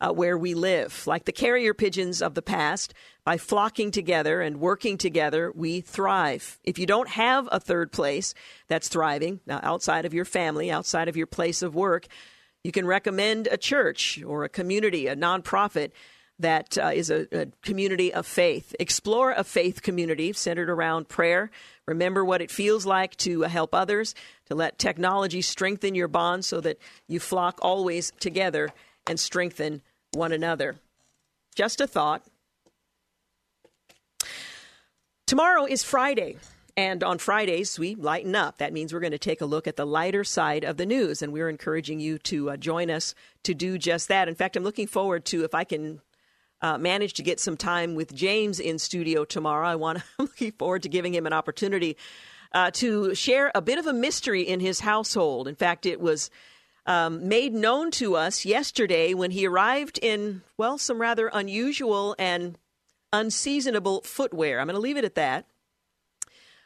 uh, 0.00 0.12
where 0.12 0.38
we 0.38 0.54
live. 0.54 1.06
Like 1.06 1.24
the 1.24 1.32
carrier 1.32 1.74
pigeons 1.74 2.22
of 2.22 2.34
the 2.34 2.42
past, 2.42 2.94
by 3.24 3.36
flocking 3.36 3.90
together 3.90 4.40
and 4.40 4.60
working 4.60 4.96
together, 4.96 5.52
we 5.54 5.80
thrive. 5.80 6.58
If 6.64 6.78
you 6.78 6.86
don't 6.86 7.08
have 7.08 7.48
a 7.52 7.60
third 7.60 7.92
place 7.92 8.34
that's 8.68 8.88
thriving, 8.88 9.40
now 9.46 9.60
outside 9.62 10.04
of 10.04 10.14
your 10.14 10.24
family, 10.24 10.70
outside 10.70 11.08
of 11.08 11.16
your 11.16 11.26
place 11.26 11.62
of 11.62 11.74
work, 11.74 12.06
you 12.64 12.72
can 12.72 12.86
recommend 12.86 13.46
a 13.46 13.56
church 13.56 14.22
or 14.22 14.44
a 14.44 14.48
community, 14.48 15.06
a 15.06 15.16
nonprofit 15.16 15.92
that 16.40 16.78
uh, 16.78 16.90
is 16.94 17.10
a, 17.10 17.26
a, 17.38 17.46
community 17.62 18.12
of 18.12 18.26
faith. 18.26 18.74
Explore 18.80 19.32
a 19.32 19.44
faith 19.44 19.82
community 19.82 20.32
centered 20.32 20.70
around 20.70 21.08
prayer. 21.08 21.50
Remember 21.86 22.24
what 22.24 22.40
it 22.40 22.50
feels 22.50 22.86
like 22.86 23.14
to 23.18 23.44
uh, 23.44 23.48
help 23.48 23.74
others, 23.74 24.14
to 24.46 24.54
let 24.54 24.78
technology 24.78 25.42
strengthen 25.42 25.94
your 25.94 26.08
bond 26.08 26.44
so 26.44 26.60
that 26.62 26.78
you 27.06 27.20
flock 27.20 27.58
always 27.60 28.10
together 28.20 28.70
and 29.06 29.20
strengthen 29.20 29.82
one 30.12 30.32
another. 30.32 30.76
Just 31.54 31.80
a 31.80 31.86
thought. 31.86 32.22
Tomorrow 35.26 35.66
is 35.66 35.84
Friday. 35.84 36.36
And 36.76 37.04
on 37.04 37.18
Fridays, 37.18 37.78
we 37.78 37.94
lighten 37.94 38.34
up. 38.34 38.58
That 38.58 38.72
means 38.72 38.92
we're 38.92 39.00
going 39.00 39.10
to 39.10 39.18
take 39.18 39.40
a 39.40 39.46
look 39.46 39.66
at 39.66 39.76
the 39.76 39.86
lighter 39.86 40.24
side 40.24 40.64
of 40.64 40.76
the 40.76 40.86
news. 40.86 41.20
And 41.20 41.32
we're 41.32 41.48
encouraging 41.48 42.00
you 42.00 42.18
to 42.18 42.50
uh, 42.50 42.56
join 42.56 42.90
us 42.90 43.14
to 43.42 43.54
do 43.54 43.76
just 43.76 44.08
that. 44.08 44.28
In 44.28 44.34
fact, 44.34 44.56
I'm 44.56 44.64
looking 44.64 44.86
forward 44.86 45.24
to 45.26 45.44
if 45.44 45.54
I 45.54 45.64
can 45.64 46.00
uh, 46.62 46.78
manage 46.78 47.14
to 47.14 47.22
get 47.22 47.40
some 47.40 47.56
time 47.56 47.94
with 47.94 48.14
James 48.14 48.60
in 48.60 48.78
studio 48.78 49.24
tomorrow. 49.24 49.66
I 49.66 49.76
want. 49.76 49.98
I'm 50.18 50.26
looking 50.26 50.52
forward 50.52 50.82
to 50.84 50.88
giving 50.88 51.14
him 51.14 51.26
an 51.26 51.32
opportunity 51.32 51.96
uh, 52.52 52.70
to 52.72 53.14
share 53.14 53.50
a 53.54 53.60
bit 53.60 53.78
of 53.78 53.86
a 53.86 53.92
mystery 53.92 54.42
in 54.42 54.60
his 54.60 54.80
household. 54.80 55.48
In 55.48 55.54
fact, 55.54 55.86
it 55.86 56.00
was 56.00 56.30
um, 56.86 57.28
made 57.28 57.52
known 57.52 57.90
to 57.92 58.16
us 58.16 58.44
yesterday 58.44 59.14
when 59.14 59.30
he 59.30 59.46
arrived 59.46 59.98
in, 60.00 60.42
well, 60.56 60.78
some 60.78 61.00
rather 61.00 61.30
unusual 61.32 62.16
and 62.18 62.58
unseasonable 63.12 64.02
footwear. 64.02 64.60
I'm 64.60 64.66
going 64.66 64.74
to 64.74 64.80
leave 64.80 64.96
it 64.96 65.04
at 65.04 65.14
that. 65.16 65.46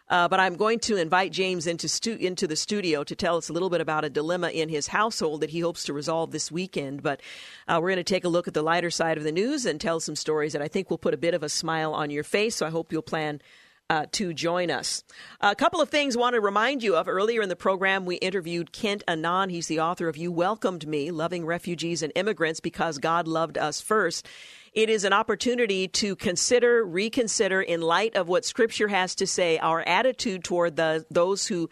Uh, 0.07 0.29
but 0.29 0.39
I'm 0.39 0.57
going 0.57 0.81
to 0.81 0.97
invite 0.97 1.33
James 1.33 1.67
into, 1.67 1.89
stu- 1.89 2.19
into 2.21 2.47
the 2.47 2.57
studio 2.57 3.05
to 3.05 3.17
tell 3.17 3.39
us 3.39 3.49
a 3.49 3.55
little 3.55 3.71
bit 3.71 3.81
about 3.81 4.05
a 4.05 4.11
dilemma 4.11 4.51
in 4.51 4.69
his 4.69 4.89
household 4.89 5.41
that 5.41 5.49
he 5.49 5.61
hopes 5.61 5.85
to 5.85 5.95
resolve 5.95 6.31
this 6.31 6.53
weekend. 6.53 7.03
But 7.03 7.21
uh, 7.67 7.79
we're 7.81 7.89
going 7.89 7.97
to 7.97 8.05
take 8.05 8.25
a 8.25 8.29
look 8.29 8.47
at 8.47 8.53
the 8.53 8.63
lighter 8.63 8.91
side 8.91 9.17
of 9.17 9.25
the 9.25 9.33
news 9.33 9.65
and 9.65 9.81
tell 9.81 10.01
some 10.01 10.15
stories 10.15 10.53
that 10.53 10.61
I 10.61 10.69
think 10.69 10.91
will 10.91 10.99
put 10.99 11.15
a 11.15 11.19
bit 11.19 11.33
of 11.33 11.43
a 11.43 11.49
smile 11.49 11.95
on 11.95 12.11
your 12.11 12.23
face. 12.23 12.57
So 12.57 12.67
I 12.67 12.71
hope 12.71 12.93
you'll 12.93 13.01
plan 13.01 13.41
uh, 13.91 14.07
to 14.13 14.33
join 14.33 14.71
us. 14.71 15.05
A 15.41 15.55
couple 15.55 15.81
of 15.81 15.91
things 15.91 16.17
I 16.17 16.21
want 16.21 16.35
to 16.35 16.41
remind 16.41 16.83
you 16.83 16.97
of. 16.97 17.09
Earlier 17.09 17.43
in 17.43 17.49
the 17.49 17.57
program, 17.57 18.07
we 18.07 18.17
interviewed 18.17 18.73
Kent 18.73 19.05
Annan. 19.07 19.51
He's 19.51 19.67
the 19.67 19.81
author 19.81 20.09
of 20.09 20.17
You 20.17 20.33
Welcomed 20.33 20.87
Me 20.87 21.11
Loving 21.11 21.45
Refugees 21.45 22.03
and 22.03 22.13
Immigrants 22.15 22.61
Because 22.61 22.99
God 22.99 23.29
Loved 23.29 23.59
Us 23.59 23.81
First. 23.81 24.27
It 24.73 24.91
is 24.91 25.05
an 25.05 25.13
opportunity 25.13 25.87
to 25.89 26.17
consider, 26.17 26.85
reconsider, 26.85 27.63
in 27.63 27.81
light 27.81 28.17
of 28.17 28.27
what 28.27 28.45
Scripture 28.45 28.89
has 28.89 29.15
to 29.17 29.27
say, 29.27 29.59
our 29.59 29.83
attitude 29.83 30.43
toward 30.43 30.77
the, 30.77 31.07
those 31.11 31.47
who 31.47 31.71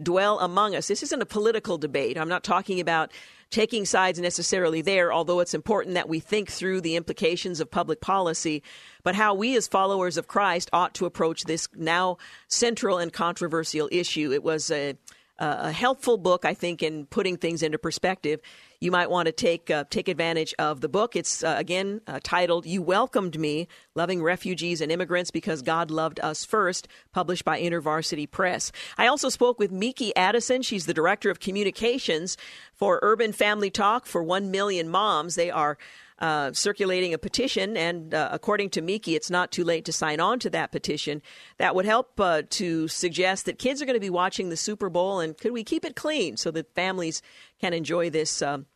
dwell 0.00 0.38
among 0.40 0.74
us. 0.74 0.86
This 0.86 1.02
isn't 1.02 1.22
a 1.22 1.26
political 1.26 1.78
debate. 1.78 2.18
I'm 2.18 2.28
not 2.28 2.44
talking 2.44 2.78
about 2.78 3.10
taking 3.50 3.84
sides 3.84 4.18
necessarily 4.20 4.82
there, 4.82 5.12
although 5.12 5.40
it's 5.40 5.54
important 5.54 5.94
that 5.94 6.08
we 6.08 6.20
think 6.20 6.50
through 6.50 6.80
the 6.80 6.96
implications 6.96 7.60
of 7.60 7.70
public 7.70 8.00
policy, 8.00 8.62
but 9.02 9.14
how 9.14 9.34
we 9.34 9.56
as 9.56 9.68
followers 9.68 10.16
of 10.16 10.28
Christ 10.28 10.70
ought 10.72 10.94
to 10.94 11.06
approach 11.06 11.44
this 11.44 11.68
now 11.74 12.18
central 12.48 12.98
and 12.98 13.12
controversial 13.12 13.88
issue. 13.92 14.32
It 14.32 14.42
was 14.42 14.70
a, 14.70 14.96
a 15.38 15.72
helpful 15.72 16.16
book, 16.16 16.44
I 16.44 16.54
think, 16.54 16.82
in 16.82 17.06
putting 17.06 17.36
things 17.36 17.62
into 17.62 17.78
perspective 17.78 18.40
you 18.84 18.90
might 18.90 19.10
want 19.10 19.26
to 19.26 19.32
take 19.32 19.70
uh, 19.70 19.84
take 19.88 20.08
advantage 20.08 20.54
of 20.58 20.82
the 20.82 20.88
book. 20.88 21.16
It's 21.16 21.42
uh, 21.42 21.54
again 21.56 22.02
uh, 22.06 22.20
titled 22.22 22.66
"You 22.66 22.82
Welcomed 22.82 23.38
Me: 23.38 23.66
Loving 23.94 24.22
Refugees 24.22 24.82
and 24.82 24.92
Immigrants 24.92 25.30
Because 25.30 25.62
God 25.62 25.90
Loved 25.90 26.20
Us 26.20 26.44
First," 26.44 26.86
published 27.10 27.46
by 27.46 27.60
InterVarsity 27.60 28.30
Press. 28.30 28.70
I 28.98 29.06
also 29.06 29.30
spoke 29.30 29.58
with 29.58 29.72
Meeke 29.72 30.12
Addison. 30.14 30.60
She's 30.60 30.84
the 30.84 30.92
director 30.92 31.30
of 31.30 31.40
communications 31.40 32.36
for 32.74 32.98
Urban 33.02 33.32
Family 33.32 33.70
Talk 33.70 34.04
for 34.04 34.22
One 34.22 34.50
Million 34.50 34.90
Moms. 34.90 35.34
They 35.34 35.50
are 35.50 35.78
uh, 36.18 36.52
circulating 36.52 37.14
a 37.14 37.18
petition, 37.18 37.76
and 37.76 38.14
uh, 38.14 38.28
according 38.32 38.70
to 38.70 38.82
Meeke, 38.82 39.08
it's 39.08 39.30
not 39.30 39.50
too 39.50 39.64
late 39.64 39.84
to 39.86 39.92
sign 39.92 40.20
on 40.20 40.38
to 40.40 40.50
that 40.50 40.72
petition. 40.72 41.22
That 41.58 41.74
would 41.74 41.86
help 41.86 42.20
uh, 42.20 42.42
to 42.50 42.86
suggest 42.88 43.46
that 43.46 43.58
kids 43.58 43.82
are 43.82 43.86
going 43.86 43.96
to 43.96 44.00
be 44.00 44.10
watching 44.10 44.48
the 44.48 44.56
Super 44.56 44.90
Bowl, 44.90 45.20
and 45.20 45.36
could 45.36 45.52
we 45.52 45.64
keep 45.64 45.84
it 45.84 45.96
clean 45.96 46.36
so 46.36 46.50
that 46.52 46.74
families 46.74 47.22
can 47.60 47.72
enjoy 47.72 48.10
this? 48.10 48.42
Um, 48.42 48.66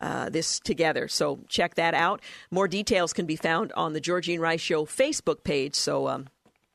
uh, 0.00 0.28
this 0.28 0.60
together. 0.60 1.08
So 1.08 1.40
check 1.48 1.74
that 1.76 1.94
out. 1.94 2.20
More 2.50 2.68
details 2.68 3.12
can 3.12 3.26
be 3.26 3.36
found 3.36 3.72
on 3.72 3.92
the 3.92 4.00
Georgene 4.00 4.40
Rice 4.40 4.60
Show 4.60 4.84
Facebook 4.84 5.44
page, 5.44 5.74
so 5.74 6.08
um, 6.08 6.28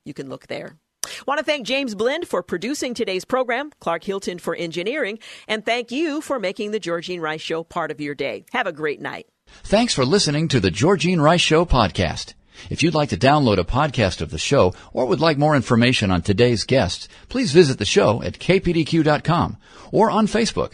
you 0.05 0.13
can 0.13 0.29
look 0.29 0.47
there. 0.47 0.77
Want 1.25 1.39
to 1.39 1.45
thank 1.45 1.65
James 1.65 1.95
Blend 1.95 2.27
for 2.27 2.43
producing 2.43 2.93
today's 2.93 3.25
program, 3.25 3.71
Clark 3.79 4.03
Hilton 4.03 4.39
for 4.39 4.55
engineering, 4.55 5.19
and 5.47 5.65
thank 5.65 5.91
you 5.91 6.21
for 6.21 6.39
making 6.39 6.71
the 6.71 6.79
Georgene 6.79 7.21
Rice 7.21 7.41
Show 7.41 7.63
part 7.63 7.91
of 7.91 8.01
your 8.01 8.15
day. 8.15 8.45
Have 8.51 8.67
a 8.67 8.71
great 8.71 9.01
night. 9.01 9.27
Thanks 9.63 9.93
for 9.93 10.05
listening 10.05 10.47
to 10.49 10.59
the 10.59 10.71
Georgene 10.71 11.21
Rice 11.21 11.41
Show 11.41 11.65
podcast. 11.65 12.33
If 12.69 12.83
you'd 12.83 12.93
like 12.93 13.09
to 13.09 13.17
download 13.17 13.57
a 13.57 13.63
podcast 13.63 14.21
of 14.21 14.31
the 14.31 14.37
show 14.37 14.73
or 14.91 15.05
would 15.05 15.21
like 15.21 15.37
more 15.37 15.55
information 15.55 16.11
on 16.11 16.21
today's 16.21 16.65
guests, 16.65 17.07
please 17.29 17.53
visit 17.53 17.77
the 17.77 17.85
show 17.85 18.21
at 18.21 18.39
kpdq.com 18.39 19.57
or 19.91 20.11
on 20.11 20.27
Facebook. 20.27 20.73